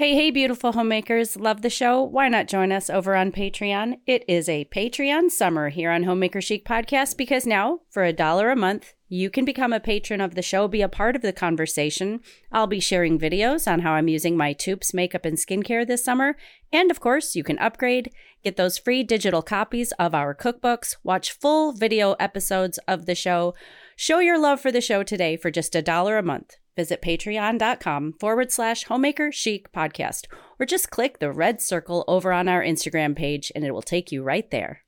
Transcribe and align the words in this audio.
Hey, 0.00 0.14
hey, 0.14 0.30
beautiful 0.30 0.72
homemakers. 0.72 1.36
Love 1.36 1.60
the 1.60 1.68
show? 1.68 2.02
Why 2.02 2.30
not 2.30 2.48
join 2.48 2.72
us 2.72 2.88
over 2.88 3.14
on 3.14 3.32
Patreon? 3.32 3.98
It 4.06 4.24
is 4.26 4.48
a 4.48 4.64
Patreon 4.74 5.30
summer 5.30 5.68
here 5.68 5.90
on 5.90 6.04
Homemaker 6.04 6.40
Chic 6.40 6.64
Podcast 6.64 7.18
because 7.18 7.46
now, 7.46 7.80
for 7.90 8.02
a 8.02 8.12
dollar 8.14 8.48
a 8.48 8.56
month, 8.56 8.94
you 9.10 9.28
can 9.28 9.44
become 9.44 9.74
a 9.74 9.78
patron 9.78 10.22
of 10.22 10.34
the 10.34 10.40
show, 10.40 10.68
be 10.68 10.80
a 10.80 10.88
part 10.88 11.16
of 11.16 11.20
the 11.20 11.34
conversation. 11.34 12.20
I'll 12.50 12.66
be 12.66 12.80
sharing 12.80 13.18
videos 13.18 13.70
on 13.70 13.80
how 13.80 13.92
I'm 13.92 14.08
using 14.08 14.38
my 14.38 14.54
Toups 14.54 14.94
makeup 14.94 15.26
and 15.26 15.36
skincare 15.36 15.86
this 15.86 16.02
summer. 16.02 16.34
And 16.72 16.90
of 16.90 16.98
course, 16.98 17.36
you 17.36 17.44
can 17.44 17.58
upgrade, 17.58 18.10
get 18.42 18.56
those 18.56 18.78
free 18.78 19.02
digital 19.02 19.42
copies 19.42 19.92
of 19.98 20.14
our 20.14 20.34
cookbooks, 20.34 20.96
watch 21.04 21.30
full 21.30 21.72
video 21.72 22.14
episodes 22.14 22.78
of 22.88 23.04
the 23.04 23.14
show. 23.14 23.52
Show 23.96 24.20
your 24.20 24.40
love 24.40 24.62
for 24.62 24.72
the 24.72 24.80
show 24.80 25.02
today 25.02 25.36
for 25.36 25.50
just 25.50 25.76
a 25.76 25.82
dollar 25.82 26.16
a 26.16 26.22
month. 26.22 26.56
Visit 26.80 27.02
patreon.com 27.02 28.14
forward 28.14 28.50
slash 28.50 28.84
homemaker 28.84 29.30
chic 29.30 29.70
podcast, 29.70 30.28
or 30.58 30.64
just 30.64 30.88
click 30.88 31.18
the 31.18 31.30
red 31.30 31.60
circle 31.60 32.06
over 32.08 32.32
on 32.32 32.48
our 32.48 32.62
Instagram 32.62 33.14
page 33.14 33.52
and 33.54 33.66
it 33.66 33.72
will 33.72 33.82
take 33.82 34.10
you 34.10 34.22
right 34.22 34.50
there. 34.50 34.80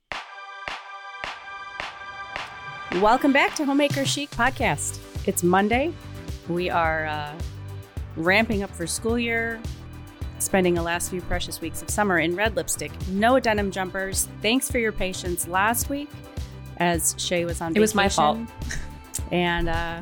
Welcome 2.93 3.31
back 3.31 3.53
to 3.57 3.65
Homemaker 3.65 4.05
Chic 4.05 4.31
Podcast. 4.31 5.01
It's 5.27 5.43
Monday. 5.43 5.93
We 6.49 6.67
are 6.67 7.05
uh, 7.05 7.35
ramping 8.15 8.63
up 8.63 8.71
for 8.71 8.87
school 8.87 9.19
year, 9.19 9.61
spending 10.39 10.73
the 10.73 10.81
last 10.81 11.11
few 11.11 11.21
precious 11.21 11.61
weeks 11.61 11.83
of 11.83 11.91
summer 11.91 12.17
in 12.17 12.35
red 12.35 12.55
lipstick, 12.55 12.91
no 13.09 13.39
denim 13.39 13.69
jumpers. 13.69 14.27
Thanks 14.41 14.71
for 14.71 14.79
your 14.79 14.93
patience 14.93 15.47
last 15.47 15.91
week 15.91 16.09
as 16.77 17.13
Shaye 17.17 17.45
was 17.45 17.61
on 17.61 17.75
It 17.75 17.79
was 17.79 17.93
my 17.93 18.09
fault. 18.09 18.39
And 19.31 19.69
uh, 19.69 20.01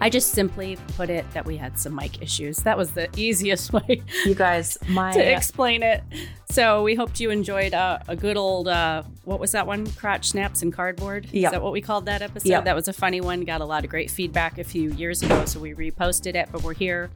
I 0.00 0.10
just 0.10 0.32
simply 0.32 0.76
put 0.96 1.08
it 1.08 1.24
that 1.32 1.46
we 1.46 1.56
had 1.56 1.78
some 1.78 1.94
mic 1.94 2.20
issues. 2.20 2.58
That 2.58 2.76
was 2.76 2.90
the 2.90 3.08
easiest 3.16 3.72
way 3.72 4.02
You 4.26 4.34
guys, 4.34 4.76
my 4.88 5.12
to 5.12 5.32
explain 5.32 5.82
it. 5.82 6.02
So 6.50 6.82
we 6.82 6.94
hoped 6.94 7.20
you 7.20 7.30
enjoyed 7.30 7.72
uh, 7.74 8.00
a 8.08 8.14
good 8.16 8.36
old 8.36 8.68
uh, 8.68 9.02
what 9.24 9.40
was 9.40 9.52
that 9.52 9.66
one? 9.66 9.86
Crotch 9.92 10.28
snaps 10.30 10.62
and 10.62 10.72
cardboard. 10.72 11.26
Is 11.26 11.32
Yep. 11.34 11.52
that 11.52 11.62
what 11.62 11.72
we 11.72 11.80
called 11.80 12.06
that 12.06 12.20
episode? 12.22 12.48
Yep. 12.48 12.64
That 12.64 12.74
was 12.74 12.88
a 12.88 12.92
funny 12.92 13.20
one. 13.20 13.42
Got 13.44 13.60
a 13.60 13.64
lot 13.64 13.84
of 13.84 13.90
great 13.90 14.10
feedback 14.10 14.58
a 14.58 14.64
few 14.64 14.90
years 14.92 15.22
ago, 15.22 15.44
so 15.46 15.58
we 15.60 15.72
reposted 15.74 16.34
it. 16.34 16.48
But 16.52 16.62
we're 16.62 16.74
here. 16.74 17.10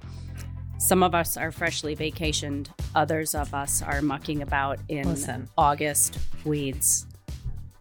Some 0.78 1.02
of 1.02 1.12
us 1.14 1.36
are 1.36 1.50
freshly 1.50 1.96
vacationed. 1.96 2.68
Others 2.94 3.34
of 3.34 3.52
us 3.52 3.82
are 3.82 4.00
mucking 4.00 4.40
about 4.42 4.78
in 4.88 5.08
Listen. 5.08 5.48
August 5.58 6.18
weeds. 6.44 7.04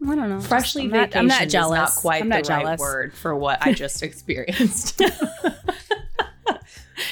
I 0.06 0.16
don't 0.16 0.30
know. 0.30 0.40
freshly 0.42 0.84
I'm 0.84 0.90
not, 0.90 1.00
vacation 1.10 1.20
I'm 1.20 1.28
not 1.28 1.48
jealous. 1.50 1.90
is 1.92 1.96
not 1.96 2.02
quite 2.02 2.22
I'm 2.22 2.30
the 2.30 2.36
not 2.36 2.50
right 2.50 2.62
jealous. 2.64 2.80
word 2.80 3.14
for 3.14 3.36
what 3.36 3.66
I 3.66 3.74
just 3.74 4.04
experienced. 4.04 5.02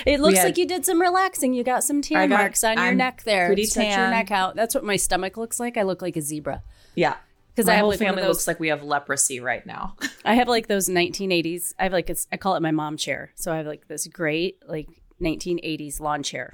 It 0.05 0.19
looks 0.19 0.37
had- 0.37 0.45
like 0.45 0.57
you 0.57 0.67
did 0.67 0.85
some 0.85 0.99
relaxing. 1.01 1.53
You 1.53 1.63
got 1.63 1.83
some 1.83 2.01
tear 2.01 2.27
got- 2.27 2.37
marks 2.37 2.63
on 2.63 2.77
your 2.77 2.85
I'm 2.87 2.97
neck 2.97 3.23
there. 3.23 3.47
pretty 3.47 3.65
Stretch 3.65 3.95
your 3.97 4.09
neck 4.09 4.31
out. 4.31 4.55
That's 4.55 4.73
what 4.75 4.83
my 4.83 4.95
stomach 4.97 5.37
looks 5.37 5.59
like. 5.59 5.77
I 5.77 5.83
look 5.83 6.01
like 6.01 6.15
a 6.17 6.21
zebra. 6.21 6.63
yeah. 6.95 7.15
Because 7.53 7.67
My 7.67 7.73
I 7.73 7.75
have 7.77 7.81
whole 7.83 7.89
like 7.91 7.99
family 7.99 8.21
those- 8.21 8.29
looks 8.35 8.47
like 8.47 8.59
we 8.59 8.67
have 8.67 8.83
leprosy 8.83 9.39
right 9.39 9.65
now. 9.65 9.95
I 10.25 10.33
have 10.35 10.47
like 10.49 10.67
those 10.67 10.89
1980s. 10.89 11.73
I 11.79 11.83
have 11.83 11.93
like 11.93 12.09
it's, 12.09 12.27
I 12.31 12.35
call 12.37 12.55
it 12.55 12.61
my 12.61 12.71
mom 12.71 12.97
chair. 12.97 13.31
So 13.35 13.53
I 13.53 13.57
have 13.57 13.65
like 13.65 13.87
this 13.87 14.07
great 14.07 14.57
like 14.67 14.89
1980s 15.21 15.99
lawn 16.01 16.21
chair 16.21 16.53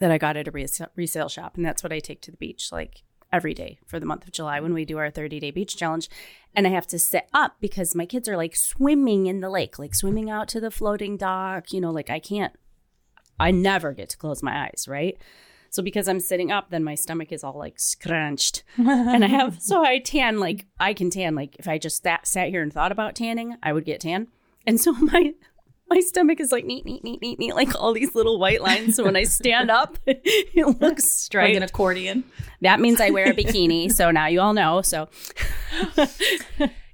that 0.00 0.10
I 0.10 0.18
got 0.18 0.36
at 0.36 0.48
a 0.48 0.50
resale, 0.50 0.88
resale 0.96 1.28
shop, 1.28 1.56
and 1.56 1.64
that's 1.64 1.82
what 1.82 1.92
I 1.92 2.00
take 2.00 2.20
to 2.22 2.30
the 2.32 2.36
beach 2.38 2.72
like 2.72 3.02
every 3.32 3.54
day 3.54 3.78
for 3.86 3.98
the 3.98 4.06
month 4.06 4.24
of 4.24 4.32
July 4.32 4.60
when 4.60 4.74
we 4.74 4.84
do 4.84 4.98
our 4.98 5.10
30 5.10 5.40
day 5.40 5.50
beach 5.50 5.76
challenge. 5.76 6.08
And 6.54 6.66
I 6.66 6.70
have 6.70 6.86
to 6.88 6.98
sit 6.98 7.28
up 7.34 7.56
because 7.60 7.94
my 7.94 8.06
kids 8.06 8.28
are 8.28 8.36
like 8.36 8.56
swimming 8.56 9.26
in 9.26 9.40
the 9.40 9.50
lake, 9.50 9.78
like 9.78 9.94
swimming 9.94 10.30
out 10.30 10.48
to 10.48 10.60
the 10.60 10.70
floating 10.70 11.16
dock. 11.16 11.72
You 11.72 11.80
know, 11.80 11.90
like 11.90 12.10
I 12.10 12.18
can't. 12.18 12.54
I 13.38 13.50
never 13.50 13.92
get 13.92 14.08
to 14.10 14.16
close 14.16 14.42
my 14.42 14.64
eyes, 14.64 14.86
right? 14.88 15.18
So 15.68 15.82
because 15.82 16.08
I'm 16.08 16.20
sitting 16.20 16.50
up, 16.50 16.70
then 16.70 16.82
my 16.82 16.94
stomach 16.94 17.32
is 17.32 17.44
all 17.44 17.58
like 17.58 17.78
scrunched, 17.78 18.62
and 18.78 19.22
I 19.22 19.28
have 19.28 19.60
so 19.60 19.84
I 19.84 19.98
tan 19.98 20.40
like 20.40 20.64
I 20.80 20.94
can 20.94 21.10
tan 21.10 21.34
like 21.34 21.56
if 21.58 21.68
I 21.68 21.76
just 21.76 22.02
sat, 22.02 22.26
sat 22.26 22.48
here 22.48 22.62
and 22.62 22.72
thought 22.72 22.92
about 22.92 23.14
tanning, 23.14 23.56
I 23.62 23.74
would 23.74 23.84
get 23.84 24.00
tan, 24.00 24.28
and 24.66 24.80
so 24.80 24.92
my 25.00 25.34
my 25.90 26.00
stomach 26.00 26.40
is 26.40 26.52
like 26.52 26.64
neat, 26.64 26.84
neat, 26.84 27.04
neat, 27.04 27.20
neat, 27.20 27.38
neat, 27.38 27.54
like 27.54 27.74
all 27.74 27.92
these 27.92 28.14
little 28.14 28.38
white 28.38 28.62
lines. 28.62 28.96
So 28.96 29.04
when 29.04 29.16
I 29.16 29.24
stand 29.24 29.70
up, 29.70 29.98
it 30.06 30.80
looks 30.80 31.10
straight. 31.10 31.48
Like 31.48 31.56
an 31.56 31.62
accordion. 31.62 32.24
that 32.60 32.80
means 32.80 33.00
I 33.00 33.10
wear 33.10 33.30
a 33.30 33.34
bikini. 33.34 33.90
So 33.92 34.10
now 34.10 34.26
you 34.26 34.40
all 34.40 34.54
know. 34.54 34.82
So 34.82 35.08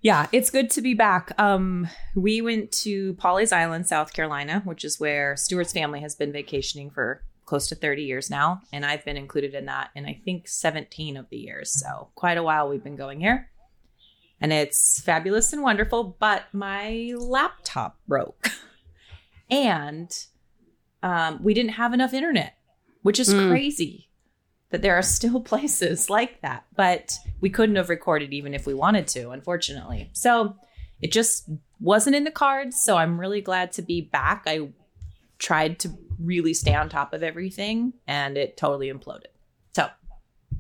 Yeah, 0.02 0.26
it's 0.32 0.50
good 0.50 0.68
to 0.70 0.82
be 0.82 0.94
back. 0.94 1.32
Um, 1.38 1.88
we 2.16 2.42
went 2.42 2.72
to 2.82 3.14
Pawleys 3.14 3.52
Island, 3.52 3.86
South 3.86 4.12
Carolina, 4.12 4.60
which 4.64 4.84
is 4.84 4.98
where 4.98 5.36
Stuart's 5.36 5.72
family 5.72 6.00
has 6.00 6.16
been 6.16 6.32
vacationing 6.32 6.90
for 6.90 7.22
close 7.44 7.68
to 7.68 7.76
30 7.76 8.02
years 8.02 8.28
now. 8.28 8.62
And 8.72 8.84
I've 8.84 9.04
been 9.04 9.16
included 9.16 9.54
in 9.54 9.66
that 9.66 9.90
in 9.94 10.04
I 10.04 10.20
think 10.24 10.48
17 10.48 11.16
of 11.16 11.28
the 11.30 11.36
years. 11.36 11.78
So 11.78 12.08
quite 12.16 12.36
a 12.36 12.42
while 12.42 12.68
we've 12.68 12.82
been 12.82 12.96
going 12.96 13.20
here. 13.20 13.48
And 14.40 14.52
it's 14.52 15.00
fabulous 15.00 15.52
and 15.52 15.62
wonderful, 15.62 16.16
but 16.18 16.46
my 16.52 17.14
laptop 17.16 17.96
broke. 18.08 18.48
And 19.52 20.26
um, 21.02 21.40
we 21.42 21.52
didn't 21.54 21.72
have 21.72 21.92
enough 21.92 22.12
internet, 22.14 22.54
which 23.02 23.20
is 23.20 23.32
Mm. 23.32 23.48
crazy 23.48 24.08
that 24.70 24.82
there 24.82 24.96
are 24.96 25.02
still 25.02 25.40
places 25.52 26.08
like 26.08 26.40
that. 26.40 26.64
But 26.74 27.12
we 27.40 27.50
couldn't 27.50 27.76
have 27.76 27.88
recorded 27.90 28.32
even 28.32 28.54
if 28.54 28.66
we 28.66 28.74
wanted 28.74 29.06
to, 29.08 29.30
unfortunately. 29.30 30.10
So 30.12 30.56
it 31.00 31.12
just 31.12 31.48
wasn't 31.80 32.16
in 32.16 32.24
the 32.24 32.30
cards. 32.30 32.82
So 32.82 32.96
I'm 32.96 33.20
really 33.20 33.40
glad 33.40 33.72
to 33.72 33.82
be 33.82 34.00
back. 34.00 34.44
I 34.46 34.70
tried 35.38 35.78
to 35.80 35.90
really 36.18 36.54
stay 36.54 36.74
on 36.74 36.88
top 36.88 37.12
of 37.12 37.22
everything 37.22 37.92
and 38.06 38.38
it 38.38 38.56
totally 38.56 38.90
imploded. 38.90 39.26
So 39.74 39.88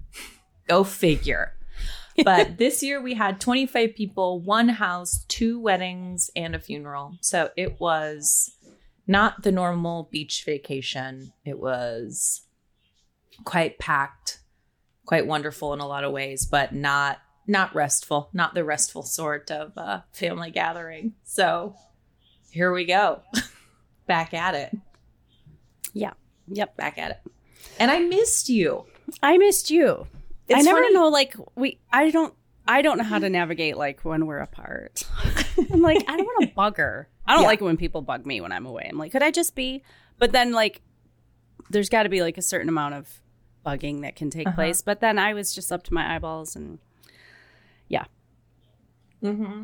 go 0.68 0.84
figure. 0.84 1.54
But 2.24 2.58
this 2.58 2.82
year 2.82 3.00
we 3.00 3.14
had 3.14 3.40
25 3.40 3.94
people, 3.94 4.38
one 4.40 4.68
house, 4.68 5.24
two 5.28 5.58
weddings, 5.58 6.30
and 6.36 6.54
a 6.54 6.58
funeral. 6.58 7.16
So 7.22 7.48
it 7.56 7.80
was 7.80 8.54
not 9.06 9.42
the 9.42 9.52
normal 9.52 10.08
beach 10.10 10.44
vacation. 10.44 11.32
It 11.44 11.58
was 11.58 12.42
quite 13.44 13.78
packed, 13.78 14.40
quite 15.06 15.26
wonderful 15.26 15.72
in 15.74 15.80
a 15.80 15.86
lot 15.86 16.04
of 16.04 16.12
ways, 16.12 16.46
but 16.46 16.74
not 16.74 17.18
not 17.46 17.74
restful, 17.74 18.30
not 18.32 18.54
the 18.54 18.64
restful 18.64 19.02
sort 19.02 19.50
of 19.50 19.72
uh, 19.76 20.00
family 20.12 20.50
gathering. 20.52 21.14
So 21.24 21.74
here 22.50 22.72
we 22.72 22.84
go, 22.84 23.22
back 24.06 24.32
at 24.32 24.54
it, 24.54 24.76
Yeah. 25.92 26.12
yep, 26.46 26.76
back 26.76 26.98
at 26.98 27.10
it. 27.10 27.20
And 27.80 27.90
I 27.90 27.98
missed 28.00 28.48
you. 28.48 28.84
I 29.22 29.38
missed 29.38 29.70
you. 29.70 30.06
I 30.54 30.62
never 30.62 30.82
funny. 30.82 30.94
know. 30.94 31.08
Like 31.08 31.34
we, 31.56 31.78
I 31.92 32.10
don't. 32.10 32.34
I 32.66 32.80
don't 32.82 32.96
know 32.98 33.02
how 33.04 33.18
to 33.18 33.28
navigate 33.28 33.76
like 33.76 34.04
when 34.04 34.24
we're 34.26 34.38
apart. 34.38 35.02
I'm 35.72 35.80
like, 35.82 36.04
I 36.08 36.16
don't 36.16 36.24
want 36.26 36.48
to 36.48 36.54
bug 36.54 36.76
her. 36.76 37.08
I 37.26 37.32
don't 37.34 37.42
Yeah. 37.42 37.48
like 37.48 37.60
it 37.60 37.64
when 37.64 37.76
people 37.76 38.02
bug 38.02 38.26
me 38.26 38.40
when 38.40 38.52
I'm 38.52 38.66
away. 38.66 38.86
I'm 38.90 38.98
like, 38.98 39.12
could 39.12 39.22
I 39.22 39.30
just 39.30 39.54
be? 39.54 39.82
But 40.18 40.32
then 40.32 40.52
like, 40.52 40.82
there's 41.70 41.88
got 41.88 42.02
to 42.04 42.08
be 42.08 42.20
like 42.22 42.36
a 42.38 42.42
certain 42.42 42.68
amount 42.68 42.94
of 42.94 43.20
bugging 43.64 44.02
that 44.02 44.16
can 44.16 44.28
take 44.30 44.48
Uh-huh. 44.48 44.54
place. 44.56 44.82
But 44.82 45.00
then 45.00 45.18
I 45.18 45.32
was 45.34 45.54
just 45.54 45.70
up 45.72 45.82
to 45.84 45.94
my 45.94 46.14
eyeballs, 46.14 46.56
and 46.56 46.78
Mm-hmm. 49.22 49.62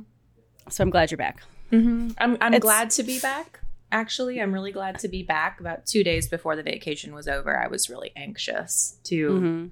so 0.70 0.82
I'm 0.84 0.90
glad 0.90 1.10
you're 1.10 1.18
back. 1.18 1.42
Mm-hmm. 1.72 2.10
I'm 2.18 2.36
I'm 2.40 2.54
It's- 2.54 2.62
glad 2.62 2.90
to 2.90 3.02
be 3.02 3.18
back. 3.18 3.60
Actually, 3.90 4.40
I'm 4.40 4.52
really 4.52 4.70
glad 4.70 4.98
to 5.00 5.08
be 5.08 5.22
back. 5.22 5.58
About 5.60 5.84
two 5.86 6.04
days 6.04 6.28
before 6.28 6.54
the 6.54 6.62
vacation 6.62 7.12
was 7.14 7.26
over, 7.26 7.58
I 7.58 7.66
was 7.66 7.88
really 7.90 8.12
anxious 8.14 8.98
to 9.04 9.28
Mm-hmm. 9.30 9.66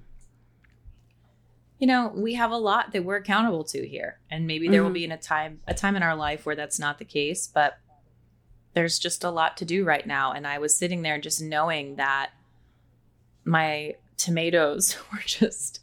You 1.79 1.85
know 1.87 2.11
we 2.15 2.33
have 2.33 2.51
a 2.51 2.57
lot 2.57 2.91
that 2.91 3.03
we're 3.03 3.17
accountable 3.17 3.63
to 3.63 3.87
here 3.87 4.19
and 4.31 4.47
maybe 4.47 4.67
there 4.67 4.83
will 4.83 4.89
Mhm. 4.89 4.93
be 4.93 5.03
in 5.05 5.11
a 5.11 5.17
time 5.17 5.59
a 5.67 5.73
time 5.73 5.95
in 5.95 6.03
our 6.03 6.15
life 6.15 6.45
where 6.45 6.55
that's 6.55 6.79
not 6.79 6.97
the 6.99 7.05
case 7.05 7.47
but 7.47 7.77
there's 8.73 8.97
just 8.99 9.23
a 9.23 9.29
lot 9.31 9.57
to 9.57 9.65
do 9.65 9.83
right 9.83 10.05
now 10.07 10.31
and 10.31 10.47
i 10.47 10.57
was 10.57 10.75
sitting 10.75 11.01
there 11.03 11.19
just 11.19 11.41
knowing 11.41 11.95
that 11.97 12.31
my 13.43 13.95
tomatoes 14.17 14.97
were 15.11 15.19
just 15.25 15.79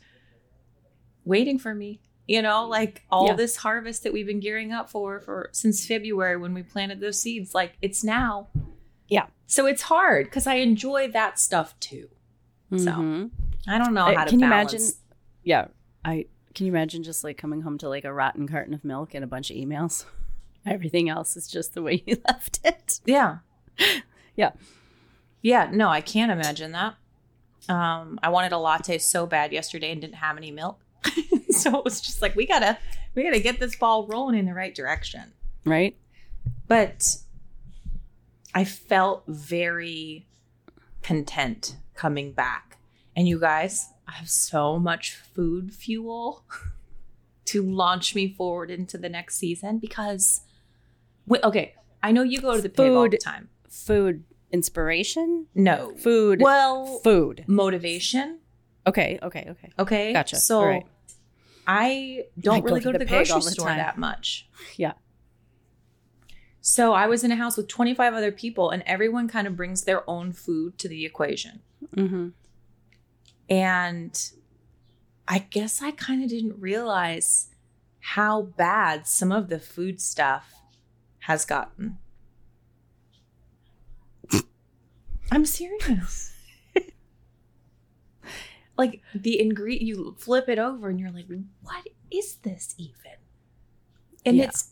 waiting 1.25 1.59
for 1.59 1.75
me 1.75 2.01
you 2.27 2.43
know 2.43 2.67
like 2.67 3.03
all 3.11 3.29
Yeah. 3.29 3.35
this 3.35 3.57
harvest 3.57 4.03
that 4.03 4.13
we've 4.13 4.27
been 4.27 4.41
gearing 4.41 4.73
up 4.73 4.91
for 4.91 5.21
for 5.21 5.49
since 5.53 5.87
february 5.87 6.37
when 6.37 6.55
we 6.55 6.63
planted 6.63 7.01
those 7.01 7.21
seeds 7.21 7.55
like 7.55 7.77
it's 7.83 8.03
now 8.05 8.49
Yeah. 9.09 9.27
so 9.47 9.67
it's 9.67 9.83
hard 9.83 10.27
because 10.27 10.47
i 10.47 10.55
enjoy 10.57 11.09
that 11.13 11.39
stuff 11.39 11.79
too 11.81 12.09
So, 12.77 12.91
Mhm. 12.91 13.31
i 13.69 13.79
don't 13.79 13.95
know 13.95 14.07
Uh, 14.07 14.15
how 14.17 14.25
to 14.25 14.31
can 14.31 14.41
you 14.41 14.49
balance 14.49 14.73
imagine? 14.73 14.95
Yeah, 15.47 15.67
I 16.05 16.27
can 16.55 16.67
you 16.67 16.73
imagine 16.73 17.03
just 17.03 17.25
like 17.25 17.37
coming 17.37 17.63
home 17.63 17.79
to 17.79 17.89
like 17.89 18.05
a 18.05 18.13
rotten 18.13 18.47
carton 18.47 18.75
of 18.75 18.85
milk 18.85 19.15
and 19.15 19.25
a 19.25 19.27
bunch 19.27 19.51
of 19.51 19.57
emails. 19.57 20.05
Everything 20.67 21.09
else 21.09 21.37
is 21.37 21.49
just 21.49 21.75
the 21.75 21.83
way 21.83 22.03
you 22.07 22.21
left 22.27 22.61
it. 22.65 23.01
Yeah. 23.05 23.39
Yeah. 24.37 24.51
Yeah. 25.43 25.71
No, 25.73 25.89
I 25.91 26.01
can't 26.01 26.33
imagine 26.33 26.73
that. 26.73 26.97
Um, 27.69 28.19
I 28.21 28.31
wanted 28.31 28.51
a 28.51 28.59
latte 28.59 28.99
so 28.99 29.27
bad 29.27 29.53
yesterday 29.53 29.93
and 29.93 30.01
didn't 30.01 30.17
have 30.17 30.37
any 30.37 30.51
milk. 30.51 30.81
so 31.51 31.79
it 31.79 31.85
was 31.85 32.01
just 32.01 32.21
like, 32.21 32.35
we 32.35 32.45
gotta, 32.45 32.77
we 33.15 33.23
gotta 33.23 33.39
get 33.39 33.61
this 33.61 33.77
ball 33.77 34.09
rolling 34.09 34.37
in 34.37 34.47
the 34.47 34.55
right 34.55 34.75
direction. 34.75 35.33
Right? 35.65 35.97
But 36.67 37.05
I 38.55 38.65
felt 38.65 39.23
very 39.29 40.27
content 41.03 41.77
coming 41.95 42.33
back. 42.33 42.79
And 43.15 43.29
you 43.29 43.39
guys, 43.39 43.87
have 44.15 44.29
so 44.29 44.79
much 44.79 45.15
food 45.15 45.73
fuel 45.73 46.45
to 47.47 47.63
launch 47.63 48.15
me 48.15 48.29
forward 48.33 48.71
into 48.71 48.99
the 48.99 49.09
next 49.09 49.37
season 49.37 49.79
because, 49.79 50.41
wait, 51.27 51.43
okay, 51.43 51.75
I 52.03 52.13
know 52.13 52.23
you 52.23 52.41
go 52.41 52.55
to 52.55 52.63
the 52.63 52.69
pig 52.69 52.93
all 52.93 53.05
the 53.05 53.11
Food. 53.11 53.21
time. 53.21 53.49
Food 53.69 54.25
inspiration? 54.51 55.47
No. 55.55 55.95
Food. 55.97 56.41
Well, 56.41 57.01
food. 57.01 57.45
motivation. 57.47 58.41
Okay, 58.87 59.19
okay, 59.23 59.47
okay. 59.49 59.71
Okay. 59.79 60.13
Gotcha. 60.13 60.37
So 60.37 60.65
right. 60.65 60.87
I 61.67 62.25
don't 62.39 62.57
I 62.57 62.61
go 62.61 62.67
really 62.67 62.81
to 62.81 62.85
go 62.85 62.93
to 62.93 62.99
the 62.99 63.05
the, 63.05 63.11
grocery 63.11 63.41
the 63.41 63.51
store 63.51 63.69
that 63.69 63.99
much. 63.99 64.49
Yeah. 64.77 64.93
So 66.61 66.95
I 66.95 67.07
was 67.09 67.25
in 67.25 67.31
a 67.31 67.37
house 67.37 67.59
with 67.59 67.69
25 67.69 68.15
other 68.15 68.33
people, 68.33 68.71
and 68.71 68.83
everyone 68.87 69.29
kind 69.29 69.47
of 69.47 69.55
brings 69.55 69.85
their 69.85 70.09
own 70.09 70.33
food 70.33 70.79
to 70.79 70.89
the 70.89 71.05
equation. 71.05 71.61
Mm-hmm. 71.95 72.29
And 73.49 74.31
I 75.29 75.39
guess 75.39 75.83
I 75.83 75.91
kind 75.91 76.23
of 76.23 76.31
didn't 76.31 76.61
realize 76.61 77.49
how 78.01 78.43
bad 78.43 79.07
some 79.07 79.33
of 79.33 79.49
the 79.49 79.59
food 79.59 80.01
stuff 80.01 80.53
has 81.21 81.45
gotten. 81.45 81.99
I'm 85.33 85.47
serious. 85.47 86.33
like 88.77 89.01
the 89.15 89.41
ingredient, 89.41 89.83
you 89.87 90.17
flip 90.19 90.49
it 90.49 90.59
over 90.59 90.89
and 90.89 91.01
you're 91.01 91.11
like, 91.11 91.27
what 91.63 91.87
is 92.11 92.37
this 92.37 92.75
even? 92.79 93.19
And 94.27 94.37
Yeah. 94.37 94.45
it's 94.45 94.71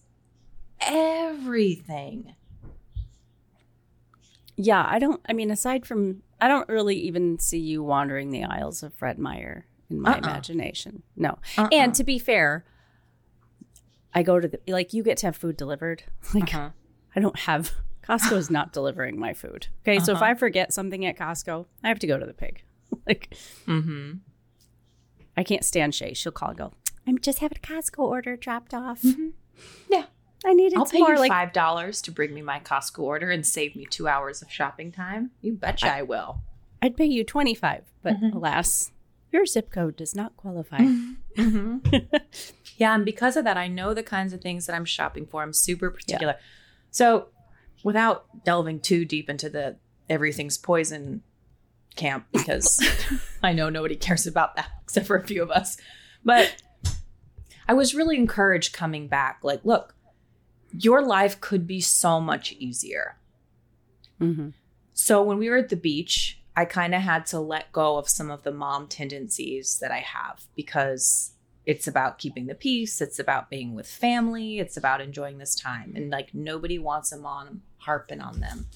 everything. 0.80 2.34
Yeah, 4.56 4.84
I 4.86 4.98
don't. 4.98 5.20
I 5.28 5.32
mean, 5.32 5.50
aside 5.50 5.86
from, 5.86 6.22
I 6.42 6.48
don't 6.48 6.68
really 6.68 6.96
even 6.96 7.38
see 7.38 7.58
you 7.60 7.82
wandering 7.84 8.30
the 8.30 8.42
aisles 8.44 8.82
of 8.82 8.92
Fred 8.94 9.18
Meyer 9.18 9.64
in 9.88 10.00
my 10.00 10.12
Uh-uh. 10.14 10.18
imagination. 10.18 11.02
No. 11.16 11.38
Uh-uh. 11.56 11.68
And 11.70 11.94
to 11.94 12.02
be 12.04 12.18
fair, 12.18 12.64
I 14.12 14.22
go 14.22 14.40
to 14.40 14.48
the 14.48 14.58
like 14.66 14.92
you 14.92 15.02
get 15.02 15.18
to 15.18 15.26
have 15.26 15.36
food 15.36 15.56
delivered. 15.56 16.02
Like 16.34 16.52
Uh-huh. 16.54 16.70
I 17.16 17.20
don't 17.20 17.38
have 17.40 17.70
Costco's 18.02 18.50
not 18.50 18.72
delivering 18.72 19.18
my 19.18 19.32
food. 19.34 19.68
Okay, 19.84 19.98
so 20.00 20.12
if 20.12 20.16
Uh-huh. 20.16 20.24
I 20.24 20.34
forget 20.34 20.72
something 20.72 21.06
at 21.06 21.16
Costco, 21.16 21.66
I 21.84 21.88
have 21.88 22.00
to 22.00 22.06
go 22.08 22.18
to 22.18 22.26
the 22.26 22.34
pig. 22.34 22.62
like 23.06 23.34
Mm-hmm. 23.66 24.14
I 25.36 25.44
can't 25.44 25.64
stand 25.64 25.92
Shaye. 25.92 26.16
She'll 26.16 26.32
call 26.32 26.48
and 26.50 26.58
go. 26.58 26.72
I'm 27.06 27.18
just 27.18 27.38
having 27.38 27.58
a 27.58 27.66
Costco 27.66 28.00
order 28.00 28.36
dropped 28.36 28.74
off. 28.74 29.02
Mhm. 29.02 29.32
Yeah. 29.88 30.06
I 30.44 30.52
needed 30.54 30.78
I'll 30.78 30.86
pay 30.86 30.98
more 31.00 31.12
you 31.14 31.18
like 31.18 31.30
five 31.30 31.52
dollars 31.52 32.02
to 32.02 32.10
bring 32.10 32.34
me 32.34 32.42
my 32.42 32.58
Costco 32.60 33.00
order 33.00 33.30
and 33.30 33.46
save 33.46 33.76
me 33.76 33.86
two 33.86 34.08
hours 34.08 34.42
of 34.42 34.50
shopping 34.50 34.90
time. 34.92 35.30
You 35.40 35.54
betcha 35.54 35.92
I, 35.92 36.02
will. 36.02 36.40
I'd 36.80 36.96
pay 36.96 37.04
you 37.04 37.22
25, 37.24 37.84
but 38.02 38.14
Mhm. 38.20 38.34
alas, 38.34 38.90
your 39.30 39.46
zip 39.46 39.70
code 39.70 39.96
does 39.96 40.14
not 40.16 40.36
qualify. 40.36 40.78
Mm-hmm. 40.78 41.78
yeah, 42.76 42.94
and 42.94 43.04
because 43.04 43.36
of 43.36 43.44
that, 43.44 43.56
I 43.56 43.68
know 43.68 43.94
the 43.94 44.02
kinds 44.02 44.32
of 44.32 44.40
things 44.40 44.66
that 44.66 44.74
I'm 44.74 44.84
shopping 44.84 45.26
for. 45.26 45.42
I'm 45.42 45.52
super 45.52 45.90
particular. 45.90 46.36
So, 46.90 47.28
without 47.84 48.44
delving 48.44 48.80
too 48.80 49.04
deep 49.04 49.30
into 49.30 49.48
the 49.48 49.76
everything's 50.10 50.58
poison 50.58 51.22
camp, 51.94 52.26
because 52.32 52.80
I 53.42 53.52
know 53.52 53.68
nobody 53.70 53.96
cares 53.96 54.26
about 54.26 54.56
that 54.56 54.68
except 54.82 55.06
for 55.06 55.16
a 55.16 55.26
few 55.26 55.42
of 55.42 55.50
us, 55.52 55.76
but 56.24 56.56
I 57.68 57.74
was 57.74 57.94
really 57.94 58.16
encouraged 58.16 58.72
coming 58.72 59.06
back. 59.08 59.38
Like, 59.42 59.64
look, 59.64 59.94
your 60.72 61.02
life 61.02 61.40
could 61.40 61.66
be 61.66 61.80
so 61.80 62.20
much 62.20 62.52
easier. 62.52 63.16
hmm 64.18 64.50
So 64.94 65.22
when 65.22 65.38
we 65.38 65.48
were 65.50 65.56
at 65.56 65.68
the 65.68 65.76
beach, 65.76 66.40
I 66.56 66.64
kind 66.64 66.94
of 66.94 67.02
had 67.02 67.26
to 67.26 67.40
let 67.40 67.72
go 67.72 67.96
of 67.96 68.08
some 68.08 68.30
of 68.30 68.42
the 68.42 68.52
mom 68.52 68.86
tendencies 68.86 69.78
that 69.80 69.90
I 69.90 70.00
have 70.00 70.44
because 70.54 71.32
it's 71.64 71.86
about 71.86 72.18
keeping 72.18 72.46
the 72.46 72.54
peace, 72.54 73.00
it's 73.00 73.18
about 73.18 73.48
being 73.48 73.74
with 73.74 73.88
family, 73.88 74.58
it's 74.58 74.76
about 74.76 75.00
enjoying 75.00 75.38
this 75.38 75.54
time. 75.54 75.92
And 75.96 76.10
like 76.10 76.34
nobody 76.34 76.78
wants 76.78 77.12
a 77.12 77.18
mom 77.18 77.62
harping 77.78 78.20
on 78.20 78.40
them. 78.40 78.66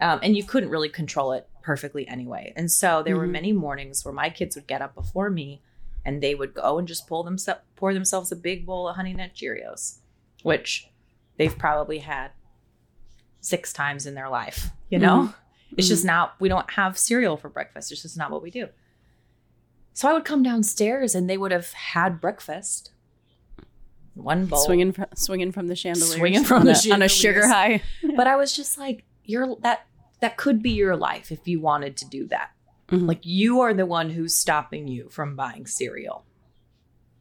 Um, 0.00 0.20
and 0.22 0.36
you 0.36 0.44
couldn't 0.44 0.68
really 0.68 0.90
control 0.90 1.32
it 1.32 1.48
perfectly 1.62 2.06
anyway. 2.06 2.52
And 2.54 2.70
so 2.70 3.02
there 3.02 3.16
were 3.16 3.26
Mhm. 3.26 3.32
many 3.32 3.52
mornings 3.52 4.04
where 4.04 4.12
my 4.12 4.28
kids 4.28 4.54
would 4.56 4.66
get 4.66 4.82
up 4.82 4.94
before 4.94 5.30
me 5.30 5.62
and 6.04 6.22
they 6.22 6.34
would 6.34 6.52
go 6.52 6.78
and 6.78 6.86
just 6.86 7.06
pull 7.06 7.22
themselves 7.22 7.62
pour 7.76 7.94
themselves 7.94 8.30
a 8.30 8.36
big 8.36 8.66
bowl 8.66 8.88
of 8.88 8.96
honey 8.96 9.14
nut 9.14 9.32
Cheerios, 9.34 9.98
which 10.42 10.90
they've 11.38 11.56
probably 11.56 11.98
had 11.98 12.30
six 13.40 13.72
times 13.72 14.06
in 14.06 14.14
their 14.14 14.28
life, 14.28 14.70
you 14.90 14.98
know? 14.98 15.32
It's 15.76 15.88
just 15.88 16.04
not, 16.04 16.34
we 16.40 16.48
don't 16.48 16.70
have 16.72 16.96
cereal 16.96 17.36
for 17.36 17.48
breakfast. 17.48 17.92
It's 17.92 18.02
just 18.02 18.16
not 18.16 18.30
what 18.30 18.42
we 18.42 18.50
do. 18.50 18.68
So 19.92 20.08
I 20.08 20.12
would 20.12 20.24
come 20.24 20.42
downstairs 20.42 21.14
and 21.14 21.28
they 21.28 21.36
would 21.38 21.52
have 21.52 21.72
had 21.72 22.20
breakfast. 22.20 22.92
One 24.14 24.46
bowl. 24.46 24.58
swinging 24.60 24.92
from 24.92 25.06
swinging 25.14 25.52
from 25.52 25.66
the 25.66 25.76
chandelier, 25.76 26.18
Swinging 26.18 26.44
from 26.44 26.60
on 26.60 26.66
the 26.66 26.86
a, 26.90 26.92
on 26.94 27.02
a 27.02 27.08
sugar 27.08 27.46
high. 27.46 27.82
But 28.16 28.26
I 28.26 28.36
was 28.36 28.54
just 28.56 28.78
like, 28.78 29.04
you're 29.24 29.56
that, 29.60 29.86
that 30.20 30.36
could 30.38 30.62
be 30.62 30.70
your 30.70 30.96
life 30.96 31.30
if 31.30 31.46
you 31.46 31.60
wanted 31.60 31.96
to 31.98 32.08
do 32.08 32.26
that. 32.28 32.50
Mhm. 32.88 33.06
Like 33.06 33.26
you 33.26 33.60
are 33.60 33.74
the 33.74 33.84
one 33.84 34.10
who's 34.10 34.32
stopping 34.32 34.88
you 34.88 35.08
from 35.10 35.36
buying 35.36 35.66
cereal. 35.66 36.24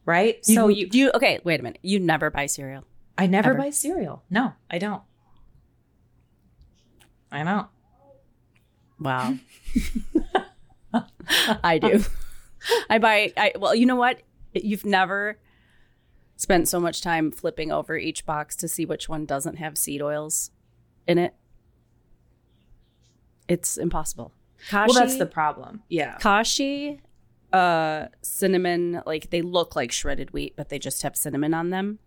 Right? 0.05 0.45
so 0.45 0.67
you, 0.67 0.87
you 0.91 1.11
okay? 1.15 1.39
Wait 1.43 1.59
a 1.59 1.63
minute. 1.63 1.79
You 1.81 1.99
never 1.99 2.29
buy 2.29 2.45
cereal. 2.45 2.83
I 3.17 3.27
never 3.27 3.51
Ever. 3.51 3.59
buy 3.59 3.69
cereal. 3.69 4.23
No, 4.29 4.53
I 4.69 4.77
don't. 4.77 5.01
I 7.31 7.43
don't. 7.43 7.67
Wow. 8.99 9.35
I 11.63 11.77
do. 11.77 12.03
I 12.89 12.97
buy. 12.97 13.33
I 13.37 13.53
well, 13.57 13.75
you 13.75 13.85
know 13.85 13.95
what? 13.95 14.21
You've 14.53 14.85
never 14.85 15.37
spent 16.37 16.67
so 16.67 16.79
much 16.79 17.01
time 17.01 17.31
flipping 17.31 17.71
over 17.71 17.97
each 17.97 18.25
box 18.25 18.55
to 18.57 18.67
see 18.67 18.85
which 18.85 19.07
one 19.09 19.25
doesn't 19.25 19.55
have 19.57 19.77
seed 19.77 20.01
oils 20.01 20.51
in 21.07 21.17
it. 21.17 21.33
It's 23.47 23.77
impossible. 23.77 24.31
Kashi, 24.69 24.91
Well, 24.93 24.99
that's 25.05 25.17
the 25.17 25.25
problem. 25.25 25.83
Yeah. 25.89 26.17
kashi, 26.19 27.01
uh, 27.53 28.07
cinnamon. 28.21 29.01
Like 29.05 29.29
they 29.29 29.41
look 29.41 29.75
like 29.75 29.91
shredded 29.91 30.31
wheat, 30.31 30.55
but 30.55 30.69
they 30.69 30.79
just 30.79 31.03
have 31.03 31.15
cinnamon 31.15 31.53
on 31.53 31.69
them. 31.69 31.99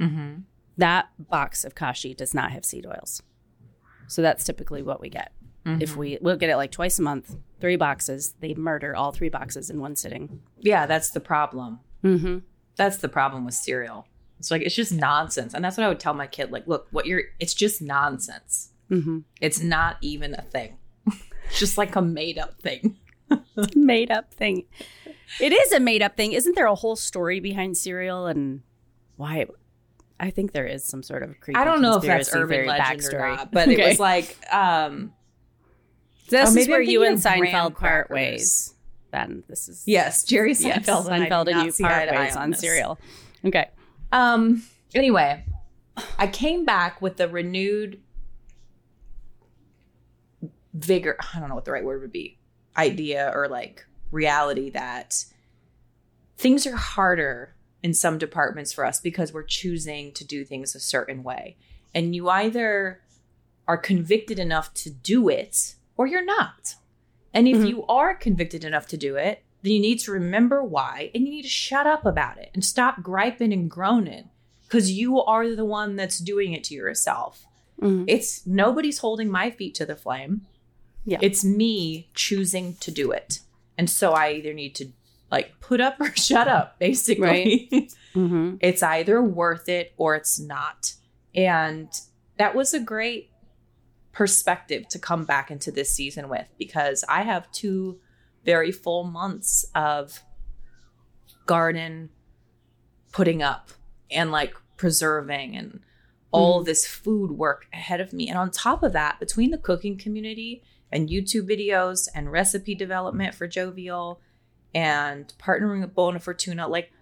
Mm-hmm. 0.00 0.40
That 0.78 1.08
box 1.18 1.64
of 1.64 1.74
kashi 1.74 2.14
does 2.14 2.34
not 2.34 2.52
have 2.52 2.64
seed 2.64 2.86
oils. 2.86 3.22
So 4.08 4.22
that's 4.22 4.44
typically 4.44 4.82
what 4.82 5.00
we 5.00 5.08
get. 5.08 5.32
If 5.66 5.94
we 5.94 6.18
we'll 6.20 6.36
get 6.36 6.50
it 6.50 6.56
like 6.56 6.72
twice 6.72 6.98
a 6.98 7.02
month, 7.02 7.36
three 7.60 7.76
boxes. 7.76 8.34
They 8.40 8.54
murder 8.54 8.96
all 8.96 9.12
three 9.12 9.28
boxes 9.28 9.68
in 9.70 9.78
one 9.80 9.94
sitting. 9.94 10.40
Yeah, 10.58 10.86
that's 10.86 11.10
the 11.10 11.20
problem. 11.20 11.80
Mm-hmm. 12.02 12.38
That's 12.76 12.96
the 12.96 13.08
problem 13.08 13.44
with 13.44 13.54
cereal. 13.54 14.06
It's 14.38 14.50
like 14.50 14.62
it's 14.62 14.74
just 14.74 14.92
nonsense, 14.92 15.52
and 15.52 15.62
that's 15.64 15.76
what 15.76 15.84
I 15.84 15.88
would 15.88 16.00
tell 16.00 16.14
my 16.14 16.26
kid. 16.26 16.50
Like, 16.50 16.66
look, 16.66 16.88
what 16.90 17.06
you're. 17.06 17.22
It's 17.38 17.52
just 17.52 17.82
nonsense. 17.82 18.70
Mm-hmm. 18.90 19.18
It's 19.40 19.62
not 19.62 19.98
even 20.00 20.34
a 20.34 20.42
thing. 20.42 20.78
it's 21.06 21.58
just 21.58 21.76
like 21.76 21.94
a 21.94 22.02
made 22.02 22.38
up 22.38 22.60
thing. 22.60 22.96
made 23.74 24.10
up 24.10 24.32
thing. 24.32 24.64
It 25.40 25.52
is 25.52 25.72
a 25.72 25.78
made 25.78 26.02
up 26.02 26.16
thing. 26.16 26.32
Isn't 26.32 26.56
there 26.56 26.66
a 26.66 26.74
whole 26.74 26.96
story 26.96 27.38
behind 27.38 27.76
cereal 27.76 28.26
and 28.26 28.62
why? 29.16 29.46
I 30.22 30.30
think 30.30 30.52
there 30.52 30.66
is 30.66 30.84
some 30.84 31.02
sort 31.02 31.22
of 31.22 31.40
creepy. 31.40 31.58
I 31.58 31.64
don't 31.64 31.80
know 31.80 31.96
if 31.96 32.02
that's 32.02 32.34
urban 32.34 32.66
legend 32.66 33.00
backstory. 33.00 33.14
or 33.14 33.36
not, 33.36 33.52
but 33.52 33.68
it 33.68 33.78
was 33.88 33.98
like, 33.98 34.36
um, 34.52 35.12
this 36.28 36.46
Oh, 36.46 36.50
is 36.50 36.54
maybe 36.54 36.70
where 36.70 36.80
you 36.82 37.02
and 37.04 37.20
thinking 37.20 37.42
of 37.44 37.48
graham 37.50 37.70
Seinfeld 37.72 37.76
part 37.76 38.10
ways. 38.10 38.74
Then 39.12 39.42
this 39.48 39.68
is 39.68 39.82
yes, 39.86 40.22
Jerry 40.24 40.52
Seinfeld, 40.52 40.86
yes, 40.86 41.06
and, 41.08 41.24
Seinfeld 41.24 41.46
do 41.46 41.50
and 41.52 41.66
you 41.66 41.84
part 41.84 42.10
ways 42.12 42.36
on 42.36 42.50
this. 42.50 42.60
cereal. 42.60 42.98
Okay. 43.44 43.68
Um. 44.12 44.62
Anyway, 44.94 45.44
I 46.18 46.26
came 46.26 46.64
back 46.64 47.00
with 47.00 47.18
a 47.20 47.26
renewed 47.28 48.00
vigor. 50.74 51.16
I 51.34 51.40
don't 51.40 51.48
know 51.48 51.54
what 51.54 51.64
the 51.64 51.72
right 51.72 51.84
word 51.84 52.02
would 52.02 52.12
be. 52.12 52.38
Idea 52.76 53.32
or 53.34 53.48
like 53.48 53.86
reality 54.10 54.70
that 54.70 55.24
things 56.36 56.66
are 56.66 56.76
harder 56.76 57.54
in 57.82 57.94
some 57.94 58.18
departments 58.18 58.72
for 58.72 58.84
us 58.84 59.00
because 59.00 59.32
we're 59.32 59.42
choosing 59.42 60.12
to 60.12 60.24
do 60.24 60.44
things 60.44 60.74
a 60.74 60.80
certain 60.80 61.22
way, 61.22 61.56
and 61.94 62.14
you 62.14 62.28
either 62.28 63.00
are 63.66 63.78
convicted 63.78 64.38
enough 64.38 64.74
to 64.74 64.90
do 64.90 65.28
it 65.28 65.74
or 65.96 66.06
you're 66.06 66.24
not. 66.24 66.74
And 67.32 67.46
if 67.46 67.58
Mhm. 67.58 67.68
you 67.68 67.86
are 67.86 68.14
convicted 68.14 68.64
enough 68.64 68.88
to 68.88 68.96
do 68.96 69.16
it, 69.16 69.44
then 69.62 69.72
you 69.72 69.80
need 69.80 70.00
to 70.00 70.10
remember 70.12 70.64
why 70.64 71.10
and 71.14 71.24
you 71.24 71.30
need 71.30 71.42
to 71.42 71.48
shut 71.48 71.86
up 71.86 72.04
about 72.04 72.38
it 72.38 72.50
and 72.54 72.64
stop 72.64 73.02
griping 73.02 73.52
and 73.52 73.70
groaning 73.70 74.30
because 74.66 74.90
you 74.90 75.20
are 75.22 75.54
the 75.54 75.64
one 75.64 75.96
that's 75.96 76.18
doing 76.18 76.52
it 76.52 76.64
to 76.64 76.74
yourself. 76.74 77.46
Mhm. 77.80 78.04
It's 78.08 78.46
nobody's 78.46 78.98
holding 78.98 79.28
my 79.28 79.50
feet 79.50 79.74
to 79.76 79.86
the 79.86 79.94
flame. 79.96 80.46
Yeah. 81.04 81.18
It's 81.22 81.44
me 81.44 82.08
choosing 82.14 82.74
to 82.80 82.90
do 82.90 83.12
it. 83.12 83.40
And 83.78 83.88
so 83.88 84.12
I 84.12 84.32
either 84.32 84.52
need 84.52 84.74
to 84.76 84.92
like 85.30 85.58
put 85.60 85.80
up 85.80 86.00
or 86.00 86.14
shut 86.16 86.48
up, 86.48 86.78
basically. 86.78 87.88
Mm-hmm. 88.12 88.56
it's 88.60 88.82
either 88.82 89.22
worth 89.22 89.68
it 89.68 89.92
or 89.96 90.16
it's 90.16 90.40
not. 90.40 90.94
And 91.32 91.88
that 92.38 92.56
was 92.56 92.74
a 92.74 92.80
great 92.80 93.30
perspective 94.10 94.88
to 94.88 94.98
come 94.98 95.24
back 95.24 95.48
into 95.48 95.70
this 95.70 95.92
season 95.94 96.28
with 96.28 96.48
because 96.58 97.04
I 97.08 97.22
have 97.22 97.48
two 97.52 98.00
very 98.44 98.72
full 98.72 99.04
months 99.04 99.64
of 99.76 100.24
garden 101.46 102.10
putting 103.12 103.42
up 103.42 103.70
and 104.10 104.32
like 104.32 104.54
preserving 104.76 105.56
and 105.56 105.80
all 106.32 106.62
Mm. 106.62 106.66
this 106.66 106.86
food 106.86 107.32
work 107.32 107.66
ahead 107.72 108.00
of 108.00 108.12
me. 108.12 108.28
And 108.28 108.36
on 108.38 108.50
top 108.50 108.82
of 108.82 108.92
that, 108.92 109.20
between 109.20 109.50
the 109.50 109.58
cooking 109.58 109.96
community 109.98 110.62
and 110.90 111.08
YouTube 111.08 111.48
videos 111.48 112.08
and 112.14 112.30
recipe 112.32 112.74
development 112.74 113.34
for 113.34 113.46
Jovial 113.46 114.20
and 114.74 115.32
partnering 115.38 115.80
with 115.80 115.94
Bona 115.94 116.20
Fortuna, 116.20 116.68
like 116.68 116.92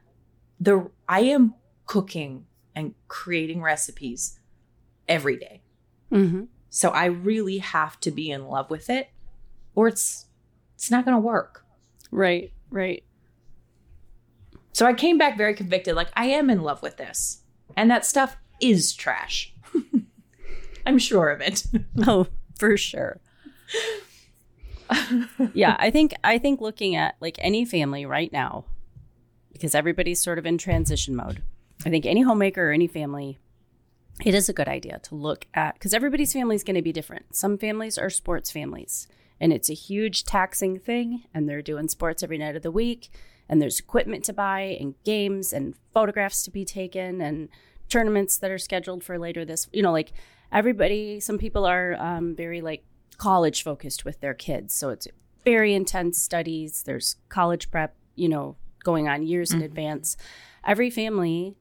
the 0.61 0.91
I 1.09 1.21
am 1.21 1.55
cooking 1.87 2.47
and 2.75 2.95
creating 3.09 3.63
recipes 3.63 4.39
every 5.09 5.37
day. 5.37 5.63
Mm-hmm. 6.13 6.45
So 6.71 6.91
I 6.91 7.07
really 7.07 7.59
have 7.59 7.99
to 8.01 8.11
be 8.11 8.31
in 8.31 8.47
love 8.47 8.71
with 8.71 8.91
it 8.91 9.09
or 9.75 9.89
it's 9.89 10.27
it's 10.75 10.91
not 10.91 11.05
going 11.05 11.17
to 11.17 11.21
work. 11.21 11.65
Right, 12.11 12.53
right. 12.71 13.05
So 14.73 14.87
I 14.87 14.93
came 14.93 15.19
back 15.19 15.37
very 15.37 15.55
convicted 15.55 15.97
like 15.97 16.09
I 16.15 16.27
am 16.27 16.51
in 16.51 16.63
love 16.63 16.83
with 16.83 16.97
this. 16.97 17.43
And 17.77 17.91
that 17.91 18.07
stuff 18.07 18.37
is 18.61 18.95
trash. 18.95 19.55
I'm 20.87 20.99
sure 20.99 21.31
of 21.31 21.41
it. 21.41 21.65
Oh, 22.07 22.29
for 22.57 22.77
sure. 22.77 23.21
Yeah, 25.55 25.77
I 25.79 25.91
think 25.91 26.15
I 26.25 26.39
think 26.39 26.61
looking 26.61 26.97
at 26.97 27.17
like 27.21 27.37
any 27.41 27.65
family 27.65 28.07
right 28.07 28.33
now, 28.33 28.65
because 29.53 29.75
everybody's 29.75 30.21
sort 30.21 30.39
of 30.39 30.47
in 30.47 30.59
transition 30.59 31.15
mode. 31.15 31.43
I 31.87 31.91
think 31.91 32.07
any 32.07 32.23
homemaker 32.23 32.71
or 32.71 32.73
any 32.73 32.87
family, 32.87 33.39
it 34.25 34.35
is 34.35 34.49
a 34.49 34.53
good 34.53 34.69
idea 34.69 34.99
to 35.05 35.15
look 35.15 35.47
at 35.55 35.75
because 35.75 35.95
everybody's 35.95 36.33
family 36.33 36.57
is 36.57 36.65
going 36.65 36.77
to 36.77 36.83
be 36.83 36.93
different. 36.93 37.37
Some 37.37 37.59
families 37.59 37.99
are 37.99 38.11
sports 38.11 38.51
families, 38.51 39.07
and 39.41 39.53
it's 39.53 39.71
a 39.71 39.75
huge 39.75 40.25
taxing 40.25 40.79
thing, 40.79 41.25
and 41.33 41.49
they're 41.49 41.63
doing 41.63 41.89
sports 41.89 42.23
every 42.23 42.39
night 42.39 42.57
of 42.57 42.63
the 42.63 42.73
week, 42.73 43.11
and 43.49 43.63
there's 43.63 43.79
equipment 43.79 44.25
to 44.25 44.33
buy, 44.33 44.77
and 44.81 44.95
games, 45.05 45.53
and 45.53 45.75
photographs 45.93 46.43
to 46.45 46.51
be 46.51 46.65
taken, 46.65 47.21
and 47.21 47.49
tournaments 47.89 48.39
that 48.39 48.51
are 48.51 48.59
scheduled 48.59 49.05
for 49.05 49.19
later 49.19 49.45
this. 49.45 49.69
You 49.73 49.83
know, 49.83 49.93
like 49.93 50.13
everybody. 50.53 51.21
Some 51.21 51.39
people 51.39 51.65
are 51.65 51.95
um, 51.99 52.35
very 52.35 52.61
like 52.61 52.83
college 53.19 53.63
focused 53.63 54.05
with 54.05 54.21
their 54.21 54.35
kids, 54.35 54.73
so 54.75 54.89
it's 54.91 55.07
very 55.45 55.75
intense 55.75 56.21
studies. 56.23 56.83
There's 56.85 57.17
college 57.29 57.71
prep, 57.71 57.95
you 58.15 58.29
know, 58.29 58.57
going 58.85 59.09
on 59.09 59.23
years 59.27 59.53
in 59.53 59.61
Mhm. 59.61 59.65
advance. 59.65 60.17
Every 60.67 60.91
family 60.91 61.57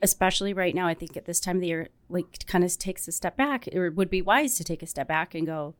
especially 0.00 0.52
right 0.52 0.74
now, 0.74 0.88
I 0.88 0.94
think 0.94 1.16
at 1.16 1.26
this 1.26 1.38
time 1.38 1.56
of 1.56 1.60
the 1.60 1.68
year, 1.68 1.88
like 2.08 2.44
kind 2.46 2.64
of 2.64 2.76
takes 2.76 3.06
a 3.06 3.12
step 3.12 3.36
back. 3.36 3.68
It 3.68 3.90
would 3.90 4.10
be 4.10 4.20
wise 4.20 4.56
to 4.56 4.64
take 4.64 4.82
a 4.82 4.86
step 4.86 5.06
back 5.06 5.32
and 5.32 5.46
go, 5.46 5.74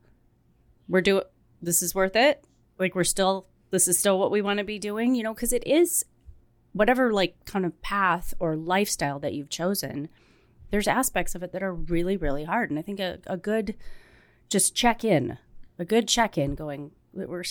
we're 0.89 1.01
doing, 1.01 1.25
this 1.61 1.83
is 1.83 1.93
worth 1.95 2.15
it. 2.15 2.45
Like 2.79 2.95
we're 2.95 3.03
still, 3.03 3.47
this 3.71 3.89
is 3.89 3.99
still 3.99 4.21
what 4.21 4.31
we 4.31 4.41
want 4.41 4.59
to 4.59 4.65
be 4.65 4.79
doing, 4.79 5.17
you 5.17 5.25
know, 5.25 5.35
because 5.35 5.53
it 5.53 5.67
is 5.67 6.05
whatever 6.73 7.13
like 7.13 7.35
kind 7.47 7.67
of 7.67 7.81
path 7.83 8.33
or 8.39 8.55
lifestyle 8.55 9.19
that 9.19 9.35
you've 9.35 9.51
chosen. 9.51 10.09
There's 10.71 10.87
aspects 10.87 11.35
of 11.35 11.43
it 11.43 11.51
that 11.53 11.63
are 11.63 11.75
really, 11.75 12.17
really 12.17 12.45
hard. 12.45 12.71
And 12.71 12.79
I 12.79 12.83
think 12.83 13.01
a, 13.01 13.19
a 13.27 13.37
good, 13.37 13.75
just 14.53 14.75
check 14.75 15.03
in, 15.03 15.39
a 15.79 15.85
good 15.85 16.07
check 16.07 16.37
in 16.37 16.55
going, 16.55 16.91
we're, 17.15 17.43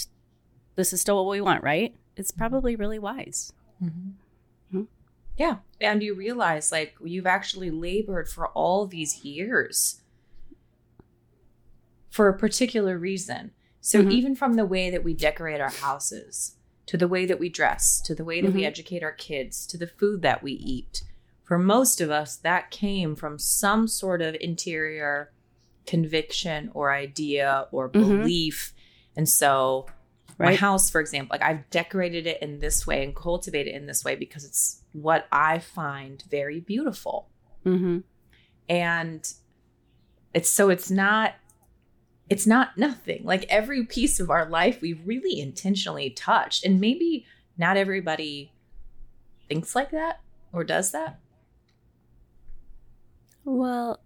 this 0.75 0.93
is 0.93 1.01
still 1.01 1.25
what 1.25 1.31
we 1.31 1.41
want, 1.41 1.63
right? 1.63 1.95
It's 2.15 2.31
probably 2.31 2.75
really 2.75 2.99
wise. 2.99 3.51
Mhm. 3.83 4.13
Yeah. 5.37 5.57
And 5.79 6.03
you 6.03 6.13
realize 6.13 6.71
like 6.71 6.93
you've 7.03 7.25
actually 7.25 7.71
labored 7.71 8.29
for 8.29 8.49
all 8.49 8.85
these 8.85 9.25
years 9.25 10.01
for 12.11 12.27
a 12.27 12.37
particular 12.37 12.97
reason. 12.99 13.51
So 13.79 14.03
Mhm. 14.03 14.11
even 14.11 14.35
from 14.35 14.53
the 14.53 14.65
way 14.65 14.91
that 14.91 15.03
we 15.03 15.13
decorate 15.15 15.59
our 15.61 15.71
houses, 15.71 16.57
to 16.85 16.97
the 16.97 17.07
way 17.07 17.25
that 17.25 17.39
we 17.39 17.49
dress, 17.49 18.01
to 18.01 18.13
the 18.13 18.25
way 18.25 18.41
that 18.41 18.53
we 18.53 18.61
Mhm. 18.61 18.67
educate 18.67 19.01
our 19.01 19.13
kids, 19.13 19.65
to 19.67 19.77
the 19.77 19.87
food 19.87 20.21
that 20.21 20.43
we 20.43 20.51
eat, 20.51 21.01
for 21.43 21.57
most 21.57 22.01
of 22.01 22.11
us, 22.11 22.35
that 22.35 22.69
came 22.69 23.15
from 23.15 23.39
some 23.39 23.87
sort 23.87 24.21
of 24.21 24.35
interior 24.39 25.31
conviction 25.85 26.71
or 26.73 26.91
idea 26.91 27.67
or 27.71 27.89
Mhm. 27.89 27.93
belief. 27.93 28.73
And 29.15 29.27
so 29.27 29.87
my 30.39 30.55
house, 30.55 30.89
for 30.89 30.99
example, 30.99 31.35
like 31.35 31.47
I've 31.47 31.69
decorated 31.69 32.25
it 32.25 32.41
in 32.41 32.59
this 32.59 32.87
way 32.87 33.03
and 33.03 33.15
cultivated 33.15 33.73
it 33.73 33.75
in 33.75 33.85
this 33.85 34.03
way 34.03 34.15
because 34.15 34.43
it's 34.43 34.81
what 34.93 35.27
I 35.31 35.59
find 35.59 36.23
very 36.29 36.59
beautiful. 36.59 37.29
Mm-hmm. 37.65 37.99
And 38.67 39.33
it's 40.33 40.49
so 40.49 40.69
it's 40.69 40.89
not 40.89 41.35
it's 42.29 42.47
not 42.47 42.77
nothing. 42.77 43.23
Like 43.25 43.43
every 43.49 43.85
piece 43.85 44.19
of 44.19 44.29
our 44.29 44.49
life 44.49 44.81
we 44.81 44.93
really 44.93 45.39
intentionally 45.39 46.09
touched. 46.09 46.65
And 46.65 46.79
maybe 46.79 47.25
not 47.57 47.75
everybody 47.75 48.53
thinks 49.49 49.75
like 49.75 49.91
that 49.91 50.21
or 50.53 50.63
does 50.63 50.91
that. 50.93 51.19
Well, 53.43 53.99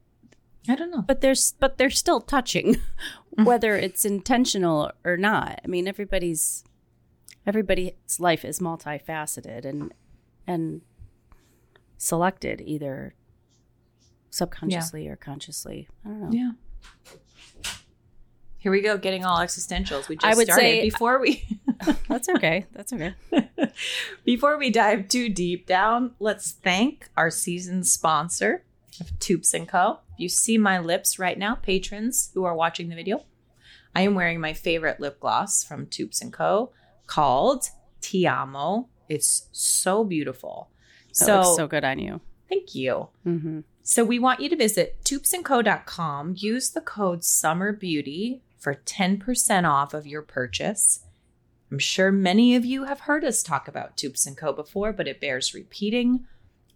I 0.69 0.75
don't 0.75 0.91
know. 0.91 1.01
but 1.01 1.21
there's 1.21 1.53
but 1.59 1.77
they're 1.77 1.89
still 1.89 2.21
touching 2.21 2.77
Mhm. 3.37 3.45
whether 3.45 3.75
it's 3.75 4.05
intentional 4.05 4.91
or 5.03 5.17
not 5.17 5.59
i 5.65 5.67
mean 5.67 5.87
everybody's 5.89 6.63
everybody's 7.45 7.91
life 8.17 8.45
is 8.45 8.59
multifaceted 8.59 9.65
and 9.65 9.93
and 10.47 10.81
selected 11.97 12.61
either 12.61 13.13
subconsciously 14.29 15.07
or 15.09 15.15
consciously 15.17 15.87
i 16.05 16.09
don't 16.09 16.21
know 16.21 16.29
Yeah. 16.31 16.51
Here 18.57 18.71
we 18.71 18.81
go, 18.81 18.97
getting 18.97 19.23
all 19.25 19.37
existentials. 19.37 20.09
We 20.09 20.15
just 20.15 20.25
I 20.25 20.33
would 20.35 20.47
started 20.47 20.63
say- 20.63 20.81
before 20.89 21.19
we 21.19 21.45
that's 22.09 22.27
okay 22.29 22.65
that's 22.71 22.91
okay 22.93 23.13
Before 24.25 24.57
we 24.57 24.71
dive 24.71 25.07
too 25.07 25.29
deep 25.29 25.67
down, 25.67 26.15
let's 26.19 26.51
thank 26.51 27.09
our 27.15 27.29
season 27.29 27.83
sponsor 27.83 28.63
of 28.99 29.19
Toups 29.19 29.53
& 29.61 29.67
Co. 29.67 29.99
If 30.15 30.19
you 30.19 30.29
see 30.29 30.57
my 30.57 30.79
lips 30.79 31.19
right 31.19 31.37
now, 31.37 31.55
patrons 31.55 32.31
who 32.33 32.43
are 32.43 32.55
watching 32.55 32.89
the 32.89 32.95
video, 32.95 33.23
I 33.95 34.01
am 34.01 34.15
wearing 34.15 34.41
my 34.41 34.53
favorite 34.53 34.99
lip 34.99 35.19
gloss 35.19 35.63
from 35.63 35.87
Toups 35.87 36.21
& 36.27 36.31
Co. 36.31 36.71
called 37.07 37.69
Ti 38.01 38.27
Amo. 38.27 38.89
It's 39.07 39.47
so 39.51 40.03
beautiful. 40.03 40.69
that 41.19 41.25
So, 41.25 41.55
so 41.55 41.67
good 41.67 41.85
on 41.85 41.99
you 41.99 42.19
thank 42.49 42.75
you. 42.75 43.09
mm-hmm. 43.25 43.61
So 43.83 44.03
we 44.03 44.17
want 44.17 44.39
you 44.39 44.49
to 44.49 44.55
visit 44.55 45.03
toupsandco.com. 45.03 46.35
Use 46.37 46.71
the 46.71 46.81
code 46.81 47.21
SUMMERBEAUTY 47.21 48.41
for 48.57 48.75
10% 48.75 49.69
off 49.69 49.93
of 49.93 50.07
your 50.07 50.21
purchase. 50.21 51.01
I'm 51.71 51.79
sure 51.79 52.11
many 52.11 52.55
of 52.55 52.65
you 52.65 52.85
have 52.85 53.01
heard 53.01 53.23
us 53.23 53.43
talk 53.43 53.67
about 53.67 53.97
Toups 53.97 54.27
& 54.33 54.37
Co 54.37 54.53
before, 54.53 54.91
but 54.91 55.07
it 55.07 55.21
bears 55.21 55.53
repeating 55.53 56.25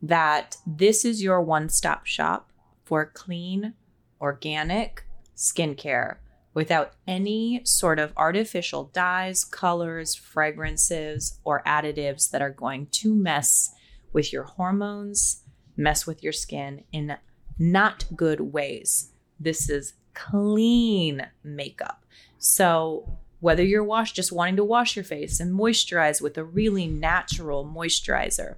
that 0.01 0.58
this 0.65 1.03
is 1.03 1.24
your 1.24 1.41
one-stop 1.41 2.05
shop 2.05 2.49
for 2.89 3.05
clean, 3.05 3.75
organic 4.19 5.05
skincare 5.38 6.15
without 6.55 6.93
any 7.05 7.62
sort 7.63 8.00
of 8.00 8.12
artificial 8.17 8.86
dyes, 8.86 9.46
colors, 9.46 10.15
fragrances, 10.15 11.39
or 11.43 11.62
additives 11.67 12.31
that 12.31 12.41
are 12.41 12.50
going 12.50 12.88
to 12.88 13.13
mess 13.13 13.72
with 14.12 14.34
your 14.34 14.41
hormones, 14.41 15.43
mess 15.77 16.08
with 16.08 16.24
your 16.24 16.34
skin 16.34 16.84
in 16.91 17.15
not 17.60 18.05
good 18.15 18.39
ways. 18.39 19.12
This 19.39 19.69
is 19.69 19.93
clean 20.15 21.27
makeup. 21.43 22.03
So, 22.39 23.19
whether 23.39 23.63
you're 23.63 23.84
wash 23.84 24.13
just 24.13 24.31
wanting 24.31 24.55
to 24.55 24.63
wash 24.63 24.96
your 24.96 25.05
face 25.05 25.39
and 25.39 25.53
moisturize 25.53 26.22
with 26.24 26.39
a 26.39 26.43
really 26.43 26.88
natural 26.88 27.63
moisturizer, 27.63 28.55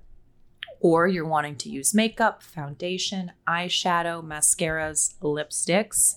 or 0.82 1.08
you're 1.08 1.26
wanting 1.26 1.56
to 1.56 1.70
use 1.70 1.94
makeup, 1.94 2.42
foundation, 2.44 3.32
eyeshadow, 3.48 4.24
mascaras, 4.24 5.14
lipsticks, 5.22 6.16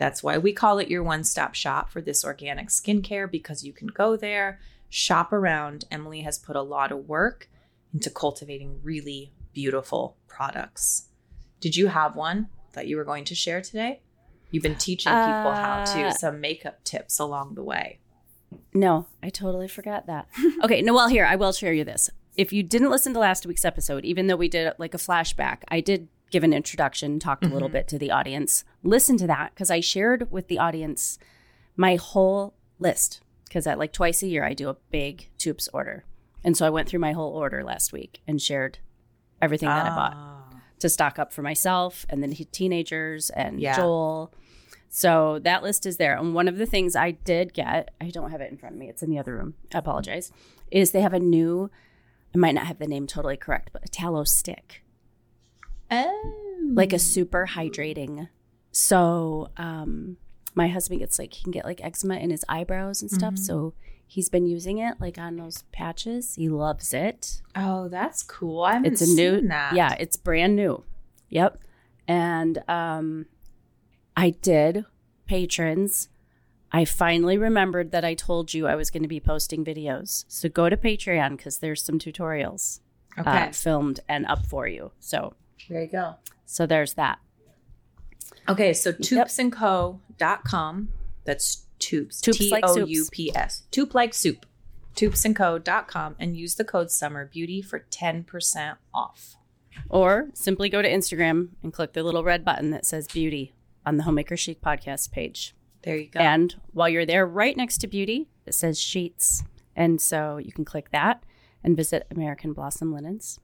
that's 0.00 0.22
why 0.22 0.38
we 0.38 0.54
call 0.54 0.78
it 0.78 0.88
your 0.88 1.02
one 1.02 1.24
stop 1.24 1.54
shop 1.54 1.90
for 1.90 2.00
this 2.00 2.24
organic 2.24 2.68
skincare 2.68 3.30
because 3.30 3.64
you 3.64 3.72
can 3.74 3.88
go 3.88 4.16
there, 4.16 4.58
shop 4.88 5.30
around. 5.30 5.84
Emily 5.90 6.22
has 6.22 6.38
put 6.38 6.56
a 6.56 6.62
lot 6.62 6.90
of 6.90 7.06
work 7.06 7.50
into 7.92 8.08
cultivating 8.08 8.80
really 8.82 9.32
beautiful 9.52 10.16
products. 10.26 11.08
Did 11.60 11.76
you 11.76 11.88
have 11.88 12.16
one 12.16 12.48
that 12.72 12.86
you 12.86 12.96
were 12.96 13.04
going 13.04 13.24
to 13.26 13.34
share 13.34 13.60
today? 13.60 14.00
You've 14.50 14.62
been 14.62 14.76
teaching 14.76 15.12
people 15.12 15.52
how 15.52 15.84
to 15.84 16.04
Uh, 16.04 16.12
some 16.12 16.40
makeup 16.40 16.82
tips 16.82 17.18
along 17.18 17.54
the 17.54 17.62
way. 17.62 17.98
No, 18.72 19.06
I 19.22 19.28
totally 19.28 19.68
forgot 19.68 20.06
that. 20.06 20.28
okay, 20.64 20.80
no, 20.80 20.94
well, 20.94 21.08
here, 21.08 21.26
I 21.26 21.36
will 21.36 21.52
share 21.52 21.74
you 21.74 21.84
this. 21.84 22.08
If 22.36 22.52
you 22.52 22.62
didn't 22.62 22.90
listen 22.90 23.12
to 23.14 23.18
last 23.18 23.44
week's 23.46 23.64
episode, 23.64 24.04
even 24.04 24.26
though 24.26 24.36
we 24.36 24.48
did 24.48 24.72
like 24.78 24.94
a 24.94 24.98
flashback, 24.98 25.58
I 25.68 25.80
did 25.80 26.08
give 26.30 26.44
an 26.44 26.52
introduction, 26.52 27.18
talked 27.18 27.44
a 27.44 27.48
little 27.48 27.68
Mhm. 27.68 27.72
bit 27.72 27.88
to 27.88 27.98
the 27.98 28.10
audience. 28.12 28.64
Listen 28.84 29.16
to 29.18 29.26
that 29.26 29.52
because 29.52 29.70
I 29.70 29.80
shared 29.80 30.30
with 30.30 30.46
the 30.48 30.58
audience 30.58 31.18
my 31.76 31.96
whole 31.96 32.54
list. 32.78 33.20
Because 33.46 33.66
at 33.66 33.78
like 33.78 33.92
twice 33.92 34.22
a 34.22 34.28
year, 34.28 34.44
I 34.44 34.54
do 34.54 34.68
a 34.68 34.76
big 34.90 35.28
Toups 35.38 35.68
order. 35.72 36.04
And 36.44 36.56
so 36.56 36.64
I 36.64 36.70
went 36.70 36.88
through 36.88 37.00
my 37.00 37.12
whole 37.12 37.32
order 37.32 37.64
last 37.64 37.92
week 37.92 38.22
and 38.28 38.40
shared 38.40 38.78
everything 39.42 39.68
that 39.68 39.86
I 39.86 39.94
bought 39.96 40.12
Ah. 40.14 40.62
to 40.78 40.88
stock 40.88 41.18
up 41.18 41.32
for 41.32 41.42
myself 41.42 42.06
and 42.08 42.22
then 42.22 42.30
teenagers 42.32 43.30
and 43.30 43.60
Yeah. 43.60 43.74
Joel. 43.76 44.32
So 44.88 45.40
that 45.40 45.64
list 45.64 45.84
is 45.84 45.96
there. 45.96 46.16
And 46.16 46.32
one 46.34 46.46
of 46.46 46.58
the 46.58 46.66
things 46.66 46.94
I 46.94 47.10
did 47.10 47.54
get, 47.54 47.90
I 48.00 48.10
don't 48.10 48.30
have 48.30 48.40
it 48.40 48.50
in 48.52 48.56
front 48.56 48.74
of 48.76 48.78
me, 48.78 48.88
it's 48.88 49.02
in 49.02 49.10
the 49.10 49.18
other 49.18 49.34
room. 49.34 49.54
I 49.74 49.78
apologize. 49.78 50.30
Is 50.70 50.92
they 50.92 51.00
have 51.00 51.12
a 51.14 51.20
new, 51.20 51.70
I 52.34 52.38
might 52.38 52.54
not 52.54 52.66
have 52.66 52.78
the 52.78 52.86
name 52.86 53.06
totally 53.06 53.36
correct, 53.36 53.70
but 53.72 53.84
a 53.84 53.88
tallow 53.88 54.24
stick, 54.24 54.82
Oh. 55.90 56.70
like 56.72 56.92
a 56.92 56.98
super 56.98 57.48
hydrating. 57.54 58.28
So 58.72 59.48
um, 59.56 60.16
my 60.54 60.68
husband 60.68 61.00
gets 61.00 61.18
like, 61.18 61.34
he 61.34 61.42
can 61.42 61.50
get 61.50 61.64
like 61.64 61.82
eczema 61.82 62.16
in 62.16 62.30
his 62.30 62.44
eyebrows 62.48 63.02
and 63.02 63.10
stuff. 63.10 63.34
Mhm. 63.34 63.38
So 63.38 63.74
he's 64.06 64.28
been 64.28 64.46
using 64.46 64.78
it 64.78 65.00
like 65.00 65.18
on 65.18 65.36
those 65.36 65.62
patches. 65.72 66.36
He 66.36 66.48
loves 66.48 66.94
it. 66.94 67.42
Oh, 67.56 67.88
that's 67.88 68.22
cool. 68.22 68.62
I 68.62 68.74
haven't 68.74 68.92
It's 68.92 69.02
a 69.02 69.06
new, 69.06 69.38
seen 69.40 69.48
that. 69.48 69.74
yeah, 69.74 69.94
it's 69.98 70.16
brand 70.16 70.54
new. 70.54 70.84
Yep. 71.30 71.62
And 72.06 72.62
um, 72.68 73.26
I 74.16 74.30
did 74.30 74.84
patrons. 75.26 76.08
I 76.72 76.84
finally 76.84 77.36
remembered 77.36 77.90
that 77.92 78.04
I 78.04 78.14
told 78.14 78.54
you 78.54 78.66
I 78.68 78.76
was 78.76 78.90
going 78.90 79.02
to 79.02 79.08
be 79.08 79.18
posting 79.20 79.64
videos. 79.64 80.24
So 80.28 80.48
go 80.48 80.68
to 80.68 80.76
Patreon 80.76 81.36
because 81.36 81.58
there's 81.58 81.82
some 81.82 81.98
tutorials 81.98 82.80
Okay. 83.18 83.48
uh, 83.48 83.50
filmed 83.52 84.00
and 84.08 84.24
up 84.26 84.46
for 84.46 84.68
you. 84.68 84.92
So 85.00 85.34
there 85.68 85.82
you 85.82 85.88
go. 85.88 86.14
so 86.46 86.66
there's 86.66 86.94
that. 86.94 87.18
Okay, 88.48 88.72
so 88.72 88.92
toupsandco.com. 88.92 90.88
That's 91.24 91.66
Toups. 91.78 92.20
Toups 92.20 92.38
T 92.38 92.50
like 92.50 92.64
O 92.66 92.74
soups. 92.74 92.90
U 92.90 93.06
P 93.10 93.32
S. 93.34 93.62
Toop 93.72 93.94
like 93.94 94.14
soup. 94.14 94.46
Toupsandco.com 94.96 96.16
and 96.18 96.36
use 96.36 96.54
the 96.56 96.64
code 96.64 96.90
summer 96.90 97.24
beauty 97.26 97.62
for 97.62 97.86
10% 97.90 98.76
off. 98.92 99.36
Or 99.88 100.28
simply 100.34 100.68
go 100.68 100.82
to 100.82 100.88
Instagram 100.90 101.48
and 101.62 101.72
click 101.72 101.92
the 101.94 102.02
little 102.02 102.22
red 102.24 102.44
button 102.44 102.70
that 102.70 102.84
says 102.84 103.06
beauty 103.08 103.54
on 103.86 103.96
the 103.96 104.02
Homemaker 104.02 104.36
Chic 104.36 104.60
podcast 104.60 105.10
page. 105.10 105.54
There 105.82 105.96
you 105.96 106.08
go. 106.08 106.20
And 106.20 106.54
while 106.72 106.88
you're 106.88 107.06
there, 107.06 107.26
right 107.26 107.56
next 107.56 107.78
to 107.78 107.86
beauty, 107.86 108.28
it 108.46 108.54
says 108.54 108.78
sheets. 108.78 109.42
And 109.74 110.00
so 110.00 110.36
you 110.36 110.52
can 110.52 110.64
click 110.64 110.90
that 110.90 111.22
and 111.64 111.76
visit 111.76 112.06
American 112.10 112.52
Blossom 112.52 112.92
Linens. 112.92 113.38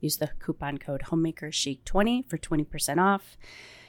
Use 0.00 0.16
the 0.18 0.30
coupon 0.38 0.78
code 0.78 1.02
Homemaker 1.02 1.50
Chic 1.52 1.84
20 1.84 2.22
for 2.22 2.38
20% 2.38 2.98
off. 2.98 3.36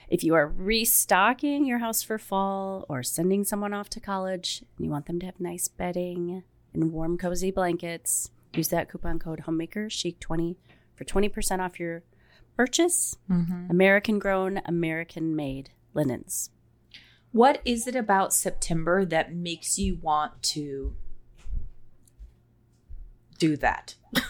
If 0.09 0.23
you 0.23 0.33
are 0.35 0.47
restocking 0.47 1.65
your 1.65 1.77
house 1.79 2.03
for 2.03 2.17
fall 2.17 2.85
or 2.89 3.01
sending 3.01 3.43
someone 3.45 3.73
off 3.73 3.89
to 3.91 3.99
college 3.99 4.63
and 4.77 4.85
you 4.85 4.91
want 4.91 5.05
them 5.05 5.19
to 5.19 5.25
have 5.25 5.39
nice 5.39 5.67
bedding 5.69 6.43
and 6.73 6.91
warm, 6.91 7.17
cozy 7.17 7.49
blankets, 7.51 8.29
use 8.53 8.67
that 8.69 8.89
coupon 8.89 9.19
code 9.19 9.41
Homemaker 9.41 9.89
Chic 9.89 10.19
20 10.19 10.57
for 10.95 11.05
20% 11.05 11.61
off 11.61 11.79
your 11.79 12.03
purchase. 12.57 13.17
Mhm. 13.29 13.69
American 13.69 14.19
grown, 14.19 14.61
American 14.65 15.33
made 15.35 15.69
linens. 15.93 16.49
What 17.31 17.61
is 17.63 17.87
it 17.87 17.95
about 17.95 18.33
September 18.33 19.05
that 19.05 19.33
makes 19.33 19.79
you 19.79 19.95
want 20.01 20.41
to 20.43 20.95
do 23.39 23.57
that? 23.57 23.95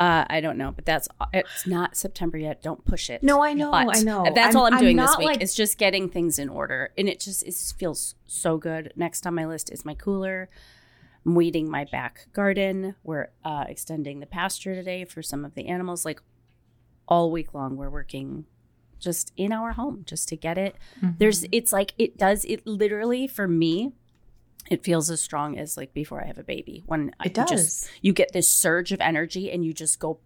Uh, 0.00 0.24
I 0.28 0.40
don't 0.40 0.58
know, 0.58 0.72
but 0.72 0.84
that's 0.84 1.06
it's 1.32 1.68
not 1.68 1.96
September 1.96 2.36
yet. 2.36 2.60
Don't 2.60 2.84
push 2.84 3.08
it. 3.08 3.22
No, 3.22 3.42
I 3.44 3.52
know, 3.52 3.70
But 3.70 3.96
I 3.96 4.00
know. 4.00 4.24
That's 4.34 4.54
I'm- 4.54 4.56
all 4.56 4.66
I'm 4.66 4.74
I'm 4.74 4.80
doing 4.80 4.96
this 4.96 5.16
week. 5.16 5.26
like- 5.28 5.40
It's 5.40 5.54
just 5.54 5.78
getting 5.78 6.08
things 6.10 6.36
in 6.40 6.48
order, 6.48 6.90
and 6.98 7.08
it 7.08 7.20
just 7.20 7.44
it 7.44 7.50
just 7.52 7.78
feels 7.78 8.16
so 8.26 8.58
good. 8.58 8.92
Next 8.96 9.24
on 9.24 9.34
my 9.36 9.46
list 9.46 9.70
is 9.70 9.84
my 9.84 9.94
cooler. 9.94 10.50
I'm 11.24 11.36
weeding 11.36 11.70
my 11.70 11.84
back 11.84 12.26
garden. 12.32 12.96
We're 13.04 13.28
uh, 13.44 13.66
extending 13.68 14.18
the 14.18 14.26
pasture 14.26 14.74
today 14.74 15.04
for 15.04 15.22
some 15.22 15.44
of 15.44 15.54
the 15.54 15.68
animals. 15.68 16.04
Like 16.04 16.20
all 17.06 17.30
week 17.30 17.54
long, 17.54 17.76
we're 17.76 17.88
working 17.88 18.46
just 19.04 19.32
in 19.36 19.52
our 19.52 19.72
home 19.72 20.02
just 20.06 20.28
to 20.30 20.36
get 20.36 20.58
it. 20.58 20.74
Mm-hmm. 20.96 21.10
There's 21.18 21.44
it's 21.52 21.72
like 21.72 21.94
it 21.98 22.16
does 22.18 22.44
it 22.46 22.66
literally 22.66 23.26
for 23.28 23.46
me. 23.46 23.92
It 24.70 24.82
feels 24.82 25.10
as 25.10 25.20
strong 25.20 25.58
as 25.58 25.76
like 25.76 25.92
before 25.92 26.22
I 26.22 26.26
have 26.26 26.38
a 26.38 26.42
baby. 26.42 26.82
When 26.86 27.12
I 27.20 27.26
It 27.26 27.34
does. 27.34 27.50
just 27.50 27.90
you 28.00 28.12
get 28.14 28.32
this 28.32 28.48
surge 28.48 28.92
of 28.92 29.00
energy 29.00 29.52
and 29.52 29.64
you 29.64 29.74
just 29.74 29.98
go 30.00 30.18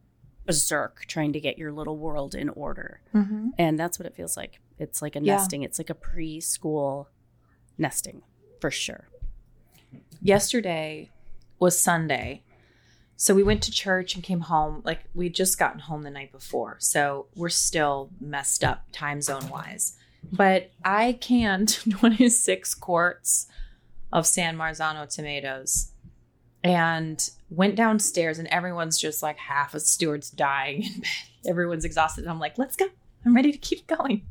berserk 0.47 1.05
trying 1.07 1.33
to 1.35 1.41
get 1.41 1.59
your 1.59 1.73
little 1.73 1.99
world 1.99 2.35
in 2.35 2.49
order. 2.51 3.01
Mhm. 3.15 3.51
And 3.59 3.79
that's 3.79 3.99
what 3.99 4.07
it 4.07 4.15
feels 4.15 4.37
like. 4.37 4.61
It's 4.79 5.03
like 5.03 5.17
a 5.17 5.21
Yeah. 5.21 5.35
nesting. 5.37 5.63
It's 5.65 5.79
like 5.79 5.91
a 5.91 5.95
preschool 5.95 7.07
nesting 7.77 8.23
for 8.61 8.71
sure. 8.71 9.09
yesterday 10.21 11.11
was 11.59 11.81
Sunday. 11.81 12.43
So 13.21 13.35
we 13.35 13.43
went 13.43 13.65
to 13.65 13.73
church 13.73 14.15
and 14.15 14.23
came 14.23 14.43
home. 14.43 14.81
Like 14.85 15.01
we'd 15.13 15.35
just 15.35 15.59
gotten 15.59 15.81
home 15.81 16.03
the 16.05 16.11
night 16.11 16.31
before. 16.31 16.77
So 16.79 17.27
we're 17.35 17.49
still 17.49 18.11
messed 18.21 18.63
up 18.63 18.85
time 18.93 19.21
zone 19.21 19.49
wise. 19.49 19.97
But 20.33 20.71
I 20.85 21.19
canned 21.21 21.79
26 21.91 22.75
quarts 22.77 23.49
of 24.13 24.25
San 24.25 24.57
Marzano 24.57 25.13
tomatoes 25.13 25.91
and 26.63 27.29
went 27.51 27.75
downstairs 27.75 28.39
and 28.39 28.47
everyone's 28.49 28.99
just 29.01 29.21
like 29.23 29.39
half 29.39 29.75
of 29.75 29.83
Stewart's 29.83 30.31
dying 30.31 30.85
in 30.85 31.01
bed. 31.01 31.11
Everyone's 31.49 31.85
exhausted. 31.85 32.23
And 32.23 32.31
I'm 32.31 32.41
like, 32.41 32.57
let's 32.57 32.77
go. 32.77 32.87
I'm 33.27 33.35
ready 33.35 33.51
to 33.51 33.59
keep 33.59 33.87
going. 33.89 34.27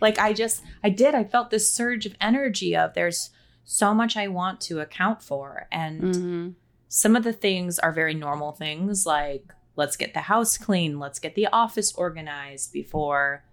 Like 0.00 0.18
I 0.20 0.32
just 0.32 0.62
I 0.84 0.90
did. 0.90 1.12
I 1.14 1.24
felt 1.24 1.50
this 1.50 1.68
surge 1.72 2.06
of 2.06 2.14
energy 2.20 2.76
of 2.76 2.94
there's 2.94 3.30
so 3.64 3.92
much 3.94 4.16
I 4.16 4.28
want 4.28 4.60
to 4.62 4.78
account 4.80 5.22
for. 5.24 5.66
And 5.72 6.02
Mhm. 6.02 6.54
Some 6.88 7.14
of 7.16 7.24
the 7.24 7.32
things 7.32 7.78
are 7.78 7.92
very 7.92 8.14
normal 8.14 8.52
things 8.52 9.04
like 9.06 9.44
let's 9.76 9.96
get 9.96 10.12
the 10.12 10.22
house 10.22 10.58
clean, 10.58 10.98
let's 10.98 11.18
get 11.20 11.34
the 11.36 11.46
office 11.46 11.94
organized 11.94 12.72
before 12.72 13.44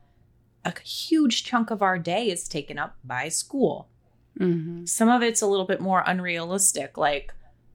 a 0.63 0.73
huge 0.79 1.43
chunk 1.43 1.69
of 1.69 1.83
our 1.83 1.99
day 1.99 2.29
is 2.29 2.47
taken 2.47 2.79
up 2.79 2.95
by 3.03 3.29
school. 3.29 3.87
Mhm. 4.39 4.89
Some 4.89 5.07
of 5.09 5.21
it's 5.21 5.41
a 5.41 5.47
little 5.47 5.67
bit 5.67 5.79
more 5.79 6.03
unrealistic, 6.07 6.97
like 6.97 7.33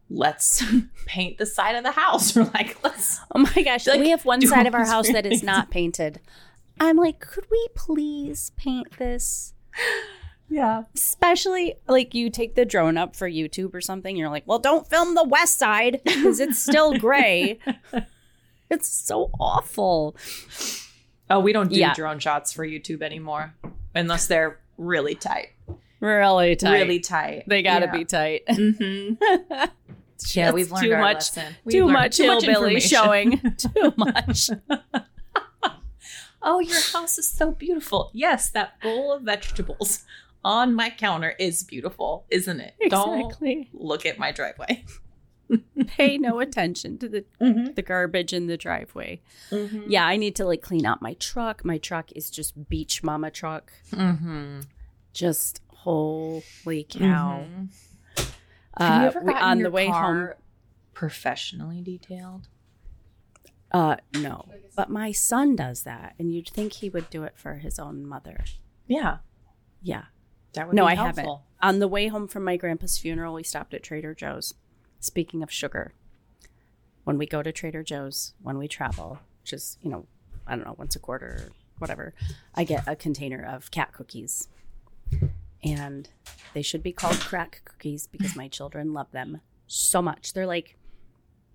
let's 0.08 0.64
paint 1.06 1.38
the 1.38 1.46
side 1.46 1.76
of 1.76 1.84
the 1.84 1.92
house 1.92 2.36
or 2.36 2.44
like 2.46 2.82
let's 2.82 3.20
Oh 3.32 3.38
my 3.38 3.62
gosh, 3.62 3.86
Like, 3.86 4.00
we 4.00 4.10
have 4.10 4.24
one 4.24 4.44
side 4.44 4.66
of 4.66 4.74
our 4.74 4.84
house 4.86 5.12
that 5.12 5.24
is 5.26 5.42
not 5.42 5.70
painted. 5.70 6.20
I'm 6.80 6.96
like, 6.96 7.20
could 7.20 7.46
we 7.50 7.68
please 7.74 8.50
paint 8.56 8.98
this? 8.98 9.54
yeah. 10.50 10.82
Especially 10.94 11.76
like 11.88 12.14
you 12.14 12.28
take 12.28 12.54
the 12.56 12.64
drone 12.64 12.98
up 12.98 13.16
for 13.16 13.28
YouTube 13.30 13.72
or 13.74 13.80
something. 13.80 14.16
You're 14.16 14.28
like, 14.28 14.42
well, 14.46 14.58
don't 14.58 14.86
film 14.88 15.14
the 15.14 15.24
west 15.24 15.58
side 15.58 16.00
because 16.04 16.40
it's 16.40 16.58
still 16.58 16.92
gray. 16.98 17.58
it's 18.68 18.88
so 18.88 19.30
awful. 19.40 20.16
Oh, 21.30 21.40
we 21.40 21.52
don't 21.52 21.70
do 21.70 21.78
Yeah. 21.78 21.94
drone 21.94 22.18
shots 22.18 22.52
for 22.52 22.66
YouTube 22.66 23.02
anymore 23.02 23.54
unless 23.94 24.26
they're 24.26 24.58
really 24.76 25.14
tight. 25.14 25.50
Really 26.00 26.56
tight. 26.56 26.72
Really 26.72 26.98
tight. 27.00 27.44
They 27.46 27.62
got 27.62 27.80
to 27.80 27.86
Yeah. 27.86 27.92
be 27.96 28.04
tight. 28.04 28.42
Mhm. 28.48 29.18
Yeah, 30.34 30.50
we've 30.50 30.70
learned 30.70 30.84
too 30.84 30.92
our 30.92 31.00
much. 31.00 31.14
lesson. 31.14 31.56
We've 31.64 31.72
Too 31.72 31.84
learned 31.86 31.92
much 31.94 32.16
hillbilly 32.18 32.48
information. 32.74 32.88
showing. 32.90 33.40
Too 33.56 33.94
much. 33.96 34.50
Oh, 36.42 36.58
your 36.60 36.80
house 36.92 37.18
is 37.18 37.28
so 37.28 37.52
beautiful. 37.52 38.10
Yes, 38.14 38.50
that 38.50 38.80
bowl 38.80 39.12
of 39.12 39.22
vegetables 39.22 40.04
on 40.44 40.74
my 40.74 40.90
counter 40.90 41.34
is 41.38 41.62
beautiful, 41.64 42.24
isn't 42.30 42.60
it? 42.60 42.74
Exactly. 42.80 43.68
Don't 43.72 43.82
look 43.84 44.06
at 44.06 44.18
my 44.18 44.32
driveway. 44.32 44.84
Pay 45.88 46.16
no 46.18 46.38
attention 46.40 46.96
to 46.98 47.08
the 47.08 47.24
Mm-hmm. 47.40 47.72
the 47.74 47.82
garbage 47.82 48.32
in 48.32 48.46
the 48.46 48.56
driveway. 48.56 49.20
Yeah, 49.50 50.06
I 50.06 50.16
need 50.16 50.36
to 50.36 50.44
like 50.44 50.62
clean 50.62 50.86
out 50.86 51.02
my 51.02 51.14
truck. 51.14 51.64
My 51.64 51.76
truck 51.78 52.12
is 52.12 52.30
just 52.30 52.68
beach 52.68 53.02
mama 53.02 53.30
truck. 53.30 53.72
Mm-hmm. 53.92 54.60
Just 55.12 55.60
holy 55.68 56.86
cow. 56.88 57.44
Have 58.16 59.02
you 59.02 59.06
Uh, 59.06 59.06
ever 59.06 59.20
we- 59.22 59.34
on 59.34 59.58
your 59.58 59.68
the 59.68 59.72
way 59.72 59.86
home? 59.86 59.92
car 59.94 60.36
professionally 60.94 61.82
detailed? 61.82 62.46
Uh, 63.72 63.96
no, 64.14 64.46
but 64.76 64.88
my 64.90 65.12
son 65.12 65.54
does 65.56 65.82
that, 65.84 66.14
and 66.18 66.32
you'd 66.34 66.48
think 66.48 66.74
he 66.74 66.88
would 66.90 67.08
do 67.10 67.22
it 67.24 67.34
for 67.36 67.54
his 67.56 67.78
own 67.78 68.06
mother. 68.06 68.44
Yeah, 68.86 69.18
Yeah. 69.82 70.04
That 70.54 70.66
would 70.66 70.76
No, 70.76 70.86
I 70.86 70.94
helpful. 70.94 71.22
haven't. 71.22 71.40
On 71.74 71.78
the 71.78 71.88
way 71.88 72.08
home 72.08 72.26
from 72.28 72.44
my 72.44 72.56
grandpa's 72.56 72.98
funeral, 72.98 73.34
we 73.34 73.42
stopped 73.42 73.74
at 73.74 73.82
Trader 73.82 74.14
Joe's. 74.14 74.54
Speaking 74.98 75.42
of 75.42 75.50
sugar, 75.50 75.92
when 77.04 77.18
we 77.18 77.26
go 77.26 77.42
to 77.42 77.52
Trader 77.52 77.82
Joe's, 77.82 78.34
when 78.42 78.58
we 78.58 78.68
travel, 78.68 79.18
which 79.42 79.52
is, 79.52 79.78
you 79.82 79.90
know, 79.90 80.06
I 80.46 80.56
don't 80.56 80.64
know, 80.64 80.74
once 80.78 80.96
a 80.96 80.98
quarter 80.98 81.26
or 81.26 81.52
whatever, 81.78 82.14
I 82.54 82.64
get 82.64 82.86
a 82.86 82.96
container 82.96 83.42
of 83.44 83.70
cat 83.70 83.92
cookies. 83.92 84.48
And 85.62 86.08
they 86.54 86.62
should 86.62 86.82
be 86.82 86.92
called 86.92 87.20
crack 87.20 87.62
cookies 87.64 88.06
because 88.06 88.34
my 88.34 88.48
children 88.48 88.92
love 88.94 89.10
them 89.12 89.40
so 89.66 90.00
much. 90.00 90.32
They're 90.32 90.46
like 90.46 90.76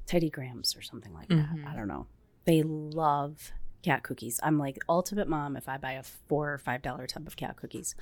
Teddy 0.06 0.30
Grahams 0.30 0.76
or 0.78 0.82
something 0.84 1.14
like 1.14 1.28
that. 1.30 1.56
Mhm. 1.56 1.66
I 1.66 1.76
don't 1.76 1.88
know. 1.88 2.06
They 2.46 2.62
love 2.62 3.52
cat 3.82 4.04
cookies. 4.04 4.40
I'm 4.44 4.60
like 4.60 4.78
ultimate 4.88 5.28
mom 5.28 5.56
if 5.58 5.68
I 5.68 5.78
buy 5.78 5.94
a 5.94 6.04
four 6.04 6.54
or 6.54 6.58
five 6.60 6.84
dollar 6.84 7.08
tub 7.08 7.26
of 7.26 7.36
cat 7.36 7.56
cookies. 7.56 7.96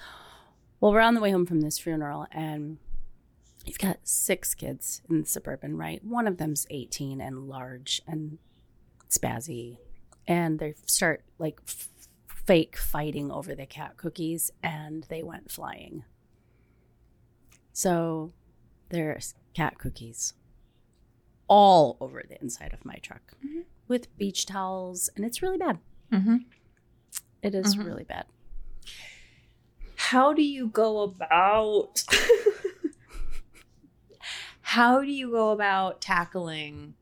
Well, 0.83 0.91
we're 0.91 0.99
on 0.99 1.13
the 1.13 1.21
way 1.21 1.31
home 1.31 1.45
from 1.45 1.61
this 1.61 1.79
funeral, 1.79 2.27
and 2.29 2.77
you've 3.63 3.77
got 3.79 3.99
six 4.03 4.53
kids 4.53 5.01
in 5.09 5.21
the 5.21 5.25
suburban, 5.25 5.77
right? 5.77 6.03
One 6.03 6.27
of 6.27 6.35
them's 6.35 6.67
18 6.69 7.21
and 7.21 7.47
large 7.47 8.01
and 8.05 8.37
spazzy, 9.09 9.77
and 10.27 10.59
they 10.59 10.73
start 10.85 11.23
like 11.39 11.61
f- 11.65 11.87
fake 12.27 12.75
fighting 12.75 13.31
over 13.31 13.55
the 13.55 13.65
cat 13.65 13.95
cookies 13.95 14.51
and 14.61 15.05
they 15.05 15.23
went 15.23 15.49
flying. 15.49 16.03
So 17.71 18.33
there's 18.89 19.35
cat 19.53 19.77
cookies 19.79 20.33
all 21.47 21.95
over 22.01 22.23
the 22.27 22.41
inside 22.41 22.73
of 22.73 22.83
my 22.83 22.95
truck 22.95 23.21
Mm-hmm. 23.37 23.61
with 23.87 24.13
beach 24.17 24.45
towels, 24.45 25.09
and 25.15 25.23
it's 25.23 25.41
really 25.41 25.57
bad. 25.57 25.79
Mm-hmm. 26.11 26.35
It 27.41 27.55
is 27.55 27.77
Mhm. 27.77 27.85
really 27.85 28.03
bad. 28.03 28.25
How 30.09 30.33
do 30.33 30.43
you 30.43 30.67
go 30.67 31.01
about 31.01 32.03
How 34.61 35.01
do 35.01 35.09
you 35.11 35.31
go 35.31 35.51
about 35.51 36.01
tackling 36.01 36.95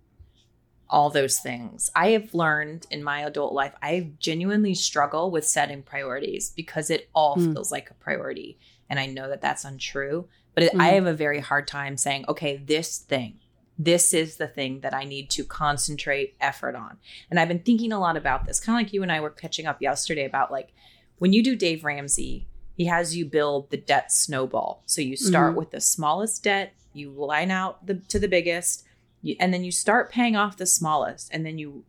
all 0.88 1.10
those 1.10 1.40
things? 1.40 1.90
I 1.96 2.10
have 2.12 2.36
learned 2.36 2.86
in 2.92 3.04
my 3.04 3.22
adult 3.22 3.54
life, 3.54 3.74
I 3.82 4.12
genuinely 4.20 4.76
struggle 4.76 5.32
with 5.32 5.48
setting 5.48 5.82
priorities 5.82 6.52
because 6.56 6.92
it 6.92 7.10
all 7.16 7.38
Mm. 7.38 7.54
feels 7.54 7.72
like 7.72 7.90
a 7.90 7.96
priority. 7.96 8.60
And 8.88 9.00
I 9.00 9.08
know 9.08 9.28
that 9.30 9.42
that's 9.42 9.66
untrue, 9.66 10.28
but 10.54 10.66
it, 10.66 10.74
I 10.76 10.92
Mhm. 10.92 10.96
have 10.96 11.06
a 11.08 11.14
very 11.14 11.40
hard 11.40 11.68
time 11.68 11.98
saying, 11.98 12.26
okay, 12.28 12.58
this 12.58 13.00
thing, 13.00 13.40
this 13.80 14.14
is 14.14 14.38
the 14.38 14.48
thing 14.48 14.82
that 14.82 14.94
I 14.94 15.06
need 15.06 15.32
to 15.32 15.44
concentrate 15.44 16.36
effort 16.40 16.76
on. 16.76 17.00
And 17.32 17.40
I've 17.40 17.48
been 17.48 17.64
thinking 17.64 17.92
a 17.92 18.00
lot 18.00 18.16
about 18.18 18.46
this, 18.46 18.60
kind 18.60 18.80
of 18.80 18.86
like 18.86 18.94
you 18.94 19.02
and 19.02 19.12
I 19.12 19.22
were 19.22 19.30
catching 19.32 19.66
up 19.66 19.82
yesterday 19.82 20.26
about 20.26 20.52
like 20.52 20.72
when 21.18 21.34
you 21.34 21.42
do 21.44 21.56
Dave 21.56 21.84
Ramsey, 21.84 22.48
he 22.82 22.88
has 22.88 23.16
you 23.16 23.26
build 23.26 23.70
the 23.70 23.78
debt 23.78 24.12
snowball. 24.12 24.82
So 24.88 25.02
you 25.02 25.16
start 25.16 25.54
Mhm. 25.54 25.58
with 25.58 25.70
the 25.70 25.80
smallest 25.80 26.42
debt, 26.42 26.74
you 26.94 27.12
line 27.12 27.52
out 27.52 27.86
the 27.86 27.94
to 27.94 28.18
the 28.18 28.28
biggest, 28.28 28.84
you, 29.22 29.36
and 29.40 29.54
then 29.54 29.64
you 29.64 29.72
start 29.72 30.12
paying 30.12 30.36
off 30.36 30.58
the 30.58 30.66
smallest, 30.66 31.30
and 31.32 31.46
then 31.46 31.60
you 31.60 31.86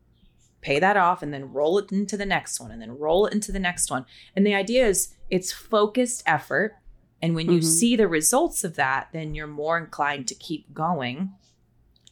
pay 0.61 0.78
that 0.78 0.98
off, 0.98 1.22
and 1.22 1.33
then 1.33 1.50
roll 1.50 1.78
it 1.78 1.90
into 1.90 2.14
the 2.18 2.26
next 2.26 2.61
one, 2.61 2.70
and 2.70 2.83
then 2.83 2.98
roll 2.98 3.24
it 3.24 3.33
into 3.33 3.50
the 3.50 3.59
next 3.59 3.90
one. 3.90 4.05
And 4.37 4.46
the 4.46 4.55
idea 4.55 4.87
is 4.87 5.14
it's 5.31 5.50
focused 5.50 6.22
effort, 6.26 6.76
and 7.22 7.35
when 7.35 7.50
you 7.50 7.61
Mhm. 7.61 7.64
see 7.64 7.96
the 7.96 8.07
results 8.07 8.62
of 8.62 8.76
that, 8.76 9.09
then 9.14 9.35
you're 9.35 9.46
more 9.46 9.78
inclined 9.78 10.28
to 10.28 10.35
keep 10.35 10.74
going, 10.74 11.33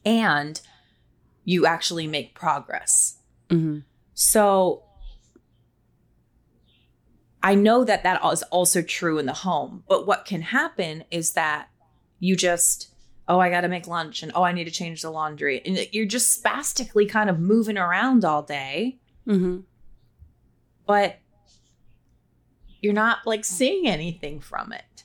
and 0.07 0.59
you 1.45 1.67
actually 1.67 2.07
make 2.07 2.35
progress. 2.35 3.19
Mm-hmm. 3.51 3.81
So 4.15 4.85
I 7.43 7.55
know 7.55 7.85
that 7.85 8.03
that 8.03 8.23
is 8.33 8.43
also 8.45 8.83
true 8.83 9.19
in 9.19 9.27
the 9.27 9.33
home. 9.33 9.85
But 9.89 10.07
what 10.07 10.25
can 10.25 10.43
happen 10.43 11.05
is 11.11 11.33
that 11.33 11.69
you 12.19 12.37
just, 12.37 12.93
oh, 13.29 13.39
I 13.39 13.49
got 13.49 13.63
to 13.63 13.69
make 13.69 13.87
lunch 13.87 14.23
and 14.23 14.31
oh, 14.35 14.43
I 14.43 14.53
need 14.53 14.65
to 14.65 14.71
change 14.71 15.01
the 15.03 15.11
laundry. 15.11 15.63
And 15.65 15.89
you're 15.93 16.05
just 16.07 16.33
spastically 16.33 17.07
kind 17.07 17.31
of 17.31 17.39
moving 17.39 17.79
around 17.79 18.25
all 18.25 18.43
day, 18.43 18.99
Mm-hmm. 19.27 19.61
but 20.87 21.19
you're 22.81 22.93
not 22.95 23.19
like 23.27 23.45
seeing 23.45 23.87
anything 23.87 24.41
from 24.41 24.73
it. 24.73 25.05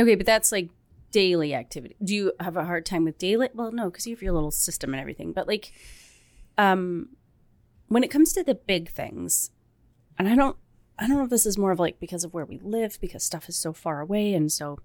Okay, 0.00 0.14
but 0.14 0.24
that's 0.26 0.52
like 0.52 0.70
daily 1.10 1.54
activity. 1.54 1.96
Do 2.02 2.14
you 2.14 2.32
have 2.40 2.56
a 2.56 2.64
hard 2.64 2.86
time 2.86 3.04
with 3.04 3.18
daily? 3.18 3.48
Well, 3.52 3.72
no, 3.72 3.90
because 3.90 4.06
you 4.06 4.14
have 4.14 4.22
your 4.22 4.32
little 4.32 4.50
system 4.50 4.94
and 4.94 5.00
everything. 5.00 5.32
But 5.32 5.46
like, 5.48 5.72
um, 6.56 7.10
when 7.88 8.02
it 8.02 8.10
comes 8.10 8.32
to 8.32 8.42
the 8.42 8.54
big 8.54 8.90
things, 8.90 9.50
and 10.18 10.28
I 10.28 10.34
don't, 10.34 10.56
I 10.98 11.06
don't 11.06 11.16
know 11.18 11.24
if 11.24 11.30
this 11.30 11.46
is 11.46 11.56
more 11.58 11.70
of 11.72 11.78
like 11.80 11.98
because 12.00 12.24
of 12.24 12.32
where 12.34 12.44
we 12.44 12.58
live, 12.58 12.98
because 13.00 13.24
stuff 13.24 13.48
is 13.48 13.56
so 13.56 13.72
far 13.72 14.00
away, 14.00 14.34
and 14.34 14.50
so 14.52 14.78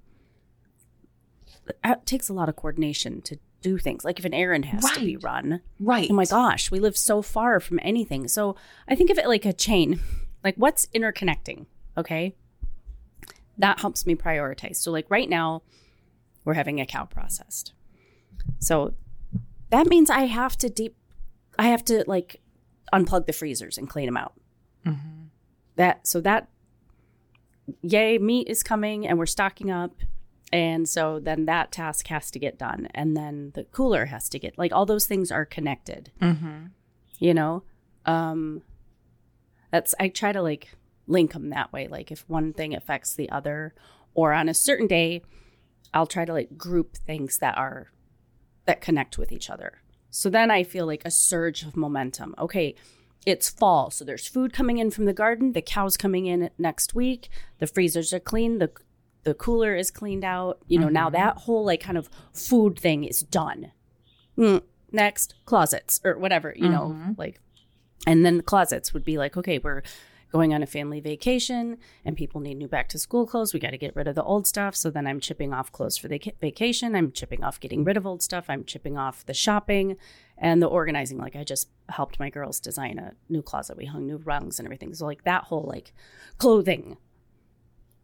it 1.84 2.06
takes 2.06 2.30
a 2.30 2.34
lot 2.34 2.50
of 2.50 2.56
coordination 2.56 3.22
to 3.24 3.38
do 3.62 3.78
things. 3.78 4.06
Like 4.06 4.20
if 4.20 4.26
an 4.26 4.34
errand 4.34 4.66
has 4.66 4.90
to 4.92 5.00
be 5.00 5.18
run, 5.18 5.62
Right. 5.80 6.08
oh 6.10 6.14
my 6.14 6.26
gosh, 6.26 6.72
we 6.72 6.80
live 6.80 6.96
so 6.98 7.22
far 7.22 7.60
from 7.60 7.80
anything. 7.84 8.28
So 8.28 8.56
I 8.88 8.96
think 8.96 9.10
of 9.10 9.18
it 9.18 9.28
like 9.28 9.46
a 9.46 9.54
chain. 9.54 10.00
Like 10.44 10.56
what's 10.56 10.86
interconnecting? 10.88 11.66
Okay. 11.98 12.36
That 13.58 13.80
helps 13.82 14.06
me 14.06 14.16
prioritize. 14.16 14.76
So 14.78 14.92
like 14.92 15.10
right 15.10 15.28
now, 15.28 15.64
we're 16.46 16.54
having 16.54 16.80
a 16.80 16.86
cow 16.86 17.06
processed. 17.06 17.74
So 18.60 18.94
that 19.72 19.88
means 19.88 20.10
I 20.10 20.22
have 20.22 20.58
to 20.60 20.70
deep 20.70 20.96
I 21.60 21.68
have 21.70 21.84
to 21.86 22.04
like 22.08 22.40
unplug 22.94 23.26
the 23.26 23.34
freezers 23.34 23.78
and 23.78 23.90
clean 23.90 24.06
them 24.06 24.16
out. 24.16 24.34
Mm-hmm. 24.86 25.17
That 25.78 26.06
so 26.06 26.22
that 26.22 26.50
yay, 27.82 28.18
meat 28.18 28.48
is 28.48 28.62
coming 28.64 29.08
and 29.08 29.18
we're 29.18 29.26
stocking 29.26 29.72
up. 29.72 29.96
And 30.54 30.88
so 30.88 31.20
then 31.20 31.46
that 31.46 31.72
task 31.72 32.08
has 32.08 32.32
to 32.32 32.40
get 32.40 32.58
done. 32.58 32.88
And 32.94 33.16
then 33.18 33.52
the 33.56 33.66
cooler 33.66 34.06
has 34.06 34.30
to 34.30 34.40
get 34.40 34.58
like 34.58 34.72
all 34.74 34.86
those 34.86 35.06
things 35.08 35.32
are 35.32 35.46
connected 35.46 36.12
Mm-hmm. 36.22 36.68
you 37.20 37.34
know 37.34 37.64
um 38.06 38.62
that's 39.72 39.94
i 40.00 40.08
try 40.08 40.32
to 40.32 40.42
like 40.42 40.70
link 41.08 41.34
them 41.34 41.50
that 41.50 41.74
way 41.74 41.88
like 41.88 42.12
if 42.12 42.24
one 42.30 42.54
thing 42.54 42.74
affects 42.74 43.14
the 43.16 43.30
other 43.30 43.74
or 44.14 44.32
on 44.34 44.48
a 44.48 44.54
certain 44.54 44.88
day 44.88 45.22
i'll 45.94 46.08
try 46.08 46.24
to 46.24 46.32
like 46.32 46.58
group 46.58 46.96
things 46.96 47.40
that 47.40 47.58
are 47.58 47.88
that 48.66 48.80
connect 48.80 49.18
with 49.18 49.32
each 49.32 49.50
other 49.50 49.82
so 50.10 50.30
then 50.30 50.50
i 50.50 50.64
feel 50.64 50.86
like 50.86 51.02
a 51.04 51.12
surge 51.12 51.64
of 51.64 51.76
momentum 51.76 52.34
okay 52.38 52.74
it's 53.32 53.50
fall 53.50 53.92
so 53.92 54.06
there's 54.06 54.26
food 54.28 54.54
coming 54.54 54.78
in 54.78 54.90
from 54.90 55.04
the 55.06 55.14
garden. 55.14 55.52
The 55.52 55.62
cows 55.62 55.98
coming 55.98 56.26
in 56.28 56.50
next 56.58 56.96
week. 56.96 57.30
The 57.60 57.68
freezers 57.68 58.14
are 58.14 58.20
clean. 58.22 58.58
The 58.60 58.72
the 59.24 59.34
cooler 59.34 59.76
is 59.76 59.92
cleaned 59.92 60.24
out. 60.24 60.60
You 60.68 60.80
know 60.80 60.88
now 60.90 61.10
Mhm. 61.10 61.14
that 61.14 61.38
whole 61.40 61.66
like 61.66 61.82
kind 61.82 61.98
of 61.98 62.10
food 62.34 62.80
thing 62.80 63.04
is 63.04 63.20
done. 63.20 63.72
Mm, 64.38 64.62
next 64.94 65.36
closets 65.46 66.00
or 66.06 66.18
whatever 66.18 66.54
you 66.56 66.70
know 66.70 66.96
Mhm. 66.96 67.18
like 67.18 67.42
and 68.06 68.26
then 68.26 68.38
the 68.38 68.44
closets 68.44 68.94
would 68.94 69.04
be 69.04 69.18
like 69.18 69.36
okay 69.36 69.58
we're 69.60 69.82
going 70.32 70.54
on 70.54 70.62
a 70.62 70.68
family 70.68 71.00
vacation 71.00 71.78
and 72.04 72.18
people 72.18 72.42
need 72.42 72.56
new 72.56 72.68
back 72.68 72.90
to 72.90 73.00
school 73.00 73.26
clothes 73.26 73.54
we 73.54 73.60
got 73.60 73.72
to 73.72 73.78
get 73.78 73.96
rid 73.96 74.08
of 74.08 74.16
the 74.16 74.24
old 74.24 74.46
stuff. 74.46 74.76
So 74.76 74.90
then 74.90 75.08
i'm 75.08 75.20
chipping 75.20 75.54
off 75.54 75.72
clothes 75.72 75.98
for 75.98 76.08
the 76.08 76.22
vacation. 76.42 76.96
I'm 76.96 77.12
chipping 77.12 77.44
off 77.44 77.60
getting 77.60 77.84
rid 77.84 77.98
of 77.98 78.06
old 78.06 78.22
stuff. 78.22 78.46
I'm 78.50 78.64
chipping 78.66 78.98
off 78.98 79.26
the 79.26 79.34
shopping 79.34 79.98
and 80.38 80.62
the 80.62 80.68
organizing. 80.68 81.18
Like 81.18 81.36
i 81.36 81.44
just 81.44 81.70
helped 81.90 82.20
my 82.20 82.30
girls 82.30 82.60
design 82.60 83.00
a 83.00 83.14
new 83.30 83.42
closet. 83.42 83.78
We 83.78 83.86
hung 83.86 84.06
new 84.06 84.18
rungs 84.18 84.60
and 84.60 84.68
everything. 84.68 84.94
So 84.94 85.06
like 85.06 85.24
that 85.24 85.46
whole 85.46 85.64
like 85.64 85.94
clothing 86.38 86.98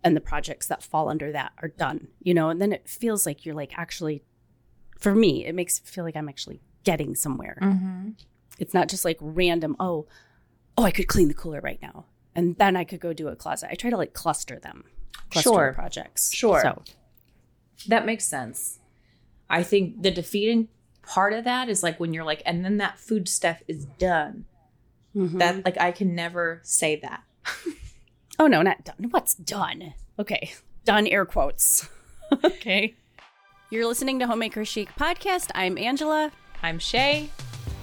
and 0.04 0.16
the 0.16 0.22
projects 0.22 0.68
that 0.68 0.84
fall 0.84 1.10
under 1.10 1.32
that 1.32 1.54
are 1.62 1.70
done 1.70 2.08
you 2.22 2.34
know? 2.34 2.50
And 2.50 2.62
then 2.62 2.72
it 2.74 2.88
feels 2.88 3.26
like 3.26 3.46
you're 3.46 3.56
like 3.56 3.78
actually 3.78 4.24
for 4.98 5.14
me 5.14 5.46
it 5.46 5.54
makes 5.56 5.80
it 5.80 5.86
feel 5.86 6.06
like 6.06 6.16
i'm 6.16 6.30
actually 6.30 6.62
getting 6.86 7.16
somewhere. 7.16 7.58
Mm-hmm. 7.62 8.10
it's 8.60 8.74
not 8.74 8.88
just 8.88 9.04
like 9.04 9.18
random 9.20 9.76
oh 9.80 10.08
oh 10.78 10.84
i 10.84 10.92
could 10.92 11.08
clean 11.08 11.28
the 11.28 11.34
cooler 11.34 11.62
right 11.62 11.82
now 11.82 12.06
and 12.36 12.56
then 12.58 12.76
i 12.76 12.84
could 12.84 13.00
go 13.00 13.14
do 13.14 13.28
a 13.28 13.36
closet 13.36 13.70
i 13.72 13.76
try 13.76 13.90
to 13.90 13.98
like 13.98 14.14
cluster 14.14 14.60
them 14.60 14.84
cluster 15.30 15.50
Sure. 15.50 15.74
projects 15.74 16.32
Sure. 16.34 16.62
so 16.62 16.84
That 17.88 18.06
makes 18.06 18.26
sense. 18.26 18.80
I 19.50 19.62
think 19.64 20.02
the 20.04 20.12
defeating 20.12 20.70
part 21.04 21.34
of 21.34 21.44
that 21.44 21.68
is 21.70 21.84
like 21.84 22.00
when 22.00 22.14
you're 22.14 22.24
like, 22.24 22.42
and 22.46 22.64
then 22.64 22.78
that 22.78 22.98
food 22.98 23.28
stuff 23.28 23.62
is 23.68 23.86
done. 24.00 24.46
mhm. 25.16 25.38
That 25.40 25.66
like 25.66 25.78
I 25.80 25.92
can 25.92 26.16
never 26.16 26.62
say 26.64 26.96
that. 27.02 27.24
oh 28.40 28.48
no 28.48 28.62
not 28.62 28.84
done 28.86 29.08
what's 29.12 29.36
done 29.36 29.94
okay 30.18 30.54
done 30.86 31.06
air 31.08 31.26
quotes 31.26 31.88
okay 32.44 32.96
you're 33.70 33.86
listening 33.86 34.18
to 34.20 34.26
homemaker 34.28 34.64
chic 34.66 34.90
podcast 34.98 35.50
i'm 35.56 35.78
angela 35.78 36.32
I'm 36.64 36.80
Shaye 36.80 37.28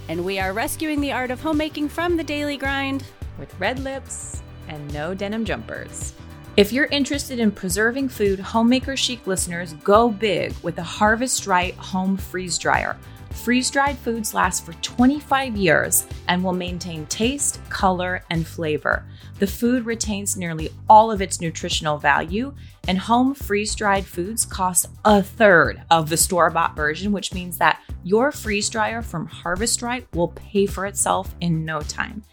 and 0.09 0.25
we 0.25 0.39
are 0.39 0.51
rescuing 0.51 0.99
the 0.99 1.11
art 1.13 1.29
of 1.31 1.39
homemaking 1.41 1.87
from 1.89 2.17
the 2.17 2.23
daily 2.23 2.57
grind 2.57 3.03
with 3.41 3.59
red 3.59 3.79
lips 3.79 4.41
and 4.69 4.93
no 4.93 5.13
denim 5.13 5.43
jumpers. 5.43 6.13
If 6.55 6.71
you're 6.71 6.85
interested 6.85 7.39
in 7.39 7.51
preserving 7.51 8.09
food, 8.09 8.39
Homemaker 8.39 8.95
Chic 8.95 9.27
listeners 9.27 9.73
go 9.73 10.09
big 10.09 10.53
with 10.63 10.75
the 10.75 10.83
Harvest 10.83 11.47
Right 11.47 11.73
Home 11.75 12.15
Freeze 12.15 12.57
Dryer. 12.57 12.97
Freeze 13.31 13.71
dried 13.71 13.97
foods 13.97 14.33
last 14.33 14.65
for 14.65 14.73
25 14.73 15.55
years 15.55 16.05
and 16.27 16.43
will 16.43 16.53
maintain 16.53 17.05
taste, 17.05 17.61
color, 17.69 18.23
and 18.29 18.45
flavor. 18.45 19.05
The 19.39 19.47
food 19.47 19.85
retains 19.85 20.37
nearly 20.37 20.69
all 20.89 21.09
of 21.09 21.21
its 21.21 21.39
nutritional 21.39 21.97
value, 21.97 22.53
and 22.87 22.99
home 22.99 23.33
freeze 23.33 23.73
dried 23.73 24.05
foods 24.05 24.45
cost 24.45 24.87
a 25.05 25.23
third 25.23 25.81
of 25.89 26.09
the 26.09 26.17
store 26.17 26.49
bought 26.49 26.75
version, 26.75 27.11
which 27.11 27.33
means 27.33 27.57
that 27.57 27.79
your 28.03 28.31
freeze 28.31 28.69
dryer 28.69 29.01
from 29.01 29.25
Harvest 29.25 29.81
Right 29.81 30.05
will 30.13 30.27
pay 30.27 30.65
for 30.65 30.85
itself 30.85 31.33
in 31.39 31.63
no 31.65 31.79
time. 31.81 32.23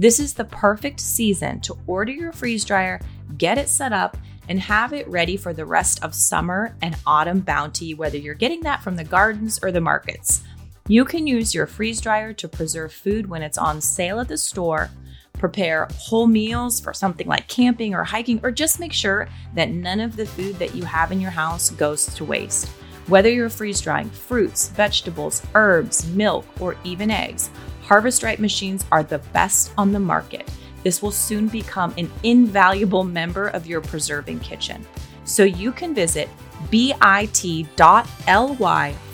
This 0.00 0.20
is 0.20 0.32
the 0.32 0.44
perfect 0.44 1.00
season 1.00 1.60
to 1.62 1.76
order 1.88 2.12
your 2.12 2.30
freeze 2.30 2.64
dryer, 2.64 3.00
get 3.36 3.58
it 3.58 3.68
set 3.68 3.92
up, 3.92 4.16
and 4.48 4.60
have 4.60 4.92
it 4.92 5.08
ready 5.08 5.36
for 5.36 5.52
the 5.52 5.66
rest 5.66 6.04
of 6.04 6.14
summer 6.14 6.76
and 6.80 6.96
autumn 7.04 7.40
bounty, 7.40 7.94
whether 7.94 8.16
you're 8.16 8.34
getting 8.34 8.60
that 8.60 8.80
from 8.80 8.94
the 8.94 9.02
gardens 9.02 9.58
or 9.60 9.72
the 9.72 9.80
markets. 9.80 10.44
You 10.86 11.04
can 11.04 11.26
use 11.26 11.52
your 11.52 11.66
freeze 11.66 12.00
dryer 12.00 12.32
to 12.34 12.48
preserve 12.48 12.92
food 12.92 13.28
when 13.28 13.42
it's 13.42 13.58
on 13.58 13.80
sale 13.80 14.20
at 14.20 14.28
the 14.28 14.38
store, 14.38 14.88
prepare 15.32 15.88
whole 15.96 16.28
meals 16.28 16.78
for 16.78 16.94
something 16.94 17.26
like 17.26 17.48
camping 17.48 17.92
or 17.92 18.04
hiking, 18.04 18.38
or 18.44 18.52
just 18.52 18.78
make 18.78 18.92
sure 18.92 19.28
that 19.54 19.70
none 19.70 19.98
of 19.98 20.14
the 20.14 20.26
food 20.26 20.54
that 20.60 20.76
you 20.76 20.84
have 20.84 21.10
in 21.10 21.20
your 21.20 21.32
house 21.32 21.70
goes 21.70 22.06
to 22.14 22.24
waste. 22.24 22.68
Whether 23.08 23.30
you're 23.30 23.50
freeze 23.50 23.80
drying 23.80 24.10
fruits, 24.10 24.68
vegetables, 24.68 25.42
herbs, 25.54 26.06
milk, 26.10 26.46
or 26.60 26.76
even 26.84 27.10
eggs, 27.10 27.50
Harvest 27.88 28.22
Right 28.22 28.38
machines 28.38 28.84
are 28.92 29.02
the 29.02 29.20
best 29.32 29.72
on 29.78 29.92
the 29.92 29.98
market. 29.98 30.46
This 30.82 31.00
will 31.00 31.10
soon 31.10 31.48
become 31.48 31.94
an 31.96 32.10
invaluable 32.22 33.02
member 33.02 33.48
of 33.48 33.66
your 33.66 33.80
preserving 33.80 34.40
kitchen. 34.40 34.86
So 35.24 35.42
you 35.44 35.72
can 35.72 35.94
visit 35.94 36.28
bit.ly 36.70 37.32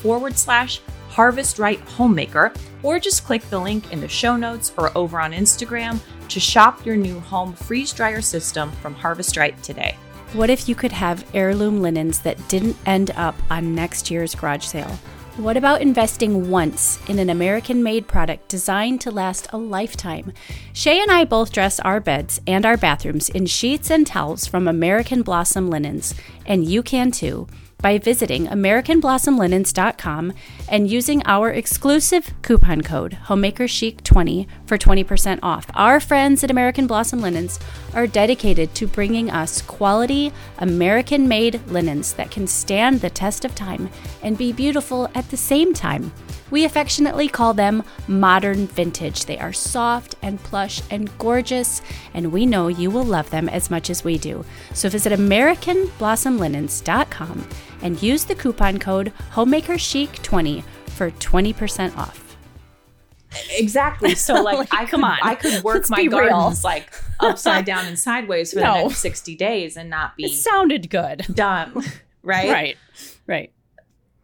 forward 0.03 0.37
slash 0.37 0.81
Harvest 1.09 1.61
Right 1.61 1.79
Homemaker, 1.79 2.53
or 2.83 2.99
just 2.99 3.25
click 3.25 3.43
the 3.49 3.61
link 3.61 3.93
in 3.93 4.01
the 4.01 4.09
show 4.09 4.37
notes 4.37 4.73
or 4.77 4.91
over 4.99 5.21
on 5.21 5.33
Instagram 5.33 6.01
to 6.29 6.41
shop 6.41 6.85
your 6.85 6.97
new 6.97 7.21
home 7.21 7.53
freeze 7.53 7.93
dryer 7.93 8.21
system 8.21 8.73
from 8.73 8.93
Harvest 8.95 9.37
Right 9.37 9.63
today. 9.63 9.97
What 10.33 10.51
if 10.51 10.69
you 10.69 10.75
could 10.75 10.91
have 10.91 11.25
heirloom 11.33 11.81
linens 11.81 12.19
that 12.23 12.49
didn't 12.49 12.77
end 12.87 13.13
up 13.13 13.37
on 13.51 13.73
next 13.77 14.11
year's 14.11 14.35
garage 14.35 14.65
sale? 14.65 14.99
What 15.37 15.57
about 15.57 15.83
investing 15.83 16.49
once 16.49 17.01
in 17.09 17.19
an 17.19 17.29
American 17.29 17.83
made 17.83 18.07
product 18.07 18.47
designed 18.49 19.01
to 19.01 19.11
last 19.11 19.49
a 19.53 19.59
lifetime? 19.59 20.33
Shaye 20.73 21.03
and 21.03 21.11
I 21.11 21.25
both 21.25 21.51
dress 21.51 21.81
our 21.81 21.99
beds 21.99 22.41
and 22.47 22.65
our 22.65 22.77
bathrooms 22.77 23.31
in 23.31 23.47
sheets 23.47 23.91
and 23.91 24.07
towels 24.07 24.47
from 24.47 24.69
American 24.69 25.23
Blossom 25.23 25.69
Linens, 25.69 26.15
and 26.47 26.65
you 26.65 26.85
can 26.85 27.11
too 27.11 27.49
by 27.79 27.99
visiting 27.99 28.47
AmericanBlossomLinens.com 28.47 30.33
and 30.69 30.91
using 30.91 31.23
our 31.27 31.51
exclusive 31.51 32.33
coupon 32.43 32.83
code 32.83 33.19
HomemakerChic20 33.27 34.47
for 34.67 34.79
20% 34.79 35.39
off. 35.43 35.67
Our 35.75 36.01
friends 36.01 36.43
at 36.45 36.51
American 36.51 36.87
Blossom 36.87 37.21
Linens 37.21 37.59
are 37.95 38.07
dedicated 38.07 38.75
to 38.75 38.87
bringing 38.87 39.31
us 39.31 39.63
quality 39.63 40.33
American 40.59 41.27
made 41.29 41.61
linens 41.69 42.13
that 42.15 42.31
can 42.31 42.47
stand 42.47 43.01
the 43.01 43.11
test 43.11 43.45
of 43.45 43.55
time 43.55 43.91
and 44.23 44.39
be 44.39 44.53
beautiful 44.53 45.11
at 45.15 45.31
the 45.31 45.37
same 45.37 45.75
time. 45.75 46.13
We 46.51 46.65
affectionately 46.65 47.29
call 47.29 47.55
them 47.55 47.83
modern 48.07 48.67
vintage. 48.69 49.25
They 49.25 49.39
are 49.39 49.53
soft 49.53 50.15
and 50.23 50.39
plush 50.39 50.81
and 50.91 51.11
gorgeous, 51.19 51.83
and 52.13 52.31
we 52.33 52.47
know 52.47 52.69
you 52.69 52.91
will 52.91 53.05
love 53.05 53.31
them 53.31 53.49
as 53.49 53.71
much 53.71 53.91
as 53.91 54.05
we 54.05 54.19
do. 54.19 54.45
So 54.73 54.89
visit 54.89 55.13
AmericanBlossomLinens.com 55.13 57.49
and 57.85 58.03
use 58.03 58.25
the 58.25 58.35
coupon 58.35 58.79
code 58.81 59.13
HomemakerChic20 59.33 60.65
for 60.89 61.11
20% 61.13 61.97
off. 61.97 62.37
Exactly. 63.51 64.15
So 64.15 64.43
like, 64.43 64.59
Like, 64.59 64.75
I 64.75 64.87
come 64.87 65.01
could, 65.03 65.07
on. 65.11 65.19
I 65.23 65.35
could 65.35 65.63
work 65.65 65.89
my 65.91 65.97
be 65.97 66.09
real. 66.09 66.53
like 66.65 66.93
upside 67.21 67.65
down 67.65 67.85
and 67.87 67.99
sideways 68.09 68.53
for 68.53 68.61
the 68.61 68.65
next 68.85 68.99
60 68.99 69.35
days 69.37 69.77
and 69.77 69.91
not 69.91 70.17
be 70.17 70.25
It 70.25 70.33
sounded 70.33 70.91
good. 70.91 71.25
done. 71.33 71.83
Right? 72.27 72.51
Right. 72.51 72.77
Right. 73.27 73.53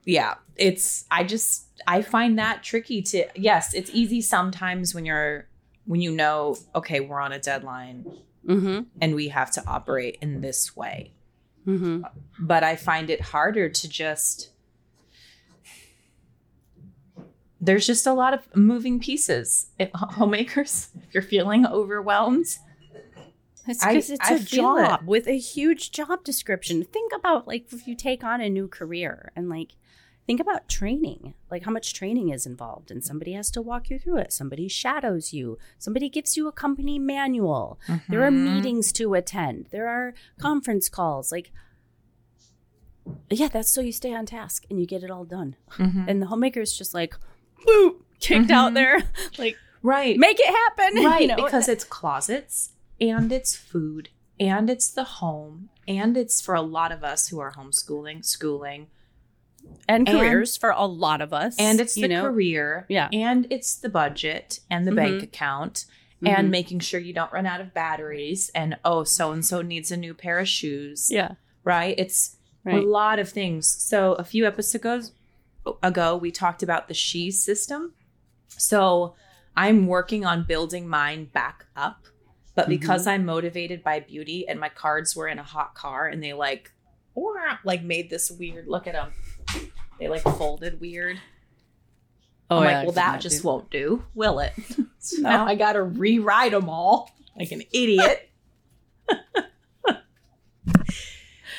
yeah 0.06 0.36
it's 0.56 1.04
i 1.10 1.22
just 1.22 1.66
i 1.86 2.00
find 2.00 2.38
that 2.38 2.62
tricky 2.62 3.02
to 3.02 3.26
yes 3.34 3.74
it's 3.74 3.90
easy 3.92 4.22
sometimes 4.22 4.94
when 4.94 5.04
you're 5.04 5.46
when 5.84 6.00
you 6.00 6.10
know 6.10 6.56
okay 6.74 7.00
we're 7.00 7.20
on 7.20 7.32
a 7.32 7.38
deadline 7.38 8.06
Mm-hmm. 8.48 8.84
and 9.02 9.14
we 9.14 9.28
have 9.28 9.50
to 9.50 9.62
operate 9.66 10.16
in 10.22 10.40
this 10.40 10.74
way 10.74 11.12
Mm-hmm. 11.70 12.02
but 12.40 12.62
i 12.64 12.74
find 12.76 13.10
it 13.10 13.20
harder 13.20 13.68
to 13.68 13.88
just 13.88 14.50
there's 17.60 17.86
just 17.86 18.06
a 18.06 18.12
lot 18.12 18.32
of 18.34 18.40
moving 18.56 18.98
pieces 19.00 19.66
if, 19.78 19.90
homemakers 19.94 20.88
if 21.02 21.14
you're 21.14 21.22
feeling 21.22 21.66
overwhelmed 21.66 22.46
It's 23.68 23.84
because 23.84 24.10
it's 24.10 24.30
I 24.30 24.34
a 24.34 24.38
feel 24.38 24.76
it. 24.78 24.86
job 24.86 25.00
with 25.06 25.26
a 25.28 25.36
huge 25.38 25.92
job 25.92 26.24
description. 26.24 26.82
Think 26.82 27.12
about 27.14 27.46
like 27.46 27.66
if 27.72 27.86
you 27.86 27.94
take 27.94 28.24
on 28.24 28.40
a 28.40 28.48
new 28.48 28.66
career 28.66 29.30
and 29.36 29.48
like 29.50 29.72
think 30.26 30.40
about 30.40 30.68
training, 30.68 31.34
like 31.50 31.64
how 31.64 31.70
much 31.72 31.92
training 31.94 32.28
is 32.30 32.46
involved, 32.46 32.90
and 32.90 33.02
somebody 33.04 33.32
has 33.32 33.50
to 33.52 33.62
walk 33.62 33.90
you 33.90 33.98
through 33.98 34.18
it. 34.18 34.32
Somebody 34.32 34.68
shadows 34.68 35.32
you. 35.32 35.58
Somebody 35.78 36.08
gives 36.08 36.36
you 36.36 36.46
a 36.46 36.52
company 36.52 36.98
manual. 36.98 37.80
There 38.08 38.22
are 38.24 38.30
Mhm. 38.30 38.54
meetings 38.56 38.92
to 38.92 39.14
attend. 39.14 39.66
There 39.70 39.88
are 39.88 40.14
conference 40.38 40.88
calls. 40.88 41.32
Like, 41.32 41.50
yeah, 43.30 43.48
that's 43.48 43.70
so 43.70 43.80
you 43.80 43.92
stay 43.92 44.14
on 44.14 44.26
task 44.26 44.64
and 44.70 44.78
you 44.80 44.86
get 44.86 45.02
it 45.02 45.10
all 45.10 45.24
done. 45.24 45.56
Mhm. 45.70 46.04
And 46.08 46.22
the 46.22 46.26
homemaker 46.26 46.60
is 46.60 46.76
just 46.76 46.94
like, 46.94 47.14
woo, 47.66 48.04
kicked 48.20 48.50
out 48.50 48.72
Mhm. 48.72 48.74
there. 48.74 49.02
Like, 49.38 49.56
right 49.82 50.18
make 50.18 50.38
it 50.38 50.46
happen. 50.46 51.04
right 51.04 51.22
you 51.22 51.26
know? 51.28 51.36
because 51.36 51.66
it's 51.68 51.84
closets 51.84 52.70
and 53.00 53.32
it's 53.32 53.56
food 53.56 54.10
and 54.38 54.68
it's 54.68 54.88
the 54.90 55.04
home 55.04 55.70
and 55.88 56.16
it's 56.18 56.40
for 56.40 56.54
a 56.54 56.60
lot 56.60 56.92
of 56.92 57.02
us 57.02 57.28
who 57.28 57.38
are 57.40 57.52
homeschooling 57.52 58.22
schooling 58.24 58.88
and 59.90 60.08
and- 60.08 60.18
careers 60.18 60.56
for 60.56 60.70
a 60.70 60.86
lot 60.86 61.20
of 61.20 61.32
us. 61.32 61.56
and 61.58 61.80
it's 61.80 61.94
the 61.94 62.08
know? 62.08 62.22
career 62.22 62.86
Yeah. 62.88 63.08
and 63.12 63.46
it's 63.50 63.74
the 63.76 63.88
budget 63.88 64.60
and 64.70 64.86
the 64.86 64.90
Mhm. 64.92 64.96
bank 64.96 65.22
account 65.22 65.86
and 66.24 66.50
making 66.50 66.80
sure 66.80 67.00
you 67.00 67.14
don't 67.14 67.32
run 67.32 67.46
out 67.46 67.60
of 67.62 67.72
batteries 67.72 68.50
and 68.54 68.76
oh 68.84 69.04
so 69.04 69.32
and 69.32 69.44
so 69.44 69.62
needs 69.62 69.90
a 69.90 69.96
new 69.96 70.12
pair 70.14 70.38
of 70.38 70.48
shoes 70.48 71.10
Yeah. 71.10 71.32
right 71.64 71.94
it's 71.98 72.36
a 72.66 72.76
lot 72.76 73.18
of 73.18 73.28
things 73.30 73.66
so 73.66 74.12
a 74.14 74.24
few 74.24 74.46
episodes 74.46 74.74
ago, 75.64 75.78
ago 75.82 76.16
we 76.16 76.30
talked 76.30 76.62
about 76.62 76.88
the 76.88 76.94
she 76.94 77.30
system 77.30 77.94
so 78.48 79.14
i'm 79.56 79.86
working 79.86 80.24
on 80.26 80.44
building 80.44 80.86
mine 80.88 81.24
back 81.26 81.64
up 81.74 82.04
but 82.54 82.64
Mm-hmm. 82.64 82.70
because 82.72 83.06
i'm 83.06 83.24
motivated 83.24 83.82
by 83.82 84.00
beauty 84.00 84.46
and 84.46 84.60
my 84.60 84.68
cards 84.68 85.16
were 85.16 85.26
in 85.28 85.38
a 85.38 85.42
hot 85.42 85.74
car 85.74 86.06
and 86.06 86.22
they 86.22 86.34
like 86.34 86.72
or 87.14 87.34
like 87.64 87.82
made 87.82 88.10
this 88.10 88.30
weird 88.30 88.66
look 88.68 88.86
at 88.86 88.92
them 88.92 89.12
they 90.00 90.08
like 90.08 90.22
folded 90.22 90.80
weird 90.80 91.18
Oh, 92.52 92.58
I'm 92.58 92.64
yeah, 92.64 92.76
like, 92.78 92.86
well, 92.86 92.94
that 92.94 93.20
just 93.20 93.42
do- 93.42 93.46
won't 93.48 93.70
do, 93.70 94.04
will 94.16 94.40
it? 94.40 94.52
so 94.98 95.20
No. 95.22 95.30
now 95.30 95.46
I 95.46 95.54
got 95.54 95.74
to 95.74 95.84
rewrite 95.84 96.50
them 96.50 96.68
all 96.68 97.08
like 97.38 97.52
an 97.52 97.62
idiot. 97.72 98.28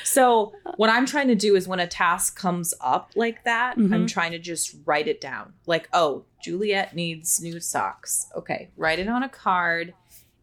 so, 0.04 0.52
what 0.76 0.90
I'm 0.90 1.06
trying 1.06 1.28
to 1.28 1.34
do 1.34 1.56
is 1.56 1.66
when 1.66 1.80
a 1.80 1.86
task 1.86 2.38
comes 2.38 2.74
up 2.80 3.12
like 3.14 3.44
that, 3.44 3.76
I'm 3.76 3.88
Mhm. 3.88 4.08
trying 4.08 4.32
to 4.32 4.38
just 4.38 4.76
write 4.84 5.08
it 5.08 5.20
down. 5.20 5.54
Like, 5.66 5.88
oh, 5.92 6.24
Juliet 6.42 6.94
needs 6.94 7.40
new 7.40 7.60
socks. 7.60 8.26
Okay, 8.36 8.70
write 8.76 8.98
it 8.98 9.08
on 9.08 9.22
a 9.22 9.28
card 9.28 9.94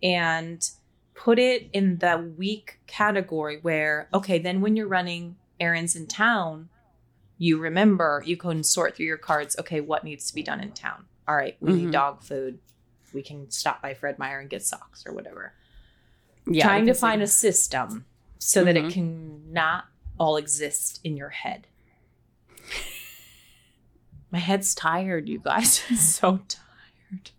and 0.01 0.67
put 1.13 1.37
it 1.37 1.69
in 1.73 1.97
the 1.97 2.33
week 2.37 2.79
category 2.87 3.59
where, 3.61 4.07
okay, 4.13 4.39
then 4.39 4.61
when 4.61 4.75
you're 4.75 4.87
running 4.87 5.35
errands 5.59 5.95
in 5.95 6.07
town, 6.07 6.69
you 7.39 7.57
remember 7.57 8.21
you 8.25 8.37
can 8.37 8.61
sort 8.63 8.95
through 8.95 9.05
your 9.07 9.17
cards. 9.17 9.55
Okay, 9.57 9.81
what 9.81 10.03
needs 10.03 10.27
to 10.27 10.35
be 10.35 10.43
done 10.43 10.59
in 10.59 10.71
town? 10.73 11.05
All 11.27 11.35
right, 11.35 11.57
we 11.59 11.71
Mhm. 11.71 11.75
need 11.77 11.91
dog 11.91 12.21
food. 12.21 12.59
We 13.13 13.23
can 13.23 13.49
stop 13.49 13.81
by 13.81 13.93
Fred 13.95 14.19
Meyer 14.19 14.39
and 14.39 14.49
get 14.49 14.61
socks 14.63 15.03
or 15.07 15.13
whatever. 15.13 15.53
Yeah, 16.45 16.63
Trying 16.65 16.85
to 16.85 16.93
find 16.93 17.21
it- 17.21 17.25
a 17.25 17.27
system 17.27 18.05
so 18.37 18.63
that 18.63 18.77
it 18.77 18.85
Mhm. 18.85 18.91
can 18.93 19.51
not 19.53 19.85
all 20.19 20.37
exist 20.37 20.99
in 21.03 21.17
your 21.17 21.29
head. 21.29 21.65
My 24.31 24.39
head's 24.39 24.75
tired, 24.75 25.27
you 25.27 25.39
guys. 25.39 25.79
So 25.97 26.37
tired. 26.47 27.31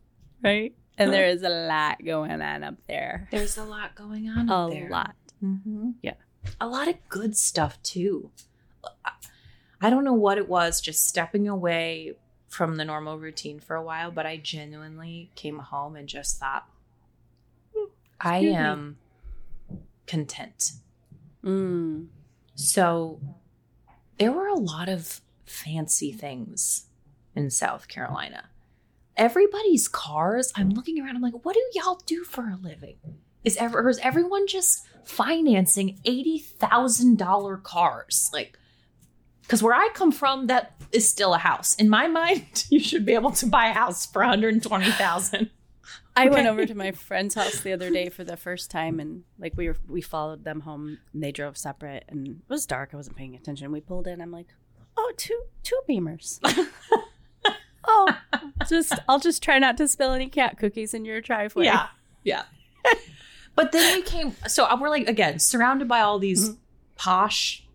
right, 0.42 0.74
and 0.98 1.12
there 1.12 1.26
is 1.26 1.42
a 1.42 1.48
lot 1.48 2.04
going 2.04 2.30
on 2.42 2.64
up 2.64 2.74
there. 2.88 3.28
There's 3.30 3.56
a 3.58 3.64
lot 3.64 3.94
going 3.94 4.28
on 4.28 4.48
A 4.48 4.54
up 4.66 4.70
there. 4.70 4.88
lot. 4.88 5.14
Mm-hmm. 5.42 5.90
Yeah. 6.02 6.14
A 6.60 6.66
lot 6.66 6.88
of 6.88 6.96
good 7.08 7.36
stuff 7.36 7.80
too. 7.82 8.30
I- 9.80 9.90
don't 9.90 10.04
know 10.04 10.12
what 10.14 10.38
it 10.38 10.48
was, 10.48 10.80
just 10.80 11.06
stepping 11.06 11.48
away 11.48 12.14
from 12.48 12.76
the 12.76 12.84
normal 12.84 13.18
routine 13.18 13.60
for 13.60 13.76
a 13.76 13.82
while, 13.82 14.10
but 14.10 14.26
I 14.26 14.36
genuinely 14.36 15.30
came 15.36 15.58
home 15.58 15.96
and 15.96 16.08
just 16.08 16.38
thought, 16.38 16.66
I 18.20 18.38
am 18.38 18.98
content. 20.06 20.72
Mm. 21.44 22.08
So 22.54 23.20
there 24.18 24.32
were 24.32 24.48
a 24.48 24.58
lot 24.58 24.88
of 24.88 25.20
fancy 25.46 26.12
things 26.12 26.86
in 27.34 27.50
South 27.50 27.88
Carolina. 27.88 28.50
Everybody's 29.16 29.88
cars, 29.88 30.52
I'm 30.56 30.70
looking 30.70 31.00
around, 31.00 31.16
I'm 31.16 31.22
like, 31.22 31.44
what 31.44 31.54
do 31.54 31.62
y'all 31.74 32.00
do 32.04 32.24
for 32.24 32.48
a 32.48 32.56
living? 32.56 32.96
Is 33.44 33.56
ever 33.56 33.80
or 33.80 33.88
is 33.88 33.98
everyone 33.98 34.46
just 34.46 34.86
financing 35.04 35.98
eighty 36.04 36.38
thousand 36.38 37.16
dollar 37.16 37.56
cars? 37.56 38.28
Like 38.34 38.58
because 39.50 39.64
where 39.64 39.74
I 39.74 39.88
come 39.94 40.12
from, 40.12 40.46
that 40.46 40.74
is 40.92 41.08
still 41.08 41.34
a 41.34 41.38
house. 41.38 41.74
In 41.74 41.88
my 41.88 42.06
mind, 42.06 42.66
you 42.70 42.78
should 42.78 43.04
be 43.04 43.14
able 43.14 43.32
to 43.32 43.46
buy 43.46 43.66
a 43.66 43.72
house 43.72 44.06
for 44.06 44.22
120,000. 44.22 45.50
I 46.14 46.28
went 46.28 46.46
over 46.46 46.64
to 46.66 46.74
my 46.76 46.92
friend's 46.92 47.34
house 47.34 47.58
the 47.58 47.72
other 47.72 47.90
day 47.90 48.10
for 48.10 48.22
the 48.22 48.36
first 48.36 48.70
time, 48.70 49.00
and 49.00 49.24
like 49.40 49.54
we 49.56 49.66
were, 49.66 49.76
we 49.88 50.02
followed 50.02 50.44
them 50.44 50.60
home, 50.60 50.98
and 51.12 51.20
they 51.20 51.32
drove 51.32 51.56
separate, 51.56 52.04
and 52.06 52.28
it 52.28 52.36
was 52.48 52.64
dark. 52.64 52.90
I 52.92 52.96
wasn't 52.96 53.16
paying 53.16 53.34
attention. 53.34 53.72
We 53.72 53.80
pulled 53.80 54.06
in. 54.06 54.20
I'm 54.20 54.30
like, 54.30 54.46
oh, 54.96 55.12
two 55.16 55.42
two 55.64 55.80
Beamers. 55.88 56.38
oh, 57.84 58.16
just 58.68 58.92
I'll 59.08 59.18
just 59.18 59.42
try 59.42 59.58
not 59.58 59.76
to 59.78 59.88
spill 59.88 60.12
any 60.12 60.28
cat 60.28 60.58
cookies 60.58 60.94
in 60.94 61.04
your 61.04 61.20
driveway. 61.20 61.64
Yeah. 61.64 61.88
Yeah. 62.22 62.44
but 63.56 63.72
then 63.72 63.96
we 63.96 64.02
came, 64.02 64.36
so 64.46 64.66
uh, 64.66 64.76
we're 64.80 64.90
like, 64.90 65.08
again, 65.08 65.40
surrounded 65.40 65.88
by 65.88 66.02
all 66.02 66.20
these 66.20 66.50
mm-hmm. 66.50 66.58
posh, 66.94 67.66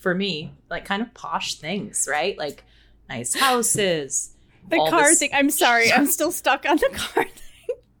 for 0.00 0.14
me, 0.14 0.52
like 0.68 0.84
kind 0.84 1.00
of 1.02 1.14
posh 1.14 1.54
things, 1.54 2.08
right? 2.10 2.36
Like 2.36 2.64
nice 3.08 3.34
houses, 3.38 4.34
The 4.68 4.76
car 4.90 5.02
this- 5.08 5.20
thing. 5.20 5.30
I'm 5.32 5.50
sorry. 5.50 5.92
I'm 5.92 6.06
still 6.06 6.32
stuck 6.32 6.66
on 6.68 6.76
the 6.76 6.90
car 6.92 7.24
thing. 7.24 7.32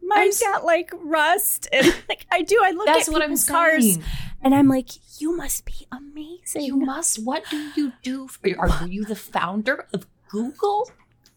Mine's 0.02 0.42
I'm 0.42 0.48
s- 0.48 0.54
got 0.56 0.64
like 0.64 0.90
rust 1.04 1.68
and 1.72 1.86
like 2.08 2.26
I 2.32 2.42
do. 2.42 2.60
I 2.64 2.72
look 2.72 2.86
That's 2.86 3.06
at 3.08 3.12
what 3.12 3.22
I'm 3.22 3.36
cars 3.38 3.84
saying. 3.84 4.02
and 4.42 4.52
I'm 4.54 4.66
like, 4.66 4.88
you 5.20 5.36
must 5.36 5.64
be 5.64 5.86
amazing. 5.92 6.62
You 6.62 6.76
must. 6.78 7.24
What 7.24 7.44
do 7.48 7.56
you 7.76 7.92
do? 8.02 8.26
For, 8.26 8.40
are 8.58 8.88
you 8.88 9.04
the 9.04 9.14
founder 9.14 9.86
of 9.94 10.06
Google? 10.28 10.90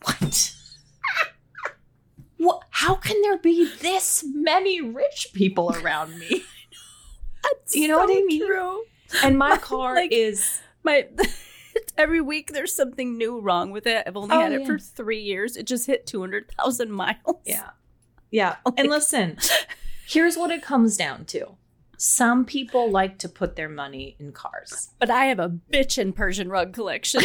What? 0.04 0.54
what? 2.38 2.64
How 2.72 2.96
can 2.96 3.22
there 3.22 3.38
be 3.38 3.70
this 3.82 4.24
many 4.34 4.82
rich 4.82 5.28
people 5.34 5.72
around 5.76 6.18
me? 6.18 6.44
That's 7.44 7.76
you 7.76 7.88
know 7.88 7.98
what 8.00 8.10
I 8.10 8.22
mean? 8.26 8.46
True. 8.46 8.84
And 9.24 9.38
my 9.38 9.58
car 9.62 9.96
Like- 9.96 10.12
is 10.12 10.62
My 10.84 11.08
every 11.98 12.22
week 12.22 12.52
there's 12.54 12.76
something 12.76 13.18
new 13.18 13.40
wrong 13.40 13.72
with 13.72 13.88
it. 13.88 14.04
I've 14.08 14.18
only 14.18 14.36
Oh, 14.36 14.40
had 14.42 14.52
it 14.54 14.62
yeah. 14.62 14.68
for 14.68 14.80
three 14.80 15.22
years. 15.22 15.58
It 15.58 15.66
just 15.68 15.88
hit 15.88 16.06
two 16.08 16.20
hundred 16.22 16.52
thousand 16.58 16.92
miles. 16.92 17.18
Yeah. 17.46 17.70
Yeah. 18.32 18.56
And 18.78 18.90
listen, 18.90 19.38
here's 20.08 20.36
what 20.36 20.50
it 20.50 20.64
comes 20.64 20.98
down 20.98 21.26
to. 21.26 21.50
Some 21.98 22.46
people 22.46 22.90
like 22.90 23.20
to 23.20 23.30
put 23.30 23.56
their 23.56 23.70
money 23.70 24.16
in 24.18 24.32
cars. 24.32 24.90
But 24.98 25.12
I 25.12 25.26
have 25.26 25.38
a 25.38 25.50
bitch 25.50 25.60
bitchin' 25.72 26.16
Persian 26.16 26.50
rug 26.50 26.74
collection. 26.74 27.22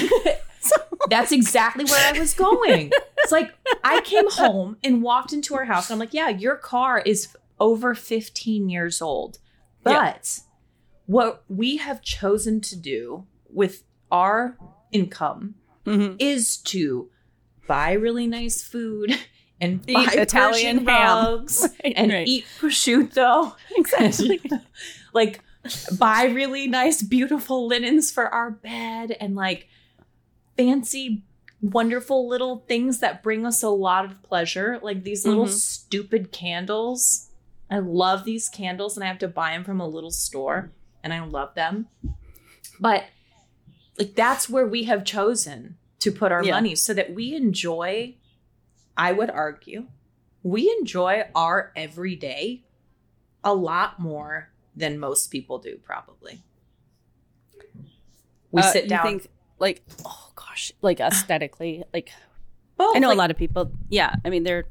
That's 1.08 1.32
exactly 1.32 1.84
where 1.86 2.14
I 2.14 2.18
was 2.18 2.34
going. 2.34 2.92
It's 3.18 3.32
like 3.32 3.54
I 3.82 4.02
came 4.02 4.30
home 4.30 4.76
and 4.84 5.02
walked 5.02 5.32
into 5.32 5.54
our 5.54 5.64
house 5.64 5.88
and 5.88 5.94
I'm 5.94 5.98
like, 5.98 6.12
yeah, 6.12 6.28
your 6.28 6.56
car 6.56 6.98
is 6.98 7.34
over 7.58 7.94
15 7.94 8.68
years 8.68 9.00
old. 9.00 9.38
But 9.82 9.92
Yeah. 9.92 10.14
What 11.08 11.42
we 11.48 11.78
have 11.78 12.02
chosen 12.02 12.60
to 12.60 12.76
do 12.76 13.24
with 13.50 13.82
our 14.12 14.56
income 14.92 15.54
Mhm. 15.86 16.16
is 16.18 16.58
to 16.58 17.08
buy 17.66 17.92
really 17.92 18.26
nice 18.26 18.62
food 18.62 19.18
and 19.60 19.80
Eat 19.88 19.94
buy 19.94 20.04
Italian 20.12 20.84
rugs 20.84 21.62
Right, 21.84 21.94
and 21.96 22.12
right. 22.12 22.28
eat 22.28 22.44
prosciutto. 22.60 23.54
Exactly. 23.76 24.40
like 25.14 25.40
buy 25.98 26.24
really 26.26 26.68
nice, 26.68 27.02
beautiful 27.02 27.66
linens 27.66 28.10
for 28.10 28.26
our 28.28 28.50
bed 28.50 29.16
and 29.20 29.34
like 29.34 29.66
fancy, 30.56 31.22
wonderful 31.62 32.28
little 32.28 32.64
things 32.68 33.00
that 33.00 33.22
bring 33.22 33.44
us 33.46 33.62
a 33.62 33.68
lot 33.70 34.04
of 34.04 34.22
pleasure. 34.22 34.78
Like 34.82 35.04
these 35.04 35.26
little 35.26 35.46
Mhm. 35.46 35.52
stupid 35.52 36.32
candles. 36.32 37.30
I 37.70 37.78
love 37.80 38.24
these 38.24 38.48
candles 38.48 38.96
and 38.96 39.04
I 39.04 39.08
have 39.08 39.18
to 39.20 39.28
buy 39.28 39.52
them 39.52 39.64
from 39.64 39.80
a 39.80 39.88
little 39.88 40.10
store 40.10 40.70
and 41.02 41.12
I 41.12 41.24
love 41.24 41.54
them. 41.54 41.88
But 42.80 43.04
like 43.98 44.14
that's 44.14 44.48
where 44.48 44.66
we 44.66 44.84
have 44.84 45.04
chosen 45.04 45.76
to 46.00 46.12
put 46.12 46.30
our 46.32 46.44
Yeah. 46.44 46.52
money 46.52 46.74
so 46.76 46.94
that 46.94 47.12
we 47.14 47.34
enjoy, 47.34 48.16
I 48.96 49.12
would 49.12 49.30
argue, 49.30 49.88
we 50.42 50.70
enjoy 50.80 51.24
our 51.34 51.72
everyday 51.74 52.64
a 53.42 53.54
lot 53.54 53.98
more 53.98 54.50
than 54.76 54.98
most 54.98 55.28
people 55.32 55.58
do, 55.58 55.76
probably. 55.82 56.42
We 58.50 58.62
Uh, 58.62 58.72
sit 58.72 58.88
down. 58.88 59.04
think, 59.04 59.26
like, 59.58 59.82
oh 60.04 60.30
gosh, 60.36 60.72
like 60.80 61.00
aesthetically, 61.00 61.84
like 61.92 62.10
Both, 62.76 62.96
I 62.96 63.00
know 63.00 63.08
like- 63.08 63.16
a 63.16 63.18
lot 63.18 63.30
of 63.30 63.36
people. 63.36 63.72
Yeah, 63.88 64.14
I 64.24 64.30
mean 64.30 64.44
they're 64.44 64.66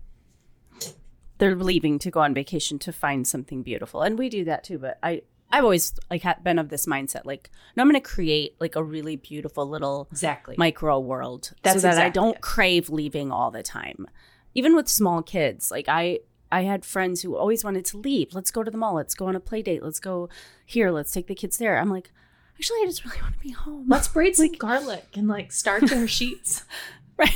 they're 1.39 1.55
leaving 1.55 1.99
to 1.99 2.09
go 2.09 2.19
on 2.21 2.33
vacation 2.33 2.79
to 2.79 2.91
find 2.91 3.27
something 3.27 3.61
beautiful, 3.61 4.01
and 4.01 4.17
we 4.17 4.29
do 4.29 4.43
that 4.45 4.63
too. 4.63 4.79
But 4.79 4.97
I 5.03 5.21
I've 5.51 5.63
always 5.63 5.93
like 6.09 6.23
been 6.43 6.59
of 6.59 6.69
this 6.69 6.85
mindset, 6.85 7.25
like, 7.25 7.49
no, 7.75 7.81
I'm 7.81 7.89
going 7.89 8.01
to 8.01 8.07
create 8.07 8.55
like 8.59 8.75
a 8.75 8.83
really 8.83 9.15
beautiful 9.15 9.67
little 9.67 10.07
Exactly. 10.11 10.55
micro 10.57 10.99
world, 10.99 11.53
That's 11.63 11.81
so 11.81 11.87
that 11.87 11.97
I 11.97 12.09
don't 12.09 12.35
it. 12.35 12.41
crave 12.41 12.89
leaving 12.89 13.31
all 13.31 13.49
the 13.51 13.63
time. 13.63 14.07
Even 14.55 14.75
with 14.75 14.87
small 14.89 15.21
kids, 15.23 15.71
like 15.71 15.85
I 15.87 16.19
I 16.51 16.61
had 16.63 16.83
friends 16.85 17.21
who 17.21 17.35
always 17.35 17.63
wanted 17.63 17.85
to 17.85 17.97
leave. 17.97 18.33
Let's 18.33 18.51
go 18.51 18.63
to 18.63 18.71
the 18.71 18.77
mall. 18.77 18.95
Let's 18.95 19.15
go 19.15 19.27
on 19.27 19.35
a 19.35 19.39
play 19.39 19.61
date. 19.61 19.83
Let's 19.83 19.99
go 19.99 20.29
here. 20.65 20.91
Let's 20.91 21.11
take 21.11 21.27
the 21.27 21.35
kids 21.35 21.57
there. 21.57 21.77
I'm 21.77 21.89
like, 21.89 22.11
actually, 22.55 22.79
I 22.83 22.85
just 22.85 23.03
really 23.05 23.21
want 23.21 23.33
to 23.35 23.39
be 23.39 23.51
home. 23.51 23.85
Let's 23.87 24.07
braid 24.07 24.35
some 24.35 24.51
garlic 24.57 25.05
and 25.15 25.27
like 25.27 25.51
start 25.51 25.83
their 25.89 26.07
sheets. 26.07 26.63
right 27.17 27.31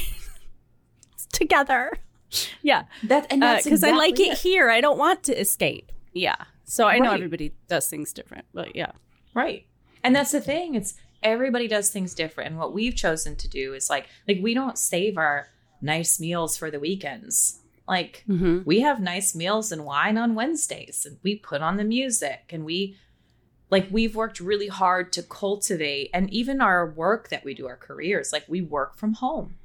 together. 1.32 1.94
Yeah, 2.62 2.84
That 3.04 3.28
and 3.30 3.44
uh, 3.44 3.54
that's 3.54 3.66
because 3.66 3.84
I 3.84 3.92
like 3.92 4.12
exactly 4.12 4.32
it 4.32 4.38
here. 4.40 4.70
I 4.70 4.80
don't 4.82 4.98
want 4.98 5.24
to 5.24 5.40
escape. 5.40 5.92
Yeah. 6.14 6.36
So 6.72 6.88
I 6.88 7.00
know 7.00 7.12
everybody 7.12 7.54
does 7.68 7.90
things 7.90 8.14
different, 8.14 8.46
but 8.54 8.78
yeah. 8.78 8.94
Right. 9.34 9.66
And 10.06 10.16
that's 10.16 10.32
the 10.32 10.40
thing. 10.40 10.74
It's 10.74 10.94
everybody 11.22 11.68
does 11.68 11.90
things 11.90 12.16
different. 12.16 12.52
And 12.52 12.58
what 12.58 12.74
we've 12.74 12.96
chosen 12.96 13.36
to 13.36 13.50
do 13.50 13.74
is 13.74 13.90
like 13.90 14.08
like 14.26 14.40
we 14.42 14.54
don't 14.54 14.78
save 14.78 15.18
our 15.18 15.50
nice 15.82 16.18
meals 16.18 16.56
for 16.56 16.72
the 16.72 16.80
weekends. 16.80 17.60
Like 17.90 18.24
Mm-hmm. 18.26 18.60
we 18.64 18.80
have 18.80 19.02
nice 19.02 19.36
meals 19.36 19.74
and 19.74 19.84
wine 19.84 20.18
on 20.18 20.34
Wednesdays 20.34 21.06
and 21.06 21.18
we 21.24 21.36
put 21.36 21.62
on 21.62 21.76
the 21.76 21.84
music 21.84 22.52
and 22.52 22.64
we 22.64 22.96
like 23.70 23.90
we've 23.92 24.16
worked 24.16 24.40
really 24.40 24.70
hard 24.70 25.12
to 25.12 25.24
cultivate 25.24 26.10
and 26.14 26.30
even 26.30 26.62
our 26.62 26.90
work 26.90 27.28
that 27.28 27.44
we 27.44 27.54
do 27.54 27.68
our 27.68 27.76
careers 27.76 28.32
like 28.32 28.46
we 28.48 28.62
work 28.62 28.96
from 28.96 29.16
home. 29.16 29.56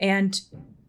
And 0.00 0.40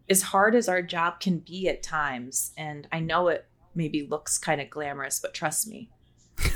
as 0.08 0.22
hard 0.22 0.54
as 0.54 0.70
our 0.70 0.80
job 0.80 1.20
can 1.20 1.40
be 1.40 1.68
at 1.68 1.82
times 1.82 2.52
and 2.56 2.88
I 2.90 3.00
know 3.00 3.28
it 3.28 3.44
maybe 3.76 4.06
looks 4.06 4.38
kind 4.38 4.60
of 4.60 4.70
glamorous 4.70 5.20
but 5.20 5.34
trust 5.34 5.66
me 5.66 5.88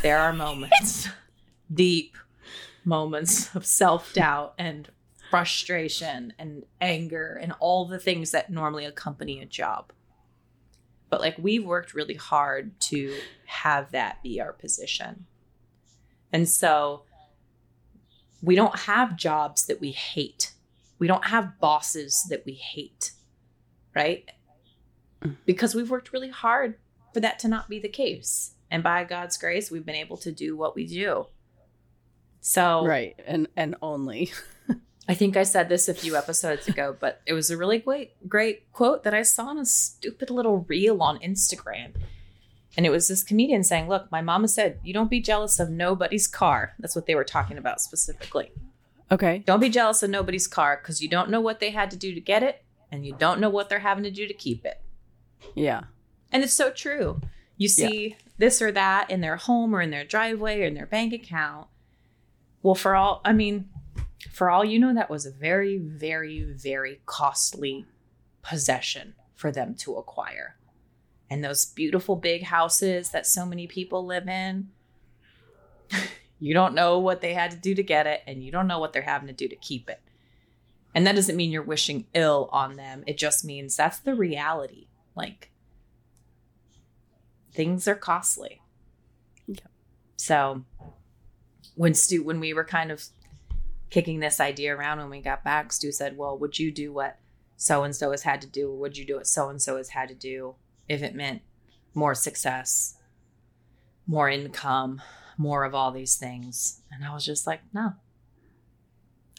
there 0.03 0.19
are 0.19 0.33
moments 0.33 1.09
deep 1.73 2.17
moments 2.85 3.55
of 3.55 3.65
self-doubt 3.65 4.55
and 4.59 4.89
frustration 5.31 6.33
and 6.39 6.65
anger 6.81 7.39
and 7.41 7.53
all 7.61 7.85
the 7.85 7.99
things 7.99 8.33
that 8.33 8.51
normally 8.51 8.85
accompany 8.85 9.41
a 9.41 9.47
job. 9.47 9.93
But 11.09 11.21
like 11.21 11.37
we've 11.39 11.65
worked 11.65 11.95
really 11.95 12.15
hard 12.15 12.81
to 12.81 13.15
have 13.47 13.93
that 13.93 14.23
be 14.23 14.41
our 14.41 14.53
position. 14.53 15.27
And 16.33 16.49
so 16.49 17.05
we 18.43 18.57
don't 18.57 18.77
have 18.81 19.17
jobs 19.17 19.67
that 19.67 19.81
we 19.81 19.93
hate. 19.93 20.53
We 20.99 21.07
don't 21.07 21.27
have 21.27 21.61
bosses 21.61 22.27
that 22.29 22.45
we 22.45 22.55
hate 22.55 23.13
right? 23.95 24.31
Mm. 25.23 25.37
Because 25.47 25.75
we've 25.75 25.91
worked 25.91 26.13
really 26.13 26.31
hard 26.31 26.77
for 27.13 27.21
that 27.21 27.39
to 27.39 27.49
not 27.49 27.69
be 27.69 27.79
the 27.79 27.89
case 27.89 28.55
and 28.71 28.83
by 28.83 29.05
god's 29.05 29.37
grace 29.37 29.71
we've 29.71 29.87
been 29.87 29.95
able 29.95 30.17
to 30.17 30.33
do 30.33 30.57
what 30.57 30.75
we 30.75 30.87
do 30.87 31.27
so 32.41 32.87
Right. 32.87 33.15
And 33.27 33.49
and 33.57 33.77
only. 33.83 34.33
I 35.09 35.15
think 35.15 35.37
I 35.37 35.43
said 35.43 35.69
this 35.69 35.89
a 35.89 35.95
few 35.95 36.17
episodes 36.17 36.69
ago, 36.69 36.97
but 36.99 37.21
it 37.27 37.33
was 37.33 37.51
a 37.51 37.57
really 37.57 37.79
great, 37.79 38.13
great 38.29 38.71
quote 38.73 39.03
that 39.03 39.15
I 39.15 39.23
saw 39.23 39.47
on 39.47 39.59
a 39.59 39.65
stupid 39.65 40.31
little 40.31 40.65
reel 40.69 41.03
on 41.03 41.19
Instagram. 41.19 41.95
And 42.77 42.87
it 42.87 42.91
was 42.91 43.09
this 43.09 43.25
comedian 43.25 43.65
saying, 43.65 43.89
Look, 43.89 44.11
my 44.13 44.23
mama 44.23 44.47
said, 44.47 44.79
you 44.85 44.95
don't 44.95 45.11
be 45.11 45.21
jealous 45.21 45.59
of 45.59 45.69
nobody's 45.69 46.29
car. 46.29 46.75
That's 46.79 46.95
what 46.95 47.07
they 47.07 47.17
were 47.17 47.25
talking 47.25 47.59
about 47.59 47.81
specifically. 47.81 48.53
Okay. 49.11 49.43
Don't 49.45 49.59
be 49.59 49.69
jealous 49.69 50.03
of 50.05 50.11
nobody's 50.11 50.47
car 50.47 50.79
because 50.81 51.03
you 51.03 51.09
don't 51.09 51.31
know 51.31 51.41
what 51.41 51.59
they 51.59 51.71
had 51.71 51.91
to 51.91 51.97
do 51.97 52.15
to 52.15 52.21
get 52.21 52.45
it 52.45 52.63
and 52.93 53.05
you 53.05 53.13
don't 53.19 53.41
know 53.41 53.51
what 53.51 53.69
they're 53.69 53.81
having 53.81 54.05
to 54.05 54.11
do 54.13 54.29
to 54.29 54.35
keep 54.35 54.65
it. 54.65 54.81
Yeah. 55.57 55.85
And 56.33 56.43
it's 56.43 56.53
so 56.53 56.71
true. 56.71 57.21
You 57.57 57.69
see 57.69 58.17
this 58.39 58.63
or 58.63 58.73
that 58.73 59.11
in 59.11 59.21
their 59.21 59.37
home 59.37 59.75
or 59.75 59.83
in 59.83 59.91
their 59.91 60.05
driveway 60.05 60.63
or 60.63 60.65
in 60.65 60.75
their 60.75 60.87
bank 60.87 61.13
account. 61.13 61.69
Well, 62.63 62.75
for 62.75 62.95
all, 62.95 63.21
I 63.25 63.33
mean, 63.33 63.69
for 64.33 64.51
all 64.51 64.65
you 64.65 64.79
know, 64.79 64.95
that 64.95 65.11
was 65.11 65.27
a 65.27 65.31
very, 65.31 65.79
very, 65.79 66.43
very 66.43 67.01
costly 67.07 67.87
possession 68.43 69.15
for 69.35 69.51
them 69.51 69.75
to 69.75 69.97
acquire. 69.97 70.57
And 71.29 71.45
those 71.45 71.65
beautiful 71.65 72.17
big 72.17 72.45
houses 72.45 73.11
that 73.11 73.27
so 73.27 73.47
many 73.47 73.67
people 73.67 74.05
live 74.05 74.29
in, 74.29 74.69
you 76.41 76.55
don't 76.55 76.75
know 76.75 76.99
what 76.99 77.21
they 77.21 77.35
had 77.35 77.51
to 77.53 77.57
do 77.57 77.75
to 77.75 77.83
get 77.83 78.07
it, 78.07 78.23
and 78.27 78.43
you 78.43 78.51
don't 78.51 78.67
know 78.67 78.79
what 78.79 78.93
they're 78.93 79.03
having 79.03 79.29
to 79.29 79.35
do 79.35 79.49
to 79.49 79.57
keep 79.57 79.89
it. 79.89 80.01
And 80.95 81.07
that 81.07 81.15
doesn't 81.15 81.37
mean 81.37 81.53
you're 81.53 81.63
wishing 81.63 82.07
ill 82.15 82.49
on 82.53 82.77
them. 82.77 83.05
It 83.07 83.17
just 83.17 83.45
means 83.45 83.77
that's 83.77 84.01
the 84.01 84.15
reality. 84.15 84.89
Like, 85.15 85.50
things 87.53 87.89
are 87.89 87.95
costly. 87.95 88.63
Yeah. 89.47 89.61
So 90.17 90.65
when 91.75 91.95
Stu, 91.95 92.23
when 92.23 92.41
we 92.41 92.53
were 92.53 92.65
kind 92.65 92.91
of 92.91 93.05
kicking 93.91 94.21
this 94.21 94.41
idea 94.41 94.75
around 94.75 94.99
when 94.99 95.11
we 95.11 95.21
got 95.21 95.45
back, 95.45 95.73
Stu 95.73 95.93
said, 95.93 96.17
Well, 96.17 96.39
would 96.39 96.59
you 96.59 96.71
do 96.71 96.93
what 96.93 97.19
so 97.57 97.83
and 97.83 97.95
so 97.95 98.11
has 98.11 98.23
had 98.23 98.41
to 98.43 98.47
do? 98.47 98.73
Would 98.73 98.97
you 98.97 99.05
do 99.05 99.17
what 99.17 99.27
so 99.27 99.49
and 99.49 99.61
so 99.61 99.77
has 99.77 99.91
had 99.91 100.09
to 100.09 100.15
do 100.15 100.55
if 100.89 101.03
it 101.03 101.15
meant 101.15 101.43
more 101.95 102.15
success, 102.15 102.97
more 104.07 104.29
income, 104.29 105.03
more 105.37 105.65
of 105.65 105.75
all 105.75 105.91
these 105.91 106.17
things? 106.17 106.83
And 106.91 107.05
I 107.05 107.13
was 107.13 107.25
just 107.25 107.47
like, 107.47 107.61
No. 107.73 107.95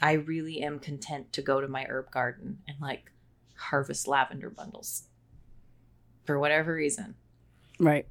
I 0.03 0.13
really 0.13 0.63
am 0.63 0.79
content 0.79 1.31
to 1.33 1.43
go 1.43 1.61
to 1.61 1.67
my 1.67 1.85
herb 1.87 2.09
garden 2.09 2.57
and 2.67 2.77
like 2.81 3.11
harvest 3.55 4.07
lavender 4.07 4.49
bundles 4.49 5.03
for 6.25 6.39
whatever 6.39 6.73
reason. 6.73 7.15
Right. 7.81 8.05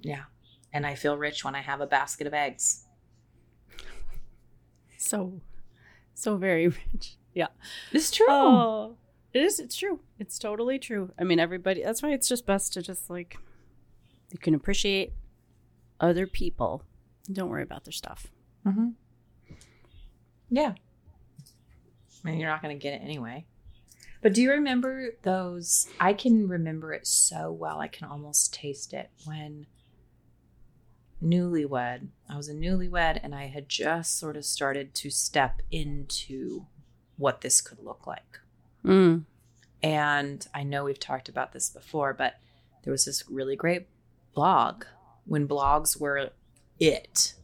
Yeah. 0.00 0.22
And 0.72 0.86
I 0.86 0.94
feel 0.94 1.16
rich 1.16 1.44
when 1.44 1.54
I 1.54 1.60
have 1.60 1.82
a 1.82 1.86
basket 1.86 2.26
of 2.26 2.32
eggs. 2.32 2.86
So 4.96 5.42
so 6.14 6.36
very 6.38 6.68
rich. 6.92 7.16
Yeah. 7.34 7.48
It's 7.92 8.10
true. 8.10 8.26
Oh. 8.28 8.96
It 9.34 9.42
is. 9.42 9.60
It's 9.60 9.76
true. 9.76 10.00
It's 10.18 10.38
totally 10.38 10.78
true. 10.78 11.12
I 11.18 11.24
mean, 11.24 11.38
everybody. 11.38 11.82
That's 11.82 12.02
why 12.02 12.12
it's 12.12 12.28
just 12.28 12.46
best 12.46 12.72
to 12.74 12.82
just 12.82 13.10
like 13.10 13.36
you 14.30 14.38
can 14.38 14.54
appreciate 14.54 15.12
other 16.00 16.26
people. 16.26 16.84
Don't 17.30 17.50
worry 17.50 17.62
about 17.62 17.84
their 17.84 17.92
stuff. 17.92 18.26
Mm-hmm. 18.66 18.88
Yeah. 20.50 20.72
I 22.24 22.30
mean, 22.30 22.38
you're 22.38 22.48
not 22.48 22.62
going 22.62 22.78
to 22.78 22.82
get 22.82 22.94
it 22.94 23.02
anyway. 23.02 23.44
But 24.22 24.34
do 24.34 24.40
you 24.40 24.52
remember 24.52 25.10
those? 25.22 25.88
I 26.00 26.12
can 26.12 26.48
remember 26.48 26.92
it 26.92 27.06
so 27.06 27.50
well. 27.50 27.80
I 27.80 27.88
can 27.88 28.08
almost 28.08 28.54
taste 28.54 28.92
it 28.92 29.10
when 29.24 29.66
newlywed. 31.22 32.06
I 32.28 32.36
was 32.36 32.48
a 32.48 32.54
newlywed 32.54 33.18
and 33.22 33.34
I 33.34 33.46
had 33.48 33.68
just 33.68 34.18
sort 34.18 34.36
of 34.36 34.44
started 34.44 34.94
to 34.94 35.10
step 35.10 35.60
into 35.70 36.66
what 37.16 37.40
this 37.40 37.60
could 37.60 37.80
look 37.82 38.06
like. 38.06 38.40
Mm. 38.84 39.24
And 39.82 40.46
I 40.54 40.62
know 40.62 40.84
we've 40.84 40.98
talked 40.98 41.28
about 41.28 41.52
this 41.52 41.68
before, 41.68 42.14
but 42.14 42.34
there 42.84 42.92
was 42.92 43.04
this 43.04 43.24
really 43.28 43.56
great 43.56 43.88
blog 44.34 44.84
when 45.24 45.46
blogs 45.46 46.00
were 46.00 46.30
it 46.78 47.34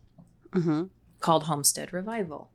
hmm 0.52 0.84
called 1.20 1.44
Homestead 1.44 1.92
Revival. 1.92 2.48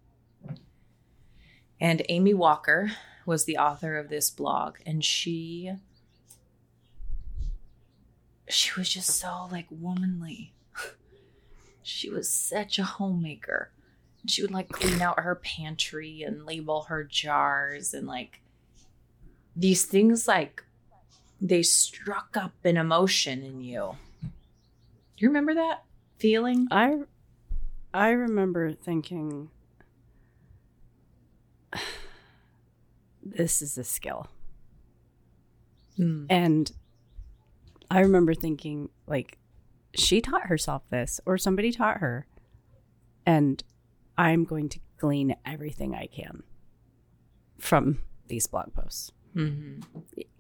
And 1.82 2.02
Amy 2.08 2.34
Walker 2.34 2.92
was 3.26 3.46
the 3.46 3.58
author 3.58 3.98
of 3.98 4.10
this 4.10 4.30
blog 4.30 4.78
and 4.86 5.04
she 5.04 5.74
she 8.50 8.72
was 8.78 8.90
just 8.90 9.10
so 9.10 9.48
like 9.52 9.68
womanly. 9.70 10.54
she 11.84 12.10
was 12.10 12.30
such 12.30 12.78
a 12.78 12.84
homemaker. 12.84 13.72
She 14.26 14.42
would 14.42 14.52
like 14.52 14.70
clean 14.70 15.02
out 15.02 15.20
her 15.20 15.36
pantry 15.36 16.24
and 16.24 16.46
label 16.46 16.84
her 16.84 17.04
jars 17.04 17.94
and 17.94 18.08
like 18.08 18.42
these 19.56 19.86
things 19.86 20.28
like 20.28 20.64
they 21.42 21.62
struck 21.62 22.38
up 22.38 22.54
an 22.64 22.78
emotion 22.78 23.44
in 23.44 23.62
you. 23.62 23.98
You 25.18 25.28
remember 25.28 25.54
that 25.56 25.84
feeling? 26.18 26.68
I 26.72 27.02
I 27.94 28.10
remember 28.10 28.72
thinking 28.72 29.50
this 33.26 33.62
is 33.62 33.78
a 33.78 33.84
skill. 33.84 34.28
Mm. 35.98 36.28
And 36.30 36.72
I 37.90 38.00
remember 38.02 38.34
thinking, 38.34 38.90
like, 39.08 39.38
she 39.96 40.22
taught 40.22 40.48
herself 40.48 40.84
this, 40.90 41.20
or 41.26 41.38
somebody 41.38 41.72
taught 41.72 41.98
her, 41.98 42.26
and 43.26 43.64
I'm 44.18 44.44
going 44.44 44.70
to 44.70 44.80
glean 44.98 45.36
everything 45.46 45.94
I 45.94 46.08
can 46.08 46.44
from 47.60 48.02
these 48.28 48.48
blog 48.48 48.74
posts. 48.74 49.12
hmm 49.34 49.82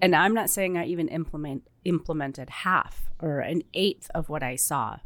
And 0.02 0.16
I'm 0.16 0.34
not 0.34 0.50
saying 0.50 0.78
I 0.78 0.86
even 0.86 1.08
implement 1.08 1.68
implemented 1.86 2.50
half 2.50 3.10
or 3.20 3.40
an 3.40 3.64
eighth 3.74 4.10
of 4.16 4.30
what 4.30 4.42
I 4.42 4.56
saw, 4.56 4.98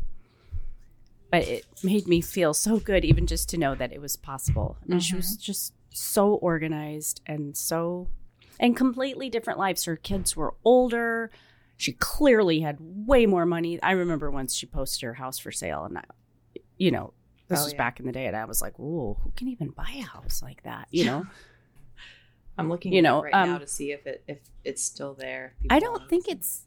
but 1.32 1.48
it 1.48 1.66
made 1.84 2.08
me 2.08 2.22
feel 2.22 2.54
so 2.54 2.80
good, 2.80 3.04
even 3.04 3.28
just 3.28 3.50
to 3.50 3.58
know 3.58 3.76
that 3.76 3.92
it 3.92 4.00
was 4.00 4.16
possible. 4.16 4.78
I 4.84 4.86
mean, 4.88 5.00
she 5.00 5.16
was 5.16 5.36
just 5.36 5.74
so 5.98 6.34
organized 6.34 7.22
and 7.26 7.56
so 7.58 8.08
and 8.60 8.76
completely 8.76 9.30
different 9.30 9.60
lives. 9.60 9.86
Her 9.86 9.96
kids 9.96 10.36
were 10.36 10.56
older. 10.64 11.30
She 11.76 11.94
clearly 11.94 12.62
had 12.62 12.78
way 12.80 13.26
more 13.26 13.46
money. 13.46 13.80
I 13.84 13.92
remember 13.92 14.32
once 14.32 14.56
she 14.56 14.66
posted 14.66 15.04
her 15.04 15.14
house 15.14 15.38
for 15.38 15.52
sale, 15.52 15.84
and 15.86 15.98
I, 16.00 16.04
you 16.78 16.90
know, 16.92 17.14
this 17.50 17.60
Oh, 17.60 17.64
was 17.66 17.74
yeah. 17.74 17.78
back 17.78 18.00
in 18.00 18.06
the 18.08 18.12
day, 18.12 18.26
and 18.28 18.36
I 18.36 18.46
was 18.46 18.62
like, 18.62 18.78
"Whoa, 18.80 19.18
who 19.24 19.32
can 19.36 19.48
even 19.48 19.70
buy 19.70 19.92
a 20.00 20.02
house 20.02 20.42
like 20.42 20.64
that?" 20.64 20.88
You 20.92 21.06
know. 21.06 21.26
I'm 22.60 22.70
looking 22.70 22.92
You 22.94 23.04
know, 23.04 23.20
it 23.20 23.26
right 23.26 23.46
now 23.46 23.54
um, 23.56 23.60
to 23.60 23.68
see 23.68 23.92
if 23.92 24.08
it 24.08 24.24
if 24.28 24.40
it's 24.64 24.82
still 24.82 25.14
there. 25.14 25.54
I 25.70 25.80
don't 25.80 26.10
think 26.10 26.26
see. 26.26 26.32
it's. 26.32 26.64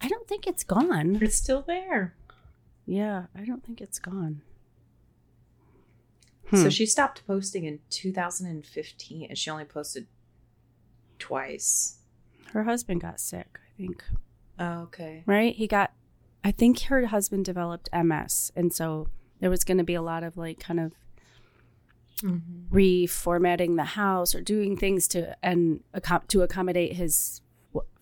I 0.00 0.08
don't 0.08 0.26
think 0.26 0.46
it's 0.48 0.64
gone. 0.64 1.18
it's 1.22 1.36
still 1.36 1.62
there. 1.62 2.14
Yeah, 2.86 3.26
I 3.36 3.44
don't 3.44 3.64
think 3.64 3.80
it's 3.80 3.98
gone. 4.00 4.42
So 6.52 6.62
Hmm. 6.64 6.68
she 6.70 6.86
stopped 6.86 7.26
posting 7.26 7.64
in 7.64 7.80
2015, 7.90 9.26
and 9.28 9.36
she 9.36 9.50
only 9.50 9.64
posted 9.64 10.06
twice. 11.18 11.98
Her 12.52 12.64
husband 12.64 13.00
got 13.02 13.20
sick, 13.20 13.58
I 13.66 13.76
think. 13.76 14.04
Oh, 14.58 14.80
okay. 14.84 15.22
Right? 15.26 15.54
He 15.54 15.66
got 15.66 15.92
I 16.44 16.52
think 16.52 16.80
her 16.82 17.04
husband 17.06 17.44
developed 17.44 17.88
MS, 17.92 18.52
and 18.56 18.72
so 18.72 19.08
there 19.40 19.50
was 19.50 19.64
going 19.64 19.78
to 19.78 19.84
be 19.84 19.94
a 19.94 20.02
lot 20.02 20.22
of 20.22 20.36
like 20.36 20.58
kind 20.60 20.80
of 20.80 20.92
Mm-hmm. 22.22 22.74
reformatting 22.76 23.76
the 23.76 23.84
house 23.84 24.34
or 24.34 24.40
doing 24.40 24.76
things 24.76 25.06
to 25.08 25.36
and 25.40 25.84
to 26.28 26.42
accommodate 26.42 26.94
his 26.94 27.42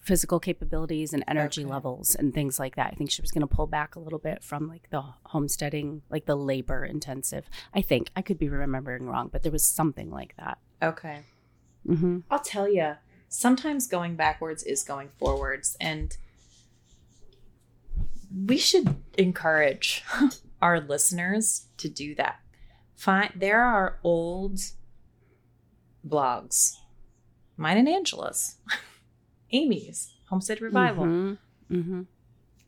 physical 0.06 0.38
capabilities 0.38 1.12
and 1.12 1.24
energy 1.26 1.62
Okay. 1.64 1.70
levels 1.72 2.14
and 2.14 2.32
things 2.32 2.58
like 2.60 2.76
that. 2.76 2.92
I 2.92 2.94
think 2.96 3.10
she 3.10 3.20
was 3.22 3.32
going 3.32 3.46
to 3.46 3.52
pull 3.52 3.66
back 3.66 3.96
a 3.96 4.00
little 4.00 4.20
bit 4.20 4.44
from 4.44 4.68
like 4.68 4.88
the 4.90 5.02
homesteading, 5.24 6.02
like 6.08 6.26
the 6.26 6.36
labor 6.36 6.84
intensive. 6.84 7.50
I 7.74 7.82
think 7.82 8.10
I 8.14 8.22
could 8.22 8.38
be 8.38 8.48
remembering 8.48 9.06
wrong, 9.08 9.28
but 9.32 9.42
there 9.42 9.50
was 9.52 9.64
something 9.64 10.10
like 10.10 10.34
that. 10.38 10.58
Okay. 10.80 11.22
hmm 11.84 12.20
I'll 12.30 12.38
tell 12.38 12.68
you, 12.68 12.94
sometimes 13.28 13.88
going 13.88 14.14
backwards 14.14 14.62
is 14.62 14.84
going 14.84 15.08
forwards. 15.18 15.76
And 15.80 16.16
we 18.46 18.58
should 18.58 18.94
encourage 19.18 20.04
our 20.62 20.80
listeners 20.80 21.66
to 21.78 21.88
do 21.88 22.14
that. 22.14 22.40
Find 22.94 23.32
there 23.34 23.62
are 23.62 23.98
old 24.04 24.60
blogs, 26.06 26.76
mine 27.56 27.78
and 27.78 27.88
Angela's, 27.88 28.56
Amy's 29.56 30.14
Homestead 30.28 30.60
Revival, 30.60 31.04
hmm 31.68 32.02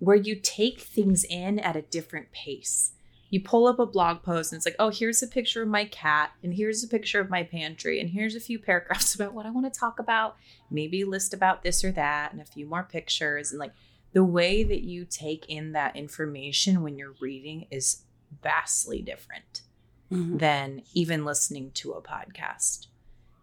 where 0.00 0.16
you 0.16 0.36
take 0.36 0.80
things 0.80 1.24
in 1.24 1.58
at 1.58 1.74
a 1.74 1.82
different 1.82 2.30
pace. 2.30 2.92
You 3.30 3.42
pull 3.42 3.66
up 3.66 3.80
a 3.80 3.86
blog 3.86 4.22
post 4.22 4.52
and 4.52 4.58
it's 4.58 4.64
like, 4.66 4.76
oh, 4.78 4.90
here's 4.90 5.22
a 5.22 5.26
picture 5.26 5.62
of 5.62 5.68
my 5.68 5.84
cat, 5.86 6.30
and 6.42 6.54
here's 6.54 6.84
a 6.84 6.88
picture 6.88 7.20
of 7.20 7.28
my 7.28 7.42
pantry, 7.42 8.00
and 8.00 8.10
here's 8.10 8.36
a 8.36 8.40
few 8.40 8.58
paragraphs 8.58 9.14
about 9.16 9.34
what 9.34 9.44
I 9.44 9.50
want 9.50 9.72
to 9.72 9.80
talk 9.80 9.98
about, 9.98 10.36
maybe 10.70 11.02
a 11.02 11.06
list 11.06 11.34
about 11.34 11.62
this 11.62 11.82
or 11.84 11.90
that, 11.92 12.32
and 12.32 12.40
a 12.40 12.44
few 12.44 12.64
more 12.64 12.84
pictures. 12.84 13.50
And 13.50 13.58
like 13.58 13.72
the 14.12 14.24
way 14.24 14.62
that 14.62 14.82
you 14.82 15.04
take 15.04 15.44
in 15.48 15.72
that 15.72 15.96
information 15.96 16.82
when 16.82 16.96
you're 16.96 17.14
reading 17.20 17.66
is 17.70 18.04
vastly 18.42 19.02
different 19.02 19.62
hmm 20.10 20.38
than 20.38 20.82
even 20.94 21.24
listening 21.24 21.70
to 21.72 21.92
a 21.92 22.02
podcast. 22.02 22.86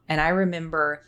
And 0.08 0.20
I 0.20 0.30
remember, 0.30 1.04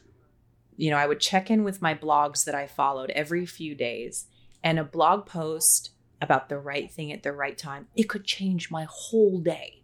you 0.78 0.92
know, 0.92 0.98
I 0.98 1.08
would 1.08 1.20
check 1.20 1.52
in 1.52 1.64
with 1.64 1.82
my 1.82 1.94
blogs 1.94 2.46
that 2.46 2.56
I 2.56 2.68
followed 2.68 3.10
every 3.10 3.46
few 3.46 3.76
days, 3.76 4.28
and 4.64 4.80
a 4.80 4.84
blog 4.84 5.26
post 5.26 5.92
about 6.22 6.50
the 6.50 6.58
right 6.58 6.92
thing 6.92 7.12
at 7.12 7.24
the 7.24 7.32
right 7.32 7.58
time, 7.58 7.88
it 7.96 8.04
could 8.04 8.24
change 8.24 8.72
my 8.72 8.88
whole 8.90 9.40
day. 9.40 9.84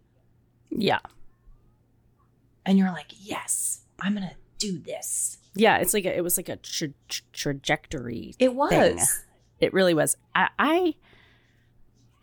Yeah. 0.70 1.00
And 2.66 2.78
you're 2.78 2.92
like, 2.92 3.12
yes, 3.20 3.82
I'm 4.00 4.16
going 4.16 4.28
to 4.28 4.36
do 4.58 4.80
this. 4.80 5.38
Yeah, 5.56 5.78
it's 5.78 5.94
like 5.94 6.06
a, 6.06 6.16
it 6.16 6.24
was 6.24 6.38
like 6.38 6.50
a 6.50 6.56
tra- 6.56 6.94
tra- 7.08 7.26
trajectory. 7.32 8.34
It 8.40 8.56
was. 8.56 8.72
Thing. 8.72 9.00
It 9.60 9.74
really 9.74 9.94
was. 9.94 10.18
I, 10.34 10.50
I 10.58 10.96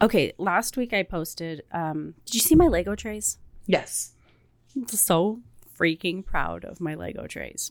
okay. 0.03 0.33
Last 0.39 0.77
week 0.77 0.93
I 0.93 1.05
posted. 1.05 1.63
Um, 1.73 2.15
did 2.27 2.35
you 2.35 2.41
see 2.41 2.57
my 2.57 2.67
Lego 2.67 2.97
trays? 2.97 3.39
Yes. 3.67 4.13
I'm 4.75 4.89
so 4.89 5.41
freaking 5.79 6.25
proud 6.25 6.65
of 6.65 6.81
my 6.81 6.95
Lego 6.95 7.27
trays. 7.27 7.71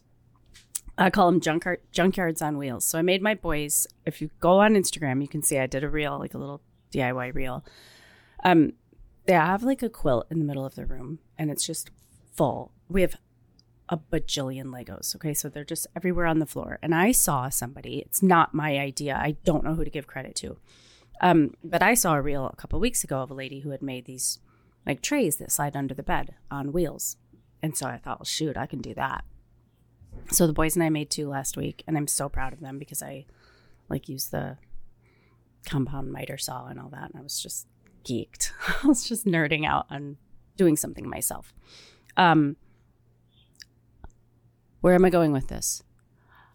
I 1.00 1.10
call 1.10 1.32
them 1.32 1.40
junkyard, 1.40 1.80
junkyards 1.94 2.42
on 2.42 2.58
wheels. 2.58 2.84
So 2.84 3.00
I 3.00 3.02
made 3.02 3.22
my 3.22 3.34
boys. 3.34 3.88
If 4.06 4.22
you 4.22 4.30
go 4.42 4.60
on 4.60 4.76
Instagram, 4.76 5.22
you 5.22 5.30
can 5.30 5.42
see 5.42 5.58
I 5.58 5.66
did 5.66 5.84
a 5.84 5.90
reel, 5.90 6.20
like 6.20 6.34
a 6.34 6.38
little 6.38 6.62
DIY 6.94 7.34
reel. 7.34 7.64
Um, 8.44 8.74
they 9.26 9.34
have 9.34 9.64
like 9.64 9.82
a 9.82 9.90
quilt 9.90 10.28
in 10.30 10.40
the 10.40 10.46
middle 10.46 10.66
of 10.66 10.76
the 10.76 10.86
room, 10.86 11.20
and 11.38 11.50
it's 11.50 11.66
just 11.66 11.90
full. 12.36 12.74
We 12.90 13.02
have 13.02 13.16
a 13.88 13.98
bajillion 13.98 14.66
Legos. 14.66 15.16
Okay, 15.16 15.34
so 15.34 15.48
they're 15.48 15.64
just 15.64 15.88
everywhere 15.96 16.26
on 16.26 16.40
the 16.40 16.46
floor. 16.46 16.80
And 16.82 16.94
I 16.94 17.14
saw 17.14 17.48
somebody. 17.48 18.00
It's 18.00 18.22
not 18.22 18.54
my 18.54 18.78
idea. 18.78 19.16
I 19.16 19.38
don't 19.46 19.64
know 19.64 19.76
who 19.76 19.86
to 19.86 19.90
give 19.90 20.06
credit 20.06 20.36
to. 20.38 20.58
Um, 21.22 21.54
but 21.64 21.82
I 21.82 21.94
saw 21.94 22.16
a 22.16 22.22
reel 22.22 22.46
a 22.46 22.56
couple 22.56 22.80
weeks 22.80 23.04
ago 23.04 23.22
of 23.22 23.32
a 23.32 23.34
lady 23.34 23.62
who 23.62 23.72
had 23.72 23.82
made 23.82 24.06
these 24.06 24.40
like 24.86 25.02
trays 25.02 25.38
that 25.38 25.52
slide 25.52 25.76
under 25.76 25.94
the 25.94 26.04
bed 26.04 26.36
on 26.52 26.72
wheels. 26.72 27.18
And 27.62 27.76
so 27.76 27.88
I 27.88 27.98
thought, 27.98 28.20
well, 28.20 28.26
shoot, 28.26 28.58
I 28.58 28.66
can 28.66 28.80
do 28.80 28.94
that. 28.94 29.24
So 30.32 30.46
the 30.46 30.54
boys 30.54 30.76
and 30.76 30.84
I 30.84 30.90
made 30.90 31.10
two 31.10 31.28
last 31.28 31.58
week, 31.58 31.84
and 31.88 31.98
I'm 31.98 32.08
so 32.08 32.30
proud 32.30 32.54
of 32.54 32.60
them 32.60 32.78
because 32.78 33.02
I 33.02 33.26
like 33.90 34.08
used 34.08 34.32
the 34.32 34.58
compound 35.66 36.12
miter 36.12 36.38
saw 36.38 36.68
and 36.68 36.80
all 36.80 36.90
that, 36.90 37.10
and 37.10 37.20
I 37.20 37.22
was 37.22 37.40
just 37.40 37.68
geeked. 38.04 38.52
I 38.84 38.88
was 38.88 39.08
just 39.08 39.26
nerding 39.26 39.66
out 39.66 39.88
on 39.90 40.18
doing 40.56 40.76
something 40.76 41.10
myself. 41.10 41.54
Um, 42.16 42.58
where 44.82 44.94
am 44.94 45.06
I 45.06 45.10
going 45.10 45.32
with 45.32 45.48
this? 45.48 45.84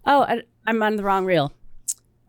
Oh, 0.07 0.23
I, 0.23 0.43
I'm 0.67 0.83
on 0.83 0.97
the 0.97 1.03
wrong 1.03 1.25
reel. 1.25 1.53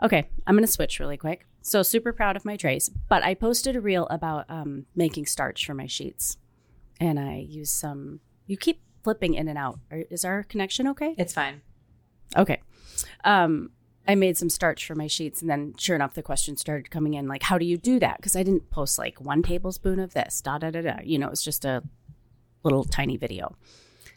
Okay, 0.01 0.27
I'm 0.45 0.57
to 0.57 0.67
switch 0.67 0.99
really 0.99 1.17
quick. 1.17 1.45
So, 1.61 1.83
super 1.83 2.13
proud 2.13 2.35
of 2.35 2.45
my 2.45 2.57
trays, 2.57 2.89
but 3.09 3.23
I 3.23 3.33
posted 3.33 3.75
a 3.75 3.81
reel 3.81 4.07
about 4.07 4.45
um, 4.49 4.85
making 4.95 5.25
starch 5.25 5.65
for 5.65 5.73
my 5.73 5.87
sheets. 5.87 6.37
And 6.99 7.19
I 7.19 7.37
used 7.37 7.73
some, 7.73 8.19
you 8.45 8.55
keep 8.55 8.81
flipping 9.05 9.35
in 9.35 9.47
and 9.47 9.57
out. 9.57 9.79
Is 9.91 10.25
our 10.25 10.41
connection 10.43 10.87
okay? 10.87 11.13
It's 11.15 11.31
fine. 11.31 11.61
Okay. 12.35 12.59
Um, 13.23 13.69
I 14.07 14.15
made 14.15 14.35
some 14.35 14.49
starch 14.49 14.85
for 14.85 14.95
my 14.95 15.05
sheets, 15.05 15.41
and 15.41 15.49
then 15.49 15.75
sure 15.77 15.95
enough, 15.95 16.15
the 16.15 16.23
questions 16.23 16.59
started 16.59 16.89
coming 16.89 17.13
in 17.13 17.27
like, 17.27 17.43
"How 17.43 17.59
do 17.59 17.65
you 17.65 17.77
do 17.77 17.99
that?" 17.99 18.17
Because 18.17 18.35
I 18.35 18.41
didn't 18.41 18.71
post 18.71 18.97
like 18.97 19.21
one 19.21 19.43
tablespoon 19.43 19.99
of 19.99 20.13
this, 20.13 20.41
da 20.41 20.57
da 20.57 20.71
da 20.71 20.81
da. 20.81 20.95
You 21.03 21.19
know, 21.19 21.27
it 21.27 21.29
was 21.37 21.43
just 21.43 21.65
a 21.65 21.83
little 22.63 22.83
tiny 22.83 23.15
video. 23.15 23.55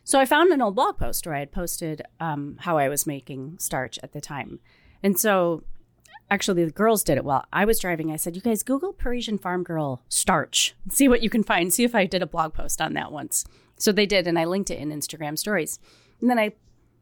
So 0.04 0.18
I 0.18 0.24
found 0.24 0.52
an 0.52 0.62
old 0.62 0.74
blog 0.74 0.96
post 0.96 1.26
where 1.26 1.34
I 1.34 1.40
had 1.40 1.52
posted 1.52 2.00
um, 2.18 2.56
how 2.60 2.78
I 2.78 2.88
was 2.88 3.06
making 3.06 3.58
starch 3.58 3.98
at 4.02 4.12
the 4.12 4.22
time, 4.22 4.58
and 5.02 5.18
so 5.18 5.64
actually 6.30 6.64
the 6.64 6.70
girls 6.70 7.02
did 7.02 7.18
it 7.18 7.24
while 7.24 7.44
I 7.52 7.66
was 7.66 7.78
driving. 7.78 8.10
I 8.10 8.16
said, 8.16 8.36
"You 8.36 8.42
guys 8.42 8.62
Google 8.62 8.94
Parisienne 8.94 9.38
Farmgirl 9.38 10.00
starch, 10.08 10.74
see 10.88 11.08
what 11.08 11.22
you 11.22 11.28
can 11.28 11.42
find. 11.42 11.74
See 11.74 11.84
if 11.84 11.94
I 11.94 12.06
did 12.06 12.22
a 12.22 12.26
blog 12.26 12.54
post 12.54 12.80
on 12.80 12.94
that 12.94 13.12
once." 13.12 13.44
So 13.78 13.92
they 13.92 14.06
did, 14.06 14.26
and 14.26 14.38
I 14.38 14.44
linked 14.44 14.70
it 14.70 14.78
in 14.78 14.90
Instagram 14.90 15.38
stories, 15.38 15.78
and 16.20 16.28
then 16.28 16.38
I 16.38 16.52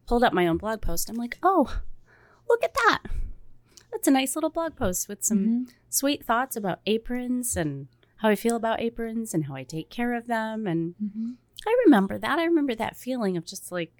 pulled 0.07 0.23
up 0.23 0.33
my 0.33 0.47
own 0.47 0.57
blog 0.59 0.81
post. 0.83 1.09
I'm 1.11 1.17
like, 1.17 1.39
"Oh." 1.43 1.81
look 2.49 2.63
at 2.63 2.75
that. 2.75 3.03
That's 3.91 4.07
a 4.07 4.11
nice 4.13 4.37
little 4.37 4.51
blog 4.51 4.77
post 4.77 5.09
with 5.09 5.25
some 5.25 5.39
Mm-hmm. 5.39 5.63
sweet 5.89 6.25
thoughts 6.25 6.55
about 6.55 6.79
aprons 6.87 7.57
and 7.57 7.89
how 8.19 8.29
I 8.29 8.37
feel 8.37 8.55
about 8.55 8.81
aprons 8.81 9.35
and 9.35 9.47
how 9.47 9.55
I 9.57 9.65
take 9.65 9.91
care 9.91 10.15
of 10.15 10.29
them. 10.29 10.67
And 10.69 10.95
Mm-hmm. 11.03 11.31
I 11.67 11.83
remember 11.87 12.19
that. 12.19 12.39
I 12.39 12.45
remember 12.45 12.75
that 12.77 12.97
feeling 12.97 13.37
of 13.37 13.45
just 13.45 13.73
like, 13.73 13.91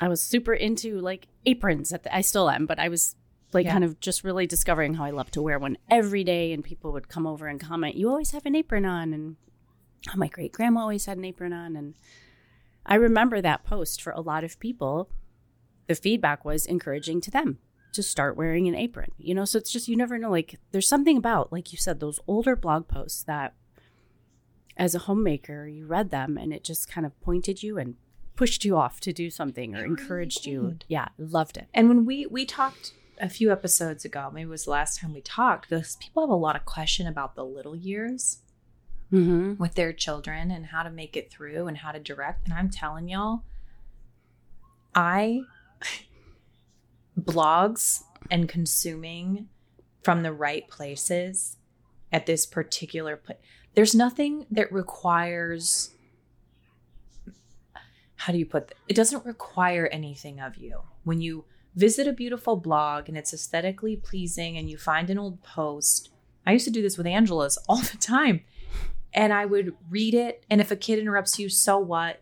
I 0.00 0.08
was 0.08 0.22
super 0.22 0.54
into 0.54 1.00
like 1.00 1.26
aprons. 1.44 1.92
At 1.92 2.04
the, 2.04 2.14
I 2.14 2.20
still 2.22 2.48
am, 2.48 2.66
but 2.66 2.78
I 2.78 2.88
was 2.88 3.16
like 3.52 3.66
Yeah. 3.66 3.72
kind 3.72 3.84
of 3.84 4.00
just 4.00 4.24
really 4.24 4.46
discovering 4.46 4.94
how 4.94 5.04
I 5.04 5.10
love 5.10 5.30
to 5.32 5.42
wear 5.42 5.58
one 5.58 5.76
every 5.90 6.24
day. 6.24 6.52
And 6.52 6.62
people 6.64 6.92
would 6.92 7.08
come 7.08 7.26
over 7.26 7.46
and 7.46 7.60
comment, 7.60 7.96
You 7.96 8.08
always 8.08 8.30
have 8.30 8.46
an 8.46 8.54
apron 8.54 8.84
on. 8.84 9.12
And 9.12 9.36
my 10.14 10.28
great 10.28 10.52
grandma 10.52 10.80
always 10.80 11.06
had 11.06 11.18
an 11.18 11.24
apron 11.24 11.52
on. 11.52 11.76
And 11.76 11.94
I 12.86 12.94
remember 12.94 13.40
that 13.40 13.64
post 13.64 14.00
for 14.00 14.12
a 14.12 14.20
lot 14.20 14.44
of 14.44 14.58
people 14.58 15.10
the 15.88 15.94
feedback 15.94 16.44
was 16.44 16.66
encouraging 16.66 17.20
to 17.22 17.30
them 17.30 17.58
to 17.92 18.02
start 18.02 18.36
wearing 18.36 18.68
an 18.68 18.74
apron. 18.74 19.10
You 19.16 19.34
know, 19.34 19.44
so 19.44 19.58
it's 19.58 19.72
just 19.72 19.88
you 19.88 19.96
never 19.96 20.18
know. 20.18 20.30
Like 20.30 20.60
there's 20.70 20.86
something 20.86 21.16
about, 21.16 21.52
like 21.52 21.72
you 21.72 21.78
said, 21.78 21.98
those 21.98 22.20
older 22.26 22.54
blog 22.54 22.86
posts 22.86 23.22
that 23.24 23.54
as 24.76 24.94
a 24.94 25.00
homemaker, 25.00 25.66
you 25.66 25.86
read 25.86 26.10
them 26.10 26.36
and 26.36 26.52
it 26.52 26.62
just 26.62 26.88
kind 26.88 27.06
of 27.06 27.18
pointed 27.20 27.62
you 27.62 27.78
and 27.78 27.96
pushed 28.36 28.64
you 28.64 28.76
off 28.76 29.00
to 29.00 29.12
do 29.12 29.30
something 29.30 29.74
or 29.74 29.84
encouraged 29.84 30.46
you. 30.46 30.60
Mm-hmm. 30.60 30.76
Yeah, 30.86 31.08
loved 31.18 31.56
it. 31.56 31.66
And 31.74 31.88
when 31.88 32.04
we 32.04 32.26
we 32.26 32.44
talked 32.44 32.92
a 33.20 33.28
few 33.28 33.50
episodes 33.50 34.04
ago, 34.04 34.30
maybe 34.32 34.46
it 34.46 34.50
was 34.50 34.64
the 34.64 34.70
last 34.70 35.00
time 35.00 35.12
we 35.12 35.20
talked, 35.20 35.70
those 35.70 35.96
people 35.96 36.22
have 36.22 36.30
a 36.30 36.36
lot 36.36 36.54
of 36.54 36.64
question 36.64 37.06
about 37.06 37.34
the 37.34 37.44
little 37.44 37.74
years 37.74 38.38
Mm-hmm. 39.12 39.54
with 39.54 39.74
their 39.74 39.94
children 39.94 40.50
and 40.50 40.66
how 40.66 40.82
to 40.82 40.90
make 40.90 41.16
it 41.16 41.30
through 41.30 41.66
and 41.66 41.78
how 41.78 41.92
to 41.92 41.98
direct. 41.98 42.44
And 42.44 42.52
I'm 42.52 42.68
telling 42.68 43.08
y'all, 43.08 43.42
I 44.94 45.40
blogs 47.18 48.02
and 48.30 48.48
consuming 48.48 49.48
from 50.02 50.22
the 50.22 50.32
right 50.32 50.68
places 50.68 51.56
at 52.12 52.26
this 52.26 52.44
particular 52.46 53.16
place. 53.16 53.38
There's 53.74 53.94
nothing 53.94 54.46
that 54.50 54.70
requires 54.72 55.90
how 58.16 58.32
do 58.32 58.38
you 58.38 58.46
put 58.46 58.68
that? 58.68 58.76
It 58.88 58.96
doesn't 58.96 59.24
require 59.24 59.86
anything 59.86 60.40
of 60.40 60.56
you. 60.56 60.80
When 61.04 61.20
you 61.20 61.44
visit 61.76 62.08
a 62.08 62.12
beautiful 62.12 62.56
blog 62.56 63.08
and 63.08 63.16
it's 63.16 63.32
aesthetically 63.32 63.96
pleasing 63.96 64.58
and 64.58 64.68
you 64.68 64.76
find 64.76 65.08
an 65.08 65.18
old 65.18 65.42
post, 65.42 66.10
I 66.44 66.52
used 66.52 66.64
to 66.64 66.72
do 66.72 66.82
this 66.82 66.98
with 66.98 67.06
Angela's 67.06 67.58
all 67.68 67.80
the 67.80 67.96
time. 67.96 68.40
And 69.14 69.32
I 69.32 69.46
would 69.46 69.74
read 69.90 70.14
it. 70.14 70.44
And 70.50 70.60
if 70.60 70.70
a 70.70 70.76
kid 70.76 70.98
interrupts 70.98 71.38
you, 71.38 71.48
so 71.48 71.78
what? 71.78 72.20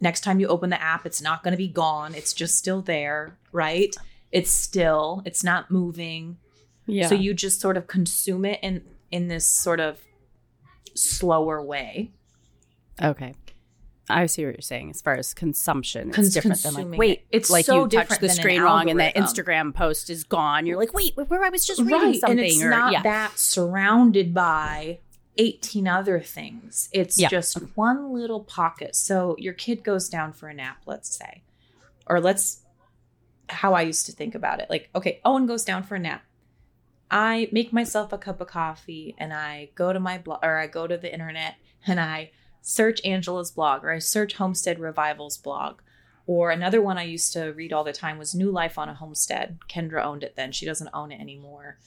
Next 0.00 0.20
time 0.20 0.38
you 0.38 0.46
open 0.46 0.70
the 0.70 0.80
app, 0.80 1.04
it's 1.06 1.20
not 1.20 1.42
going 1.42 1.52
to 1.52 1.58
be 1.58 1.68
gone. 1.68 2.14
It's 2.14 2.32
just 2.32 2.56
still 2.56 2.82
there, 2.82 3.36
right? 3.52 3.94
It's 4.30 4.50
still, 4.50 5.22
it's 5.24 5.42
not 5.42 5.70
moving. 5.70 6.38
Yeah. 6.86 7.08
So 7.08 7.14
you 7.14 7.34
just 7.34 7.60
sort 7.60 7.76
of 7.76 7.86
consume 7.86 8.44
it 8.44 8.60
in 8.62 8.82
in 9.10 9.28
this 9.28 9.48
sort 9.48 9.80
of 9.80 9.98
slower 10.94 11.62
way. 11.62 12.10
okay. 13.02 13.34
I 14.10 14.24
see 14.26 14.44
what 14.46 14.54
you're 14.54 14.62
saying 14.62 14.88
as 14.90 15.02
far 15.02 15.16
as 15.16 15.34
consumption. 15.34 16.08
It's 16.08 16.16
Cons- 16.16 16.32
different 16.32 16.62
than 16.62 16.74
like, 16.74 16.98
wait. 16.98 17.26
It's 17.30 17.50
like 17.50 17.66
so 17.66 17.82
you 17.82 17.88
touch 17.88 18.18
the 18.20 18.28
an 18.28 18.32
screen 18.32 18.62
wrong 18.62 18.88
and 18.88 19.00
that. 19.00 19.14
Instagram 19.16 19.74
post 19.74 20.08
is 20.08 20.24
gone. 20.24 20.64
You're 20.64 20.78
like, 20.78 20.94
wait, 20.94 21.14
where 21.14 21.44
I 21.44 21.50
was 21.50 21.66
just 21.66 21.80
reading 21.80 22.00
right 22.00 22.20
something. 22.20 22.38
and 22.38 22.46
it's 22.46 22.62
or, 22.62 22.70
not 22.70 22.92
yeah. 22.92 23.02
that 23.02 23.38
surrounded 23.38 24.32
by 24.32 25.00
18 25.38 25.86
other 25.88 26.20
things. 26.20 26.88
It's 26.92 27.18
Yeah. 27.18 27.28
just 27.28 27.56
one 27.76 28.12
little 28.12 28.42
pocket. 28.44 28.96
So 28.96 29.36
your 29.38 29.54
kid 29.54 29.84
goes 29.84 30.08
down 30.08 30.32
for 30.32 30.48
a 30.48 30.54
nap 30.54 30.78
let's 30.86 31.16
say. 31.16 31.42
Or 32.06 32.20
let's 32.20 32.62
how 33.50 33.72
i 33.72 33.80
used 33.82 34.04
to 34.06 34.12
think 34.12 34.34
about 34.34 34.60
it. 34.60 34.68
Like 34.68 34.90
okay 34.94 35.20
owen 35.24 35.46
goes 35.46 35.64
down 35.64 35.82
for 35.84 35.94
a 35.94 35.98
nap. 35.98 36.22
I 37.10 37.48
make 37.52 37.72
myself 37.72 38.12
a 38.12 38.18
cup 38.18 38.40
of 38.40 38.48
coffee 38.48 39.14
and 39.18 39.32
i 39.32 39.70
go 39.74 39.92
to 39.92 40.00
my 40.00 40.18
blog 40.18 40.40
or 40.42 40.58
i 40.58 40.66
go 40.66 40.86
to 40.86 40.98
the 40.98 41.12
internet 41.12 41.54
and 41.86 41.98
i 42.00 42.30
search 42.60 43.00
angela's 43.04 43.50
blog 43.52 43.84
or 43.84 43.90
i 43.92 43.98
search 43.98 44.34
homestead 44.34 44.78
revival's 44.78 45.38
blog. 45.38 45.80
Or 46.26 46.50
another 46.50 46.82
one 46.82 46.98
i 46.98 47.04
used 47.04 47.32
to 47.34 47.52
read 47.52 47.72
all 47.72 47.84
the 47.84 47.92
time 47.92 48.18
was 48.18 48.34
new 48.34 48.50
life 48.50 48.76
on 48.76 48.88
a 48.90 48.94
homestead. 48.94 49.58
Kendra 49.70 50.04
owned 50.04 50.22
it 50.24 50.34
then. 50.36 50.52
She 50.52 50.66
doesn't 50.66 50.90
own 50.92 51.10
it 51.12 51.20
anymore 51.20 51.78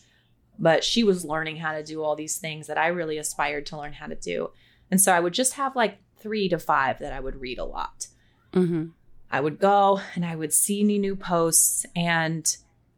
but 0.60 0.84
she 0.84 1.04
was 1.04 1.26
learning 1.26 1.58
how 1.58 1.74
to 1.74 1.84
do 1.84 2.04
all 2.04 2.16
these 2.16 2.38
things 2.38 2.68
that 2.68 2.78
I 2.78 2.88
really 2.88 3.18
aspired 3.18 3.66
to 3.68 3.78
learn 3.78 3.94
how 3.94 4.08
to 4.08 4.16
do. 4.16 4.50
And 4.90 5.00
so 5.02 5.12
I 5.14 5.20
would 5.20 5.34
just 5.34 5.54
have 5.54 5.76
like 5.76 5.98
three 6.20 6.48
to 6.50 6.60
five 6.60 7.00
that 7.00 7.14
I 7.14 7.20
would 7.20 7.42
read 7.42 7.58
a 7.60 7.66
lot. 7.66 8.08
hmm 8.54 8.88
I 9.34 9.40
would 9.40 9.60
go 9.60 10.02
and 10.14 10.26
I 10.26 10.36
would 10.36 10.52
see 10.54 10.82
any 10.82 11.00
new 11.00 11.16
posts 11.16 11.86
and 11.96 12.46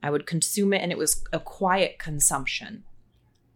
I 0.01 0.09
would 0.09 0.25
consume 0.25 0.73
it, 0.73 0.81
and 0.81 0.91
it 0.91 0.97
was 0.97 1.23
a 1.31 1.39
quiet 1.39 1.99
consumption 1.99 2.83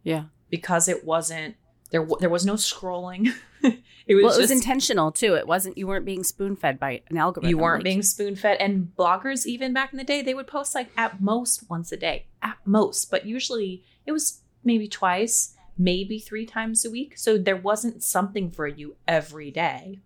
Yeah. 0.04 0.24
because 0.48 0.88
it 0.88 1.04
wasn't 1.04 1.56
there. 1.90 2.00
w- 2.02 2.16
There 2.20 2.30
was 2.30 2.44
no 2.46 2.54
scrolling. 2.54 3.32
it 3.62 4.14
was 4.14 4.22
well, 4.24 4.34
it 4.34 4.38
was 4.38 4.48
just 4.48 4.52
intentional 4.52 5.10
too. 5.12 5.34
It 5.34 5.46
wasn't 5.46 5.76
you 5.78 5.86
weren't 5.86 6.04
being 6.04 6.24
spoon 6.24 6.56
fed 6.56 6.78
by 6.78 7.02
an 7.10 7.16
algorithm. 7.16 7.50
you 7.50 7.58
weren't 7.58 7.80
like- 7.80 7.84
being 7.84 8.02
spoon 8.02 8.36
fed. 8.36 8.58
And 8.60 8.92
bloggers, 8.98 9.46
even 9.46 9.72
back 9.72 9.92
in 9.92 9.98
the 9.98 10.04
day, 10.04 10.22
they 10.22 10.34
would 10.34 10.46
post 10.46 10.74
like 10.74 10.90
at 10.96 11.20
most 11.20 11.68
once 11.70 11.92
a 11.92 11.96
day, 11.96 12.26
at 12.42 12.56
most. 12.64 13.10
But 13.10 13.26
usually 13.26 13.84
it 14.06 14.12
was 14.12 14.40
maybe 14.64 14.88
twice, 14.88 15.54
maybe 15.76 16.18
three 16.18 16.46
times 16.46 16.84
a 16.84 16.90
week. 16.90 17.16
So 17.16 17.38
there 17.38 17.56
wasn't 17.56 18.02
something 18.02 18.50
for 18.50 18.66
you 18.66 18.96
every 19.06 19.50
day, 19.50 20.00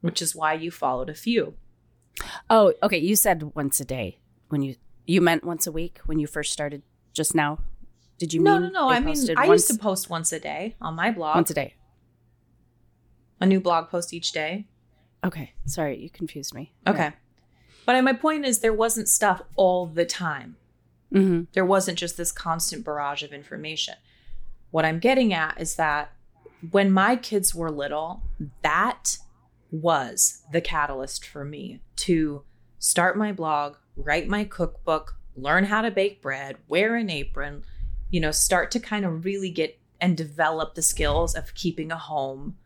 which 0.00 0.20
is 0.22 0.34
why 0.34 0.54
you 0.54 0.70
followed 0.70 1.08
a 1.10 1.14
few. 1.14 1.54
Oh, 2.48 2.72
okay. 2.82 2.98
You 2.98 3.16
said 3.16 3.52
once 3.54 3.80
a 3.80 3.84
day 3.84 4.18
when 4.48 4.62
you 4.62 4.76
you 5.06 5.20
meant 5.20 5.44
once 5.44 5.66
a 5.66 5.72
week 5.72 5.98
when 6.06 6.18
you 6.18 6.26
first 6.26 6.52
started 6.52 6.82
just 7.12 7.34
now. 7.34 7.58
Did 8.18 8.32
you 8.32 8.42
no, 8.42 8.58
mean 8.58 8.72
no, 8.72 8.86
no. 8.86 8.88
I 8.90 9.00
mean, 9.00 9.16
I 9.36 9.48
once, 9.48 9.68
used 9.68 9.72
to 9.72 9.78
post 9.78 10.08
once 10.08 10.32
a 10.32 10.40
day 10.40 10.76
on 10.80 10.94
my 10.94 11.10
blog, 11.10 11.36
once 11.36 11.50
a 11.50 11.54
day. 11.54 11.74
a 13.40 13.46
new 13.46 13.60
blog 13.60 13.88
post 13.88 14.12
each 14.12 14.32
day. 14.32 14.66
Okay, 15.24 15.52
sorry, 15.66 15.98
you 15.98 16.10
confused 16.10 16.54
me. 16.54 16.72
Okay. 16.86 17.12
But 17.86 18.02
my 18.02 18.12
point 18.12 18.44
is, 18.44 18.60
there 18.60 18.72
wasn't 18.72 19.08
stuff 19.08 19.42
all 19.56 19.86
the 19.86 20.04
time. 20.04 20.56
Mm-hmm. 21.12 21.44
There 21.52 21.64
wasn't 21.64 21.98
just 21.98 22.16
this 22.16 22.32
constant 22.32 22.84
barrage 22.84 23.22
of 23.22 23.32
information. 23.32 23.94
What 24.70 24.84
I'm 24.84 24.98
getting 24.98 25.32
at 25.32 25.60
is 25.60 25.76
that 25.76 26.12
when 26.70 26.90
my 26.90 27.16
kids 27.16 27.54
were 27.54 27.70
little, 27.70 28.22
that 28.62 29.18
was 29.70 30.42
the 30.52 30.60
catalyst 30.60 31.26
for 31.26 31.44
me 31.44 31.80
to 31.96 32.42
start 32.78 33.16
my 33.16 33.32
blog, 33.32 33.76
write 33.96 34.28
my 34.28 34.44
cookbook, 34.44 35.16
learn 35.36 35.64
how 35.64 35.82
to 35.82 35.90
bake 35.90 36.22
bread, 36.22 36.56
wear 36.68 36.96
an 36.96 37.10
apron, 37.10 37.64
you 38.14 38.20
know, 38.20 38.30
start 38.30 38.70
to 38.70 38.78
kind 38.78 39.04
of 39.04 39.24
really 39.24 39.50
get 39.50 39.76
and 40.00 40.16
develop 40.16 40.76
the 40.76 40.82
skills 40.82 41.34
of 41.34 41.52
keeping 41.56 41.90
a 41.90 41.96
home, 41.96 42.56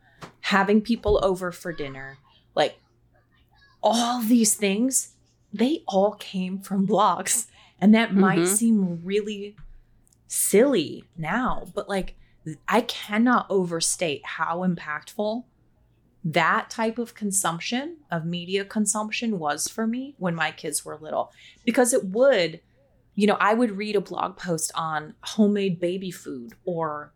having 0.40 0.82
people 0.82 1.18
over 1.24 1.50
for 1.50 1.72
dinner, 1.72 2.18
like 2.54 2.78
all 3.82 4.20
these 4.20 4.54
things, 4.54 5.14
they 5.50 5.82
all 5.88 6.12
came 6.12 6.58
from 6.58 6.86
blogs. 6.86 7.46
And 7.80 7.94
that 7.94 8.14
might 8.14 8.40
Mhm. 8.40 8.46
seem 8.46 9.00
really 9.02 9.56
silly 10.26 11.04
now, 11.16 11.68
but 11.74 11.88
like 11.88 12.14
I 12.66 12.82
cannot 12.82 13.46
overstate 13.48 14.26
how 14.26 14.58
impactful 14.68 15.44
that 16.22 16.68
type 16.68 16.98
of 16.98 17.14
consumption 17.14 17.96
of 18.10 18.26
media 18.26 18.66
consumption 18.66 19.38
was 19.38 19.66
for 19.66 19.86
me 19.86 20.14
when 20.18 20.34
my 20.34 20.50
kids 20.50 20.84
were 20.84 20.98
little 20.98 21.32
because 21.64 21.94
it 21.94 22.04
would 22.04 22.60
you 23.18 23.26
know 23.26 23.36
i 23.40 23.52
would 23.52 23.72
read 23.82 23.96
a 23.96 24.00
blog 24.00 24.36
post 24.36 24.70
on 24.74 25.14
homemade 25.22 25.80
baby 25.80 26.10
food 26.10 26.52
or 26.64 27.12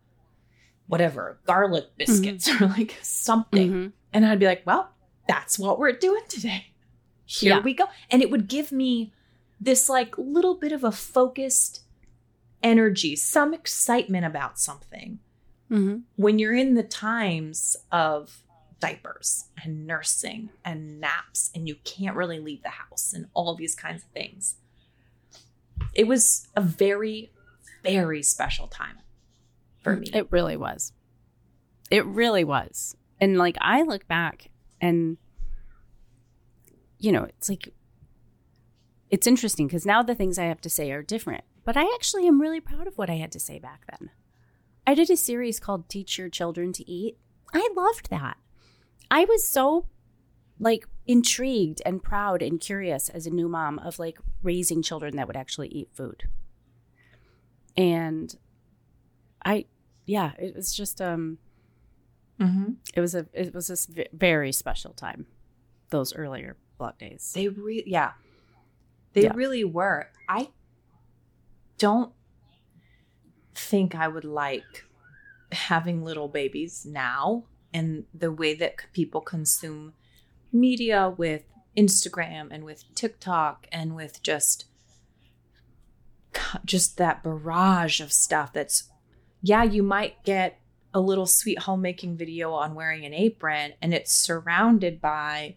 whatever 0.89 1.39
garlic 1.47 1.85
biscuits 1.97 2.49
or 2.49 2.67
like 2.67 2.97
something 3.03 3.71
Mm-hmm. 3.71 3.89
and 4.13 4.27
i'd 4.27 4.39
be 4.41 4.47
like 4.47 4.63
well 4.67 4.91
that's 5.29 5.59
what 5.59 5.79
we're 5.79 5.93
doing 5.93 6.23
today 6.29 6.67
here 7.25 7.55
Yeah. 7.57 7.61
we 7.63 7.73
go 7.75 7.85
and 8.11 8.21
it 8.23 8.31
would 8.31 8.49
give 8.49 8.73
me 8.73 9.13
this 9.61 9.89
like 9.89 10.19
little 10.19 10.57
bit 10.57 10.73
of 10.73 10.83
a 10.85 10.91
focused 10.93 11.83
energy 12.63 13.15
some 13.17 13.55
excitement 13.55 14.25
about 14.27 14.59
something 14.59 15.19
Mm-hmm. 15.71 16.01
when 16.17 16.39
you're 16.39 16.53
in 16.55 16.75
the 16.75 16.83
times 16.83 17.77
of 17.91 18.43
diapers 18.79 19.47
and 19.65 19.87
nursing 19.87 20.51
and 20.67 21.01
naps 21.01 21.51
and 21.55 21.67
you 21.67 21.77
can't 21.85 22.15
really 22.17 22.41
leave 22.41 22.63
the 22.63 22.69
house 22.69 23.15
and 23.15 23.27
all 23.33 23.55
these 23.55 23.75
kinds 23.75 24.03
of 24.03 24.09
things. 24.11 24.57
It 25.93 26.07
was 26.07 26.49
a 26.57 26.61
very 26.61 27.33
very 27.83 28.23
special 28.23 28.69
time 28.69 28.99
for 29.83 29.97
me. 29.97 30.09
It 30.15 30.31
really 30.31 30.57
was. 30.57 30.93
It 31.91 32.07
really 32.07 32.45
was. 32.45 32.97
And 33.21 33.37
like 33.37 33.57
I 33.61 33.83
look 33.83 34.07
back 34.07 34.51
and 34.81 35.17
you 36.99 37.11
know, 37.13 37.25
it's 37.25 37.49
like 37.49 37.73
it's 39.11 39.27
interesting 39.27 39.67
because 39.67 39.85
now 39.85 40.03
the 40.03 40.15
things 40.15 40.39
I 40.39 40.45
have 40.45 40.61
to 40.63 40.71
say 40.71 40.91
are 40.93 41.03
different. 41.03 41.45
But 41.65 41.77
I 41.77 41.83
actually 41.95 42.27
am 42.27 42.41
really 42.41 42.61
proud 42.61 42.87
of 42.87 42.97
what 42.97 43.11
I 43.11 43.17
had 43.17 43.33
to 43.33 43.41
say 43.41 43.59
back 43.59 43.83
then. 43.91 44.11
I 44.87 44.95
did 44.95 45.11
a 45.11 45.17
series 45.17 45.61
called 45.61 45.89
Teach 45.89 46.19
Your 46.19 46.29
Children 46.29 46.73
to 46.73 46.91
Eat. 46.91 47.19
I 47.53 47.69
loved 47.77 48.11
that. 48.11 48.37
I 49.11 49.25
was 49.25 49.47
so 49.47 49.87
like 50.59 50.87
intrigued 51.07 51.83
and 51.85 52.03
proud 52.03 52.43
and 52.43 52.61
curious 52.61 53.09
as 53.09 53.27
a 53.27 53.31
new 53.31 53.49
mom 53.49 53.79
of 53.81 53.99
like 53.99 54.19
raising 54.43 54.83
children 54.83 55.17
that 55.17 55.27
would 55.27 55.37
actually 55.37 55.69
eat 55.69 55.89
food. 55.93 56.29
And 57.77 58.35
I 59.45 59.67
yeah, 60.07 60.33
it 60.39 60.55
was 60.55 60.75
just 60.75 61.01
um 61.01 61.39
mm-hmm. 62.41 62.73
it 62.95 63.01
was 63.01 63.15
a 63.15 63.27
it 63.33 63.55
was 63.55 63.71
a 63.71 64.05
very 64.13 64.53
special 64.53 64.93
time 64.93 65.27
those 65.91 66.15
earlier 66.15 66.57
blog 66.79 66.99
days. 66.99 67.33
They 67.35 67.49
really, 67.49 67.85
yeah, 67.87 68.13
they 69.13 69.25
Yeah. 69.25 69.33
really 69.35 69.65
were. 69.65 70.09
I 70.29 70.51
don't 71.79 72.13
think 73.55 73.95
I 73.95 74.09
would 74.09 74.25
like 74.25 74.85
having 75.51 76.03
little 76.03 76.29
babies 76.29 76.87
now 76.87 77.45
and 77.75 78.05
the 78.15 78.33
way 78.33 78.55
that 78.55 78.77
people 78.93 79.21
consume 79.21 79.93
media 80.53 81.13
with 81.17 81.45
Instagram 81.77 82.49
and 82.51 82.65
with 82.65 82.85
TikTok 82.95 83.67
and 83.73 83.95
with 83.95 84.23
just 84.23 84.67
just 86.65 86.97
that 86.97 87.23
barrage 87.23 88.01
of 88.01 88.13
stuff 88.13 88.53
that's 88.53 88.89
yeah, 89.43 89.63
you 89.65 89.83
might 89.83 90.23
get 90.25 90.59
a 90.95 91.01
little 91.01 91.27
sweet 91.27 91.59
homemaking 91.61 92.17
video 92.17 92.53
on 92.53 92.75
wearing 92.75 93.05
an 93.05 93.13
apron 93.15 93.73
and 93.83 93.93
it's 93.93 94.13
surrounded 94.13 95.01
by 95.01 95.57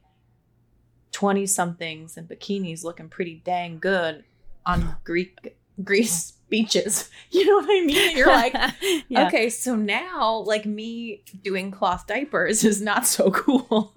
20 1.12 1.46
somethings 1.46 2.18
in 2.18 2.28
bikinis 2.28 2.84
looking 2.84 3.10
pretty 3.10 3.41
dang 3.46 3.78
good 3.80 4.24
on 4.66 4.96
Greek 5.04 5.56
Greece 5.84 6.34
beaches. 6.50 7.10
You 7.32 7.46
know 7.46 7.56
what 7.58 7.66
I 7.66 7.86
mean? 7.86 8.18
You're 8.18 8.28
like, 8.28 8.56
Yeah. 9.10 9.28
okay, 9.28 9.50
so 9.50 9.76
now 9.76 10.43
like 10.46 10.66
me 10.66 11.22
doing 11.43 11.70
cloth 11.70 12.08
diapers 12.08 12.64
is 12.64 12.82
not 12.82 13.06
so 13.06 13.30
cool. 13.32 13.93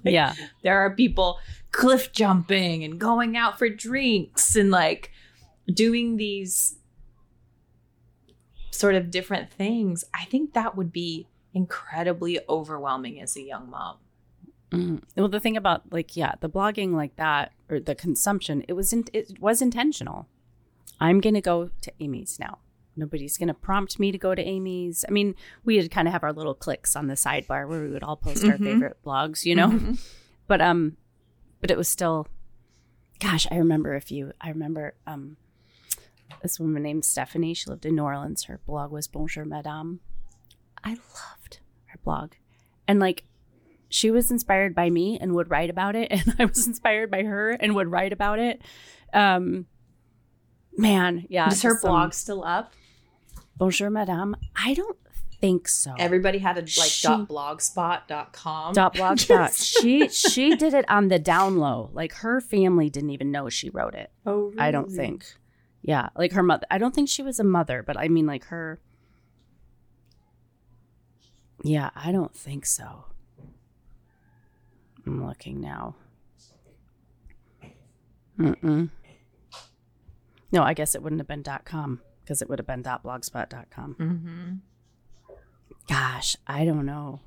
Like, 0.04 0.14
yeah. 0.14 0.34
there 0.62 0.78
are 0.78 0.94
people 0.94 1.38
cliff 1.72 2.12
jumping 2.12 2.84
and 2.84 2.98
going 2.98 3.36
out 3.36 3.58
for 3.58 3.68
drinks 3.68 4.54
and 4.56 4.70
like 4.70 5.10
doing 5.66 6.16
these 6.16 6.76
sort 8.70 8.94
of 8.94 9.10
different 9.10 9.50
things. 9.52 10.04
I 10.12 10.24
think 10.24 10.54
that 10.54 10.76
would 10.76 10.92
be 10.92 11.28
incredibly 11.52 12.40
overwhelming 12.48 13.20
as 13.20 13.36
a 13.36 13.42
young 13.42 13.70
mom. 13.70 13.98
Mm. 14.70 15.02
Well, 15.16 15.28
the 15.28 15.40
thing 15.40 15.56
about 15.56 15.92
like 15.92 16.16
yeah, 16.16 16.34
the 16.40 16.50
blogging 16.50 16.92
like 16.92 17.16
that 17.16 17.52
or 17.68 17.80
the 17.80 17.94
consumption, 17.94 18.64
it 18.68 18.72
was 18.72 18.92
in, 18.92 19.04
it 19.12 19.38
was 19.40 19.62
intentional. 19.62 20.28
I'm 21.00 21.20
gonna 21.20 21.40
go 21.40 21.70
to 21.80 21.92
Amy's 22.00 22.38
now. 22.38 22.58
Nobody's 22.96 23.36
gonna 23.38 23.54
prompt 23.54 23.98
me 23.98 24.12
to 24.12 24.18
go 24.18 24.34
to 24.34 24.42
Amy's. 24.42 25.04
I 25.08 25.10
mean, 25.12 25.34
we 25.64 25.76
would 25.78 25.90
kind 25.90 26.06
of 26.08 26.12
have 26.12 26.22
our 26.24 26.32
little 26.32 26.54
clicks 26.54 26.94
on 26.96 27.06
the 27.08 27.14
sidebar 27.14 27.68
where 27.68 27.82
we 27.82 27.90
would 27.90 28.02
all 28.04 28.16
post 28.16 28.44
our 28.44 28.52
Mhm. 28.56 28.64
favorite 28.64 28.96
blogs, 29.04 29.44
you 29.44 29.54
know. 29.54 29.68
Mhm. 29.70 29.98
But 30.46 30.60
um, 30.60 30.96
but 31.62 31.70
it 31.70 31.78
was 31.78 31.88
still, 31.88 32.26
gosh, 33.18 33.46
I 33.50 33.56
remember 33.56 33.94
a 33.94 34.00
few. 34.02 34.32
I 34.42 34.50
remember 34.50 34.94
um, 35.06 35.38
this 36.42 36.60
woman 36.60 36.82
named 36.82 37.04
Stephanie. 37.06 37.54
She 37.54 37.70
lived 37.70 37.86
in 37.86 37.94
New 37.96 38.02
Orleans. 38.02 38.44
Her 38.44 38.60
blog 38.66 38.90
was 38.92 39.06
Bonjour 39.08 39.46
Madame. 39.46 40.00
I 40.84 40.90
loved 40.90 41.60
her 41.86 41.98
blog, 42.04 42.32
and 42.86 43.00
like 43.00 43.24
she 43.88 44.10
was 44.10 44.30
inspired 44.30 44.74
by 44.74 44.90
me 44.90 45.18
and 45.18 45.34
would 45.34 45.48
write 45.50 45.70
about 45.70 45.96
it, 45.96 46.08
and 46.12 46.34
I 46.38 46.44
was 46.44 46.66
inspired 46.66 47.10
by 47.10 47.22
her 47.22 47.52
and 47.52 47.74
would 47.74 47.90
write 47.90 48.12
about 48.12 48.38
it. 48.38 48.60
Um, 49.14 49.64
man, 50.76 51.24
yeah. 51.30 51.48
Is 51.48 51.62
her 51.62 51.70
just 51.70 51.82
some- 51.82 51.90
blog 51.90 52.12
still 52.12 52.44
up? 52.44 52.74
Bonjour 53.56 53.90
Madame? 53.90 54.36
I 54.56 54.74
don't 54.74 54.98
think 55.40 55.68
so. 55.68 55.94
Everybody 55.98 56.38
had 56.38 56.56
a 56.56 56.60
like 56.60 56.68
She- 56.68 57.06
dot 57.06 57.28
blogspot.com. 57.28 58.74
dot 58.74 58.94
blog. 58.96 59.18
She 59.52 60.08
she 60.08 60.56
did 60.56 60.74
it 60.74 60.84
on 60.90 61.08
the 61.08 61.18
down 61.18 61.58
low. 61.58 61.90
Like 61.92 62.14
her 62.14 62.40
family 62.40 62.90
didn't 62.90 63.10
even 63.10 63.30
know 63.30 63.48
she 63.48 63.70
wrote 63.70 63.94
it. 63.94 64.10
Oh, 64.26 64.52
I 64.58 64.70
don't 64.70 64.90
think. 64.90 65.24
Yeah, 65.82 66.08
like 66.16 66.32
her 66.32 66.42
mother. 66.42 66.66
I 66.70 66.78
don't 66.78 66.94
think 66.94 67.08
she 67.08 67.22
was 67.22 67.38
a 67.38 67.44
mother, 67.44 67.82
but 67.82 67.96
I 67.98 68.08
mean, 68.08 68.26
like 68.26 68.44
her. 68.46 68.80
Yeah, 71.62 71.90
I 71.94 72.10
don't 72.12 72.34
think 72.34 72.66
so. 72.66 73.04
I'm 75.06 75.26
looking 75.26 75.60
now. 75.60 75.94
Mm-mm. 78.38 78.90
No, 80.50 80.62
I 80.62 80.74
guess 80.74 80.94
it 80.94 81.02
wouldn't 81.02 81.20
have 81.20 81.28
been 81.28 81.42
dot 81.42 81.64
.com 81.64 82.00
because 82.24 82.40
it 82.40 82.48
would 82.48 82.58
have 82.58 82.66
been 82.66 82.82
dot 82.82 83.04
.blogspot 83.04 83.50
dot 83.50 83.68
.com. 83.70 83.94
Mm-hmm. 83.98 84.52
Gosh, 85.88 86.36
I 86.46 86.64
don't 86.64 86.86
know. 86.86 87.20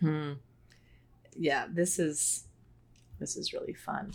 Hmm. 0.00 0.32
Yeah, 1.36 1.66
this 1.70 1.98
is 1.98 2.44
this 3.20 3.36
is 3.36 3.52
really 3.52 3.74
fun. 3.74 4.12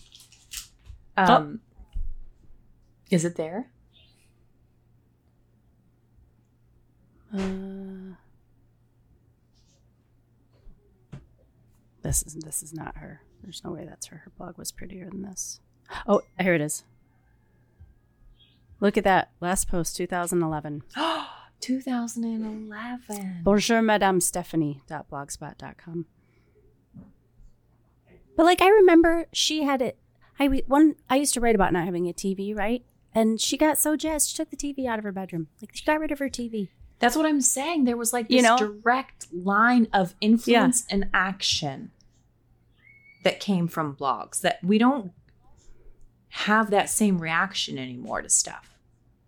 Um, 1.16 1.62
is 3.10 3.24
it 3.24 3.36
there? 3.36 3.72
Uh, 7.34 8.16
this 12.02 12.24
is 12.24 12.36
this 12.36 12.62
is 12.62 12.74
not 12.74 12.98
her. 12.98 13.22
There's 13.42 13.64
no 13.64 13.72
way 13.72 13.86
that's 13.86 14.08
her. 14.08 14.18
Her 14.18 14.32
blog 14.38 14.58
was 14.58 14.72
prettier 14.72 15.10
than 15.10 15.22
this. 15.22 15.60
Oh, 16.08 16.22
here 16.40 16.54
it 16.56 16.62
is. 16.62 16.84
Look 18.84 18.98
at 18.98 19.06
that 19.06 19.32
last 19.40 19.70
post, 19.70 19.96
2011. 19.96 20.84
2011. 21.62 23.40
Bonjour, 23.42 23.82
Madame 23.82 24.20
Stephanie.blogspot.com. 24.20 26.06
But 28.36 28.44
like 28.44 28.62
I 28.62 28.68
remember, 28.68 29.28
she 29.32 29.64
had 29.64 29.82
it. 29.82 29.98
I 30.38 30.64
one 30.68 30.96
I 31.10 31.16
used 31.16 31.34
to 31.36 31.40
write 31.40 31.56
about 31.56 31.72
not 31.72 31.86
having 31.86 32.10
a 32.10 32.14
TV, 32.14 32.54
right? 32.54 32.84
And 33.16 33.40
she 33.40 33.56
got 33.56 33.78
so 33.78 33.96
jazzed, 33.96 34.30
she 34.32 34.36
took 34.36 34.50
the 34.50 34.58
TV 34.58 34.86
out 34.86 35.00
of 35.00 35.06
her 35.06 35.14
bedroom. 35.14 35.48
Like 35.62 35.70
she 35.74 35.86
got 35.86 36.02
rid 36.02 36.12
of 36.12 36.20
her 36.20 36.28
TV. 36.28 36.68
That's 37.00 37.16
what 37.16 37.26
I'm 37.26 37.40
saying. 37.40 37.86
There 37.86 37.96
was 37.96 38.12
like 38.12 38.28
this 38.28 38.36
You 38.36 38.42
know? 38.42 38.58
direct 38.58 39.28
line 39.34 39.88
of 39.94 40.14
influence 40.20 40.86
and 40.90 41.08
action 41.14 41.92
that 43.24 43.40
came 43.40 43.70
from 43.70 43.96
blogs 43.96 44.42
that 44.42 44.62
we 44.62 44.78
don't 44.78 45.14
have 46.28 46.70
that 46.72 46.90
same 46.90 47.20
reaction 47.20 47.78
anymore 47.78 48.22
to 48.22 48.30
stuff. 48.30 48.73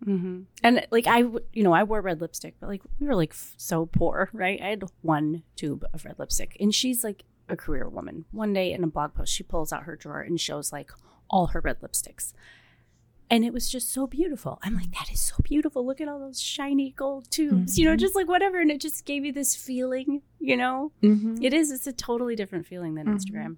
Mm-hmm. 0.05 0.41
And 0.63 0.85
like 0.91 1.07
I, 1.07 1.19
you 1.53 1.63
know, 1.63 1.73
I 1.73 1.83
wore 1.83 2.01
red 2.01 2.21
lipstick, 2.21 2.55
but 2.59 2.67
like 2.69 2.81
we 2.99 3.07
were 3.07 3.15
like 3.15 3.31
f- 3.31 3.53
so 3.57 3.85
poor, 3.87 4.29
right? 4.33 4.61
I 4.61 4.67
had 4.67 4.83
one 5.01 5.43
tube 5.55 5.83
of 5.93 6.05
red 6.05 6.19
lipstick, 6.19 6.55
and 6.59 6.73
she's 6.73 7.03
like 7.03 7.23
a 7.49 7.55
career 7.55 7.87
woman. 7.89 8.25
One 8.31 8.53
day 8.53 8.71
in 8.71 8.83
a 8.83 8.87
blog 8.87 9.13
post, 9.15 9.33
she 9.33 9.43
pulls 9.43 9.71
out 9.73 9.83
her 9.83 9.95
drawer 9.95 10.21
and 10.21 10.39
shows 10.39 10.71
like 10.71 10.91
all 11.29 11.47
her 11.47 11.59
red 11.59 11.79
lipsticks, 11.81 12.33
and 13.29 13.43
it 13.43 13.51
was 13.53 13.67
just 13.69 13.91
so 13.91 14.05
beautiful. 14.05 14.59
I'm 14.61 14.75
like, 14.75 14.91
that 14.93 15.09
is 15.11 15.19
so 15.21 15.35
beautiful. 15.43 15.85
Look 15.85 15.99
at 15.99 16.07
all 16.07 16.19
those 16.19 16.39
shiny 16.41 16.91
gold 16.91 17.29
tubes, 17.31 17.77
you 17.79 17.85
know, 17.85 17.95
Mhm. 17.95 17.99
just 17.99 18.15
like 18.15 18.27
whatever, 18.27 18.59
and 18.61 18.69
it 18.71 18.79
just 18.81 19.05
gave 19.05 19.25
you 19.25 19.31
this 19.33 19.55
feeling, 19.55 20.21
you 20.39 20.55
know. 20.55 20.91
Mm-hmm. 21.01 21.43
It 21.43 21.53
is. 21.53 21.71
It's 21.71 21.87
a 21.87 21.93
totally 21.93 22.35
different 22.35 22.67
feeling 22.67 22.93
than 22.95 23.07
Mhm. 23.07 23.15
Instagram. 23.15 23.57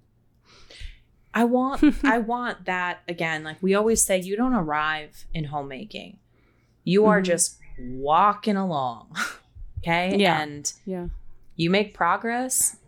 I 1.34 1.44
want 1.44 1.82
I 2.04 2.18
want 2.18 2.64
that 2.64 3.00
again. 3.06 3.44
Like 3.44 3.62
we 3.62 3.74
always 3.74 4.02
say, 4.02 4.18
you 4.20 4.34
don't 4.36 4.54
arrive 4.54 5.26
in 5.34 5.44
homemaking. 5.44 6.18
You 6.88 7.04
are 7.06 7.20
Mhm. 7.20 7.24
just 7.26 7.58
walking 7.78 8.56
along. 8.56 9.14
Okay. 9.80 10.16
Yeah. 10.18 10.40
And 10.40 10.72
Yeah. 10.84 11.06
you 11.54 11.70
make 11.70 11.94
progress 11.94 12.78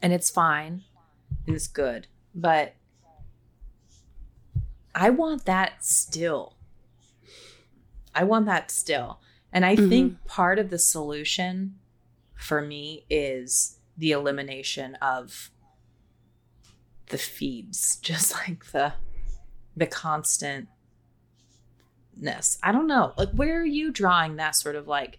and 0.00 0.12
it's 0.12 0.30
fine 0.30 0.84
and 1.46 1.56
it's 1.56 1.66
good. 1.66 2.06
But 2.34 2.76
I 4.94 5.10
want 5.10 5.44
that 5.46 5.84
still. 5.84 6.56
I 8.14 8.22
want 8.22 8.46
that 8.46 8.70
still. 8.70 9.20
And 9.52 9.66
I 9.66 9.74
Mhm. 9.74 9.88
think 9.88 10.24
part 10.24 10.60
of 10.60 10.70
the 10.70 10.78
solution 10.78 11.80
for 12.36 12.62
me 12.62 13.04
is 13.10 13.80
the 13.96 14.12
elimination 14.12 14.94
of 14.96 15.50
the 17.06 17.18
feeds, 17.18 17.96
just 18.02 18.34
like 18.34 18.66
the 18.66 18.94
the 19.76 19.86
constantness. 22.20 22.58
I 22.62 22.72
don't 22.72 22.86
know. 22.86 23.12
Like 23.16 23.30
where 23.30 23.60
are 23.60 23.64
you 23.64 23.90
drawing 23.92 24.36
that 24.36 24.54
sort 24.56 24.76
of 24.76 24.86
like 24.88 25.18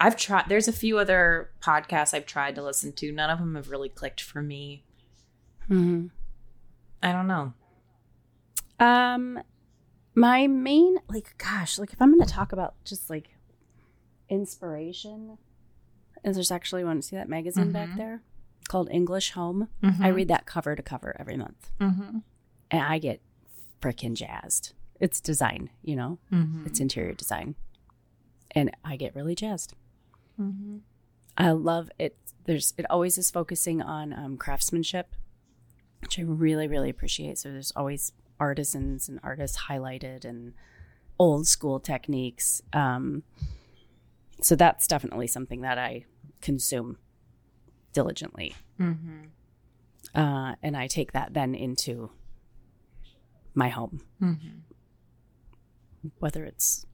I've 0.00 0.16
tried. 0.16 0.46
There's 0.48 0.68
a 0.68 0.72
few 0.72 0.98
other 0.98 1.50
podcasts 1.62 2.12
I've 2.12 2.26
tried 2.26 2.56
to 2.56 2.62
listen 2.62 2.92
to. 2.94 3.12
None 3.12 3.30
of 3.30 3.38
them 3.38 3.54
have 3.54 3.70
really 3.70 3.88
clicked 3.88 4.20
for 4.20 4.42
me. 4.42 4.84
Mhm. 5.70 6.10
I 7.02 7.12
don't 7.12 7.26
know. 7.28 7.52
Um, 8.80 9.40
my 10.14 10.46
main 10.46 10.98
like, 11.08 11.38
gosh, 11.38 11.78
like 11.78 11.92
if 11.92 12.02
I'm 12.02 12.12
going 12.12 12.26
to 12.26 12.30
talk 12.32 12.52
about 12.52 12.74
just 12.84 13.08
like 13.08 13.30
inspiration, 14.28 15.38
is 16.24 16.36
there's 16.36 16.50
actually 16.50 16.84
one. 16.84 17.00
See 17.00 17.16
that 17.16 17.28
magazine 17.28 17.72
back 17.72 17.90
Mhm. 17.90 17.96
there 17.96 18.22
called 18.68 18.90
English 18.90 19.30
Home. 19.32 19.68
I 19.82 20.08
read 20.08 20.28
that 20.28 20.44
cover 20.44 20.74
to 20.74 20.82
cover 20.82 21.14
every 21.18 21.36
month, 21.36 21.70
Mm-hmm. 21.80 22.18
and 22.70 22.80
I 22.82 22.98
get 22.98 23.20
freaking 23.84 24.14
jazzed. 24.14 24.72
It's 25.00 25.20
design, 25.20 25.70
you 25.82 25.96
know, 25.96 26.18
Mm-hmm. 26.32 26.66
it's 26.66 26.80
interior 26.80 27.12
design, 27.14 27.54
and 28.52 28.70
I 28.84 28.96
get 28.96 29.14
really 29.14 29.34
jazzed. 29.34 29.74
Mm-hmm. 30.40 30.78
I 31.36 31.50
love 31.50 31.90
it. 31.98 32.16
There's 32.46 32.74
it 32.78 32.86
always 32.90 33.18
is 33.18 33.30
focusing 33.30 33.82
on 33.82 34.12
um, 34.12 34.36
craftsmanship, 34.36 35.14
which 36.00 36.18
I 36.18 36.22
really 36.22 36.68
really 36.68 36.90
appreciate. 36.90 37.38
So 37.38 37.50
there's 37.50 37.72
always 37.76 38.12
artisans 38.40 39.08
and 39.08 39.18
artists 39.22 39.58
highlighted 39.68 40.24
and 40.24 40.54
old 41.18 41.46
school 41.46 41.78
techniques. 41.80 42.62
Um, 42.72 43.22
so 44.40 44.56
that's 44.56 44.86
definitely 44.86 45.26
something 45.26 45.60
that 45.62 45.78
I 45.78 46.04
consume 46.40 46.98
diligently, 47.92 48.54
Mm-hmm. 48.80 50.20
uh, 50.20 50.54
and 50.62 50.76
I 50.76 50.86
take 50.88 51.12
that 51.12 51.34
then 51.34 51.54
into 51.54 52.10
my 53.54 53.68
home, 53.68 54.00
Mm-hmm. 54.22 54.58
whether 56.18 56.44
it's 56.44 56.86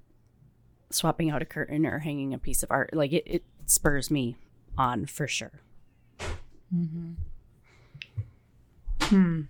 swapping 0.91 1.31
out 1.31 1.43
a 1.43 1.47
curtain 1.47 1.87
or 1.87 2.01
hanging 2.01 2.35
a 2.35 2.39
piece 2.39 2.63
of 2.63 2.71
art. 2.71 2.91
Like 2.95 3.13
it, 3.13 3.23
it 3.27 3.45
spurs 3.67 4.11
me 4.11 4.37
on 4.77 5.07
for 5.07 5.27
sure. 5.29 5.53
Mm-hmm. 6.75 7.13
Hmm. 9.03 9.41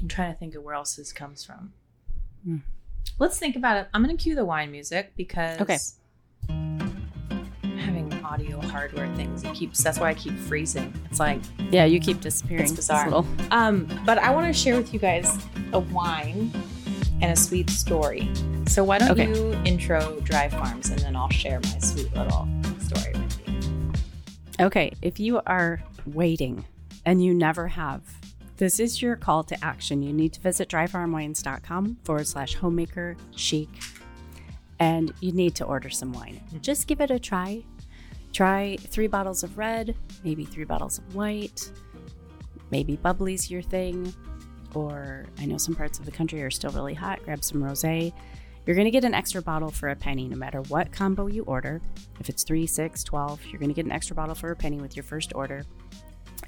I'm 0.00 0.08
trying 0.08 0.32
to 0.32 0.38
think 0.38 0.54
of 0.54 0.62
where 0.62 0.74
else 0.74 0.96
this 0.96 1.12
comes 1.12 1.44
from. 1.44 1.72
Hmm. 2.44 2.56
Let's 3.18 3.38
think 3.38 3.56
about 3.56 3.76
it. 3.78 3.88
I'm 3.94 4.02
going 4.04 4.16
to 4.16 4.22
cue 4.22 4.34
the 4.34 4.44
wine 4.44 4.70
music 4.70 5.12
because 5.16 5.60
Okay. 5.60 5.78
Having 7.84 8.12
audio 8.24 8.60
hardware 8.60 9.12
things. 9.14 9.44
It 9.44 9.54
keeps. 9.54 9.82
That's 9.82 9.98
why 9.98 10.10
I 10.10 10.14
keep 10.14 10.38
freezing. 10.38 10.92
It's 11.10 11.20
like 11.20 11.40
Yeah, 11.70 11.84
you 11.84 12.00
keep 12.00 12.20
disappearing. 12.20 12.64
It's 12.64 12.72
bizarre. 12.72 13.04
little- 13.06 13.26
Um, 13.50 13.86
but 14.06 14.18
I 14.18 14.30
want 14.30 14.46
to 14.46 14.52
share 14.52 14.76
with 14.76 14.92
you 14.94 14.98
guys 15.00 15.28
a 15.72 15.78
wine 15.80 16.50
and 17.22 17.32
a 17.32 17.36
sweet 17.36 17.70
story. 17.70 18.28
So 18.66 18.82
why 18.84 18.98
don't 18.98 19.10
Okay. 19.12 19.28
you 19.28 19.52
intro 19.64 20.18
Dry 20.20 20.48
Farms 20.48 20.90
and 20.90 20.98
then 21.00 21.14
I'll 21.14 21.28
share 21.30 21.60
my 21.60 21.78
sweet 21.78 22.12
little 22.16 22.48
story 22.80 23.12
with 23.14 23.48
you. 23.48 23.92
Okay, 24.66 24.92
if 25.02 25.20
you 25.20 25.40
are 25.46 25.82
waiting 26.06 26.64
and 27.04 27.22
you 27.22 27.34
never 27.34 27.68
have, 27.68 28.00
this 28.56 28.80
is 28.80 29.02
your 29.02 29.16
call 29.16 29.44
to 29.44 29.64
action. 29.64 30.02
You 30.02 30.12
need 30.12 30.32
to 30.34 30.40
visit 30.40 30.68
dryfarmwines.com 30.68 31.98
forward 32.04 32.26
slash 32.26 32.54
homemaker 32.54 33.16
chic 33.36 33.68
and 34.80 35.12
you 35.20 35.32
need 35.32 35.54
to 35.56 35.64
order 35.64 35.90
some 35.90 36.12
wine. 36.12 36.40
Just 36.60 36.86
give 36.86 37.00
it 37.00 37.10
a 37.10 37.18
try. 37.18 37.62
Try 38.34 38.76
three 38.78 39.06
bottles 39.06 39.44
of 39.44 39.56
red, 39.56 39.96
maybe 40.24 40.44
three 40.44 40.64
bottles 40.64 40.98
of 40.98 41.14
white, 41.14 41.70
maybe 42.72 42.96
bubbly's 42.96 43.48
your 43.48 43.62
thing, 43.62 44.12
or 44.74 45.26
I 45.38 45.46
know 45.46 45.56
some 45.56 45.76
parts 45.76 46.00
of 46.00 46.04
the 46.04 46.10
country 46.10 46.42
are 46.42 46.50
still 46.50 46.72
really 46.72 46.94
hot. 46.94 47.22
Grab 47.22 47.44
some 47.44 47.62
rose. 47.62 47.84
You're 47.84 48.74
going 48.74 48.86
to 48.86 48.90
get 48.90 49.04
an 49.04 49.14
extra 49.14 49.40
bottle 49.40 49.70
for 49.70 49.90
a 49.90 49.94
penny 49.94 50.26
no 50.26 50.36
matter 50.36 50.62
what 50.62 50.90
combo 50.90 51.28
you 51.28 51.44
order. 51.44 51.80
If 52.18 52.28
it's 52.28 52.42
3, 52.42 52.66
6, 52.66 53.04
12, 53.04 53.46
you're 53.46 53.60
going 53.60 53.68
to 53.68 53.74
get 53.74 53.84
an 53.84 53.92
extra 53.92 54.16
bottle 54.16 54.34
for 54.34 54.50
a 54.50 54.56
penny 54.56 54.80
with 54.80 54.96
your 54.96 55.04
first 55.04 55.32
order. 55.34 55.62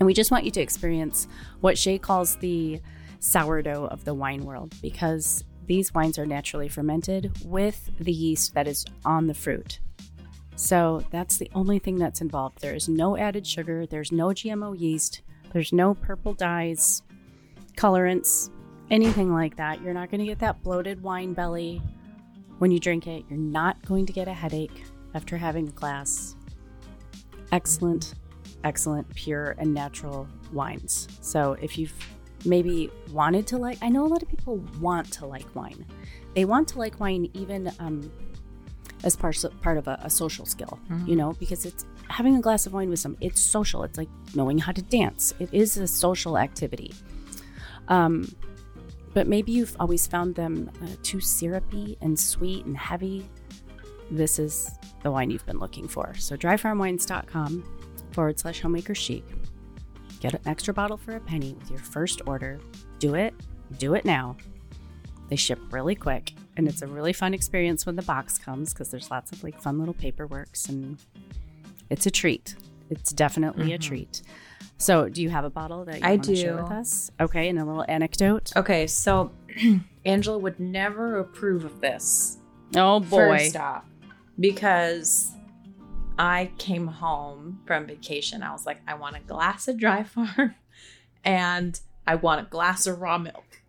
And 0.00 0.06
we 0.06 0.12
just 0.12 0.32
want 0.32 0.44
you 0.44 0.50
to 0.50 0.60
experience 0.60 1.28
what 1.60 1.76
Shaye 1.76 2.02
calls 2.02 2.34
the 2.36 2.80
sourdough 3.20 3.86
of 3.86 4.04
the 4.04 4.14
wine 4.14 4.44
world 4.44 4.74
because 4.82 5.44
these 5.66 5.94
wines 5.94 6.18
are 6.18 6.26
naturally 6.26 6.68
fermented 6.68 7.32
with 7.44 7.90
the 8.00 8.12
yeast 8.12 8.54
that 8.54 8.66
is 8.66 8.84
on 9.04 9.28
the 9.28 9.34
fruit. 9.34 9.78
So 10.56 11.04
that's 11.10 11.36
the 11.36 11.50
only 11.54 11.78
thing 11.78 11.96
that's 11.96 12.20
involved. 12.20 12.60
There 12.60 12.74
is 12.74 12.88
no 12.88 13.16
added 13.16 13.46
sugar, 13.46 13.86
there's 13.86 14.10
no 14.10 14.28
GMO 14.28 14.78
yeast, 14.78 15.22
there's 15.52 15.72
no 15.72 15.94
purple 15.94 16.32
dyes, 16.32 17.02
colorants, 17.76 18.50
anything 18.90 19.32
like 19.32 19.56
that. 19.56 19.82
You're 19.82 19.94
not 19.94 20.10
going 20.10 20.20
to 20.20 20.26
get 20.26 20.38
that 20.40 20.62
bloated 20.62 21.02
wine 21.02 21.34
belly 21.34 21.82
when 22.58 22.70
you 22.70 22.80
drink 22.80 23.06
it. 23.06 23.24
You're 23.28 23.38
not 23.38 23.84
going 23.84 24.06
to 24.06 24.12
get 24.12 24.28
a 24.28 24.32
headache 24.32 24.84
after 25.14 25.36
having 25.36 25.68
a 25.68 25.72
glass. 25.72 26.36
Excellent, 27.52 28.14
excellent, 28.64 29.08
pure 29.14 29.54
and 29.58 29.72
natural 29.72 30.26
wines. 30.52 31.06
So 31.20 31.52
if 31.60 31.78
you've 31.78 31.94
maybe 32.44 32.90
wanted 33.12 33.46
to 33.48 33.58
like, 33.58 33.78
I 33.82 33.88
know 33.88 34.04
a 34.04 34.08
lot 34.08 34.22
of 34.22 34.28
people 34.28 34.58
want 34.80 35.12
to 35.14 35.26
like 35.26 35.54
wine. 35.54 35.84
They 36.34 36.44
want 36.44 36.68
to 36.68 36.78
like 36.78 36.98
wine 36.98 37.30
even 37.34 37.70
um, 37.78 38.10
as 39.06 39.14
part 39.14 39.42
part 39.62 39.78
of 39.78 39.86
a, 39.86 39.98
a 40.02 40.10
social 40.10 40.44
skill, 40.44 40.80
you 41.06 41.14
know, 41.14 41.32
because 41.34 41.64
it's 41.64 41.86
having 42.08 42.36
a 42.36 42.40
glass 42.40 42.66
of 42.66 42.74
wine 42.74 42.90
with 42.90 42.98
some. 42.98 43.16
It's 43.20 43.40
social. 43.40 43.84
It's 43.84 43.96
like 43.96 44.08
knowing 44.34 44.58
how 44.58 44.72
to 44.72 44.82
dance. 44.82 45.32
It 45.38 45.48
is 45.52 45.78
a 45.78 45.86
social 45.86 46.36
activity. 46.36 46.92
Um, 47.86 48.28
but 49.14 49.28
maybe 49.28 49.52
you've 49.52 49.76
always 49.78 50.06
found 50.06 50.34
them 50.34 50.70
uh, 50.82 50.88
too 51.04 51.20
syrupy 51.20 51.96
and 52.02 52.18
sweet 52.18 52.66
and 52.66 52.76
heavy. 52.76 53.24
This 54.10 54.38
is 54.40 54.70
the 55.04 55.10
wine 55.10 55.30
you've 55.30 55.46
been 55.46 55.60
looking 55.60 55.86
for. 55.88 56.14
So 56.16 56.36
dryfarmwines.com 56.36 57.64
forward 58.10 58.38
slash 58.40 58.60
homemaker 58.60 58.94
chic. 58.94 59.24
Get 60.20 60.34
an 60.34 60.40
extra 60.46 60.74
bottle 60.74 60.96
for 60.96 61.12
a 61.12 61.20
penny 61.20 61.54
with 61.54 61.70
your 61.70 61.78
first 61.78 62.22
order. 62.26 62.58
Do 62.98 63.14
it. 63.14 63.34
Do 63.78 63.94
it 63.94 64.04
now. 64.04 64.36
They 65.28 65.36
ship 65.36 65.60
really 65.70 65.94
quick 65.94 66.32
and 66.56 66.66
it's 66.68 66.82
a 66.82 66.86
really 66.86 67.12
fun 67.12 67.34
experience 67.34 67.84
when 67.86 67.96
the 67.96 68.02
box 68.02 68.38
comes 68.38 68.72
because 68.72 68.90
there's 68.90 69.10
lots 69.10 69.32
of 69.32 69.42
like 69.44 69.60
fun 69.60 69.78
little 69.78 69.94
paperworks 69.94 70.68
and 70.68 70.98
it's 71.90 72.06
a 72.06 72.10
treat. 72.10 72.56
It's 72.90 73.12
definitely 73.12 73.72
a 73.72 73.78
Mhm. 73.78 73.82
treat. 73.82 74.22
So, 74.78 75.08
do 75.08 75.22
you 75.22 75.30
have 75.30 75.44
a 75.44 75.50
bottle 75.50 75.84
that 75.86 76.00
you 76.00 76.06
I 76.06 76.16
to 76.18 76.36
share 76.36 76.56
do. 76.56 76.62
with 76.62 76.72
us? 76.72 77.10
Okay, 77.20 77.48
and 77.48 77.58
a 77.58 77.64
little 77.64 77.84
anecdote. 77.88 78.52
Okay, 78.56 78.86
so 78.86 79.30
Angela 80.04 80.38
would 80.38 80.60
never 80.60 81.18
approve 81.18 81.64
of 81.64 81.80
this. 81.80 82.38
Oh 82.74 83.00
boy. 83.00 83.38
First 83.38 83.56
off, 83.56 83.84
because 84.38 85.32
I 86.18 86.50
came 86.58 86.86
home 86.86 87.60
from 87.66 87.86
vacation. 87.86 88.42
I 88.42 88.52
was 88.52 88.66
like, 88.66 88.80
I 88.86 88.94
want 88.94 89.16
a 89.16 89.20
glass 89.20 89.66
of 89.68 89.78
dry 89.78 90.02
farm 90.14 90.54
and 91.24 91.78
I 92.06 92.14
want 92.16 92.40
a 92.46 92.50
glass 92.50 92.86
of 92.86 93.00
raw 93.00 93.18
milk. 93.18 93.62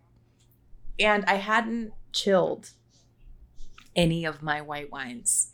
And 0.98 1.24
I 1.26 1.34
hadn't 1.34 1.92
chilled 2.12 2.70
any 3.94 4.24
of 4.24 4.42
my 4.42 4.60
white 4.60 4.90
wines. 4.90 5.52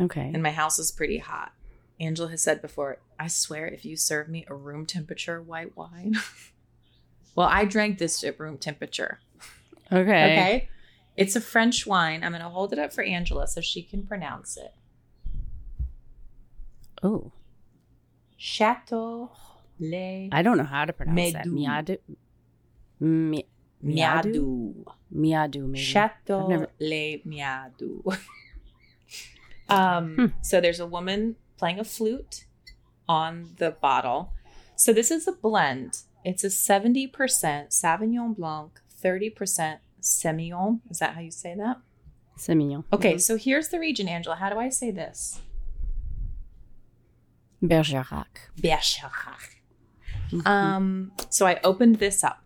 Okay. 0.00 0.30
And 0.32 0.42
my 0.42 0.50
house 0.50 0.78
is 0.78 0.90
pretty 0.90 1.18
hot. 1.18 1.52
Angela 2.00 2.30
has 2.30 2.42
said 2.42 2.62
before, 2.62 2.98
I 3.18 3.28
swear 3.28 3.66
if 3.66 3.84
you 3.84 3.96
serve 3.96 4.28
me 4.28 4.44
a 4.48 4.54
room 4.54 4.86
temperature 4.86 5.40
white 5.40 5.76
wine. 5.76 6.16
well, 7.34 7.48
I 7.48 7.64
drank 7.64 7.98
this 7.98 8.24
at 8.24 8.40
room 8.40 8.58
temperature. 8.58 9.20
Okay. 9.92 10.00
Okay. 10.00 10.68
It's 11.16 11.36
a 11.36 11.40
French 11.40 11.86
wine. 11.86 12.24
I'm 12.24 12.32
going 12.32 12.42
to 12.42 12.48
hold 12.48 12.72
it 12.72 12.78
up 12.78 12.92
for 12.92 13.02
Angela 13.02 13.46
so 13.46 13.60
she 13.60 13.82
can 13.82 14.04
pronounce 14.04 14.56
it. 14.56 14.74
Oh, 17.02 17.32
Chateau 18.36 19.30
Le 19.78 20.28
I 20.32 20.42
don't 20.42 20.56
know 20.56 20.64
how 20.64 20.84
to 20.84 20.92
pronounce 20.92 21.32
that. 21.32 21.46
Medoux. 21.46 21.58
Miadu. 21.60 21.98
Mi- 23.00 23.46
Miadu. 23.84 23.94
Miadu. 24.24 24.84
Miadu, 25.14 25.66
maybe. 25.66 25.78
Chateau 25.84 26.48
never- 26.48 26.68
Le 26.80 27.18
Miadu. 27.26 28.02
um, 29.68 30.14
Hmm. 30.16 30.26
So 30.42 30.60
there's 30.60 30.80
a 30.80 30.86
woman 30.86 31.36
playing 31.58 31.78
a 31.78 31.84
flute 31.84 32.44
on 33.08 33.50
the 33.58 33.70
bottle. 33.70 34.32
So 34.76 34.92
this 34.92 35.10
is 35.10 35.28
a 35.28 35.32
blend. 35.32 35.98
It's 36.24 36.44
a 36.44 36.48
70% 36.48 37.10
Sauvignon 37.12 38.36
Blanc, 38.36 38.80
30% 39.02 39.78
Semillon. 40.00 40.80
Is 40.90 40.98
that 40.98 41.14
how 41.14 41.20
you 41.20 41.30
say 41.30 41.54
that? 41.56 41.78
Semillon. 42.38 42.84
Okay, 42.92 43.18
so 43.18 43.36
here's 43.36 43.68
the 43.68 43.78
region, 43.78 44.08
Angela. 44.08 44.36
How 44.36 44.48
do 44.50 44.58
I 44.58 44.68
say 44.68 44.90
this? 44.90 45.40
Bergerac. 47.62 48.50
Bergerac. 48.60 49.60
Mhm. 50.30 50.46
Um, 50.46 51.12
so 51.28 51.46
I 51.46 51.60
opened 51.62 51.96
this 51.96 52.24
up, 52.24 52.42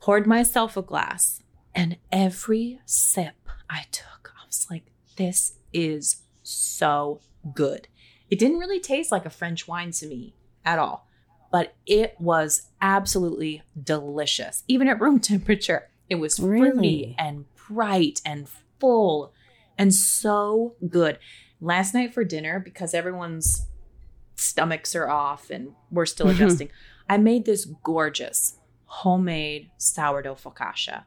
poured 0.00 0.26
myself 0.26 0.76
a 0.76 0.82
glass, 0.82 1.41
and 1.74 1.96
every 2.10 2.80
sip 2.84 3.34
I 3.70 3.84
took, 3.90 4.32
I 4.40 4.46
was 4.46 4.66
like, 4.70 4.84
this 5.16 5.54
is 5.72 6.22
so 6.42 7.20
good. 7.54 7.88
It 8.30 8.38
didn't 8.38 8.58
really 8.58 8.80
taste 8.80 9.12
like 9.12 9.26
a 9.26 9.30
French 9.30 9.66
wine 9.68 9.90
to 9.92 10.06
me 10.06 10.34
at 10.64 10.78
all, 10.78 11.06
but 11.50 11.74
it 11.86 12.14
was 12.18 12.68
absolutely 12.80 13.62
delicious. 13.80 14.64
Even 14.68 14.88
at 14.88 15.00
room 15.00 15.20
temperature, 15.32 15.88
it 16.08 16.16
was 16.16 16.38
fruity 16.38 16.70
Really? 16.70 17.16
and 17.18 17.44
bright 17.68 18.20
and 18.24 18.48
full 18.80 19.32
and 19.78 19.94
so 19.94 20.74
good. 20.88 21.18
last 21.60 21.94
night 21.94 22.12
for 22.12 22.24
dinner, 22.24 22.58
because 22.60 22.92
everyone's 22.94 23.66
stomachs 24.36 24.94
are 24.94 25.08
off 25.08 25.48
and 25.50 25.72
we're 25.90 26.06
still 26.06 26.28
adjusting, 26.30 26.68
I 27.08 27.16
made 27.18 27.44
this 27.44 27.64
gorgeous 27.82 28.58
homemade 28.86 29.70
sourdough 29.78 30.34
focaccia. 30.36 31.04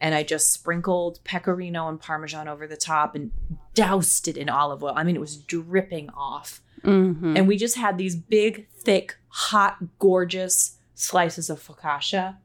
And 0.00 0.14
I 0.14 0.22
just 0.22 0.52
sprinkled 0.52 1.18
pecorino 1.24 1.88
and 1.88 2.00
parmesan 2.00 2.46
over 2.46 2.66
the 2.66 2.76
top 2.76 3.14
and 3.14 3.32
doused 3.74 4.28
it 4.28 4.36
in 4.36 4.48
olive 4.48 4.82
oil. 4.82 4.92
I 4.94 5.02
mean, 5.02 5.16
it 5.16 5.20
was 5.20 5.36
dripping 5.36 6.08
off. 6.10 6.62
Mhm. 6.82 7.36
And 7.36 7.48
we 7.48 7.56
just 7.56 7.76
had 7.76 7.98
these 7.98 8.14
big, 8.14 8.68
thick, 8.70 9.16
hot, 9.28 9.98
gorgeous 9.98 10.78
slices 10.94 11.50
of 11.50 11.60
focaccia. 11.60 12.36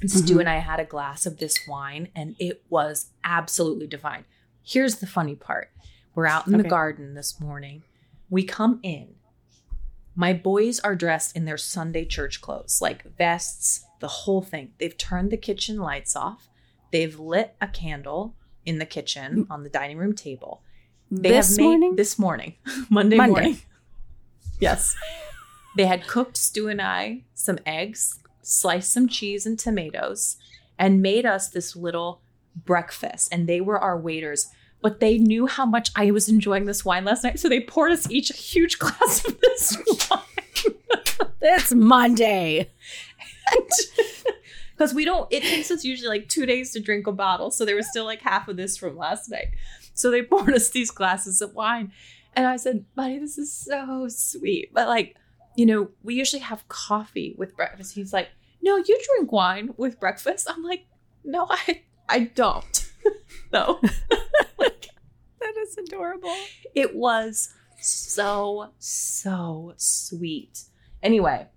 And 0.00 0.10
Stu 0.10 0.40
and 0.40 0.48
I 0.48 0.56
had 0.56 0.80
a 0.80 0.84
glass 0.86 1.26
of 1.26 1.36
this 1.36 1.58
wine, 1.68 2.08
and 2.16 2.34
it 2.38 2.64
was 2.70 3.10
absolutely 3.22 3.86
divine. 3.86 4.24
Here's 4.62 4.96
the 4.96 5.06
funny 5.06 5.36
part 5.36 5.70
we're 6.14 6.26
out 6.26 6.46
in 6.46 6.56
the 6.56 6.64
garden 6.64 7.14
this 7.14 7.38
morning. 7.38 7.82
We 8.30 8.44
come 8.44 8.80
in. 8.82 9.14
My 10.14 10.32
boys 10.32 10.80
are 10.80 10.96
dressed 10.96 11.36
in 11.36 11.44
their 11.44 11.56
Sunday 11.56 12.04
church 12.04 12.40
clothes, 12.40 12.80
like 12.80 13.16
vests, 13.16 13.84
the 14.00 14.08
whole 14.08 14.42
thing. 14.42 14.72
They've 14.78 14.96
turned 14.96 15.30
the 15.30 15.36
kitchen 15.36 15.76
lights 15.78 16.16
off. 16.16 16.48
They've 16.90 17.18
lit 17.18 17.54
a 17.60 17.68
candle 17.68 18.34
in 18.64 18.78
the 18.78 18.86
kitchen 18.86 19.44
mm. 19.44 19.50
on 19.50 19.62
the 19.62 19.70
dining 19.70 19.98
room 19.98 20.14
table. 20.14 20.62
They 21.10 21.30
this 21.30 21.48
have 21.48 21.56
made 21.58 21.64
morning. 21.64 21.96
this 21.96 22.18
morning, 22.18 22.54
Monday, 22.90 23.16
Monday. 23.16 23.32
morning. 23.32 23.58
Yes. 24.60 24.94
They 25.74 25.86
had 25.86 26.06
cooked 26.06 26.36
Stu 26.36 26.68
and 26.68 26.82
I 26.82 27.22
some 27.32 27.58
eggs, 27.64 28.18
sliced 28.42 28.92
some 28.92 29.08
cheese 29.08 29.46
and 29.46 29.58
tomatoes, 29.58 30.36
and 30.78 31.00
made 31.00 31.24
us 31.24 31.48
this 31.48 31.74
little 31.74 32.20
breakfast. 32.54 33.32
And 33.32 33.48
they 33.48 33.62
were 33.62 33.78
our 33.78 33.98
waiters. 33.98 34.48
But 34.82 35.00
they 35.00 35.16
knew 35.16 35.46
how 35.46 35.64
much 35.64 35.90
I 35.96 36.10
was 36.10 36.28
enjoying 36.28 36.66
this 36.66 36.84
wine 36.84 37.06
last 37.06 37.24
night. 37.24 37.38
So 37.38 37.48
they 37.48 37.60
poured 37.60 37.92
us 37.92 38.10
each 38.10 38.30
a 38.30 38.34
huge 38.34 38.78
glass 38.78 39.24
of 39.26 39.40
this 39.40 39.78
wine. 40.10 40.74
it's 41.40 41.72
Monday. 41.72 42.70
Because 44.80 44.94
we 44.94 45.04
don't, 45.04 45.30
it 45.30 45.42
takes 45.42 45.70
us 45.70 45.84
usually 45.84 46.08
like 46.08 46.30
two 46.30 46.46
days 46.46 46.72
to 46.72 46.80
drink 46.80 47.06
a 47.06 47.12
bottle. 47.12 47.50
So 47.50 47.66
there 47.66 47.76
was 47.76 47.90
still 47.90 48.06
like 48.06 48.22
half 48.22 48.48
of 48.48 48.56
this 48.56 48.78
from 48.78 48.96
last 48.96 49.30
night. 49.30 49.48
So 49.92 50.10
they 50.10 50.22
poured 50.22 50.54
us 50.54 50.70
these 50.70 50.90
glasses 50.90 51.42
of 51.42 51.52
wine. 51.52 51.92
And 52.32 52.46
I 52.46 52.56
said, 52.56 52.86
buddy, 52.94 53.18
this 53.18 53.36
is 53.36 53.52
so 53.52 54.06
sweet. 54.08 54.72
But 54.72 54.88
like, 54.88 55.16
you 55.54 55.66
know, 55.66 55.90
we 56.02 56.14
usually 56.14 56.40
have 56.40 56.66
coffee 56.68 57.34
with 57.36 57.54
breakfast. 57.58 57.94
He's 57.94 58.14
like, 58.14 58.30
no, 58.62 58.78
you 58.78 58.98
drink 59.16 59.30
wine 59.30 59.74
with 59.76 60.00
breakfast. 60.00 60.48
I'm 60.48 60.62
like, 60.62 60.86
no, 61.24 61.46
I, 61.50 61.82
I 62.08 62.20
don't. 62.34 62.90
no. 63.52 63.80
like, 64.58 64.86
That 65.40 65.54
is 65.58 65.76
adorable. 65.76 66.34
It 66.74 66.96
was 66.96 67.52
so, 67.76 68.70
so 68.78 69.74
sweet. 69.76 70.62
Anyway, 71.02 71.48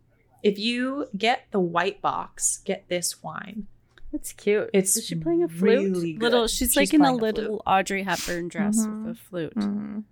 if 0.43 0.59
you 0.59 1.07
get 1.17 1.45
the 1.51 1.59
white 1.59 2.01
box, 2.01 2.57
get 2.65 2.87
this 2.89 3.23
wine. 3.23 3.67
That's 4.11 4.31
cute. 4.33 4.69
It's 4.73 4.95
is 4.95 5.07
she 5.07 5.15
playing 5.15 5.41
a 5.43 5.47
flute? 5.47 5.91
really. 5.91 6.17
Little. 6.17 6.45
She's, 6.47 6.57
She's 6.73 6.75
like 6.75 6.93
in 6.93 7.01
a 7.01 7.05
playing 7.05 7.15
a 7.15 7.19
flute. 7.19 7.35
little 7.37 7.63
Audrey 7.65 8.03
Hepburn 8.03 8.47
dress 8.49 8.77
Mhm. 8.85 9.05
with 9.05 9.15
a 9.17 9.19
flute. 9.19 10.03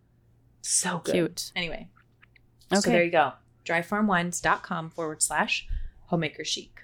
So 0.64 1.00
good. 1.04 1.14
Cute. 1.14 1.52
Anyway, 1.56 1.88
Okay. 2.72 2.82
so 2.82 2.90
there 2.90 3.04
you 3.04 3.12
go. 3.12 3.34
Dryfarmwines.com 3.66 4.90
forward 4.92 5.22
slash 5.22 5.68
homemaker 6.08 6.44
chic. 6.44 6.82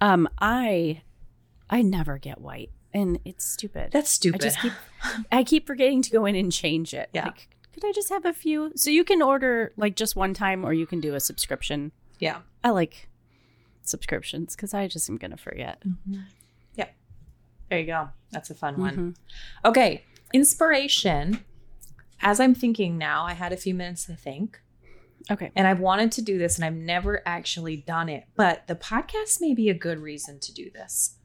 Um, 0.00 0.28
I, 0.38 1.02
I 1.68 1.82
never 1.82 2.18
get 2.18 2.40
white, 2.40 2.70
and 2.94 3.18
it's 3.24 3.44
stupid. 3.44 3.90
That's 3.92 4.10
stupid. 4.10 4.40
I 4.40 4.44
just 4.44 4.60
keep, 4.60 4.72
I 5.32 5.42
keep 5.44 5.66
forgetting 5.66 6.02
to 6.02 6.10
go 6.10 6.24
in 6.26 6.36
and 6.36 6.52
change 6.52 6.94
it. 6.94 7.10
Yeah. 7.12 7.24
Like, 7.26 7.48
could 7.72 7.84
I 7.84 7.92
just 7.92 8.08
have 8.10 8.24
a 8.24 8.32
few? 8.32 8.72
So 8.76 8.90
you 8.90 9.02
can 9.04 9.20
order 9.22 9.72
like 9.76 9.96
just 9.96 10.14
one 10.14 10.34
time, 10.34 10.64
or 10.64 10.72
you 10.72 10.86
can 10.86 11.00
do 11.00 11.14
a 11.14 11.20
subscription. 11.20 11.90
Yeah. 12.18 12.40
I 12.64 12.70
like 12.70 13.08
subscriptions 13.82 14.54
because 14.56 14.74
I 14.74 14.86
just 14.88 15.08
am 15.08 15.16
gonna 15.16 15.36
forget. 15.36 15.82
Yeah, 16.74 16.86
There 17.70 17.78
you 17.78 17.86
go. 17.86 18.08
That's 18.30 18.50
a 18.50 18.54
fun 18.54 18.78
one. 18.80 18.96
Mhm. 18.96 19.16
Okay. 19.64 20.04
Inspiration. 20.32 21.44
As 22.20 22.40
I'm 22.40 22.54
thinking 22.54 22.98
now, 22.98 23.24
I 23.24 23.34
had 23.34 23.52
a 23.52 23.56
few 23.56 23.74
minutes 23.74 24.06
to 24.06 24.14
think. 24.16 24.60
Okay. 25.30 25.52
And 25.54 25.66
I've 25.66 25.80
wanted 25.80 26.10
to 26.12 26.22
do 26.22 26.38
this 26.38 26.56
and 26.56 26.64
I've 26.64 26.74
never 26.74 27.22
actually 27.26 27.76
done 27.76 28.08
it, 28.08 28.24
but 28.36 28.66
the 28.66 28.74
podcast 28.74 29.40
may 29.40 29.54
be 29.54 29.68
a 29.68 29.74
good 29.74 29.98
reason 29.98 30.40
to 30.40 30.52
do 30.52 30.70
this. 30.70 31.16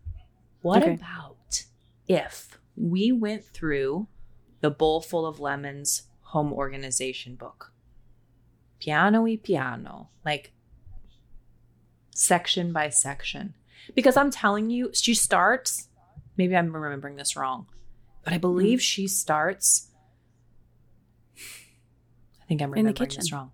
What 0.61 0.83
Okay. 0.83 0.93
about 0.95 1.63
if 2.07 2.59
we 2.75 3.11
went 3.11 3.45
through 3.45 4.07
the 4.61 4.69
Bowl 4.69 4.99
Full 5.01 5.25
of 5.25 5.39
Lemons 5.39 6.03
home 6.21 6.51
organization 6.53 7.35
book? 7.35 7.71
Piano 8.79 9.23
y 9.23 9.37
piano, 9.41 10.09
like 10.25 10.51
section 12.13 12.71
by 12.73 12.89
section. 12.89 13.53
Because 13.95 14.15
I'm 14.17 14.31
telling 14.31 14.69
you, 14.69 14.91
she 14.93 15.13
starts, 15.13 15.89
maybe 16.37 16.55
I'm 16.55 16.73
remembering 16.75 17.15
this 17.15 17.35
wrong, 17.35 17.67
but 18.23 18.33
I 18.33 18.37
believe 18.37 18.81
she 18.81 19.07
starts. 19.07 19.89
I 21.37 22.45
think 22.47 22.61
I'm 22.61 22.69
In 22.73 22.85
the 22.85 22.91
remembering 22.91 23.09
this 23.09 23.17
kitchen. 23.17 23.37
wrong. 23.37 23.51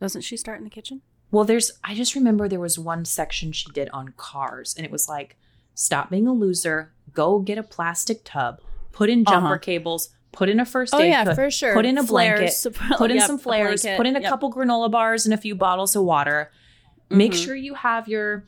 Doesn't 0.00 0.22
she 0.22 0.36
start 0.36 0.58
in 0.58 0.64
the 0.64 0.70
kitchen? 0.70 1.02
Well, 1.30 1.44
there's, 1.44 1.72
I 1.82 1.94
just 1.94 2.14
remember 2.14 2.48
there 2.48 2.60
was 2.60 2.78
one 2.78 3.04
section 3.04 3.52
she 3.52 3.70
did 3.72 3.88
on 3.90 4.12
cars, 4.16 4.74
and 4.76 4.84
it 4.84 4.92
was 4.92 5.08
like, 5.08 5.36
stop 5.74 6.10
being 6.10 6.26
a 6.26 6.32
loser, 6.32 6.92
go 7.12 7.38
get 7.38 7.56
a 7.58 7.62
plastic 7.62 8.20
tub, 8.24 8.60
put 8.92 9.08
in 9.08 9.24
jumper 9.24 9.46
Uh-huh. 9.54 9.58
cables, 9.58 10.10
put 10.32 10.48
in 10.48 10.60
a 10.60 10.66
first 10.66 10.94
aid 10.94 11.00
Oh 11.00 11.02
aid 11.04 11.08
yeah, 11.08 11.24
kit, 11.24 11.34
for 11.34 11.50
sure. 11.50 11.74
put 11.74 11.86
in 11.86 11.96
a 11.96 12.02
Flares, 12.02 12.66
blanket, 12.66 12.88
put 12.98 13.10
in 13.10 13.16
Yep, 13.18 13.26
some 13.26 13.38
flares, 13.38 13.86
put 13.96 14.06
in 14.06 14.16
a 14.16 14.20
Yep. 14.20 14.28
couple 14.28 14.52
granola 14.52 14.90
bars 14.90 15.24
and 15.24 15.32
a 15.32 15.38
few 15.38 15.54
bottles 15.54 15.96
of 15.96 16.02
water. 16.04 16.50
Make 17.12 17.32
Mhm. 17.32 17.44
sure 17.44 17.54
you 17.54 17.74
have 17.74 18.08
your 18.08 18.44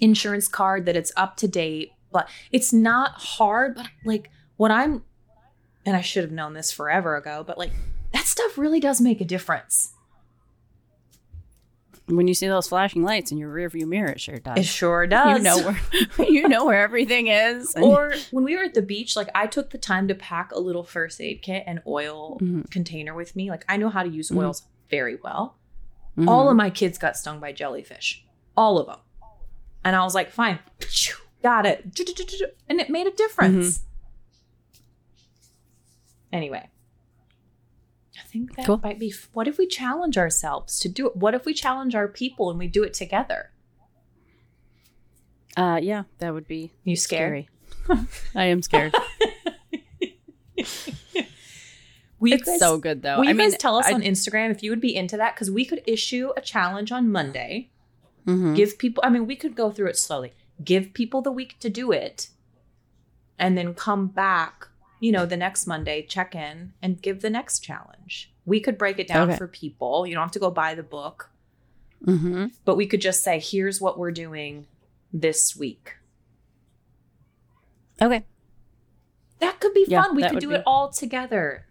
insurance 0.00 0.46
card 0.48 0.86
that 0.86 0.96
it's 0.96 1.12
up 1.16 1.36
to 1.38 1.48
date. 1.48 1.92
But 2.10 2.28
it's 2.52 2.72
not 2.72 3.12
hard, 3.12 3.74
but 3.76 3.86
like 4.04 4.30
what 4.56 4.70
I'm 4.70 5.04
and 5.84 5.96
I 5.96 6.00
should 6.00 6.22
have 6.24 6.32
known 6.32 6.52
this 6.54 6.70
forever 6.72 7.16
ago, 7.16 7.44
but 7.46 7.56
like 7.58 7.72
that 8.12 8.24
stuff 8.26 8.56
really 8.58 8.80
does 8.80 9.00
make 9.00 9.20
a 9.20 9.24
difference. 9.24 9.92
When 12.06 12.26
you 12.26 12.32
see 12.32 12.46
those 12.48 12.66
flashing 12.68 13.02
lights 13.02 13.32
in 13.32 13.36
your 13.36 13.52
rearview 13.52 13.86
mirror, 13.86 14.08
it 14.12 14.20
sure 14.20 14.38
does. 14.38 14.58
It 14.58 14.64
sure 14.64 15.06
does. 15.06 15.36
You 15.38 15.44
know 15.44 15.58
where 15.62 16.26
you 16.30 16.48
know 16.48 16.64
where 16.64 16.80
everything 16.80 17.26
is. 17.26 17.74
or 17.82 18.14
when 18.30 18.44
we 18.44 18.56
were 18.56 18.62
at 18.62 18.72
the 18.72 18.80
beach, 18.80 19.14
like 19.14 19.28
I 19.34 19.46
took 19.46 19.68
the 19.70 19.76
time 19.78 20.08
to 20.08 20.14
pack 20.14 20.50
a 20.52 20.58
little 20.58 20.84
first 20.84 21.20
aid 21.20 21.42
kit 21.42 21.64
and 21.66 21.82
oil 21.86 22.38
Mhm. 22.40 22.70
container 22.70 23.14
with 23.14 23.36
me. 23.36 23.50
Like 23.50 23.66
I 23.68 23.76
know 23.76 23.90
how 23.90 24.02
to 24.02 24.08
use 24.08 24.30
Mhm. 24.30 24.38
oils 24.38 24.62
very 24.88 25.16
well. 25.22 25.57
Mhm. 26.18 26.28
All 26.28 26.50
of 26.50 26.56
my 26.56 26.68
kids 26.70 26.98
got 26.98 27.16
stung 27.16 27.38
by 27.40 27.52
jellyfish. 27.52 28.24
All 28.56 28.78
of 28.78 28.86
them. 28.86 28.98
And 29.84 29.94
I 29.94 30.02
was 30.02 30.14
like, 30.14 30.30
fine, 30.30 30.58
got 31.42 31.64
it. 31.64 31.84
And 32.68 32.80
it 32.80 32.90
made 32.90 33.06
a 33.06 33.10
difference. 33.12 33.84
Anyway, 36.32 36.68
I 38.18 38.22
think 38.26 38.54
that 38.56 38.66
Cool. 38.66 38.80
might 38.82 38.98
be. 38.98 39.14
What 39.32 39.48
if 39.48 39.56
we 39.56 39.66
challenge 39.66 40.18
ourselves 40.18 40.78
to 40.80 40.88
do 40.88 41.06
it? 41.06 41.16
What 41.16 41.34
if 41.34 41.46
we 41.46 41.54
challenge 41.54 41.94
our 41.94 42.08
people 42.08 42.50
and 42.50 42.58
we 42.58 42.66
do 42.66 42.82
it 42.82 42.92
together? 42.94 43.52
uh, 45.56 45.80
yeah, 45.82 46.04
that 46.18 46.34
would 46.34 46.46
be 46.46 46.72
You 46.84 46.94
scared? 46.96 47.46
scary. 47.86 48.06
I 48.34 48.44
am 48.44 48.60
scared. 48.62 48.94
Will 52.20 52.28
you 52.30 52.34
it's 52.34 52.44
guys- 52.44 52.58
so 52.58 52.78
good 52.78 53.02
though. 53.02 53.18
Will 53.18 53.24
you 53.24 53.30
I 53.30 53.32
mean, 53.34 53.50
guys 53.50 53.58
tell 53.58 53.76
us 53.76 53.86
I- 53.86 53.92
on 53.92 54.02
Instagram 54.02 54.50
if 54.50 54.62
you 54.62 54.70
would 54.70 54.80
be 54.80 54.94
into 54.96 55.16
that? 55.16 55.34
Because 55.34 55.50
we 55.50 55.64
could 55.64 55.82
issue 55.86 56.30
a 56.36 56.40
challenge 56.40 56.90
on 56.92 57.10
Monday. 57.12 57.70
Mhm. 58.26 58.56
Give 58.56 58.76
people, 58.78 59.02
I 59.06 59.10
mean, 59.10 59.26
we 59.26 59.36
could 59.36 59.54
go 59.54 59.70
through 59.70 59.88
it 59.88 59.96
slowly. 59.96 60.32
Give 60.64 60.92
people 60.92 61.22
the 61.22 61.30
week 61.32 61.58
to 61.60 61.70
do 61.70 61.92
it 61.92 62.28
and 63.38 63.56
then 63.56 63.72
come 63.74 64.08
back, 64.08 64.68
you 65.00 65.12
know, 65.12 65.24
the 65.24 65.36
next 65.36 65.66
Monday, 65.66 66.02
check 66.02 66.34
in 66.34 66.72
and 66.82 67.00
give 67.00 67.20
the 67.22 67.30
next 67.30 67.60
challenge. 67.60 68.32
We 68.44 68.58
could 68.60 68.76
break 68.76 68.98
it 68.98 69.06
down 69.06 69.28
Okay. 69.30 69.38
for 69.38 69.46
people. 69.46 70.06
You 70.06 70.14
don't 70.14 70.22
have 70.24 70.32
to 70.32 70.38
go 70.40 70.50
buy 70.50 70.74
the 70.74 70.82
book, 70.82 71.30
Mhm. 72.04 72.52
but 72.64 72.76
we 72.76 72.86
could 72.86 73.00
just 73.00 73.22
say, 73.22 73.38
here's 73.38 73.80
what 73.80 73.98
we're 73.98 74.10
doing 74.10 74.66
this 75.12 75.54
week. 75.56 75.94
Okay. 78.02 78.24
That 79.38 79.60
could 79.60 79.72
be 79.74 79.84
Yeah, 79.88 80.02
fun. 80.02 80.16
We 80.16 80.28
could 80.28 80.40
do 80.40 80.48
be- 80.48 80.54
it 80.56 80.62
all 80.66 80.88
together. 80.90 81.64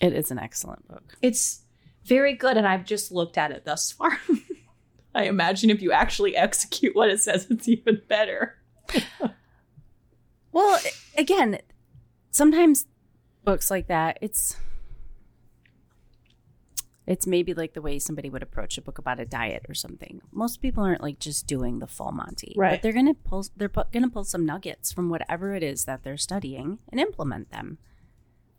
It 0.00 0.12
is 0.12 0.30
an 0.30 0.38
excellent 0.38 0.86
book. 0.88 1.16
It's 1.22 1.62
very 2.04 2.34
good. 2.34 2.56
And 2.56 2.66
I've 2.66 2.84
just 2.84 3.10
looked 3.12 3.36
at 3.38 3.50
it 3.50 3.64
thus 3.64 3.90
far. 3.92 4.18
I 5.14 5.24
imagine 5.24 5.70
if 5.70 5.82
you 5.82 5.90
actually 5.92 6.36
execute 6.36 6.94
what 6.94 7.10
it 7.10 7.20
says, 7.20 7.46
it's 7.50 7.68
even 7.68 8.00
better. 8.08 8.56
Well, 10.50 10.80
again, 11.16 11.58
sometimes 12.30 12.86
books 13.44 13.70
like 13.70 13.86
that, 13.88 14.18
it's 14.20 14.56
it's 17.06 17.26
maybe 17.26 17.54
like 17.54 17.72
the 17.72 17.80
way 17.80 17.98
somebody 17.98 18.28
would 18.28 18.42
approach 18.42 18.76
a 18.76 18.82
book 18.82 18.98
about 18.98 19.18
a 19.18 19.24
diet 19.24 19.64
or 19.68 19.74
something. 19.74 20.20
Most 20.30 20.60
people 20.60 20.84
aren't 20.84 21.00
like 21.02 21.18
just 21.18 21.46
doing 21.46 21.78
the 21.78 21.86
full 21.86 22.12
Monty, 22.12 22.54
Right. 22.56 22.72
But 22.72 22.82
they're 22.82 22.92
gonna 22.92 23.14
pull 23.14 23.46
they're 23.56 23.68
pu- 23.68 23.84
gonna 23.92 24.10
pull 24.10 24.24
some 24.24 24.44
nuggets 24.44 24.92
from 24.92 25.08
whatever 25.10 25.54
it 25.54 25.62
is 25.62 25.84
that 25.84 26.02
they're 26.02 26.16
studying 26.18 26.78
and 26.90 27.00
implement 27.00 27.50
them. 27.50 27.78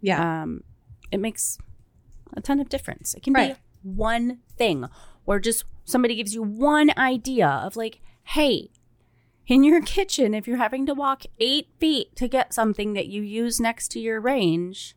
Yeah. 0.02 0.44
um, 0.44 0.64
it 1.12 1.20
makes 1.20 1.58
a 2.34 2.42
ton 2.42 2.60
of 2.60 2.70
difference. 2.70 3.14
It 3.14 3.24
can 3.24 3.34
Right. 3.34 3.56
be 3.56 3.60
one 3.90 4.40
thing, 4.58 4.86
or 5.26 5.40
just 5.40 5.64
somebody 5.86 6.16
gives 6.16 6.34
you 6.34 6.44
one 6.44 6.92
idea 6.98 7.48
of 7.48 7.76
like, 7.76 8.00
hey, 8.24 8.70
in 9.48 9.64
your 9.64 9.82
kitchen, 9.96 10.34
if 10.34 10.48
you're 10.48 10.58
having 10.58 10.86
to 10.86 10.94
walk 10.94 11.24
eight 11.40 11.68
feet 11.80 12.16
to 12.18 12.28
get 12.28 12.54
something 12.54 12.94
that 12.94 13.08
you 13.08 13.22
use 13.22 13.60
next 13.60 13.88
to 13.90 14.00
your 14.00 14.20
range, 14.22 14.96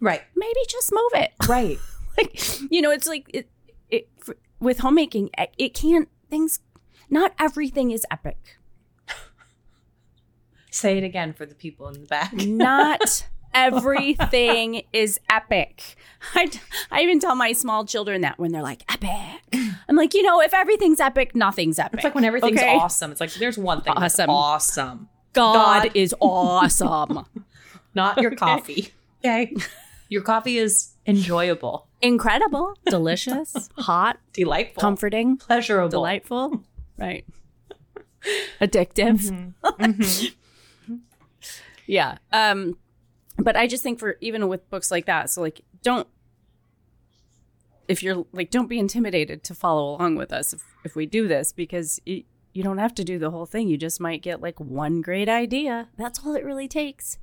right. 0.00 0.22
maybe 0.34 0.60
just 0.68 0.92
move 0.92 1.12
it. 1.14 1.32
Right. 1.48 1.78
like, 2.16 2.60
you 2.70 2.80
know, 2.82 2.90
it's 2.90 3.06
like 3.06 3.28
it, 3.34 3.48
it 3.90 4.08
f- 4.20 4.34
with 4.60 4.78
homemaking, 4.78 5.30
it 5.58 5.74
can't 5.74 6.08
things. 6.30 6.60
Not 7.10 7.32
everything 7.38 7.90
is 7.90 8.04
epic. 8.10 8.58
Say 10.70 10.98
it 10.98 11.04
again 11.04 11.32
for 11.32 11.46
the 11.46 11.54
people 11.54 11.86
in 11.88 12.00
the 12.00 12.06
back. 12.06 12.32
Not 12.32 13.26
everything 13.54 14.82
is 14.92 15.18
epic. 15.30 15.96
I, 16.34 16.50
I 16.90 17.02
even 17.02 17.20
tell 17.20 17.34
my 17.34 17.52
small 17.52 17.84
children 17.84 18.20
that 18.22 18.38
when 18.38 18.52
they're 18.52 18.62
like, 18.62 18.82
epic. 18.92 19.42
I'm 19.88 19.96
like, 19.96 20.14
you 20.14 20.22
know, 20.22 20.40
if 20.40 20.52
everything's 20.54 21.00
epic, 21.00 21.34
nothing's 21.34 21.78
epic. 21.78 21.94
It's 21.98 22.04
like 22.04 22.14
when 22.14 22.24
everything's 22.24 22.58
Okay? 22.58 22.76
awesome. 22.76 23.10
It's 23.12 23.20
like 23.20 23.32
there's 23.34 23.56
one 23.58 23.80
thing 23.82 23.94
that's 23.98 24.18
Awesome. 24.18 24.30
awesome. 24.30 25.08
God, 25.32 25.82
God. 25.84 25.92
is 25.94 26.14
awesome. 26.20 27.26
Not 27.94 28.20
your 28.20 28.30
coffee. 28.36 28.88
Okay. 29.24 29.54
Your 30.08 30.22
coffee 30.22 30.58
is 30.58 30.90
enjoyable, 31.06 31.88
Incredible, 32.02 32.74
delicious, 32.86 33.68
hot, 33.78 34.18
delightful, 34.32 34.80
comforting, 34.80 35.36
pleasurable. 35.38 35.88
delightful. 35.88 36.62
Right. 36.98 37.24
Addictive. 38.60 39.52
Mm-hmm. 39.62 40.96
Yeah. 41.86 42.18
Um 42.32 42.76
but 43.38 43.56
I 43.56 43.66
just 43.66 43.82
think 43.82 43.98
for 43.98 44.16
even 44.20 44.46
with 44.48 44.68
books 44.70 44.90
like 44.90 45.06
that, 45.06 45.30
so 45.30 45.40
like 45.42 45.60
don't 45.82 46.06
if 47.88 48.02
you're 48.02 48.24
like 48.32 48.50
don't 48.50 48.68
be 48.68 48.78
intimidated 48.78 49.42
to 49.44 49.54
follow 49.54 49.94
along 49.96 50.16
with 50.16 50.32
us 50.32 50.52
if, 50.52 50.62
if 50.84 50.96
we 50.96 51.04
do 51.06 51.28
this 51.28 51.52
because 51.52 52.00
you, 52.06 52.24
you 52.52 52.62
don't 52.62 52.78
have 52.78 52.94
to 52.94 53.04
do 53.04 53.18
the 53.18 53.30
whole 53.30 53.46
thing. 53.46 53.68
You 53.68 53.76
just 53.76 54.00
might 54.00 54.22
get 54.22 54.40
like 54.40 54.58
one 54.58 55.00
great 55.02 55.28
idea. 55.28 55.88
That's 55.98 56.24
all 56.24 56.34
it 56.34 56.44
really 56.44 56.68
takes 56.68 57.18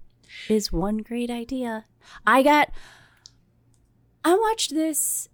is 0.50 0.72
one 0.72 0.98
great 1.00 1.30
idea. 1.32 1.86
I 2.26 2.44
got 2.44 2.70
I 4.24 4.36
watched 4.36 4.74
this 4.74 5.30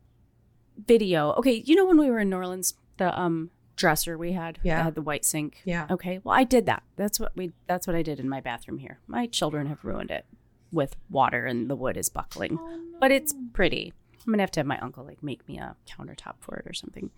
video. 0.85 1.31
Okay, 1.33 1.61
you 1.65 1.75
know 1.75 1.85
when 1.85 1.97
we 1.99 2.09
were 2.09 2.19
in 2.19 2.29
New 2.29 2.37
Orleans, 2.37 2.75
the 2.97 3.17
um 3.19 3.49
dresser 3.75 4.17
we 4.17 4.31
had 4.31 4.59
Yeah. 4.63 4.83
had 4.83 4.95
the 4.95 5.01
white 5.01 5.25
sink. 5.25 5.61
Yeah. 5.65 5.87
Okay. 5.91 6.19
Well, 6.23 6.35
I 6.35 6.43
did 6.43 6.65
that. 6.67 6.83
That's 6.95 7.19
what 7.19 7.33
we. 7.35 7.51
That's 7.67 7.85
what 7.85 7.95
I 7.95 8.01
did 8.01 8.19
in 8.19 8.29
my 8.29 8.39
bathroom 8.41 8.77
here. 8.79 8.99
My 9.07 9.27
children 9.27 9.67
have 9.67 9.83
ruined 9.83 10.09
it 10.09 10.25
with 10.71 10.95
water, 11.09 11.45
and 11.45 11.69
the 11.69 11.75
wood 11.75 11.97
is 11.97 12.09
buckling. 12.09 12.57
Oh, 12.59 12.79
but 12.99 13.11
it's 13.11 13.33
pretty. 13.53 13.93
I'm 14.25 14.33
gonna 14.33 14.43
have 14.43 14.51
to 14.51 14.59
have 14.59 14.67
my 14.67 14.79
uncle 14.79 15.05
like 15.05 15.23
make 15.23 15.47
me 15.47 15.57
a 15.57 15.75
countertop 15.87 16.35
for 16.39 16.57
it 16.57 16.69
or 16.69 16.73
something. 16.73 17.11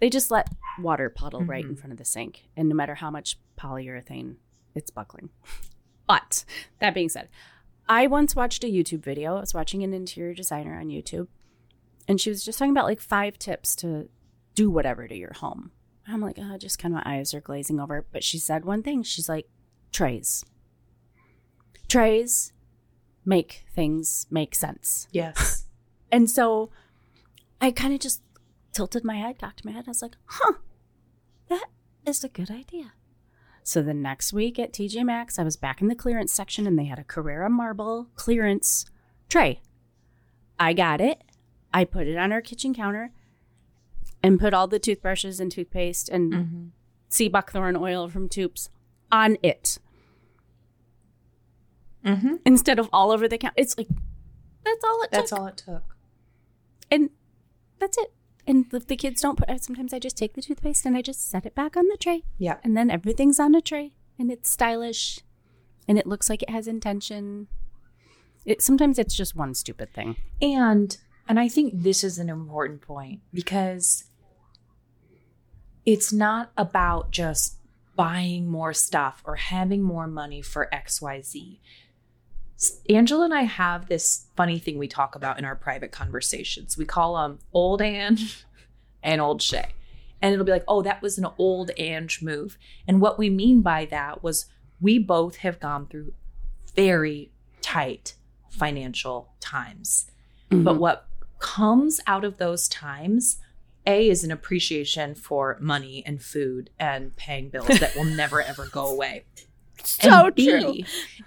They 0.00 0.08
just 0.08 0.30
let 0.30 0.48
water 0.78 1.10
puddle 1.10 1.42
right 1.42 1.64
in 1.64 1.72
mm-hmm. 1.72 1.80
front 1.80 1.92
of 1.92 1.98
the 1.98 2.04
sink, 2.04 2.44
and 2.56 2.68
no 2.68 2.74
matter 2.74 2.94
how 2.94 3.10
much 3.10 3.38
polyurethane, 3.58 4.36
it's 4.74 4.90
buckling. 4.90 5.30
But 6.06 6.46
that 6.78 6.94
being 6.94 7.10
said, 7.10 7.28
I 7.86 8.06
once 8.06 8.34
watched 8.34 8.64
a 8.64 8.66
YouTube 8.66 9.04
video. 9.04 9.36
I 9.36 9.40
was 9.40 9.52
watching 9.52 9.82
an 9.82 9.92
interior 9.92 10.32
designer 10.32 10.80
on 10.80 10.88
YouTube, 10.88 11.28
and 12.08 12.18
she 12.18 12.30
was 12.30 12.42
just 12.42 12.58
talking 12.58 12.72
about 12.72 12.86
like 12.86 12.98
five 12.98 13.38
tips 13.38 13.76
to 13.76 14.08
do 14.54 14.70
whatever 14.70 15.06
to 15.06 15.14
your 15.14 15.34
home. 15.34 15.70
I'm 16.06 16.22
like, 16.22 16.38
oh, 16.40 16.56
just 16.56 16.78
kind 16.78 16.94
of 16.94 17.04
my 17.04 17.18
eyes 17.18 17.34
are 17.34 17.42
glazing 17.42 17.78
over. 17.78 18.06
But 18.10 18.24
she 18.24 18.38
said 18.38 18.64
one 18.64 18.82
thing. 18.82 19.02
She's 19.02 19.28
like, 19.28 19.48
trays. 19.92 20.44
Trays 21.88 22.52
make 23.28 23.64
things 23.74 24.26
make 24.30 24.54
sense. 24.54 25.06
Yes. 25.12 25.64
And 26.10 26.30
so 26.30 26.70
I 27.60 27.70
kind 27.70 27.92
of 27.92 28.00
just 28.00 28.22
tilted 28.72 29.04
my 29.04 29.16
head, 29.16 29.38
cocked 29.38 29.62
my 29.62 29.72
head. 29.72 29.84
I 29.86 29.90
was 29.90 30.00
like, 30.00 30.16
huh, 30.24 30.54
that 31.50 31.66
is 32.06 32.24
a 32.24 32.30
good 32.30 32.50
idea. 32.50 32.92
So 33.62 33.82
the 33.82 33.92
next 33.92 34.32
week 34.32 34.58
at 34.58 34.72
TJ 34.72 35.04
Maxx, 35.04 35.38
I 35.38 35.42
was 35.44 35.56
back 35.58 35.82
in 35.82 35.88
the 35.88 35.94
clearance 35.94 36.32
section 36.32 36.66
and 36.66 36.78
they 36.78 36.86
had 36.86 36.98
a 36.98 37.04
Carrara 37.04 37.50
marble 37.50 38.08
clearance 38.14 38.86
tray. 39.28 39.60
I 40.58 40.72
got 40.72 41.02
it. 41.02 41.22
I 41.74 41.84
put 41.84 42.06
it 42.06 42.16
on 42.16 42.32
our 42.32 42.40
kitchen 42.40 42.74
counter 42.74 43.12
and 44.22 44.40
put 44.40 44.54
all 44.54 44.66
the 44.66 44.78
toothbrushes 44.78 45.40
and 45.40 45.52
toothpaste 45.52 46.08
and 46.08 46.32
Mm-hmm. 46.32 46.64
sea 47.10 47.28
buckthorn 47.28 47.76
oil 47.76 48.08
from 48.08 48.30
tubes 48.30 48.70
on 49.12 49.36
it 49.42 49.76
Mm-hmm. 52.08 52.34
instead 52.44 52.78
of 52.78 52.88
all 52.92 53.10
over 53.10 53.28
the 53.28 53.38
counter. 53.38 53.54
It's 53.56 53.76
like, 53.78 53.88
that's 54.64 54.84
all 54.84 55.02
it 55.02 55.10
That's 55.10 55.30
took. 55.30 55.38
all 55.38 55.46
it 55.46 55.56
took. 55.56 55.96
and 56.90 57.10
that's 57.78 57.96
it. 57.98 58.12
And 58.46 58.64
if 58.72 58.86
the 58.86 58.96
kids 58.96 59.20
don't 59.20 59.36
put, 59.38 59.62
sometimes 59.62 59.92
I 59.92 59.98
just 59.98 60.16
take 60.16 60.32
the 60.34 60.40
toothpaste 60.42 60.86
and 60.86 60.96
I 60.96 61.02
just 61.02 61.28
set 61.30 61.44
it 61.46 61.54
back 61.54 61.76
on 61.76 61.86
the 61.88 61.96
tray, 61.98 62.22
Yeah. 62.38 62.56
and 62.64 62.76
then 62.76 62.90
everything's 62.90 63.38
on 63.38 63.54
a 63.54 63.60
tray, 63.60 63.92
and 64.18 64.30
it's 64.32 64.48
stylish, 64.48 65.20
and 65.86 65.98
it 65.98 66.06
looks 66.06 66.28
like 66.30 66.42
it 66.42 66.50
has 66.50 66.66
intention. 66.66 67.46
It 68.46 68.62
sometimes 68.62 68.98
it's 68.98 69.14
just 69.14 69.36
one 69.36 69.54
stupid 69.54 69.92
thing. 69.92 70.16
And 70.40 70.96
and 71.28 71.38
I 71.38 71.48
think 71.48 71.72
this 71.82 72.02
is 72.02 72.18
an 72.18 72.30
important 72.30 72.80
point 72.80 73.20
because 73.34 74.04
it's 75.84 76.12
not 76.12 76.50
about 76.56 77.10
just 77.10 77.56
buying 77.96 78.48
more 78.48 78.72
stuff 78.72 79.22
or 79.26 79.36
having 79.36 79.82
more 79.82 80.06
money 80.06 80.40
for 80.40 80.68
XYZ. 80.72 81.58
Angela 82.88 83.24
and 83.24 83.34
I 83.34 83.42
have 83.42 83.88
this 83.88 84.26
funny 84.36 84.58
thing 84.58 84.78
we 84.78 84.88
talk 84.88 85.14
about 85.14 85.38
in 85.38 85.44
our 85.44 85.54
private 85.54 85.92
conversations. 85.92 86.76
We 86.76 86.84
call 86.84 87.16
them 87.16 87.38
old 87.52 87.80
Ange 87.80 88.44
and 89.02 89.20
old 89.20 89.40
Shaye. 89.40 89.70
And 90.20 90.32
it'll 90.32 90.46
be 90.46 90.52
like, 90.52 90.64
oh, 90.66 90.82
that 90.82 91.00
was 91.00 91.18
an 91.18 91.26
old 91.38 91.70
Ange 91.76 92.20
move. 92.22 92.58
And 92.86 93.00
what 93.00 93.18
we 93.18 93.30
mean 93.30 93.62
by 93.62 93.84
that 93.86 94.22
was 94.22 94.46
we 94.80 94.98
both 94.98 95.36
have 95.36 95.60
gone 95.60 95.86
through 95.86 96.12
very 96.74 97.30
tight 97.60 98.14
financial 98.50 99.32
times. 99.40 100.10
Mm-hmm. 100.50 100.64
But 100.64 100.78
what 100.78 101.06
comes 101.38 102.00
out 102.06 102.24
of 102.24 102.38
those 102.38 102.68
times, 102.68 103.38
A, 103.86 104.08
is 104.08 104.24
an 104.24 104.32
appreciation 104.32 105.14
for 105.14 105.56
money 105.60 106.02
and 106.04 106.20
food 106.20 106.70
and 106.78 107.14
paying 107.16 107.50
bills 107.50 107.78
that 107.78 107.94
will 107.94 108.04
never 108.16 108.42
ever 108.42 108.66
go 108.66 108.86
away. 108.86 109.24
So 109.84 110.26
and 110.26 110.34
B, 110.34 110.48
true. 110.48 110.74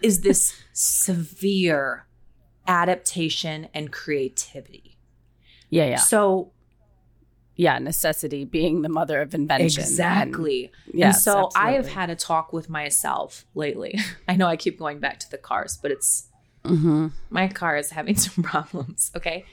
is 0.02 0.22
this 0.22 0.54
severe 0.74 2.06
adaptation 2.68 3.68
and 3.74 3.91
creativity. 3.91 4.97
Yeah, 5.70 5.86
yeah, 5.86 5.95
So 5.97 6.52
yeah. 7.56 7.78
Necessity 7.80 8.43
being 8.45 8.82
the 8.82 8.89
mother 8.89 9.22
of 9.22 9.34
invention. 9.34 9.84
exactly. 9.84 10.72
And, 10.88 10.93
yes, 10.95 11.16
and 11.16 11.24
so 11.24 11.49
I 11.56 11.74
have 11.74 11.88
had 11.88 12.10
a 12.10 12.16
talk 12.16 12.54
with 12.54 12.70
myself 12.70 13.45
lately. 13.56 13.99
I 14.28 14.36
know 14.36 14.47
I 14.47 14.56
keep 14.58 14.80
going 14.80 14.99
back 14.99 15.20
to 15.20 15.30
the 15.30 15.38
cars, 15.38 15.78
but 15.82 15.91
it's 15.91 16.28
Mhm. 16.64 17.12
my 17.30 17.47
car 17.47 17.78
is 17.78 17.89
having 17.91 18.16
some 18.26 18.43
problems. 18.43 19.12
Okay. 19.16 19.45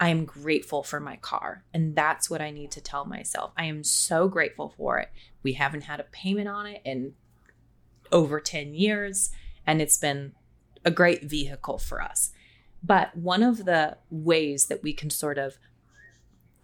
I 0.00 0.08
am 0.08 0.24
grateful 0.24 0.82
for 0.82 0.98
my 1.00 1.16
car. 1.16 1.64
And 1.72 1.94
that's 1.94 2.28
what 2.28 2.40
I 2.40 2.50
need 2.50 2.70
to 2.72 2.80
tell 2.80 3.04
myself. 3.04 3.52
I 3.56 3.64
am 3.66 3.84
so 3.84 4.28
grateful 4.28 4.74
for 4.76 4.98
it. 4.98 5.08
We 5.42 5.52
haven't 5.54 5.82
had 5.82 6.00
a 6.00 6.04
payment 6.04 6.48
on 6.48 6.66
it 6.66 6.82
in 6.84 7.14
over 8.14 8.40
10 8.40 8.74
years, 8.74 9.30
and 9.66 9.82
it's 9.82 9.98
been 9.98 10.32
a 10.86 10.90
great 10.90 11.24
vehicle 11.24 11.76
for 11.76 12.00
us. 12.00 12.32
But 12.82 13.14
one 13.14 13.42
of 13.42 13.66
the 13.66 13.98
ways 14.10 14.66
that 14.66 14.82
we 14.82 14.94
can 14.94 15.10
sort 15.10 15.36
of 15.36 15.58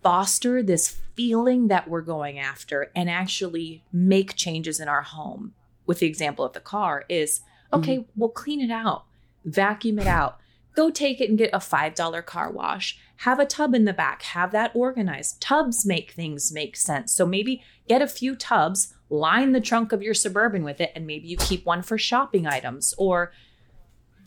foster 0.03 0.62
this 0.62 0.96
feeling 1.14 1.68
that 1.68 1.88
we're 1.88 2.01
going 2.01 2.38
after 2.38 2.90
and 2.96 3.11
actually 3.11 3.84
make 3.92 4.34
changes 4.34 4.80
in 4.80 4.88
our 4.88 5.03
home, 5.03 5.53
with 5.84 5.98
the 5.98 6.07
example 6.07 6.46
of 6.46 6.55
the 6.55 6.61
car, 6.61 7.05
is 7.11 7.40
mm-hmm. 7.40 7.80
okay, 7.80 8.07
we'll 8.16 8.30
clean 8.30 8.62
it 8.62 8.70
out 8.70 9.05
vacuum 9.44 9.98
it 9.98 10.07
out. 10.07 10.38
Go 10.74 10.90
take 10.90 11.20
it 11.20 11.28
and 11.28 11.38
get 11.38 11.51
a 11.53 11.59
$5 11.59 12.26
car 12.26 12.51
wash. 12.51 12.98
Have 13.18 13.40
a 13.40 13.46
tub 13.46 13.74
in 13.74 13.84
the 13.84 13.92
back. 13.92 14.22
Have 14.22 14.53
that 14.53 14.70
organized. 14.74 15.40
Tubs 15.40 15.84
make 15.84 16.12
things 16.12 16.53
make 16.53 16.76
sense. 16.76 17.12
So 17.12 17.26
maybe 17.26 17.62
get 17.88 18.03
a 18.03 18.07
few 18.07 18.36
tubs, 18.36 18.94
line 19.11 19.52
the 19.52 19.61
trunk 19.61 19.92
of 19.92 20.02
your 20.02 20.14
Suburban 20.14 20.62
with 20.64 20.80
it, 20.80 20.92
and 20.94 21.06
maybe 21.06 21.28
you 21.28 21.36
keep 21.36 21.66
one 21.66 21.82
for 21.82 21.98
shopping 21.98 22.46
items 22.46 22.94
or 22.96 23.32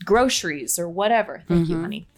groceries 0.04 0.78
or 0.78 0.88
whatever. 0.88 1.42
Thank 1.48 1.68
you, 1.68 1.76
Mhm. 1.76 1.80
honey. 1.82 2.08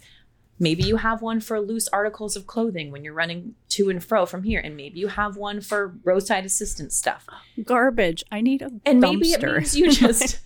Maybe 0.59 0.83
you 0.83 0.97
have 0.97 1.21
one 1.21 1.39
for 1.39 1.59
loose 1.61 1.87
articles 1.89 2.35
of 2.35 2.47
clothing 2.47 2.91
when 2.91 3.03
you're 3.03 3.13
running 3.13 3.53
to 3.69 3.89
and 3.89 4.03
fro 4.03 4.25
from 4.25 4.41
here. 4.43 4.59
And 4.59 4.75
maybe 4.75 4.99
you 4.99 5.07
have 5.07 5.37
one 5.37 5.61
for 5.61 5.95
roadside 6.03 6.45
assistance 6.45 6.95
stuff. 6.95 7.27
Garbage. 7.63 8.23
I 8.31 8.41
need 8.41 8.63
a 8.63 8.71
And 8.83 8.99
maybe 8.99 9.27
it 9.33 9.41
means 9.43 9.77
you 9.77 9.91
just 10.07 10.39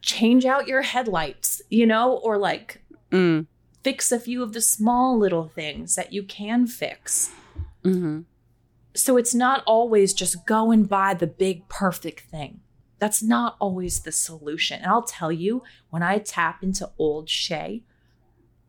change 0.00 0.46
out 0.46 0.66
your 0.66 0.82
headlights, 0.82 1.60
you 1.68 1.86
know, 1.86 2.12
or 2.16 2.38
like 2.38 2.82
Mm. 3.12 3.46
fix 3.84 4.10
a 4.10 4.18
few 4.18 4.42
of 4.42 4.52
the 4.54 4.60
small 4.62 5.16
little 5.18 5.48
things 5.48 5.94
that 5.96 6.12
you 6.12 6.22
can 6.22 6.66
fix. 6.66 7.30
hmm 7.84 8.20
So 8.96 9.16
it's 9.16 9.34
not 9.34 9.62
always 9.66 10.14
just 10.14 10.46
go 10.46 10.70
and 10.70 10.88
buy 10.88 11.14
the 11.14 11.26
big 11.26 11.68
perfect 11.68 12.20
thing. 12.30 12.60
That's 12.98 13.22
not 13.22 13.56
always 13.60 14.00
the 14.00 14.12
solution. 14.12 14.80
And 14.80 14.90
I'll 14.90 15.02
tell 15.02 15.30
you, 15.30 15.62
when 15.90 16.02
I 16.02 16.18
tap 16.18 16.62
into 16.62 16.90
Old 16.98 17.28
Shaye, 17.28 17.82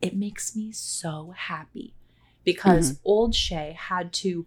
it 0.01 0.15
makes 0.15 0.55
me 0.55 0.71
so 0.71 1.33
happy 1.35 1.95
because 2.43 2.91
mm-hmm. 2.91 3.01
Old 3.05 3.33
Shaye 3.33 3.73
had 3.73 4.11
to 4.13 4.45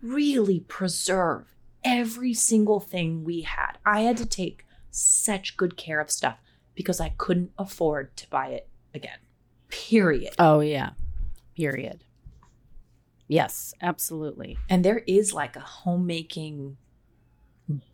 really 0.00 0.60
preserve 0.60 1.54
every 1.84 2.34
single 2.34 2.80
thing 2.80 3.24
we 3.24 3.42
had. 3.42 3.78
I 3.84 4.00
had 4.00 4.16
to 4.18 4.26
take 4.26 4.66
such 4.90 5.56
good 5.56 5.76
care 5.76 6.00
of 6.00 6.10
stuff 6.10 6.38
because 6.74 7.00
I 7.00 7.10
couldn't 7.10 7.52
afford 7.58 8.16
to 8.18 8.30
buy 8.30 8.48
it 8.48 8.68
again. 8.94 9.18
Period. 9.68 10.34
Oh 10.38 10.60
yeah. 10.60 10.90
Period. 11.56 12.04
Yes, 13.28 13.74
absolutely. 13.82 14.56
And 14.70 14.84
there 14.84 15.02
is 15.06 15.32
like 15.34 15.54
a 15.56 15.60
homemaking 15.60 16.78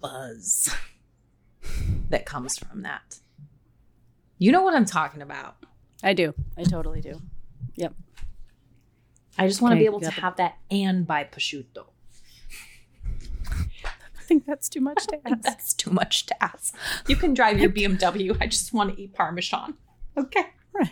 buzz 0.00 0.74
that 2.10 2.24
comes 2.24 2.56
from 2.56 2.82
that. 2.82 3.18
You 4.38 4.52
know 4.52 4.62
what 4.62 4.74
I'm 4.74 4.84
talking 4.84 5.22
about. 5.22 5.56
I 6.02 6.12
do. 6.12 6.34
I 6.56 6.62
totally 6.62 7.00
do. 7.00 7.20
Yep. 7.76 7.94
I 9.36 9.48
just 9.48 9.60
want 9.60 9.72
to 9.72 9.76
Okay, 9.76 9.82
be 9.82 9.86
able 9.86 10.00
to 10.00 10.06
it. 10.08 10.12
have 10.14 10.36
that 10.36 10.58
and 10.70 11.06
buy 11.06 11.24
prosciutto. 11.24 11.86
I 13.50 14.22
think 14.26 14.46
that's 14.46 14.68
too 14.68 14.80
much 14.80 15.06
to 15.08 15.18
ask. 15.26 15.42
that's 15.42 15.74
too 15.74 15.90
much 15.90 16.26
to 16.26 16.44
ask. 16.44 16.74
You 17.08 17.16
can 17.16 17.34
drive 17.34 17.58
your 17.58 17.70
BMW. 17.70 18.36
I 18.40 18.46
just 18.46 18.72
want 18.72 18.94
to 18.94 19.00
eat 19.02 19.12
Parmesan. 19.14 19.74
Okay. 20.16 20.44
right. 20.72 20.90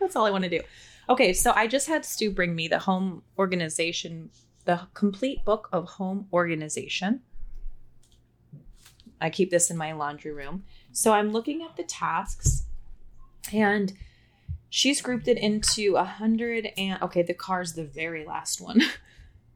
That's 0.00 0.14
all 0.14 0.26
I 0.26 0.30
want 0.30 0.44
to 0.44 0.50
do. 0.50 0.60
Okay, 1.08 1.32
so 1.32 1.52
I 1.54 1.66
just 1.66 1.88
had 1.88 2.04
Stu 2.04 2.30
bring 2.30 2.54
me 2.54 2.68
the 2.68 2.78
home 2.78 3.22
organization, 3.38 4.28
the 4.64 4.80
complete 4.94 5.44
book 5.44 5.68
of 5.72 5.86
home 5.86 6.28
organization. 6.32 7.20
I 9.20 9.30
keep 9.30 9.50
this 9.50 9.70
in 9.70 9.76
my 9.76 9.92
laundry 9.92 10.32
room. 10.32 10.64
So 10.92 11.12
I'm 11.12 11.32
looking 11.32 11.62
at 11.62 11.76
the 11.76 11.84
tasks 11.84 12.64
and 13.52 13.92
she's 14.70 15.02
grouped 15.02 15.28
it 15.28 15.38
into 15.38 15.94
a 15.96 16.04
hundred 16.04 16.70
and 16.76 17.00
okay, 17.02 17.22
the 17.22 17.34
car's 17.34 17.74
the 17.74 17.84
very 17.84 18.24
last 18.24 18.60
one. 18.60 18.82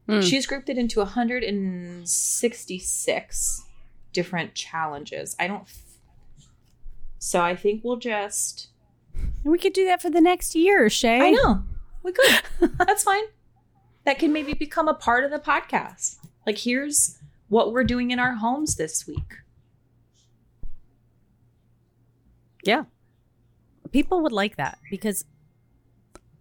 Hmm. 0.09 0.21
She's 0.21 0.47
grouped 0.47 0.69
it 0.69 0.77
into 0.79 1.01
166 1.01 3.63
different 4.11 4.55
challenges. 4.55 5.35
I 5.39 5.45
don't 5.45 5.65
so 7.19 7.41
I 7.41 7.55
think 7.55 7.83
we'll 7.83 7.97
just 7.97 8.69
And 9.43 9.51
we 9.51 9.57
could 9.57 9.73
do 9.73 9.85
that 9.85 10.01
for 10.01 10.09
the 10.09 10.21
next 10.21 10.55
year, 10.55 10.87
Shaye. 10.87 11.21
I 11.21 11.29
know. 11.31 11.63
We 12.03 12.11
could. 12.11 12.41
That's 12.77 13.03
fine. 13.03 13.23
That 14.05 14.19
can 14.19 14.31
maybe 14.33 14.53
become 14.53 14.87
a 14.87 14.93
part 14.93 15.23
of 15.23 15.31
the 15.31 15.39
podcast. 15.39 16.17
Like, 16.45 16.57
here's 16.57 17.17
what 17.49 17.71
we're 17.73 17.83
doing 17.83 18.11
in 18.11 18.19
our 18.19 18.35
homes 18.35 18.75
this 18.75 19.05
week. 19.07 19.33
Yeah. 22.63 22.83
People 23.91 24.21
would 24.21 24.31
like 24.31 24.57
that 24.57 24.79
because 24.89 25.25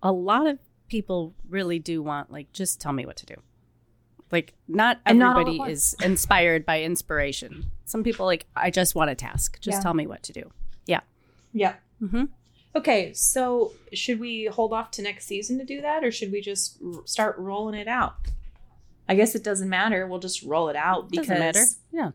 a 0.02 0.12
lot 0.12 0.46
of 0.46 0.58
people 0.88 1.34
really 1.48 1.78
do 1.78 2.02
want 2.02 2.30
like 2.30 2.52
just 2.52 2.80
tell 2.80 2.92
me 2.92 3.06
what 3.06 3.16
to 3.16 3.26
do. 3.26 3.34
Like 4.30 4.54
not 4.66 4.98
And 5.06 5.18
not 5.18 5.38
everybody 5.38 5.72
is 5.72 5.94
inspired 6.02 6.66
by 6.66 6.82
inspiration. 6.82 7.70
Some 7.84 8.02
people 8.02 8.26
like 8.26 8.46
I 8.54 8.70
just 8.70 8.94
want 8.94 9.10
a 9.10 9.14
task. 9.14 9.60
Just 9.60 9.78
Yeah. 9.78 9.82
tell 9.82 9.94
me 9.94 10.06
what 10.06 10.22
to 10.24 10.32
do. 10.32 10.50
Yeah. 10.86 11.00
Yeah. 11.52 11.74
Mm-hmm. 12.02 12.24
Okay. 12.76 13.12
So, 13.14 13.72
should 13.92 14.20
we 14.20 14.46
hold 14.46 14.72
off 14.72 14.90
to 14.92 15.02
next 15.02 15.26
season 15.26 15.58
to 15.58 15.64
do 15.64 15.80
that, 15.80 16.04
or 16.04 16.10
should 16.10 16.30
we 16.32 16.40
just 16.40 16.78
r- 16.84 17.02
start 17.06 17.36
rolling 17.38 17.74
it 17.74 17.88
out? 17.88 18.14
I 19.08 19.14
guess 19.14 19.34
it 19.34 19.42
doesn't 19.42 19.68
matter. 19.68 20.06
We'll 20.06 20.18
just 20.18 20.42
roll 20.42 20.68
it 20.68 20.76
out 20.76 21.08
because 21.10 21.28
Doesn't 21.28 21.40
matter. 21.40 21.64
Yeah. 21.92 22.10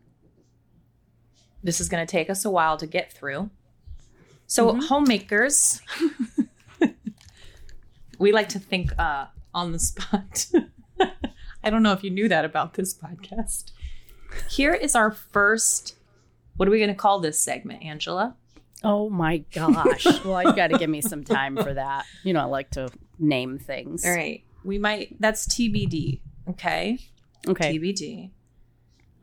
this 1.62 1.80
is 1.80 1.88
going 1.88 2.06
to 2.06 2.10
take 2.10 2.28
us 2.30 2.44
a 2.44 2.50
while 2.50 2.76
to 2.76 2.86
get 2.86 3.12
through. 3.12 3.50
So, 4.46 4.72
Mhm. 4.74 4.86
homemakers, 4.88 5.80
we 8.18 8.32
like 8.32 8.48
to 8.50 8.58
think 8.58 8.92
uh, 8.98 9.26
on 9.52 9.72
the 9.72 9.78
spot. 9.78 10.46
I 11.64 11.70
don't 11.70 11.82
know 11.82 11.92
if 11.92 12.04
you 12.04 12.10
knew 12.10 12.28
that 12.28 12.44
about 12.44 12.74
this 12.74 12.94
podcast. 12.94 13.72
Here 14.50 14.74
is 14.74 14.94
our 14.94 15.10
first. 15.10 15.96
What 16.56 16.68
are 16.68 16.70
we 16.70 16.78
going 16.78 16.88
to 16.90 16.94
call 16.94 17.18
this 17.20 17.38
segment, 17.40 17.82
Angela? 17.82 18.36
Oh 18.84 19.08
my 19.10 19.38
gosh. 19.38 20.06
well, 20.24 20.42
you 20.42 20.54
got 20.54 20.68
to 20.70 20.78
give 20.78 20.90
me 20.90 21.00
some 21.00 21.24
time 21.24 21.56
for 21.56 21.74
that. 21.74 22.04
You 22.22 22.32
know, 22.34 22.40
I 22.40 22.44
like 22.44 22.70
to 22.72 22.88
name 23.18 23.58
things. 23.58 24.04
All 24.04 24.14
right, 24.14 24.44
we 24.62 24.78
might. 24.78 25.16
That's 25.20 25.46
TBD. 25.48 26.20
Okay, 26.50 26.98
Okay. 27.48 27.78
TBD. 27.78 28.30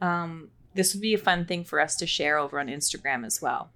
Um, 0.02 0.50
this 0.74 0.94
would 0.94 1.02
be 1.02 1.14
a 1.14 1.18
fun 1.18 1.46
thing 1.46 1.64
for 1.64 1.80
us 1.80 1.96
to 1.98 2.08
share 2.08 2.38
over 2.38 2.60
on 2.60 2.68
Instagram 2.68 3.26
as 3.26 3.42
well. 3.42 3.72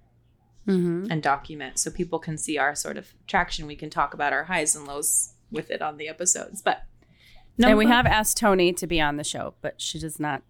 Mm-hmm. 0.66 1.12
and 1.12 1.22
document 1.22 1.78
so 1.78 1.92
people 1.92 2.18
can 2.18 2.36
see 2.36 2.58
our 2.58 2.74
sort 2.74 2.96
of 2.96 3.14
traction. 3.28 3.68
We 3.68 3.76
can 3.76 3.88
talk 3.88 4.14
about 4.14 4.32
our 4.32 4.42
highs 4.42 4.74
and 4.74 4.84
lows 4.84 5.34
with 5.48 5.70
it 5.70 5.80
on 5.80 5.96
the 5.96 6.08
episodes. 6.08 6.60
But 6.60 6.82
And 7.62 7.78
we 7.78 7.86
have 7.86 8.04
asked 8.04 8.36
Toni 8.38 8.72
to 8.72 8.86
be 8.88 9.00
on 9.00 9.16
the 9.16 9.22
show, 9.22 9.54
but 9.60 9.80
she 9.80 10.00
does 10.00 10.18
not 10.18 10.42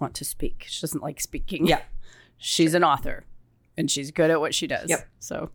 want 0.00 0.14
to 0.14 0.24
speak. 0.24 0.64
She 0.66 0.80
doesn't 0.80 1.00
like 1.00 1.20
speaking. 1.20 1.64
Yeah. 1.64 1.82
She's 2.38 2.74
an 2.74 2.82
author 2.82 3.24
and 3.76 3.90
she's 3.90 4.10
good 4.10 4.30
at 4.30 4.40
what 4.40 4.54
she 4.54 4.66
does. 4.66 4.88
Yep. 4.88 5.08
So, 5.18 5.50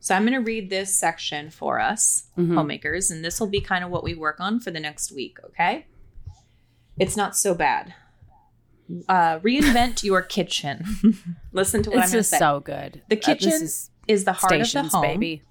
So 0.00 0.14
I'm 0.14 0.22
going 0.22 0.32
to 0.34 0.40
read 0.44 0.70
this 0.70 0.94
section 0.96 1.50
for 1.50 1.80
us, 1.80 2.28
Mhm. 2.38 2.54
homemakers, 2.54 3.10
and 3.10 3.24
this 3.24 3.40
will 3.40 3.48
be 3.48 3.60
kind 3.60 3.82
of 3.84 3.90
what 3.90 4.04
we 4.04 4.14
work 4.14 4.38
on 4.40 4.60
for 4.60 4.70
the 4.70 4.78
next 4.80 5.10
week. 5.12 5.38
Okay. 5.44 5.86
It's 6.98 7.16
not 7.16 7.36
so 7.36 7.54
bad. 7.54 7.94
Uh, 9.08 9.38
reinvent 9.40 10.02
your 10.10 10.22
kitchen. 10.22 10.84
Listen 11.52 11.82
to 11.82 11.90
what 11.90 11.98
it's 11.98 12.06
I'm 12.06 12.12
going 12.12 12.20
to 12.22 12.28
say. 12.28 12.38
so 12.38 12.60
good. 12.60 13.02
The 13.08 13.16
Uh, 13.18 13.20
kitchen 13.20 13.50
this 13.50 13.62
is 13.62 13.90
is 14.06 14.24
the 14.24 14.32
heart 14.32 14.50
stations, 14.52 14.86
of 14.86 14.92
the 14.92 14.96
home. 14.98 15.06
baby. 15.20 15.42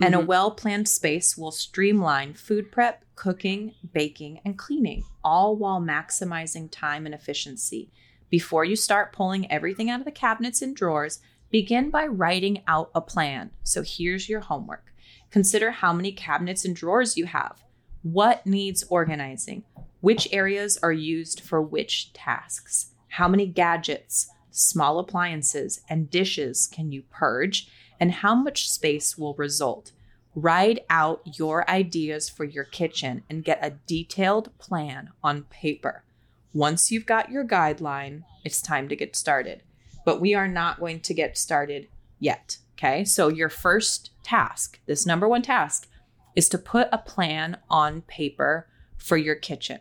and 0.00 0.14
a 0.14 0.18
Mhm. 0.18 0.26
well 0.26 0.52
planned 0.52 0.86
space 0.88 1.36
will 1.36 1.50
streamline 1.50 2.32
food 2.32 2.70
prep, 2.70 3.04
cooking, 3.16 3.74
baking, 3.92 4.40
and 4.44 4.56
cleaning, 4.56 5.02
all 5.24 5.56
while 5.56 5.80
maximizing 5.80 6.68
time 6.70 7.04
and 7.04 7.12
efficiency. 7.14 7.90
Before 8.30 8.64
you 8.64 8.76
start 8.76 9.12
pulling 9.12 9.50
everything 9.50 9.88
out 9.88 10.00
of 10.00 10.04
the 10.04 10.12
cabinets 10.12 10.60
and 10.60 10.76
drawers, 10.76 11.20
begin 11.50 11.88
by 11.88 12.06
writing 12.06 12.62
out 12.66 12.90
a 12.94 13.00
plan. 13.00 13.50
So 13.62 13.82
here's 13.82 14.28
your 14.28 14.40
homework 14.40 14.92
consider 15.30 15.70
how 15.70 15.92
many 15.92 16.10
cabinets 16.10 16.64
and 16.64 16.74
drawers 16.74 17.16
you 17.16 17.26
have. 17.26 17.62
What 18.02 18.46
needs 18.46 18.84
organizing? 18.88 19.64
Which 20.00 20.28
areas 20.32 20.78
are 20.82 20.92
used 20.92 21.40
for 21.40 21.60
which 21.60 22.12
tasks? 22.12 22.92
How 23.08 23.28
many 23.28 23.46
gadgets, 23.46 24.30
small 24.50 24.98
appliances, 24.98 25.80
and 25.88 26.10
dishes 26.10 26.66
can 26.66 26.92
you 26.92 27.02
purge? 27.10 27.68
And 28.00 28.12
how 28.12 28.34
much 28.34 28.70
space 28.70 29.18
will 29.18 29.34
result? 29.34 29.92
Write 30.34 30.84
out 30.88 31.20
your 31.38 31.68
ideas 31.68 32.28
for 32.28 32.44
your 32.44 32.64
kitchen 32.64 33.24
and 33.28 33.44
get 33.44 33.58
a 33.60 33.76
detailed 33.86 34.56
plan 34.58 35.10
on 35.22 35.42
paper. 35.44 36.04
Once 36.52 36.90
you've 36.90 37.06
got 37.06 37.30
your 37.30 37.44
guideline, 37.44 38.22
it's 38.44 38.62
time 38.62 38.88
to 38.88 38.96
get 38.96 39.14
started. 39.14 39.62
But 40.04 40.20
we 40.20 40.34
are 40.34 40.48
not 40.48 40.80
going 40.80 41.00
to 41.00 41.14
get 41.14 41.36
started 41.36 41.88
yet. 42.18 42.58
Okay. 42.78 43.04
So, 43.04 43.28
your 43.28 43.48
first 43.48 44.10
task, 44.22 44.78
this 44.86 45.04
number 45.04 45.28
one 45.28 45.42
task, 45.42 45.88
is 46.36 46.48
to 46.50 46.58
put 46.58 46.88
a 46.92 46.98
plan 46.98 47.58
on 47.68 48.02
paper 48.02 48.68
for 48.96 49.16
your 49.16 49.34
kitchen. 49.34 49.80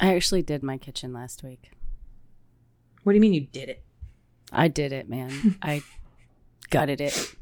I 0.00 0.14
actually 0.14 0.42
did 0.42 0.62
my 0.62 0.78
kitchen 0.78 1.12
last 1.12 1.42
week. 1.42 1.72
What 3.02 3.12
do 3.12 3.16
you 3.16 3.20
mean 3.20 3.34
you 3.34 3.46
did 3.46 3.68
it? 3.68 3.82
I 4.52 4.68
did 4.68 4.92
it, 4.92 5.08
man. 5.08 5.58
I 5.62 5.82
gutted 6.70 7.00
it. 7.00 7.34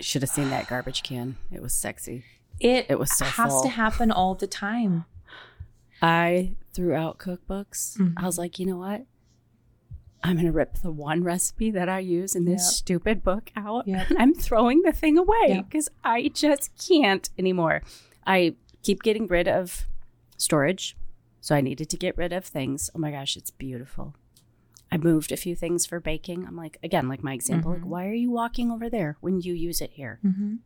Should 0.00 0.22
have 0.22 0.30
seen 0.30 0.50
that 0.50 0.66
garbage 0.66 1.02
can. 1.02 1.36
It 1.52 1.62
was 1.62 1.74
sexy. 1.74 2.24
It, 2.60 2.86
It 2.88 2.98
was 2.98 3.10
so 3.16 3.24
has 3.24 3.50
full. 3.52 3.62
to 3.62 3.68
happen 3.68 4.10
all 4.12 4.34
the 4.34 4.46
time. 4.46 5.04
I 6.02 6.56
threw 6.72 6.94
out 6.94 7.18
cookbooks. 7.18 7.96
Mhm. 7.98 8.14
I 8.16 8.26
was 8.26 8.38
like, 8.38 8.58
you 8.58 8.66
know 8.66 8.76
what? 8.78 9.04
I'm 10.22 10.34
going 10.36 10.46
to 10.46 10.52
rip 10.52 10.74
the 10.82 10.92
one 10.92 11.24
recipe 11.24 11.70
that 11.70 11.88
I 11.88 12.00
use 12.00 12.34
in 12.36 12.44
this 12.44 12.62
Yep. 12.62 12.72
stupid 12.72 13.24
book 13.24 13.50
out. 13.56 13.88
Yep. 13.88 14.06
I'm 14.18 14.34
throwing 14.34 14.82
the 14.82 14.92
thing 14.92 15.16
away 15.16 15.46
Yep. 15.48 15.64
because 15.70 15.88
I 16.04 16.28
just 16.28 16.70
can't 16.76 17.28
anymore. 17.38 17.82
I 18.26 18.54
keep 18.82 19.02
getting 19.02 19.26
rid 19.26 19.48
of 19.48 19.86
storage. 20.36 20.96
So 21.40 21.54
I 21.54 21.62
needed 21.62 21.88
to 21.88 21.96
get 21.96 22.18
rid 22.18 22.34
of 22.34 22.44
things. 22.44 22.90
Oh 22.94 22.98
my 22.98 23.10
gosh, 23.10 23.34
it's 23.36 23.50
beautiful. 23.50 24.14
I 24.92 24.98
moved 24.98 25.32
a 25.32 25.36
few 25.38 25.54
things 25.56 25.86
for 25.86 26.00
baking. 26.00 26.46
I'm 26.46 26.56
like, 26.56 26.76
again, 26.82 27.08
like 27.08 27.22
my 27.22 27.32
example, 27.32 27.70
Mhm. 27.72 27.74
like, 27.76 27.84
why 27.84 28.06
are 28.06 28.12
you 28.14 28.30
walking 28.30 28.70
over 28.70 28.90
there 28.90 29.16
when 29.20 29.40
you 29.40 29.54
use 29.54 29.80
it 29.80 29.92
here? 29.92 30.18
Mm-hmm. 30.22 30.56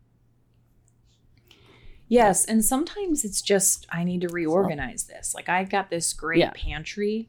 Yes, 2.08 2.44
and 2.44 2.64
sometimes 2.64 3.24
it's 3.24 3.40
just 3.42 3.86
I 3.90 4.04
need 4.04 4.20
to 4.22 4.28
reorganize 4.28 5.04
this. 5.04 5.34
Like 5.34 5.48
I've 5.48 5.70
got 5.70 5.90
this 5.90 6.12
great 6.12 6.40
Yeah. 6.40 6.52
pantry 6.54 7.28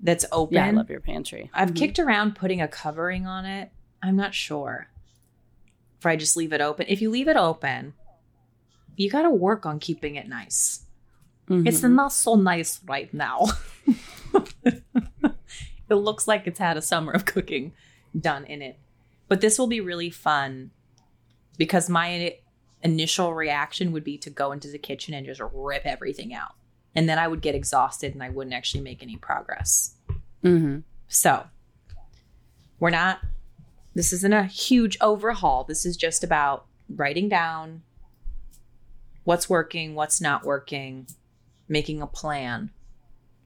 that's 0.00 0.24
open. 0.32 0.54
Yeah, 0.56 0.66
I 0.66 0.70
love 0.70 0.90
your 0.90 1.00
pantry. 1.00 1.50
I've 1.54 1.70
Mhm. 1.72 1.76
kicked 1.76 1.98
around 1.98 2.34
putting 2.36 2.60
a 2.60 2.68
covering 2.68 3.26
on 3.26 3.44
it. 3.44 3.70
I'm 4.02 4.16
not 4.16 4.34
sure 4.34 4.88
if 5.98 6.06
I 6.06 6.16
just 6.16 6.36
leave 6.36 6.52
it 6.52 6.60
open. 6.60 6.86
If 6.88 7.00
you 7.00 7.10
leave 7.10 7.28
it 7.28 7.36
open, 7.36 7.94
you 8.96 9.10
got 9.10 9.22
to 9.22 9.30
work 9.30 9.64
on 9.66 9.78
keeping 9.78 10.16
it 10.16 10.28
nice. 10.28 10.84
It's 11.48 11.80
Mhm. 11.80 11.92
not 11.94 12.12
so 12.12 12.34
nice 12.34 12.80
right 12.84 13.12
now. 13.14 13.46
it 14.64 15.94
looks 15.94 16.28
like 16.28 16.46
it's 16.46 16.58
had 16.58 16.76
a 16.76 16.82
summer 16.82 17.12
of 17.12 17.24
cooking 17.24 17.72
done 18.18 18.44
in 18.44 18.60
it. 18.62 18.78
But 19.28 19.40
this 19.40 19.58
will 19.58 19.66
be 19.66 19.80
really 19.80 20.10
fun 20.10 20.70
because 21.56 21.88
my 21.88 22.36
initial 22.82 23.34
reaction 23.34 23.92
would 23.92 24.04
be 24.04 24.18
to 24.18 24.30
go 24.30 24.52
into 24.52 24.68
the 24.68 24.78
kitchen 24.78 25.14
and 25.14 25.26
just 25.26 25.40
rip 25.52 25.84
everything 25.84 26.32
out. 26.34 26.54
And 26.94 27.08
then 27.08 27.18
I 27.18 27.28
would 27.28 27.42
get 27.42 27.54
exhausted 27.54 28.14
and 28.14 28.22
I 28.22 28.30
wouldn't 28.30 28.54
actually 28.54 28.82
make 28.82 29.02
any 29.02 29.16
progress. 29.16 29.94
Mhm. 30.42 30.82
So, 31.08 31.46
we're 32.80 32.90
not, 32.90 33.20
this 33.94 34.12
isn't 34.12 34.32
a 34.32 34.44
huge 34.44 34.96
overhaul. 35.00 35.64
This 35.64 35.84
is 35.84 35.96
just 35.96 36.22
about 36.22 36.66
writing 36.88 37.28
down 37.28 37.82
what's 39.24 39.48
working, 39.48 39.94
what's 39.94 40.20
not 40.20 40.44
working, 40.44 41.06
making 41.68 42.00
a 42.00 42.06
plan 42.06 42.70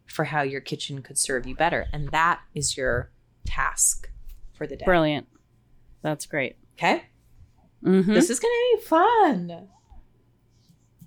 for 0.07 0.25
how 0.25 0.43
your 0.43 0.61
kitchen 0.61 1.03
could 1.03 1.19
serve 1.19 1.47
you 1.47 1.55
better. 1.57 1.87
And 1.93 2.11
that 2.11 2.41
is 2.55 2.77
your 2.77 3.11
task 3.45 4.11
for 4.53 4.67
the 4.67 4.77
day. 4.77 4.85
Brilliant. 4.85 5.27
That's 6.03 6.27
great. 6.27 6.57
Okay. 6.77 7.05
Mhm. 7.83 8.07
This 8.07 8.31
is 8.31 8.39
going 8.39 8.53
to 8.53 8.77
be 8.79 8.85
fun. 8.85 9.69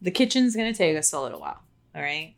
The 0.01 0.11
kitchen's 0.11 0.55
going 0.55 0.71
to 0.71 0.77
take 0.77 0.97
us 0.97 1.13
a 1.13 1.21
little 1.21 1.39
while. 1.39 1.61
All 1.95 2.01
right. 2.01 2.35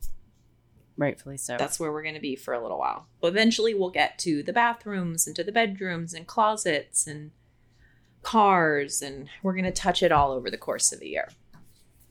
Rightfully 0.95 1.37
so. 1.37 1.57
That's 1.57 1.79
where 1.79 1.91
we're 1.91 2.03
going 2.03 2.15
to 2.15 2.21
be 2.21 2.35
for 2.35 2.53
a 2.53 2.61
little 2.61 2.77
while. 2.79 3.07
But 3.21 3.27
eventually 3.29 3.73
we'll 3.73 3.89
get 3.89 4.17
to 4.19 4.43
the 4.43 4.53
bathrooms 4.53 5.27
and 5.27 5.35
to 5.35 5.43
the 5.43 5.51
bedrooms 5.51 6.13
and 6.13 6.25
closets 6.27 7.05
and 7.07 7.31
cars. 8.23 9.01
And 9.01 9.29
we're 9.43 9.53
going 9.53 9.65
to 9.65 9.71
touch 9.71 10.01
it 10.01 10.11
all 10.11 10.31
over 10.31 10.49
the 10.49 10.57
course 10.57 10.91
of 10.91 10.99
the 10.99 11.09
year. 11.09 11.29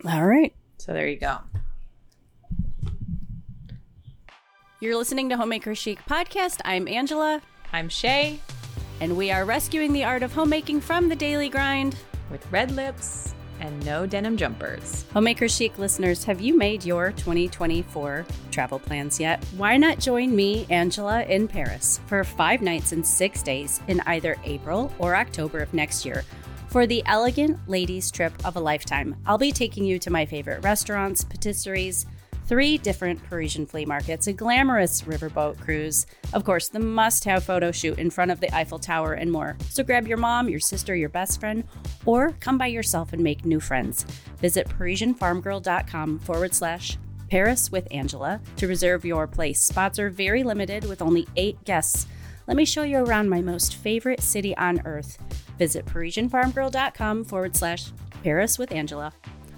All 0.05 0.27
right. 0.27 0.55
So 0.79 0.93
there 0.93 1.09
you 1.09 1.19
go. 1.19 1.39
You're 4.81 4.97
listening 4.97 5.29
to 5.31 5.37
Homemaker 5.37 5.75
Chic 5.75 6.05
podcast. 6.07 6.61
I'm 6.65 6.87
Angela, 6.87 7.41
I'm 7.73 7.89
Shaye 7.89 8.41
and 9.01 9.17
we 9.17 9.31
are 9.31 9.45
rescuing 9.45 9.93
the 9.93 10.05
art 10.05 10.23
of 10.23 10.33
homemaking 10.33 10.81
from 10.81 11.09
the 11.09 11.17
daily 11.17 11.49
grind. 11.49 11.97
With 12.31 12.51
red 12.51 12.71
lips 12.71 13.35
and 13.61 13.85
no 13.85 14.07
denim 14.07 14.37
jumpers. 14.37 15.05
Homemaker 15.13 15.49
Chic 15.49 15.79
listeners, 15.79 16.25
have 16.25 16.41
you 16.41 16.57
made 16.57 16.85
your 16.85 17.13
2024 17.13 18.27
travel 18.51 18.79
plans 18.79 19.19
yet? 19.19 19.45
Why 19.57 19.77
not 19.77 19.99
join 19.99 20.35
me, 20.35 20.67
Angela, 20.71 21.23
in 21.23 21.49
Paris 21.49 22.01
for 22.07 22.23
five 22.25 22.63
nights 22.63 22.93
and 22.93 23.07
six 23.07 23.43
days 23.43 23.81
in 23.89 24.01
either 24.07 24.37
April 24.45 24.93
or 24.99 25.17
October 25.17 25.61
of 25.61 25.73
next 25.73 26.05
year 26.05 26.25
for 26.69 26.87
the 26.87 27.03
elegant 27.07 27.59
ladies' 27.69 28.11
trip 28.11 28.33
of 28.45 28.57
a 28.57 28.61
lifetime? 28.61 29.17
I'll 29.27 29.39
be 29.39 29.53
taking 29.53 29.85
you 29.85 29.99
to 30.01 30.11
my 30.11 30.27
favorite 30.27 30.63
restaurants, 30.63 31.25
patisseries, 31.25 32.07
three 32.47 32.79
different 32.79 33.23
Parisian 33.25 33.67
flea 33.67 33.85
markets, 33.85 34.27
a 34.27 34.33
glamorous 34.33 35.03
riverboat 35.03 35.61
cruise, 35.61 36.07
of 36.33 36.45
course, 36.45 36.69
the 36.69 36.81
must 36.81 37.25
have 37.25 37.45
photo 37.45 37.71
shoot 37.73 37.99
in 37.99 38.11
front 38.11 38.31
of 38.31 38.41
the 38.41 38.55
Eiffel 38.55 38.79
Tower, 38.79 39.15
and 39.15 39.31
more. 39.31 39.57
So 39.69 39.83
grab 39.83 40.07
your 40.07 40.17
mom, 40.17 40.49
your 40.49 40.61
sister, 40.61 40.95
your 40.95 41.09
best 41.09 41.41
friend, 41.41 41.65
or 42.05 42.33
come 42.41 42.59
by 42.59 42.67
yourself 42.67 43.13
and 43.13 43.23
make 43.23 43.45
new 43.45 43.61
friends. 43.61 44.05
Visit 44.39 44.69
ParisienneFarmgirl.com 44.69 46.19
forward 46.21 46.55
slash 46.55 46.99
Paris 47.31 47.73
with 47.73 47.89
Angela 47.91 48.41
to 48.57 48.69
reserve 48.69 49.05
your 49.05 49.27
place. 49.27 49.61
Spots 49.61 49.99
are 49.99 50.11
very 50.11 50.45
limited 50.45 50.85
with 50.89 51.03
only 51.03 51.27
eight 51.37 51.63
guests. 51.65 52.07
Let 52.47 52.57
me 52.57 52.65
show 52.65 52.83
you 52.83 52.99
around 52.99 53.29
my 53.29 53.41
most 53.41 53.75
favorite 53.75 54.21
city 54.21 54.57
on 54.57 54.81
earth. 54.85 55.19
Visit 55.59 55.85
ParisienneFarmgirl.com 55.87 57.25
forward 57.25 57.57
slash 57.57 57.91
Paris 58.23 58.59
with 58.59 58.73
Angela 58.73 59.13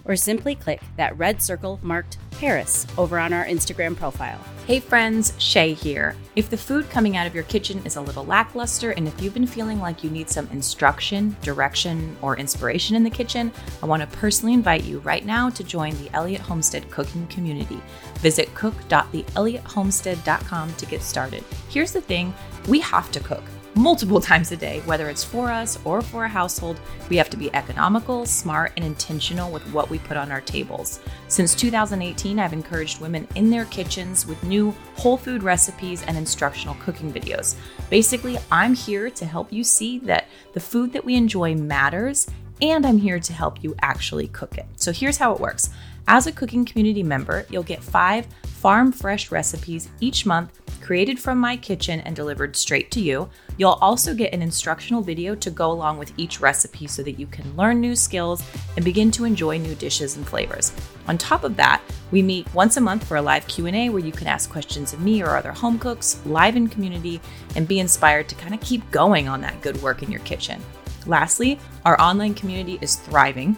or 0.08 0.16
simply 0.16 0.56
click 0.56 0.80
that 0.96 1.16
red 1.16 1.40
circle 1.40 1.78
marked 1.82 2.18
Paris 2.32 2.84
over 2.96 3.18
on 3.18 3.32
our 3.32 3.44
Instagram 3.44 3.96
profile. 3.96 4.40
Hey 4.66 4.80
friends, 4.80 5.32
Shaye 5.32 5.74
here. 5.74 6.16
If 6.36 6.48
the 6.50 6.56
food 6.56 6.88
coming 6.90 7.16
out 7.16 7.26
of 7.26 7.34
your 7.34 7.42
kitchen 7.44 7.82
is 7.84 7.96
a 7.96 8.00
little 8.00 8.24
lackluster 8.24 8.92
and 8.92 9.08
if 9.08 9.20
you've 9.20 9.34
been 9.34 9.46
feeling 9.46 9.80
like 9.80 10.04
you 10.04 10.10
need 10.10 10.30
some 10.30 10.48
instruction, 10.52 11.36
direction, 11.42 12.16
or 12.22 12.36
inspiration 12.36 12.94
in 12.96 13.02
the 13.02 13.10
kitchen, 13.10 13.50
I 13.82 13.86
want 13.86 14.02
to 14.02 14.18
personally 14.18 14.54
invite 14.54 14.84
you 14.84 15.00
right 15.00 15.26
now 15.26 15.50
to 15.50 15.64
join 15.64 15.96
the 15.96 16.08
Elliott 16.14 16.42
Homestead 16.42 16.88
cooking 16.90 17.26
community. 17.28 17.80
Visit 18.16 18.54
cook.theelliottHomestead.com 18.54 20.74
to 20.74 20.86
get 20.86 21.02
started. 21.02 21.44
Here's 21.68 21.92
the 21.92 22.00
thing 22.00 22.32
we 22.68 22.80
have 22.80 23.10
to 23.12 23.20
cook 23.20 23.44
multiple 23.78 24.20
times 24.20 24.50
a 24.50 24.56
day, 24.56 24.80
whether 24.86 25.08
it's 25.08 25.22
for 25.22 25.52
us 25.52 25.78
or 25.84 26.02
for 26.02 26.24
a 26.24 26.28
household. 26.28 26.80
We 27.08 27.16
have 27.16 27.30
to 27.30 27.36
be 27.36 27.54
economical, 27.54 28.26
smart, 28.26 28.72
and 28.76 28.84
intentional 28.84 29.52
with 29.52 29.62
what 29.72 29.88
we 29.88 30.00
put 30.00 30.16
on 30.16 30.32
our 30.32 30.40
tables. 30.40 30.98
Since 31.28 31.54
2018, 31.54 32.40
I've 32.40 32.52
encouraged 32.52 33.00
women 33.00 33.28
in 33.36 33.50
their 33.50 33.66
kitchens 33.66 34.26
with 34.26 34.42
new 34.42 34.74
whole 34.96 35.16
food 35.16 35.44
recipes 35.44 36.02
and 36.02 36.16
instructional 36.16 36.74
cooking 36.80 37.12
videos. 37.12 37.54
Basically, 37.88 38.36
I'm 38.50 38.74
here 38.74 39.10
to 39.10 39.24
help 39.24 39.52
you 39.52 39.62
see 39.62 40.00
that 40.00 40.26
the 40.54 40.60
food 40.60 40.92
that 40.92 41.04
we 41.04 41.14
enjoy 41.14 41.54
matters, 41.54 42.28
and 42.60 42.84
I'm 42.84 42.98
here 42.98 43.20
to 43.20 43.32
help 43.32 43.62
you 43.62 43.76
actually 43.80 44.26
cook 44.26 44.58
it. 44.58 44.66
So 44.74 44.90
here's 44.90 45.18
how 45.18 45.32
it 45.32 45.40
works. 45.40 45.70
As 46.08 46.26
a 46.26 46.32
cooking 46.32 46.64
community 46.64 47.04
member, 47.04 47.46
you'll 47.48 47.62
get 47.62 47.84
five 47.84 48.26
farm 48.58 48.90
fresh 48.90 49.30
recipes 49.30 49.88
each 50.00 50.26
month 50.26 50.60
created 50.80 51.16
from 51.20 51.38
my 51.38 51.56
kitchen 51.56 52.00
and 52.00 52.16
delivered 52.16 52.56
straight 52.56 52.90
to 52.90 52.98
you. 52.98 53.28
You'll 53.56 53.78
also 53.80 54.14
get 54.14 54.32
an 54.32 54.42
instructional 54.42 55.00
video 55.00 55.36
to 55.36 55.50
go 55.50 55.70
along 55.70 55.98
with 55.98 56.12
each 56.16 56.40
recipe 56.40 56.88
so 56.88 57.04
that 57.04 57.20
you 57.20 57.28
can 57.28 57.56
learn 57.56 57.80
new 57.80 57.94
skills 57.94 58.42
and 58.74 58.84
begin 58.84 59.12
to 59.12 59.24
enjoy 59.24 59.58
new 59.58 59.76
dishes 59.76 60.16
and 60.16 60.26
flavors. 60.26 60.72
On 61.06 61.16
top 61.16 61.44
of 61.44 61.54
that, 61.56 61.80
we 62.10 62.20
meet 62.20 62.52
once 62.52 62.76
a 62.76 62.80
month 62.80 63.06
for 63.06 63.16
a 63.16 63.22
live 63.22 63.46
Q&A 63.46 63.90
where 63.90 64.04
you 64.04 64.10
can 64.10 64.26
ask 64.26 64.50
questions 64.50 64.92
of 64.92 65.00
me 65.00 65.22
or 65.22 65.36
other 65.36 65.52
home 65.52 65.78
cooks 65.78 66.20
live 66.26 66.56
in 66.56 66.66
community 66.66 67.20
and 67.54 67.68
be 67.68 67.78
inspired 67.78 68.28
to 68.28 68.34
kind 68.34 68.54
of 68.54 68.60
keep 68.60 68.90
going 68.90 69.28
on 69.28 69.40
that 69.42 69.60
good 69.62 69.80
work 69.82 70.02
in 70.02 70.10
your 70.10 70.22
kitchen. 70.22 70.60
Lastly, 71.06 71.60
our 71.84 72.00
online 72.00 72.34
community 72.34 72.76
is 72.80 72.96
thriving 72.96 73.56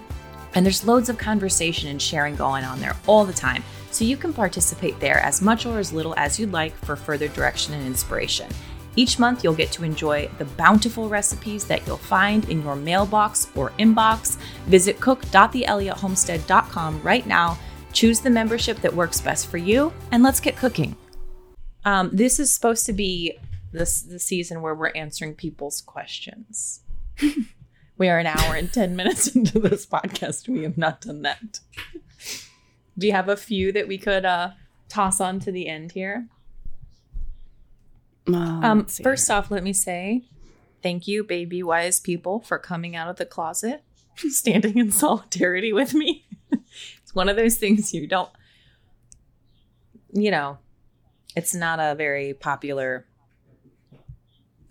and 0.54 0.66
there's 0.66 0.84
loads 0.84 1.08
of 1.08 1.16
conversation 1.16 1.88
and 1.88 2.02
sharing 2.02 2.36
going 2.36 2.64
on 2.64 2.80
there 2.80 2.96
all 3.06 3.24
the 3.24 3.32
time. 3.32 3.62
So 3.90 4.04
you 4.04 4.16
can 4.16 4.32
participate 4.32 4.98
there 5.00 5.18
as 5.18 5.42
much 5.42 5.66
or 5.66 5.78
as 5.78 5.92
little 5.92 6.14
as 6.16 6.38
you'd 6.38 6.52
like 6.52 6.74
for 6.84 6.96
further 6.96 7.28
direction 7.28 7.74
and 7.74 7.86
inspiration. 7.86 8.48
Each 8.96 9.18
month, 9.18 9.44
you'll 9.44 9.54
get 9.54 9.70
to 9.72 9.84
enjoy 9.84 10.28
the 10.38 10.44
bountiful 10.44 11.08
recipes 11.08 11.64
that 11.66 11.86
you'll 11.86 11.96
find 11.96 12.48
in 12.48 12.62
your 12.62 12.76
mailbox 12.76 13.48
or 13.54 13.70
inbox. 13.78 14.36
Visit 14.66 15.00
cook.theelliottHomestead.com 15.00 17.02
right 17.02 17.26
now. 17.26 17.58
Choose 17.92 18.20
the 18.20 18.30
membership 18.30 18.78
that 18.78 18.94
works 18.94 19.20
best 19.20 19.48
for 19.48 19.58
you, 19.58 19.92
and 20.12 20.22
let's 20.22 20.40
get 20.40 20.56
cooking. 20.56 20.96
Um, 21.84 22.10
this 22.12 22.38
is 22.38 22.52
supposed 22.52 22.86
to 22.86 22.92
be 22.92 23.38
this 23.72 24.02
the 24.02 24.18
season 24.18 24.62
where 24.62 24.74
we're 24.74 24.90
answering 24.90 25.34
people's 25.34 25.80
questions. 25.80 26.80
we 27.98 28.08
are 28.08 28.18
an 28.18 28.26
hour 28.26 28.54
and 28.54 28.72
10 28.72 28.96
minutes 28.96 29.28
into 29.34 29.58
this 29.58 29.86
podcast. 29.86 30.48
We 30.48 30.62
have 30.64 30.78
not 30.78 31.00
done 31.00 31.22
that. 31.22 31.60
Do 32.98 33.06
you 33.06 33.12
have 33.12 33.28
a 33.28 33.36
few 33.36 33.72
that 33.72 33.88
we 33.88 33.98
could 33.98 34.24
uh, 34.24 34.50
toss 34.88 35.20
on 35.20 35.40
to 35.40 35.52
the 35.52 35.68
end 35.68 35.92
here? 35.92 36.28
Um, 38.28 38.86
first 38.86 39.30
off, 39.30 39.50
let 39.50 39.62
me 39.62 39.72
say 39.72 40.24
thank 40.82 41.08
you, 41.08 41.24
baby 41.24 41.62
wise 41.62 42.00
people, 42.00 42.40
for 42.40 42.58
coming 42.58 42.94
out 42.94 43.08
of 43.08 43.16
the 43.16 43.26
closet, 43.26 43.82
standing 44.16 44.78
in 44.78 44.90
solidarity 44.90 45.72
with 45.72 45.94
me. 45.94 46.26
it's 46.52 47.14
one 47.14 47.28
of 47.28 47.36
those 47.36 47.56
things 47.56 47.92
you 47.92 48.06
don't, 48.06 48.30
you 50.12 50.30
know, 50.30 50.58
it's 51.36 51.54
not 51.54 51.78
a 51.80 51.94
very 51.94 52.34
popular 52.34 53.06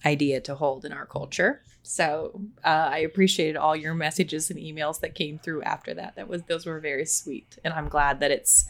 idea 0.05 0.39
to 0.41 0.55
hold 0.55 0.85
in 0.85 0.93
our 0.93 1.05
culture. 1.05 1.61
So 1.89 2.39
uh, 2.63 2.89
I 2.91 2.99
appreciated 2.99 3.57
all 3.57 3.75
your 3.75 3.95
messages 3.95 4.51
and 4.51 4.59
emails 4.59 4.99
that 4.99 5.15
came 5.15 5.39
through 5.39 5.63
after 5.63 5.95
that. 5.95 6.17
That 6.17 6.27
was 6.27 6.43
those 6.43 6.67
were 6.67 6.79
very 6.79 7.03
sweet, 7.03 7.57
and 7.63 7.73
I'm 7.73 7.87
glad 7.89 8.19
that 8.19 8.29
it's 8.29 8.65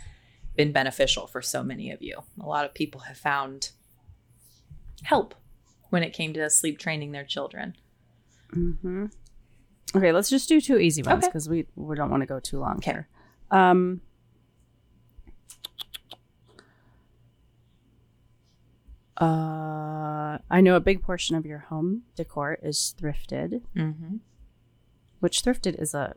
been 0.56 0.72
beneficial 0.72 1.28
for 1.28 1.42
so 1.42 1.62
many 1.62 1.92
of 1.92 2.02
you. 2.02 2.22
A 2.42 2.46
lot 2.48 2.64
of 2.64 2.74
people 2.74 3.02
have 3.02 3.18
found 3.18 3.72
help 5.04 5.36
when 5.90 6.02
it 6.02 6.14
came 6.14 6.32
to 6.36 6.50
sleep 6.50 6.80
training 6.80 7.12
their 7.12 7.26
children. 7.26 7.76
hmm 8.54 9.08
Okay, 9.94 10.14
let's 10.14 10.30
just 10.30 10.48
do 10.48 10.62
two 10.62 10.78
easy 10.78 11.04
ones 11.04 11.18
Okay. 11.26 11.28
because 11.28 11.50
we 11.50 11.66
we 11.76 11.98
don't 11.98 12.10
want 12.10 12.22
to 12.22 12.28
go 12.28 12.40
too 12.40 12.60
long 12.60 12.78
Okay. 12.78 12.92
here. 12.92 13.10
Um, 13.52 14.00
uh, 19.20 20.38
I 20.50 20.62
know 20.62 20.76
a 20.76 20.80
big 20.80 21.02
portion 21.02 21.36
of 21.36 21.46
your 21.46 21.60
home 21.60 22.04
decor 22.16 22.58
is 22.62 22.96
thrifted, 23.00 23.62
Mm-hmm. 23.76 24.18
which 25.20 25.42
thrifted 25.44 25.80
is 25.82 25.94
a 25.94 26.16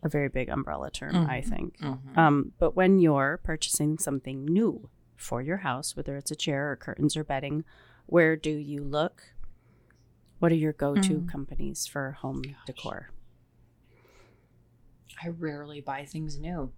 a 0.00 0.08
very 0.08 0.28
big 0.28 0.48
umbrella 0.48 0.90
term, 0.92 1.16
I 1.26 1.40
Mhm. 1.40 1.44
think. 1.48 1.78
Mm-hmm. 1.80 2.16
Um, 2.18 2.52
but 2.60 2.76
when 2.76 3.00
you're 3.00 3.40
purchasing 3.42 3.98
something 3.98 4.44
new 4.44 4.88
for 5.16 5.42
your 5.42 5.56
house, 5.58 5.96
whether 5.96 6.16
it's 6.16 6.30
a 6.30 6.36
chair 6.36 6.70
or 6.70 6.76
curtains 6.76 7.16
or 7.16 7.24
bedding, 7.24 7.64
where 8.06 8.36
do 8.36 8.50
you 8.50 8.84
look? 8.84 9.34
What 10.38 10.52
are 10.52 10.54
your 10.54 10.72
go-to 10.72 11.22
Mm. 11.22 11.26
companies 11.28 11.84
for 11.88 12.12
home 12.12 12.42
decor? 12.64 13.10
I 15.20 15.28
rarely 15.30 15.80
buy 15.80 16.04
things 16.04 16.38
new. 16.38 16.72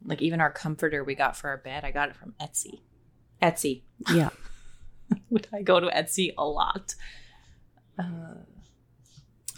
Mm-hmm. 0.00 0.10
Like 0.10 0.22
even 0.22 0.40
our 0.40 0.50
comforter 0.50 1.04
we 1.04 1.14
got 1.14 1.36
for 1.36 1.48
our 1.50 1.56
bed, 1.58 1.84
I 1.84 1.90
got 1.90 2.08
it 2.08 2.16
from 2.16 2.34
Etsy. 2.40 2.80
Etsy. 3.42 3.82
Yeah. 4.12 4.30
Would 5.30 5.48
I 5.52 5.62
go 5.62 5.80
to 5.80 5.86
Etsy 5.88 6.32
a 6.38 6.44
lot? 6.44 6.94
Uh, 7.98 8.04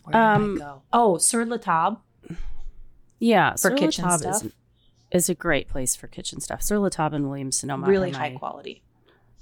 where 0.04 0.12
did 0.12 0.14
Um, 0.14 0.54
I 0.56 0.58
go? 0.58 0.82
Oh, 0.92 1.18
Sur 1.18 1.44
La 1.44 1.56
Table. 1.58 2.00
Yeah. 3.18 3.52
For 3.52 3.58
Sur 3.70 3.76
kitchen 3.76 4.10
stuff? 4.10 4.44
Is, 4.44 4.52
is 5.12 5.28
a 5.28 5.34
great 5.34 5.68
place 5.68 5.94
for 5.94 6.06
kitchen 6.08 6.40
stuff. 6.40 6.62
Sur 6.62 6.78
La 6.78 6.88
Table 6.88 7.16
and 7.16 7.28
Williams 7.28 7.58
Sonoma 7.60 7.86
really 7.86 8.10
high 8.10 8.30
my, 8.30 8.36
quality. 8.38 8.82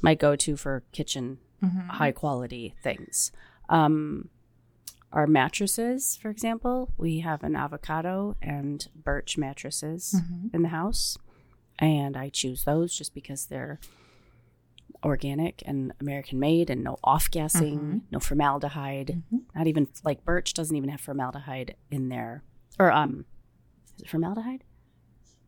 my 0.03 0.15
go-to 0.15 0.57
for 0.57 0.83
kitchen 0.93 1.39
high 1.89 2.13
quality 2.13 2.75
things. 2.83 3.33
Um, 3.69 4.29
our 5.13 5.27
mattresses, 5.27 6.17
for 6.17 6.31
example, 6.31 6.93
we 6.97 7.21
have 7.21 7.43
an 7.43 7.57
avocado 7.57 8.37
and 8.41 8.89
birch 8.95 9.37
mattresses 9.37 10.15
Mhm. 10.17 10.55
in 10.55 10.63
the 10.63 10.69
house, 10.69 11.19
and 11.79 12.17
I 12.17 12.29
choose 12.29 12.65
those 12.65 12.95
just 12.97 13.13
because 13.15 13.47
they're 13.47 13.81
organic 15.05 15.63
and 15.65 15.93
American 16.01 16.39
made 16.39 16.69
and 16.69 16.85
no 16.85 16.97
off 17.03 17.31
gassing, 17.31 17.79
Mhm. 17.81 18.01
no 18.13 18.21
formaldehyde. 18.21 19.23
Mhm. 19.33 19.41
Not 19.55 19.67
even 19.67 19.89
like 20.05 20.25
birch 20.25 20.53
doesn't 20.53 20.77
even 20.77 20.91
have 20.91 21.01
formaldehyde 21.01 21.77
in 21.91 22.09
there, 22.09 22.43
or 22.79 22.93
um, 22.93 23.25
is 23.97 24.03
it 24.03 24.09
formaldehyde 24.09 24.65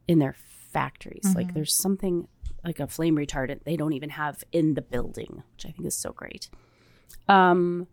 in 0.08 0.18
their 0.20 0.32
factories? 0.34 1.34
Like 1.34 1.48
Mhm. 1.48 1.54
there's 1.54 1.74
something 1.74 2.28
like 2.64 2.80
a 2.80 2.86
flame 2.86 3.16
retardant 3.16 3.64
they 3.64 3.76
don't 3.76 3.92
even 3.92 4.10
have 4.10 4.42
in 4.52 4.74
the 4.74 4.82
building, 4.82 5.42
which 5.52 5.66
I 5.66 5.70
think 5.70 5.84
is 5.86 5.96
so 5.96 6.12
great. 6.12 6.48
Um, 7.28 7.88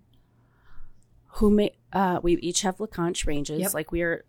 who 1.33 1.49
may 1.49 1.71
uh, 1.93 2.19
we 2.21 2.37
each 2.37 2.61
have 2.61 2.77
Lacanche 2.77 3.25
ranges. 3.25 3.59
Yep. 3.59 3.73
Like 3.73 3.91
we're 3.91 4.25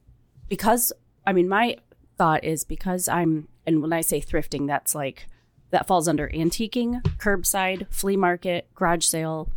because 0.49 0.93
I 1.27 1.33
mean 1.33 1.49
my 1.49 1.77
thought 2.19 2.45
is 2.45 2.65
because 2.65 3.09
I'm 3.09 3.49
and 3.67 3.83
when 3.83 3.93
I 3.93 4.01
say 4.01 4.21
thrifting, 4.21 4.67
that's 4.67 4.95
like 4.95 5.27
that 5.71 5.87
falls 5.87 6.09
under 6.09 6.29
antiquing, 6.29 7.03
curbside, 7.19 7.87
flea 7.91 8.17
market, 8.17 8.69
garage 8.75 9.05
sale, 9.05 9.51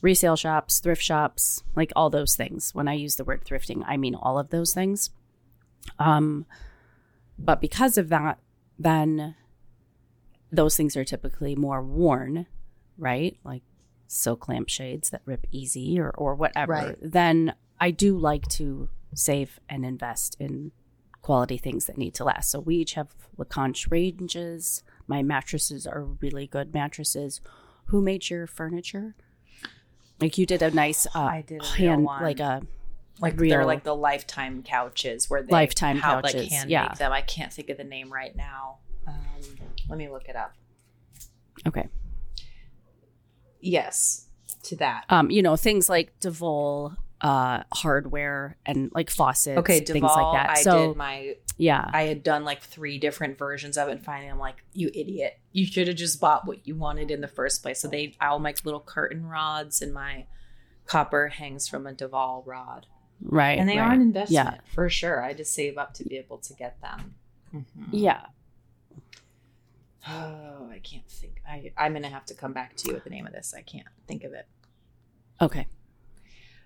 resale 0.00 0.36
shops, 0.36 0.80
thrift 0.80 1.02
shops, 1.02 1.62
like 1.76 1.92
all 1.94 2.10
those 2.10 2.34
things. 2.34 2.74
When 2.74 2.88
I 2.88 2.94
use 2.94 3.16
the 3.16 3.24
word 3.24 3.44
thrifting, 3.44 3.82
I 3.86 3.96
mean 3.96 4.14
all 4.14 4.38
of 4.38 4.50
those 4.50 4.72
things. 4.72 5.10
Um, 5.98 6.46
but 7.38 7.60
because 7.60 7.98
of 7.98 8.08
that, 8.08 8.38
then 8.78 9.34
those 10.50 10.76
things 10.76 10.96
are 10.96 11.04
typically 11.04 11.54
more 11.54 11.82
worn, 11.82 12.46
right? 12.96 13.36
Like 13.44 13.62
silk 14.06 14.48
lampshades 14.48 15.10
that 15.10 15.22
rip 15.24 15.46
easy 15.50 15.98
or, 15.98 16.10
or 16.10 16.34
whatever. 16.34 16.72
Right. 16.72 16.96
Then 17.00 17.54
I 17.80 17.90
do 17.90 18.16
like 18.16 18.46
to 18.48 18.88
save 19.14 19.60
and 19.68 19.84
invest 19.84 20.36
in 20.38 20.72
quality 21.22 21.56
things 21.56 21.86
that 21.86 21.96
need 21.96 22.14
to 22.14 22.24
last. 22.24 22.50
So 22.50 22.60
we 22.60 22.76
each 22.76 22.94
have 22.94 23.14
Lacanche 23.38 23.90
ranges. 23.90 24.82
My 25.06 25.22
mattresses 25.22 25.86
are 25.86 26.04
really 26.04 26.46
good 26.46 26.74
mattresses. 26.74 27.40
Who 27.86 28.00
made 28.02 28.28
your 28.28 28.46
furniture? 28.46 29.14
Like 30.20 30.38
you 30.38 30.46
did 30.46 30.62
a 30.62 30.70
nice 30.70 31.06
uh, 31.14 31.20
I 31.20 31.44
did 31.46 31.62
a 31.62 31.66
hand, 31.66 32.04
like 32.04 32.40
a 32.40 32.62
Like 33.20 33.38
Real- 33.38 33.50
they're 33.50 33.64
like 33.64 33.84
the 33.84 33.96
lifetime 33.96 34.62
couches 34.62 35.28
where 35.28 35.42
they 35.42 35.50
Lifetime 35.50 35.98
how, 35.98 36.16
like 36.16 36.34
couches, 36.34 36.52
hand 36.52 36.70
yeah. 36.70 36.88
make 36.88 36.98
them. 36.98 37.12
I 37.12 37.20
can't 37.20 37.52
think 37.52 37.70
of 37.70 37.78
the 37.78 37.84
name 37.84 38.12
right 38.12 38.34
now. 38.36 38.78
Um, 39.06 39.14
let 39.88 39.98
me 39.98 40.08
look 40.08 40.28
it 40.28 40.36
up. 40.36 40.52
okay. 41.66 41.88
Yes, 43.64 44.26
to 44.64 44.76
that. 44.76 45.04
Um, 45.08 45.30
you 45.30 45.42
know 45.42 45.56
things 45.56 45.88
like 45.88 46.18
Devol 46.20 46.94
uh, 47.20 47.62
hardware 47.72 48.56
and 48.66 48.90
like 48.94 49.08
faucets, 49.10 49.58
Okay, 49.58 49.80
things 49.80 50.02
like 50.02 50.34
that. 50.34 50.50
I 50.50 50.62
so 50.62 50.88
did 50.88 50.96
my. 50.96 51.36
yeah, 51.56 51.88
I 51.92 52.02
had 52.02 52.22
done 52.22 52.44
like 52.44 52.60
three 52.60 52.98
different 52.98 53.38
versions 53.38 53.78
of 53.78 53.88
it, 53.88 53.92
and 53.92 54.04
finally, 54.04 54.28
I'm 54.30 54.38
like, 54.38 54.56
"You 54.74 54.88
idiot! 54.94 55.38
You 55.52 55.64
should 55.66 55.88
have 55.88 55.96
just 55.96 56.20
bought 56.20 56.46
what 56.46 56.66
you 56.66 56.76
wanted 56.76 57.10
in 57.10 57.20
the 57.22 57.28
first 57.28 57.62
place." 57.62 57.80
So 57.80 57.88
they, 57.88 58.14
all 58.20 58.38
my 58.38 58.54
little 58.64 58.80
curtain 58.80 59.24
rods 59.26 59.80
and 59.80 59.94
my 59.94 60.26
copper 60.86 61.28
hangs 61.28 61.66
from 61.66 61.86
a 61.86 61.94
Devol 61.94 62.42
rod, 62.46 62.86
right. 63.22 63.58
and 63.58 63.66
they 63.68 63.78
right. 63.78 63.88
are 63.88 63.92
an 63.94 64.02
investment 64.02 64.56
Yeah. 64.56 64.60
for 64.74 64.90
sure. 64.90 65.24
I 65.24 65.32
just 65.32 65.54
save 65.54 65.78
up 65.78 65.94
to 65.94 66.04
be 66.04 66.18
able 66.18 66.38
to 66.38 66.52
get 66.52 66.78
them. 66.82 67.14
Mhm. 67.54 67.64
Yeah. 67.90 68.20
Oh, 70.08 70.68
I 70.70 70.80
can't 70.82 71.08
think. 71.08 71.40
I 71.48 71.72
I'm 71.76 71.92
gonna 71.94 72.08
have 72.08 72.26
to 72.26 72.34
come 72.34 72.52
back 72.52 72.76
to 72.76 72.88
you 72.88 72.94
with 72.94 73.04
the 73.04 73.10
name 73.10 73.26
of 73.26 73.32
this. 73.32 73.54
I 73.56 73.62
can't 73.62 73.86
think 74.06 74.24
of 74.24 74.32
it. 74.32 74.46
Okay. 75.40 75.66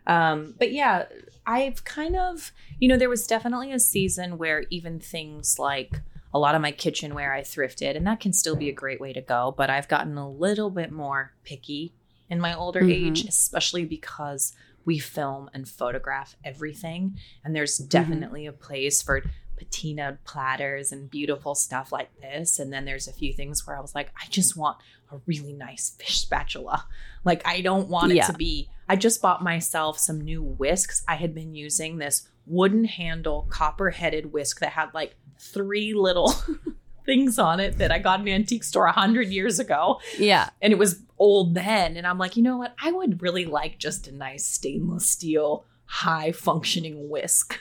Um, 0.06 0.54
but 0.58 0.72
yeah, 0.72 1.04
I've 1.46 1.84
kind 1.84 2.16
of, 2.16 2.50
you 2.80 2.88
know, 2.88 2.96
there 2.96 3.10
was 3.10 3.26
definitely 3.26 3.72
a 3.72 3.78
season 3.78 4.38
where 4.38 4.64
even 4.70 5.00
things 5.00 5.58
like 5.58 6.00
a 6.32 6.38
lot 6.38 6.54
of 6.54 6.62
my 6.62 6.72
kitchenware 6.72 7.32
I 7.34 7.42
thrifted, 7.42 7.94
and 7.96 8.06
that 8.06 8.20
can 8.20 8.32
still 8.32 8.56
be 8.56 8.68
a 8.68 8.72
great 8.72 9.00
way 9.00 9.12
to 9.12 9.20
go. 9.20 9.54
But 9.56 9.68
I've 9.70 9.88
gotten 9.88 10.16
a 10.16 10.30
little 10.30 10.70
bit 10.70 10.90
more 10.92 11.34
picky 11.44 11.94
in 12.30 12.40
my 12.40 12.54
older 12.54 12.82
Mhm. 12.82 12.90
age, 13.08 13.24
especially 13.24 13.84
because 13.84 14.54
we 14.84 14.98
film 14.98 15.50
and 15.52 15.68
photograph 15.68 16.36
everything. 16.42 17.18
And 17.44 17.54
there's 17.54 17.76
definitely 17.76 18.46
a 18.46 18.52
place 18.52 19.02
for 19.02 19.22
patinaed 19.58 20.18
platters 20.24 20.92
and 20.92 21.10
beautiful 21.10 21.54
stuff 21.54 21.92
like 21.92 22.08
this. 22.20 22.58
And 22.58 22.72
then 22.72 22.84
there's 22.84 23.08
a 23.08 23.12
few 23.12 23.32
things 23.32 23.66
where 23.66 23.76
I 23.76 23.80
was 23.80 23.94
like, 23.94 24.10
I 24.22 24.26
just 24.30 24.56
want 24.56 24.78
a 25.12 25.16
really 25.26 25.52
nice 25.52 25.90
fish 25.98 26.20
spatula. 26.20 26.84
Like, 27.24 27.46
I 27.46 27.60
don't 27.60 27.88
want 27.88 28.12
it 28.12 28.24
to 28.24 28.32
be. 28.32 28.70
I 28.88 28.96
just 28.96 29.20
bought 29.20 29.42
myself 29.42 29.98
some 29.98 30.20
new 30.20 30.40
whisks. 30.40 31.02
I 31.06 31.16
had 31.16 31.34
been 31.34 31.54
using 31.54 31.98
this 31.98 32.26
wooden 32.46 32.84
handle, 32.84 33.46
copper 33.50 33.90
headed 33.90 34.32
whisk 34.32 34.60
that 34.60 34.70
had 34.70 34.94
like 34.94 35.14
three 35.38 35.92
little 35.92 36.32
things 37.04 37.38
on 37.38 37.60
it 37.60 37.76
that 37.78 37.90
I 37.90 37.98
got 37.98 38.20
in 38.20 38.28
an 38.28 38.34
antique 38.34 38.64
store 38.64 38.86
a 38.86 38.92
hundred 38.92 39.28
years 39.28 39.58
ago 39.58 40.00
Yeah. 40.16 40.48
and 40.62 40.72
it 40.72 40.78
was 40.78 41.02
old 41.18 41.54
then 41.54 41.96
and 41.96 42.06
i'm 42.06 42.16
like 42.18 42.36
you 42.36 42.42
know 42.44 42.56
what 42.58 42.74
i 42.80 42.92
would 42.92 43.20
really 43.20 43.44
like 43.44 43.76
just 43.78 44.06
a 44.06 44.12
nice 44.14 44.46
stainless 44.46 45.08
steel 45.10 45.64
high 45.86 46.30
functioning 46.30 47.08
whisk 47.10 47.58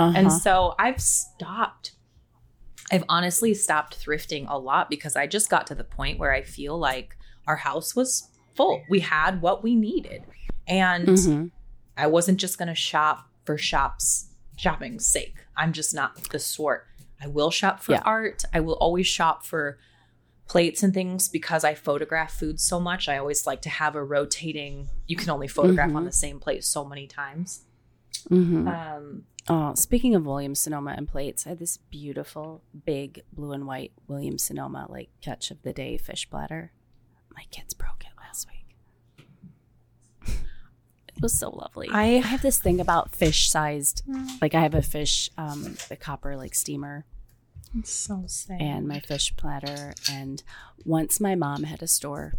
Uh-huh. 0.00 0.18
and 0.18 0.32
so 0.32 0.74
i've 0.78 1.00
stopped 1.00 1.92
i've 2.90 3.04
honestly 3.08 3.52
stopped 3.54 3.98
thrifting 4.04 4.46
a 4.48 4.58
lot 4.58 4.88
because 4.90 5.14
i 5.16 5.26
just 5.26 5.48
got 5.50 5.66
to 5.68 5.74
the 5.74 5.84
point 5.84 6.18
where 6.18 6.32
i 6.32 6.42
feel 6.42 6.78
like 6.78 7.16
our 7.46 7.56
house 7.56 7.94
was 7.94 8.28
full 8.56 8.82
we 8.88 9.00
had 9.00 9.40
what 9.42 9.62
we 9.62 9.74
needed 9.76 10.24
and 10.66 11.06
Mhm. 11.08 11.50
I 11.96 12.06
wasn't 12.06 12.38
just 12.40 12.56
going 12.56 12.68
to 12.68 12.74
shop 12.74 13.28
for 13.44 13.58
shops 13.58 14.30
shopping's 14.56 15.06
sake. 15.06 15.34
I'm 15.56 15.72
just 15.72 15.94
not 15.94 16.16
the 16.30 16.38
sort. 16.38 16.86
I 17.20 17.26
will 17.26 17.50
shop 17.50 17.80
for 17.82 17.92
Yeah. 17.92 18.02
art. 18.04 18.44
I 18.54 18.60
will 18.60 18.74
always 18.74 19.06
shop 19.06 19.44
for 19.44 19.78
plates 20.48 20.82
and 20.82 20.94
things 20.94 21.28
because 21.28 21.62
I 21.64 21.74
photograph 21.74 22.32
food 22.32 22.58
so 22.60 22.80
much. 22.80 23.06
I 23.08 23.18
always 23.18 23.46
like 23.46 23.60
to 23.62 23.68
have 23.68 23.96
a 23.96 24.02
rotating. 24.04 24.88
You 25.06 25.16
can 25.16 25.28
only 25.30 25.48
photograph 25.48 25.94
on 25.94 26.02
Mhm. 26.04 26.06
the 26.06 26.12
same 26.12 26.40
plate 26.40 26.64
so 26.64 26.84
many 26.86 27.06
times. 27.06 27.64
Mhm. 28.28 28.66
Um, 28.68 29.24
Oh, 29.48 29.74
speaking 29.74 30.14
of 30.14 30.26
Williams 30.26 30.60
Sonoma 30.60 30.94
and 30.96 31.08
plates, 31.08 31.44
I 31.46 31.50
had 31.50 31.58
this 31.58 31.78
beautiful 31.78 32.62
big 32.84 33.22
blue 33.32 33.52
and 33.52 33.66
white 33.66 33.92
Williams 34.06 34.42
Sonoma 34.44 34.86
like 34.88 35.08
catch 35.22 35.50
of 35.50 35.62
the 35.62 35.72
day 35.72 35.96
fish 35.96 36.28
platter. 36.30 36.72
My 37.34 37.44
kids 37.50 37.72
broke 37.74 38.04
it 38.04 38.12
last 38.20 38.46
week. 38.48 39.26
It 41.16 41.22
was 41.22 41.36
so 41.38 41.50
lovely. 41.50 41.88
I- 41.90 42.02
I 42.02 42.06
have 42.20 42.42
this 42.42 42.58
thing 42.58 42.80
about 42.80 43.14
fish 43.14 43.48
sized, 43.50 44.02
like 44.40 44.54
I 44.54 44.60
have 44.62 44.74
a 44.74 44.82
fish, 44.82 45.30
um, 45.36 45.76
the 45.88 45.96
copper 45.96 46.36
like 46.36 46.54
steamer 46.54 47.04
it's 47.76 47.90
so 47.92 48.24
sad. 48.26 48.60
and 48.60 48.86
my 48.88 49.00
fish 49.00 49.34
platter. 49.36 49.94
And 50.10 50.42
once 50.84 51.20
my 51.20 51.34
mom 51.34 51.64
had 51.64 51.82
a 51.82 51.86
store 51.88 52.34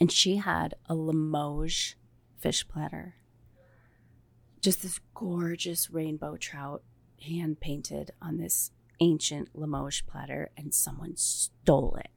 and 0.00 0.10
she 0.10 0.36
had 0.36 0.74
a 0.86 0.94
Limoges 0.94 1.94
fish 2.38 2.66
platter. 2.66 3.14
Just 4.60 4.82
this 4.82 5.00
gorgeous 5.14 5.90
rainbow 5.90 6.36
trout 6.36 6.82
hand 7.22 7.60
painted 7.60 8.12
on 8.20 8.38
this 8.38 8.70
ancient 9.00 9.48
Limoges 9.54 10.02
platter, 10.02 10.50
and 10.56 10.74
someone 10.74 11.16
stole 11.16 11.96
it. 11.98 12.10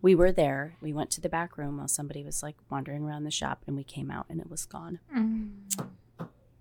We 0.00 0.14
were 0.14 0.32
there. 0.32 0.76
We 0.80 0.92
went 0.92 1.10
to 1.12 1.20
the 1.20 1.28
back 1.28 1.56
room 1.58 1.78
while 1.78 1.88
somebody 1.88 2.22
was 2.22 2.42
like 2.42 2.56
wandering 2.70 3.04
around 3.04 3.24
the 3.24 3.30
shop, 3.30 3.62
and 3.66 3.76
we 3.76 3.84
came 3.84 4.10
out 4.10 4.26
and 4.28 4.40
it 4.40 4.50
was 4.50 4.66
gone. 4.66 5.00
Mm. 5.16 5.50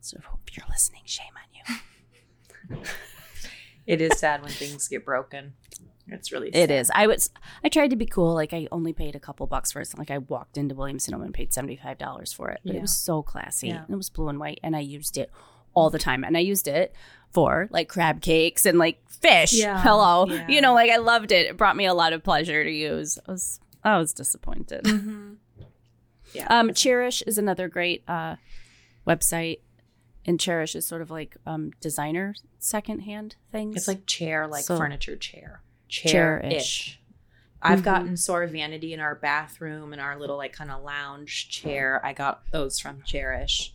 So 0.01 0.17
if 0.17 0.57
you're 0.57 0.65
listening, 0.69 1.01
shame 1.05 1.33
on 1.35 2.77
you. 2.77 2.77
it 3.87 4.01
is 4.01 4.19
sad 4.19 4.41
when 4.41 4.51
things 4.51 4.87
get 4.87 5.05
broken. 5.05 5.53
It's 6.09 6.31
really 6.31 6.49
It 6.49 6.69
sad. 6.69 6.71
is. 6.71 6.91
I 6.95 7.07
was. 7.07 7.29
I 7.63 7.69
tried 7.69 7.89
to 7.89 7.95
be 7.95 8.05
cool. 8.05 8.33
Like 8.33 8.53
I 8.53 8.67
only 8.71 8.93
paid 8.93 9.15
a 9.15 9.19
couple 9.19 9.45
bucks 9.47 9.71
for 9.71 9.79
it. 9.79 9.83
It's 9.83 9.97
like 9.97 10.09
I 10.11 10.19
walked 10.19 10.57
into 10.57 10.73
Williams 10.75 11.03
Sonoma 11.05 11.25
and 11.25 11.33
paid 11.33 11.53
seventy 11.53 11.75
five 11.75 11.97
dollars 11.97 12.31
for 12.33 12.49
it. 12.49 12.61
But 12.63 12.73
Yeah. 12.73 12.79
it 12.79 12.81
was 12.81 12.95
so 12.95 13.21
classy. 13.21 13.67
Yeah. 13.69 13.83
It 13.89 13.95
was 13.95 14.09
blue 14.09 14.29
and 14.29 14.39
white, 14.39 14.59
and 14.63 14.75
I 14.75 14.79
used 14.79 15.17
it 15.17 15.29
all 15.73 15.89
the 15.89 15.99
time. 15.99 16.23
And 16.23 16.35
I 16.37 16.39
used 16.39 16.67
it 16.67 16.93
for 17.31 17.67
like 17.71 17.89
crab 17.89 18.21
cakes 18.21 18.65
and 18.65 18.79
like 18.79 18.99
fish. 19.09 19.53
Yeah. 19.53 19.81
Hello. 19.81 20.25
Yeah. 20.27 20.47
You 20.47 20.61
know, 20.61 20.73
like 20.73 20.89
I 20.89 20.97
loved 20.97 21.31
it. 21.31 21.47
It 21.47 21.57
brought 21.57 21.75
me 21.75 21.85
a 21.85 21.93
lot 21.93 22.13
of 22.13 22.23
pleasure 22.23 22.63
to 22.63 22.71
use. 22.71 23.19
I 23.27 23.31
was. 23.31 23.59
I 23.83 23.97
was 23.97 24.13
disappointed. 24.13 24.83
Mhm. 24.85 25.35
Yeah. 26.33 26.45
Um, 26.49 26.69
Chairish 26.71 27.23
is 27.25 27.37
another 27.37 27.69
great 27.69 28.03
uh, 28.07 28.35
website 29.07 29.59
and 30.25 30.37
Chairish 30.37 30.75
is 30.75 30.85
sort 30.85 31.01
of 31.01 31.09
like 31.09 31.37
um, 31.45 31.71
designer 31.79 32.35
secondhand 32.59 33.37
things. 33.49 33.77
It's 33.77 33.87
like 33.87 34.05
chair, 34.05 34.45
like 34.45 34.65
So- 34.65 34.77
furniture 34.77 35.15
chair. 35.15 35.61
Chair-ish. 35.87 36.51
Chair-ish. 36.51 36.99
I've 37.61 37.79
Mhm. 37.81 37.85
gotten 37.85 38.17
Sora 38.17 38.47
Vanity 38.47 38.93
in 38.93 38.99
our 38.99 39.15
bathroom 39.15 39.91
and 39.91 40.01
our 40.01 40.17
little 40.17 40.37
like 40.37 40.53
kind 40.53 40.69
of 40.71 40.83
lounge 40.83 41.49
chair. 41.49 41.99
I 42.05 42.13
got 42.13 42.49
those 42.51 42.79
from 42.79 43.01
Chairish. 43.01 43.71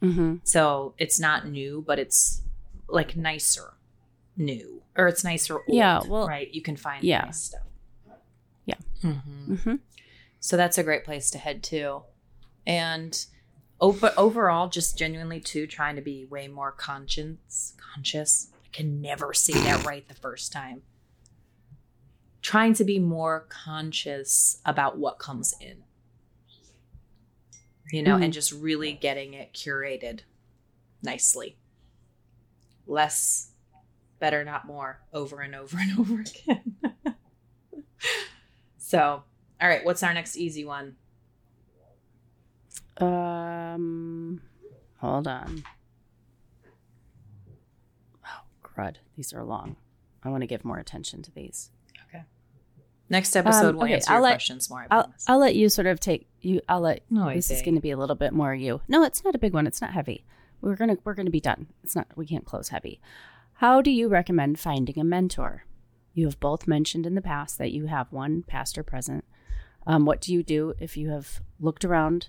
hmm 0.00 0.36
So 0.44 0.94
it's 0.98 1.20
not 1.20 1.46
new, 1.46 1.84
but 1.86 1.98
it's 1.98 2.42
like 2.88 3.16
nicer 3.16 3.74
new. 4.36 4.82
Or 4.96 5.06
it's 5.06 5.22
nicer 5.22 5.54
old. 5.58 5.64
Yeah, 5.68 6.00
well, 6.06 6.26
right. 6.26 6.52
You 6.52 6.60
can 6.62 6.76
find 6.76 7.04
yeah. 7.04 7.22
nice 7.26 7.42
stuff. 7.44 7.66
Yeah. 8.64 8.74
hmm 9.02 9.54
hmm 9.54 9.74
So 10.40 10.56
that's 10.56 10.78
a 10.78 10.82
great 10.82 11.04
place 11.04 11.30
to 11.30 11.38
head 11.38 11.62
to. 11.64 12.02
And 12.66 13.26
but 13.78 14.12
overall, 14.18 14.68
just 14.68 14.98
genuinely 14.98 15.40
too, 15.40 15.66
trying 15.66 15.96
to 15.96 16.02
be 16.02 16.26
way 16.26 16.48
more 16.48 16.72
conscious. 16.72 17.74
Conscious. 17.94 18.48
I 18.64 18.68
can 18.72 19.00
never 19.00 19.32
say 19.32 19.52
that 19.54 19.86
right 19.86 20.06
the 20.06 20.14
first 20.14 20.52
time. 20.52 20.82
Trying 22.42 22.74
to 22.74 22.84
be 22.84 22.98
more 22.98 23.46
conscious 23.48 24.60
about 24.64 24.98
what 24.98 25.18
comes 25.18 25.54
in. 25.60 25.84
You 27.92 28.02
know, 28.04 28.16
and 28.16 28.32
just 28.32 28.52
really 28.52 28.92
getting 28.92 29.34
it 29.34 29.52
curated 29.52 30.20
nicely. 31.02 31.56
Less, 32.86 33.50
better, 34.20 34.44
not 34.44 34.66
more, 34.66 35.00
over 35.12 35.40
and 35.40 35.54
over 35.56 35.76
and 35.76 35.98
over 35.98 36.20
again. 36.20 36.76
so, 38.78 39.24
all 39.60 39.68
right, 39.68 39.84
what's 39.84 40.02
our 40.02 40.14
next 40.14 40.36
easy 40.36 40.64
one? 40.64 40.96
Um, 42.98 44.42
hold 44.98 45.26
on. 45.26 45.64
Oh, 48.24 48.42
crud! 48.62 48.96
These 49.16 49.32
are 49.32 49.42
long. 49.42 49.76
I 50.22 50.28
want 50.28 50.42
to 50.42 50.46
give 50.46 50.64
more 50.64 50.78
attention 50.78 51.22
to 51.22 51.32
these. 51.32 51.70
Next 53.10 53.34
episode, 53.36 53.70
Um, 53.70 53.74
we'll 53.76 53.84
okay, 53.84 53.94
answer 53.94 54.10
I'll 54.12 54.18
your 54.18 54.22
let- 54.22 54.32
questions 54.34 54.70
more. 54.70 54.86
I'll. 54.90 55.12
I'll 55.26 55.38
let 55.38 55.56
you 55.56 55.68
sort 55.68 55.86
of 55.88 55.98
take 56.00 56.28
you. 56.40 56.60
I'll 56.68 56.80
let 56.80 57.02
no, 57.10 57.28
I 57.28 57.34
this 57.34 57.50
is 57.50 57.60
going 57.60 57.74
to 57.74 57.80
be 57.80 57.90
a 57.90 57.96
little 57.96 58.14
bit 58.16 58.32
more 58.32 58.54
you. 58.54 58.80
No, 58.88 59.02
it's 59.02 59.24
not 59.24 59.34
a 59.34 59.38
big 59.38 59.52
one. 59.52 59.66
It's 59.66 59.80
not 59.80 59.92
heavy. 59.92 60.24
We're 60.60 60.76
gonna 60.76 60.96
we're 61.04 61.14
gonna 61.14 61.30
be 61.30 61.40
done. 61.40 61.66
It's 61.82 61.96
not. 61.96 62.06
We 62.16 62.24
can't 62.26 62.44
close 62.46 62.68
heavy. 62.68 63.00
How 63.54 63.82
do 63.82 63.90
you 63.90 64.08
recommend 64.08 64.58
finding 64.60 64.98
a 64.98 65.04
mentor? 65.04 65.64
You 66.14 66.26
have 66.26 66.38
both 66.40 66.66
mentioned 66.68 67.04
in 67.06 67.14
the 67.14 67.20
past 67.22 67.58
that 67.58 67.72
you 67.72 67.86
have 67.86 68.12
one 68.12 68.42
past 68.42 68.78
or 68.78 68.82
present. 68.82 69.24
Um, 69.86 70.04
what 70.04 70.20
do 70.20 70.32
you 70.32 70.42
do 70.42 70.74
if 70.78 70.96
you 70.96 71.10
have 71.10 71.40
looked 71.58 71.84
around 71.84 72.28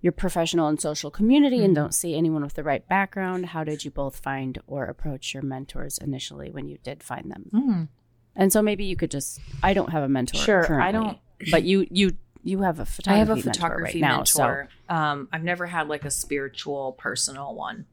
your 0.00 0.12
professional 0.12 0.68
and 0.68 0.80
social 0.80 1.10
community 1.10 1.62
and 1.64 1.72
Mhm. 1.72 1.76
don't 1.76 1.94
see 1.94 2.14
anyone 2.14 2.42
with 2.42 2.54
the 2.54 2.62
right 2.62 2.86
background? 2.88 3.46
How 3.46 3.64
did 3.64 3.84
you 3.84 3.90
both 3.90 4.16
find 4.18 4.58
or 4.66 4.84
approach 4.86 5.34
your 5.34 5.42
mentors 5.42 5.98
initially 5.98 6.50
when 6.50 6.68
you 6.68 6.78
did 6.82 7.02
find 7.02 7.30
them? 7.30 7.50
Mm. 7.52 7.88
And 8.36 8.52
so 8.52 8.62
maybe 8.62 8.84
you 8.84 8.96
could 8.96 9.10
just. 9.10 9.40
I 9.62 9.74
don't 9.74 9.90
have 9.90 10.02
a 10.02 10.08
mentor. 10.08 10.38
Sure, 10.38 10.80
I 10.80 10.90
don't- 10.92 11.18
But 11.50 11.62
you 11.64 11.86
you 11.90 12.16
you 12.42 12.62
have 12.62 12.78
a 12.80 12.84
photography. 12.84 13.14
I 13.16 13.18
have 13.18 13.30
a 13.30 13.34
mentor 13.36 13.52
photography 13.52 14.00
right 14.02 14.08
now, 14.08 14.24
so- 14.24 14.38
mentor. 14.42 14.68
Um, 14.88 15.28
I've 15.32 15.44
never 15.44 15.66
had 15.66 15.88
like 15.88 16.04
a 16.04 16.10
spiritual, 16.10 16.92
personal 16.92 17.54
one. 17.54 17.86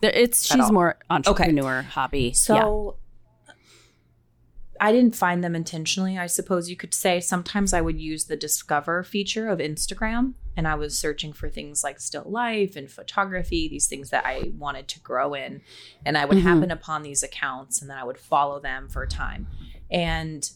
There, 0.00 0.10
it's 0.12 0.44
she's 0.46 0.70
more 0.70 0.96
entrepreneur 1.10 1.82
hobby. 1.82 2.20
yeah. 2.28 2.32
So 2.32 2.96
I 4.80 4.92
didn't 4.92 5.14
find 5.16 5.42
them 5.42 5.54
intentionally, 5.54 6.18
I 6.18 6.26
suppose 6.26 6.68
you 6.70 6.76
could 6.76 6.94
say. 6.94 7.20
Sometimes 7.20 7.72
I 7.72 7.80
would 7.80 8.00
use 8.00 8.24
the 8.24 8.36
discover 8.36 9.02
feature 9.02 9.48
of 9.48 9.58
Instagram 9.58 10.34
and 10.56 10.66
I 10.66 10.74
was 10.74 10.98
searching 10.98 11.32
for 11.32 11.48
things 11.48 11.84
like 11.84 12.00
still 12.00 12.24
life 12.26 12.76
and 12.76 12.90
photography, 12.90 13.68
these 13.68 13.86
things 13.86 14.10
that 14.10 14.24
I 14.26 14.52
wanted 14.56 14.88
to 14.88 15.00
grow 15.00 15.34
in. 15.34 15.60
And 16.04 16.16
I 16.16 16.24
would 16.24 16.38
Mhm. 16.38 16.42
happen 16.42 16.70
upon 16.70 17.02
these 17.02 17.22
accounts 17.22 17.80
and 17.80 17.90
then 17.90 17.98
I 17.98 18.04
would 18.04 18.18
follow 18.18 18.58
them 18.60 18.88
for 18.88 19.02
a 19.02 19.08
time. 19.08 19.46
And 19.90 20.50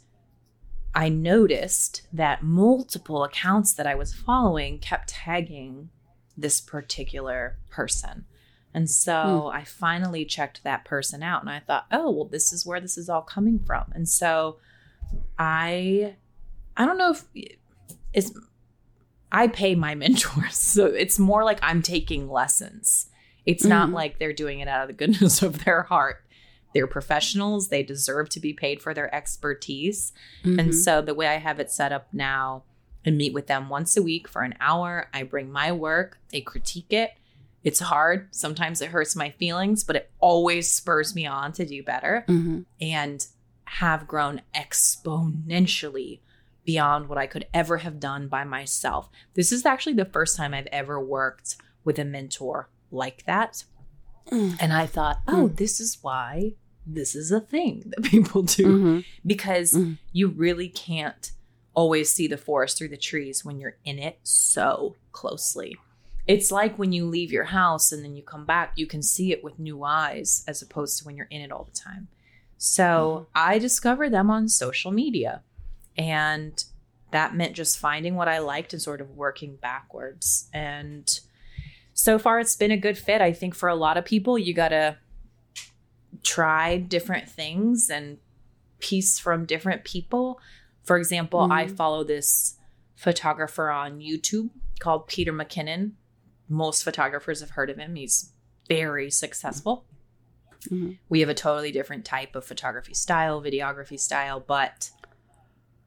I 0.94 1.08
noticed 1.08 2.02
that 2.12 2.42
multiple 2.42 3.22
accounts 3.22 3.74
that 3.74 3.86
I 3.86 3.94
was 3.94 4.12
following 4.14 4.78
kept 4.78 5.10
tagging 5.10 5.90
this 6.36 6.60
particular 6.60 7.58
person. 7.68 8.24
And 8.72 8.88
so 8.88 9.50
I 9.52 9.64
finally 9.64 10.24
checked 10.24 10.62
that 10.62 10.84
person 10.84 11.22
out 11.22 11.40
and 11.42 11.50
I 11.50 11.58
thought, 11.60 11.86
oh, 11.90 12.10
well, 12.10 12.24
this 12.24 12.52
is 12.52 12.64
where 12.64 12.80
this 12.80 12.96
is 12.96 13.08
all 13.08 13.22
coming 13.22 13.58
from. 13.58 13.90
And 13.94 14.08
so 14.08 14.58
I 15.38 16.14
I 16.76 16.86
don't 16.86 16.98
know 16.98 17.10
if 17.12 17.24
it's 18.12 18.32
I 19.32 19.48
pay 19.48 19.74
my 19.74 19.94
mentors. 20.02 20.56
So 20.56 20.86
it's 20.86 21.18
more 21.18 21.44
like 21.44 21.58
I'm 21.62 21.82
taking 21.82 22.28
lessons. 22.30 23.06
It's 23.46 23.64
not 23.64 23.88
Mhm. 23.88 23.94
like 23.94 24.18
they're 24.18 24.32
doing 24.32 24.60
it 24.60 24.68
out 24.68 24.82
of 24.82 24.88
the 24.88 24.92
goodness 24.94 25.42
of 25.42 25.64
their 25.64 25.82
heart. 25.84 26.24
They're 26.74 26.86
professionals. 26.86 27.68
They 27.68 27.82
deserve 27.82 28.28
to 28.30 28.40
be 28.40 28.52
paid 28.52 28.80
for 28.82 28.94
their 28.94 29.12
expertise. 29.14 30.12
And 30.44 30.60
Mhm. 30.70 30.74
so 30.74 31.02
the 31.02 31.14
way 31.14 31.26
I 31.26 31.38
have 31.38 31.58
it 31.58 31.70
set 31.70 31.90
up 31.90 32.08
now, 32.12 32.62
I 33.04 33.10
meet 33.10 33.32
with 33.32 33.46
them 33.48 33.68
once 33.68 33.96
a 33.96 34.02
week 34.02 34.28
for 34.28 34.42
an 34.42 34.54
hour. 34.60 35.08
I 35.12 35.22
bring 35.24 35.50
my 35.50 35.72
work, 35.72 36.18
they 36.30 36.40
critique 36.40 36.92
it. 36.92 37.12
It's 37.62 37.80
hard. 37.80 38.28
Sometimes 38.34 38.80
it 38.80 38.90
hurts 38.90 39.14
my 39.14 39.30
feelings, 39.30 39.84
but 39.84 39.96
it 39.96 40.10
always 40.18 40.72
spurs 40.72 41.14
me 41.14 41.26
on 41.26 41.52
to 41.52 41.66
do 41.66 41.82
better 41.82 42.24
Mhm. 42.28 42.64
and 42.80 43.26
have 43.64 44.06
grown 44.08 44.40
exponentially 44.54 46.20
beyond 46.64 47.08
what 47.08 47.18
I 47.18 47.26
could 47.26 47.46
ever 47.52 47.78
have 47.78 47.98
done 48.00 48.28
by 48.28 48.44
myself. 48.44 49.08
This 49.34 49.52
is 49.52 49.64
actually 49.66 49.94
the 49.94 50.04
first 50.04 50.36
time 50.36 50.54
I've 50.54 50.66
ever 50.68 51.00
worked 51.00 51.56
with 51.84 51.98
a 51.98 52.04
mentor 52.04 52.68
like 52.90 53.24
that. 53.26 53.64
Mm. 54.30 54.56
And 54.60 54.72
I 54.72 54.86
thought, 54.86 55.20
oh, 55.26 55.48
Mm. 55.48 55.56
this 55.56 55.80
is 55.80 55.98
why 56.02 56.54
this 56.86 57.14
is 57.14 57.30
a 57.30 57.40
thing 57.40 57.84
that 57.96 58.04
people 58.04 58.42
do 58.42 58.66
Mhm. 58.66 59.04
because 59.26 59.72
Mhm. 59.72 59.98
you 60.12 60.28
really 60.28 60.68
can't 60.68 61.32
always 61.74 62.12
see 62.12 62.26
the 62.26 62.36
forest 62.36 62.76
through 62.78 62.88
the 62.88 62.96
trees 62.96 63.44
when 63.44 63.58
you're 63.58 63.76
in 63.84 63.98
it 63.98 64.18
so 64.22 64.96
closely. 65.12 65.76
It's 66.30 66.52
like 66.52 66.78
when 66.78 66.92
you 66.92 67.06
leave 67.06 67.32
your 67.32 67.44
house 67.44 67.90
and 67.90 68.04
then 68.04 68.14
you 68.14 68.22
come 68.22 68.44
back, 68.44 68.72
you 68.76 68.86
can 68.86 69.02
see 69.02 69.32
it 69.32 69.42
with 69.42 69.58
new 69.58 69.82
eyes 69.82 70.44
as 70.46 70.62
opposed 70.62 70.98
to 70.98 71.04
when 71.04 71.16
you're 71.16 71.26
in 71.30 71.40
it 71.40 71.50
all 71.50 71.64
the 71.64 71.78
time. 71.78 72.08
So 72.56 73.26
I 73.34 73.58
discovered 73.58 74.10
them 74.10 74.30
on 74.30 74.48
social 74.48 74.92
media. 74.92 75.42
And 75.96 76.62
that 77.10 77.34
meant 77.34 77.56
just 77.56 77.78
finding 77.78 78.14
what 78.14 78.28
I 78.28 78.38
liked 78.38 78.72
and 78.72 78.80
sort 78.80 79.00
of 79.00 79.16
working 79.16 79.56
backwards. 79.56 80.48
And 80.52 81.08
so 81.94 82.18
far, 82.18 82.38
it's 82.38 82.54
been 82.54 82.70
a 82.70 82.76
good 82.76 82.96
fit. 82.96 83.20
I 83.20 83.32
think 83.32 83.54
for 83.54 83.68
a 83.68 83.74
lot 83.74 83.96
of 83.96 84.04
people, 84.04 84.38
you 84.38 84.54
got 84.54 84.68
to 84.68 84.98
try 86.22 86.76
different 86.76 87.28
things 87.28 87.90
and 87.90 88.18
piece 88.78 89.18
from 89.18 89.46
different 89.46 89.84
people. 89.84 90.40
For 90.84 90.96
example, 90.96 91.48
I 91.50 91.66
Mhm. 91.66 91.76
follow 91.76 92.04
this 92.04 92.56
photographer 92.94 93.70
on 93.70 93.98
YouTube 93.98 94.50
called 94.78 95.08
Peter 95.08 95.32
McKinnon. 95.32 95.92
Most 96.50 96.82
photographers 96.84 97.40
have 97.40 97.50
heard 97.50 97.70
of 97.70 97.78
him. 97.78 97.94
He's 97.94 98.32
very 98.68 99.10
successful. 99.10 99.86
Mhm. 100.68 100.98
We 101.08 101.20
have 101.20 101.28
a 101.30 101.34
totally 101.34 101.72
different 101.72 102.04
type 102.04 102.34
of 102.36 102.44
photography 102.44 102.92
style, 102.92 103.40
videography 103.40 103.98
style, 103.98 104.40
but 104.40 104.90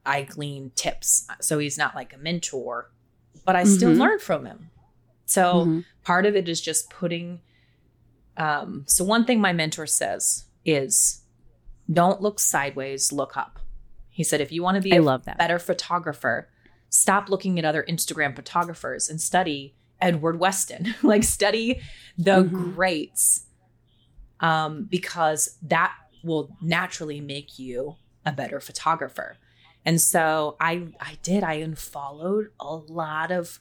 I 0.06 0.22
glean 0.24 0.72
tips. 0.74 1.26
So 1.40 1.58
he's 1.58 1.78
not 1.78 1.94
like 1.94 2.12
a 2.12 2.18
mentor, 2.18 2.90
but 3.44 3.54
I 3.56 3.64
still 3.64 3.92
Mhm. 3.92 3.98
learn 3.98 4.18
from 4.18 4.46
him. 4.46 4.70
So 5.26 5.66
Mhm. 5.66 5.84
part 6.02 6.26
of 6.26 6.34
it 6.34 6.48
is 6.48 6.60
just 6.60 6.90
putting 6.90 7.40
um 8.36 8.82
so 8.88 9.04
one 9.04 9.24
thing 9.24 9.40
my 9.40 9.52
mentor 9.52 9.86
says 9.86 10.46
is 10.64 11.22
don't 11.92 12.20
look 12.20 12.40
sideways 12.40 13.12
look 13.12 13.36
up 13.36 13.60
he 14.08 14.24
said 14.24 14.40
if 14.40 14.50
you 14.50 14.60
want 14.60 14.74
to 14.74 14.80
be 14.80 14.92
I 14.92 14.96
a 14.96 15.02
love 15.02 15.24
that. 15.26 15.38
better 15.38 15.60
photographer 15.60 16.48
stop 16.90 17.28
looking 17.28 17.60
at 17.60 17.64
other 17.64 17.84
instagram 17.88 18.34
photographers 18.34 19.08
and 19.08 19.20
study 19.20 19.76
edward 20.00 20.38
weston. 20.38 20.94
Like 21.02 21.24
study 21.24 21.80
the 22.18 22.44
Mhm. 22.44 22.74
greats 22.74 23.46
um 24.40 24.84
because 24.90 25.56
that 25.62 25.94
will 26.22 26.50
naturally 26.60 27.20
make 27.20 27.58
you 27.58 27.96
a 28.26 28.32
better 28.32 28.60
photographer. 28.60 29.36
And 29.84 30.00
so 30.00 30.56
i 30.60 30.88
i 31.00 31.18
did. 31.22 31.42
I 31.44 31.54
unfollowed 31.54 32.46
a 32.58 32.74
lot 32.76 33.30
of 33.30 33.60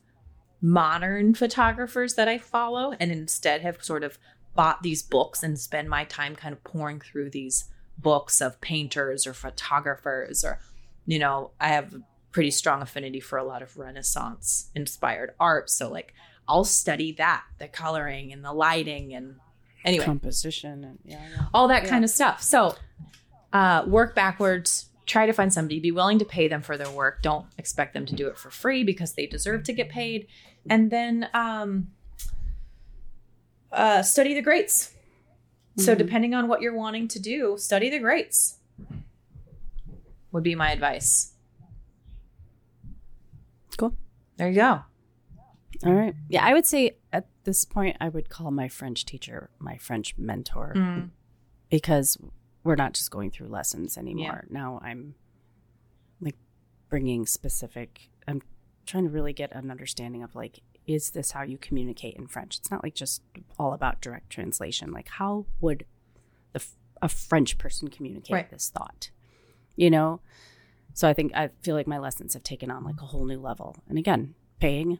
modern 0.61 1.33
photographers 1.33 2.13
that 2.15 2.27
I 2.29 2.37
follow 2.37 2.93
and 2.99 3.11
instead 3.11 3.61
have 3.61 3.83
sort 3.83 4.03
of 4.03 4.17
bought 4.55 4.81
these 4.83 5.03
books 5.03 5.43
and 5.43 5.59
spend 5.59 5.89
my 5.89 6.05
time 6.05 6.35
kind 6.35 6.53
of 6.53 6.63
pouring 6.63 7.01
through 7.01 7.31
these 7.31 7.65
books 7.97 8.39
of 8.39 8.61
painters 8.61 9.27
or 9.27 9.33
photographers 9.33 10.43
or 10.43 10.59
you 11.05 11.19
know, 11.19 11.51
I 11.59 11.67
have 11.67 11.93
pretty 12.33 12.51
strong 12.51 12.81
affinity 12.81 13.21
for 13.21 13.37
a 13.37 13.43
lot 13.45 13.61
of 13.61 13.77
renaissance 13.77 14.69
inspired 14.75 15.33
art 15.39 15.69
so 15.69 15.89
like 15.89 16.13
I'll 16.45 16.65
study 16.65 17.13
that, 17.13 17.45
the 17.57 17.69
coloring 17.69 18.33
and 18.33 18.43
the 18.43 18.51
lighting 18.51 19.13
and 19.13 19.37
anyway, 19.85 20.03
composition 20.03 20.83
and 20.83 20.99
yeah, 21.05 21.21
yeah. 21.37 21.45
all 21.53 21.69
that 21.69 21.83
Yeah. 21.83 21.89
kind 21.89 22.03
of 22.03 22.09
stuff. 22.09 22.43
So, 22.43 22.75
uh, 23.53 23.85
work 23.87 24.13
backwards. 24.13 24.89
Try 25.05 25.25
to 25.25 25.31
find 25.31 25.53
somebody. 25.53 25.79
Be 25.79 25.91
willing 25.91 26.19
to 26.19 26.25
pay 26.25 26.49
them 26.49 26.61
for 26.61 26.75
their 26.77 26.89
work. 26.89 27.21
Don't 27.21 27.45
expect 27.57 27.93
them 27.93 28.05
to 28.07 28.13
do 28.13 28.27
it 28.27 28.37
for 28.37 28.49
free 28.51 28.83
because 28.83 29.13
they 29.13 29.25
deserve 29.25 29.63
to 29.63 29.71
get 29.73 29.87
paid. 29.87 30.27
And 30.69 30.91
then, 30.91 31.29
um, 31.33 31.91
uh, 33.71 34.01
study 34.01 34.33
the 34.33 34.41
greats. 34.41 34.91
So 35.77 35.95
Mhm. 35.95 35.97
depending 35.97 36.33
on 36.33 36.49
what 36.49 36.59
you're 36.61 36.75
wanting 36.75 37.07
to 37.07 37.19
do, 37.19 37.55
study 37.57 37.89
the 37.89 37.99
greats. 37.99 38.57
Would 40.33 40.43
be 40.43 40.55
my 40.55 40.71
advice. 40.73 41.32
Cool. 43.77 43.95
There 44.37 44.49
you 44.49 44.55
go. 44.55 44.81
All 45.85 45.93
right. 45.93 46.15
Yeah, 46.29 46.45
I 46.45 46.53
would 46.53 46.65
say 46.65 46.97
at 47.11 47.27
this 47.43 47.65
point, 47.65 47.97
I 47.99 48.09
would 48.09 48.29
call 48.29 48.51
my 48.51 48.67
French 48.67 49.05
teacher 49.05 49.49
my 49.59 49.77
French 49.77 50.15
mentor 50.17 50.73
Mm. 50.75 51.09
because 51.69 52.17
we're 52.63 52.75
not 52.75 52.93
just 52.93 53.11
going 53.11 53.31
through 53.31 53.47
lessons 53.47 53.97
anymore. 53.97 54.45
Now 54.49 54.79
I'm 54.83 55.15
like 56.21 56.37
bringing 56.89 57.25
specific, 57.25 58.09
I'm 58.27 58.41
trying 58.85 59.03
to 59.05 59.09
really 59.09 59.33
get 59.33 59.51
an 59.53 59.69
understanding 59.71 60.23
of 60.23 60.35
like, 60.35 60.59
is 60.85 61.11
this 61.11 61.31
how 61.31 61.41
you 61.43 61.57
communicate 61.57 62.15
in 62.15 62.27
French? 62.27 62.59
It's 62.59 62.69
not 62.71 62.83
like 62.83 62.93
just 62.95 63.21
all 63.57 63.73
about 63.73 64.01
direct 64.01 64.29
translation. 64.29 64.91
Like, 64.91 65.07
how 65.09 65.45
would 65.59 65.85
the, 66.53 66.63
a 67.01 67.09
French 67.09 67.57
person 67.57 67.87
communicate 67.89 68.33
Right. 68.33 68.49
this 68.49 68.69
thought? 68.69 69.09
You 69.75 69.89
know? 69.89 70.19
So 70.93 71.07
I 71.07 71.13
think 71.13 71.33
I 71.35 71.49
feel 71.61 71.75
like 71.75 71.87
my 71.87 71.97
lessons 71.97 72.33
have 72.33 72.43
taken 72.43 72.69
on 72.71 72.83
like 72.83 73.01
a 73.01 73.05
whole 73.05 73.25
new 73.25 73.39
level. 73.39 73.75
And 73.89 73.97
again, 73.97 74.35
paying 74.59 74.99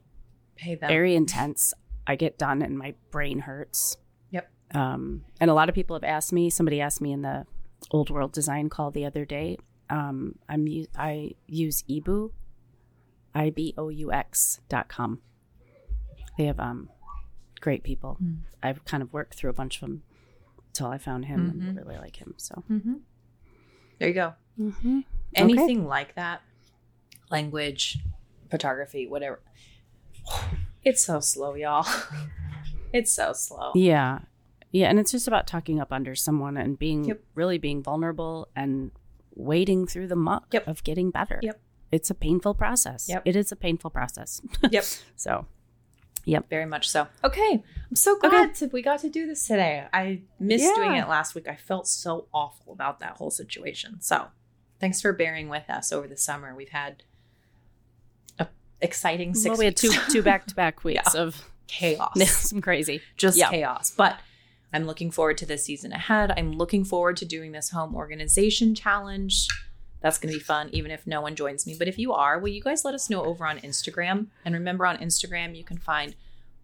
Pay 0.55 0.75
them. 0.75 0.87
very 0.89 1.15
intense. 1.15 1.73
I 2.07 2.15
get 2.15 2.37
done 2.37 2.61
and 2.61 2.77
my 2.77 2.95
brain 3.11 3.39
hurts. 3.39 3.97
Yep. 4.31 4.49
Um, 4.73 5.23
and 5.39 5.49
a 5.49 5.53
lot 5.53 5.69
of 5.69 5.75
people 5.75 5.95
have 5.95 6.03
asked 6.03 6.33
me. 6.33 6.49
Somebody 6.49 6.81
asked 6.81 6.99
me 7.01 7.11
in 7.11 7.21
the 7.21 7.45
old 7.91 8.09
world 8.09 8.31
design 8.33 8.69
call 8.69 8.91
the 8.91 9.05
other 9.05 9.23
day. 9.25 9.57
Um, 9.89 10.35
I'm 10.49 10.67
I 10.97 11.31
use 11.47 11.83
Ebu, 11.89 12.31
i 13.35 13.49
b 13.51 13.73
o 13.77 13.89
u 13.89 14.11
x 14.11 14.59
dot 14.69 14.87
com. 14.89 15.21
They 16.37 16.45
have 16.45 16.59
um, 16.59 16.89
great 17.61 17.83
people. 17.83 18.17
Mm. 18.23 18.37
I've 18.63 18.83
kind 18.85 19.03
of 19.03 19.13
worked 19.13 19.35
through 19.35 19.51
a 19.51 19.53
bunch 19.53 19.75
of 19.75 19.81
them 19.81 20.03
until 20.69 20.87
I 20.87 20.97
found 20.97 21.25
him 21.25 21.39
Mhm. 21.55 21.67
and 21.69 21.77
really 21.77 21.97
like 21.97 22.15
him. 22.15 22.33
So 22.37 22.63
hmm 22.67 22.95
There 23.99 24.07
you 24.07 24.13
go. 24.15 24.33
mm-hmm. 24.59 25.01
Anything 25.35 25.87
like 25.87 26.15
that, 26.15 26.41
language, 27.31 27.99
photography, 28.49 29.07
whatever. 29.07 29.41
It's 30.85 31.05
so 31.05 31.21
slow, 31.21 31.53
y'all. 31.55 31.87
it's 32.93 33.09
so 33.13 33.31
slow. 33.31 33.71
Yeah. 33.73 34.19
Yeah. 34.71 34.89
And 34.89 34.99
it's 34.99 35.13
just 35.13 35.29
about 35.29 35.47
tucking 35.47 35.79
up 35.79 35.93
under 35.93 36.13
someone 36.13 36.57
and 36.57 36.77
being 36.77 37.05
Yep. 37.05 37.21
really 37.35 37.57
being 37.57 37.81
vulnerable 37.81 38.49
and 38.53 38.91
wading 39.33 39.87
through 39.87 40.07
the 40.07 40.17
muck 40.17 40.47
Yep. 40.51 40.67
of 40.67 40.83
getting 40.83 41.09
better. 41.09 41.39
Yep. 41.41 41.57
It's 41.93 42.09
a 42.09 42.13
painful 42.13 42.53
process. 42.55 43.07
Yep. 43.07 43.21
It 43.23 43.37
is 43.37 43.49
a 43.49 43.55
painful 43.55 43.91
process. 43.91 44.41
Yep. 44.71 44.83
so, 45.15 45.45
Yep. 46.25 46.49
Very 46.49 46.65
much 46.65 46.89
so. 46.89 47.07
Okay. 47.23 47.63
I'm 47.89 47.95
so 47.95 48.19
glad 48.19 48.53
to, 48.55 48.67
we 48.67 48.81
got 48.81 48.99
to 48.99 49.09
do 49.09 49.25
this 49.25 49.47
today. 49.47 49.85
I 49.93 50.23
missed 50.37 50.65
Yeah. 50.65 50.73
doing 50.75 50.95
it 50.95 51.07
last 51.07 51.33
week. 51.33 51.47
I 51.47 51.55
felt 51.55 51.87
so 51.87 52.27
awful 52.33 52.73
about 52.73 52.99
that 52.99 53.15
whole 53.19 53.31
situation. 53.31 54.01
So 54.01 54.27
thanks 54.83 54.99
for 54.99 55.13
bearing 55.13 55.47
with 55.47 55.69
us 55.69 55.93
over 55.93 56.09
the 56.09 56.17
summer. 56.17 56.53
We've 56.53 56.67
had 56.67 57.03
a 58.37 58.47
exciting 58.81 59.33
six 59.33 59.51
well, 59.51 59.57
we 59.57 59.63
had 59.63 59.77
two 59.77 59.93
two 60.11 60.21
back 60.21 60.45
to 60.47 60.55
back 60.55 60.83
weeks 60.83 61.15
of 61.15 61.49
chaos. 61.67 62.11
some 62.29 62.59
crazy. 62.59 62.99
just 63.15 63.37
Yeah. 63.37 63.49
chaos. 63.49 63.93
But 63.95 64.19
I'm 64.73 64.83
looking 64.83 65.09
forward 65.09 65.37
to 65.37 65.45
this 65.45 65.63
season 65.63 65.93
ahead. 65.93 66.33
I'm 66.35 66.51
looking 66.51 66.83
forward 66.83 67.15
to 67.17 67.25
doing 67.25 67.53
this 67.53 67.69
home 67.69 67.95
organization 67.95 68.75
challenge. 68.75 69.47
That's 70.01 70.17
going 70.17 70.33
to 70.33 70.37
be 70.37 70.43
fun, 70.43 70.69
even 70.73 70.91
if 70.91 71.07
no 71.07 71.21
one 71.21 71.37
joins 71.37 71.65
me. 71.65 71.77
But 71.79 71.87
if 71.87 71.97
you 71.97 72.11
are, 72.11 72.37
will 72.37 72.49
you 72.49 72.61
guys 72.61 72.83
let 72.83 72.93
us 72.93 73.09
know 73.09 73.23
over 73.23 73.47
on 73.47 73.59
Instagram? 73.59 74.27
And 74.43 74.53
remember, 74.53 74.85
on 74.85 74.97
Instagram, 74.97 75.55
you 75.55 75.63
can 75.63 75.77
find 75.77 76.13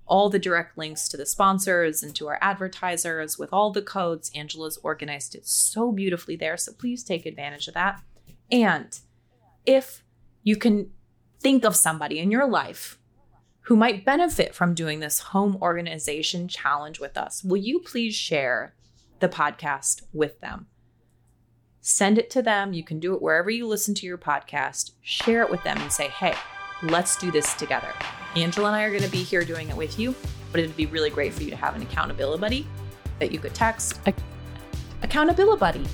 all 0.09 0.29
the 0.29 0.39
direct 0.39 0.77
links 0.77 1.07
to 1.07 1.15
the 1.15 1.25
sponsors 1.25 2.03
and 2.03 2.13
to 2.15 2.27
our 2.27 2.39
advertisers 2.41 3.37
with 3.37 3.53
all 3.53 3.71
the 3.71 3.81
codes. 3.81 4.31
Angela's 4.35 4.77
organized 4.83 5.35
it 5.35 5.47
so 5.47 5.91
beautifully 5.91 6.35
there. 6.35 6.57
So 6.57 6.73
please 6.73 7.03
take 7.03 7.25
advantage 7.25 7.67
of 7.67 7.75
that. 7.75 8.01
And 8.51 8.97
if 9.65 10.03
you 10.43 10.55
can 10.55 10.91
think 11.39 11.63
of 11.63 11.75
somebody 11.75 12.19
in 12.19 12.31
your 12.31 12.47
life 12.47 12.99
who 13.61 13.75
might 13.75 14.05
benefit 14.05 14.55
from 14.55 14.73
doing 14.73 14.99
this 14.99 15.19
home 15.19 15.57
organization 15.61 16.47
challenge 16.47 16.99
with 16.99 17.17
us, 17.17 17.43
will 17.43 17.57
you 17.57 17.79
please 17.79 18.15
share 18.15 18.75
the 19.19 19.29
podcast 19.29 20.03
with 20.13 20.39
them? 20.39 20.67
Send 21.81 22.17
it 22.17 22.29
to 22.31 22.41
them. 22.41 22.73
You 22.73 22.83
can 22.83 22.99
do 22.99 23.13
it 23.13 23.21
wherever 23.21 23.49
you 23.49 23.67
listen 23.67 23.93
to 23.95 24.05
your 24.05 24.17
podcast. 24.17 24.91
Share 25.01 25.41
it 25.43 25.49
with 25.49 25.63
them 25.63 25.77
and 25.77 25.91
say, 25.91 26.07
hey, 26.07 26.35
let's 26.83 27.15
do 27.15 27.31
this 27.31 27.53
together. 27.53 27.93
Angela 28.35 28.67
and 28.67 28.75
I 28.75 28.83
are 28.83 28.89
going 28.89 29.03
to 29.03 29.09
be 29.09 29.23
here 29.23 29.43
doing 29.43 29.69
it 29.69 29.77
with 29.77 29.97
you, 29.97 30.13
but 30.51 30.59
it'd 30.59 30.75
be 30.75 30.85
really 30.87 31.09
great 31.09 31.33
for 31.33 31.43
you 31.43 31.49
to 31.49 31.55
have 31.55 31.75
an 31.75 31.81
accountability 31.81 32.39
buddy 32.41 32.67
that 33.19 33.31
you 33.31 33.39
could 33.39 33.53
text. 33.53 33.99
Ac- 34.05 34.17
accountability 35.03 35.59
buddy. 35.59 35.85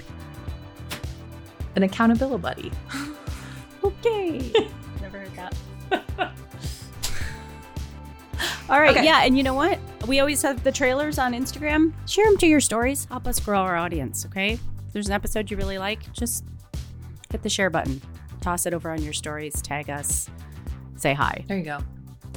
An 1.75 1.83
accountability 1.83 2.41
buddy. 2.41 2.71
Okay. 3.83 4.51
Never 5.01 5.19
heard 5.19 5.35
that. 5.35 5.55
All 8.67 8.79
right. 8.79 8.95
Okay. 8.97 9.05
Yeah. 9.05 9.21
And 9.23 9.37
you 9.37 9.43
know 9.43 9.53
what? 9.53 9.77
We 10.07 10.19
always 10.19 10.41
have 10.41 10.63
the 10.63 10.71
trailers 10.71 11.19
on 11.19 11.33
Instagram. 11.33 11.93
Share 12.07 12.25
them 12.25 12.37
to 12.37 12.47
your 12.47 12.59
stories. 12.61 13.05
Help 13.05 13.27
us 13.27 13.39
grow 13.39 13.59
our 13.59 13.75
audience. 13.75 14.25
Okay. 14.25 14.53
If 14.53 14.59
there's 14.93 15.05
an 15.07 15.13
episode 15.13 15.51
you 15.51 15.57
really 15.57 15.77
like, 15.77 16.11
just 16.13 16.43
hit 17.31 17.43
the 17.43 17.49
share 17.49 17.69
button, 17.69 18.01
toss 18.41 18.65
it 18.65 18.73
over 18.73 18.89
on 18.89 19.03
your 19.03 19.13
stories, 19.13 19.61
tag 19.61 19.89
us, 19.91 20.29
say 20.95 21.13
hi. 21.13 21.43
There 21.47 21.57
you 21.57 21.63
go. 21.65 21.79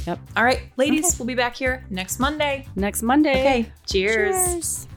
Yep. 0.07 0.19
All 0.37 0.45
right, 0.45 0.61
ladies, 0.77 1.07
Okay. 1.07 1.15
we'll 1.19 1.27
be 1.27 1.35
back 1.35 1.57
here 1.57 1.85
next 1.91 2.19
Monday. 2.19 2.67
Next 2.77 3.03
Monday. 3.03 3.41
Okay. 3.41 3.73
Cheers. 3.87 4.37
Cheers. 4.47 4.88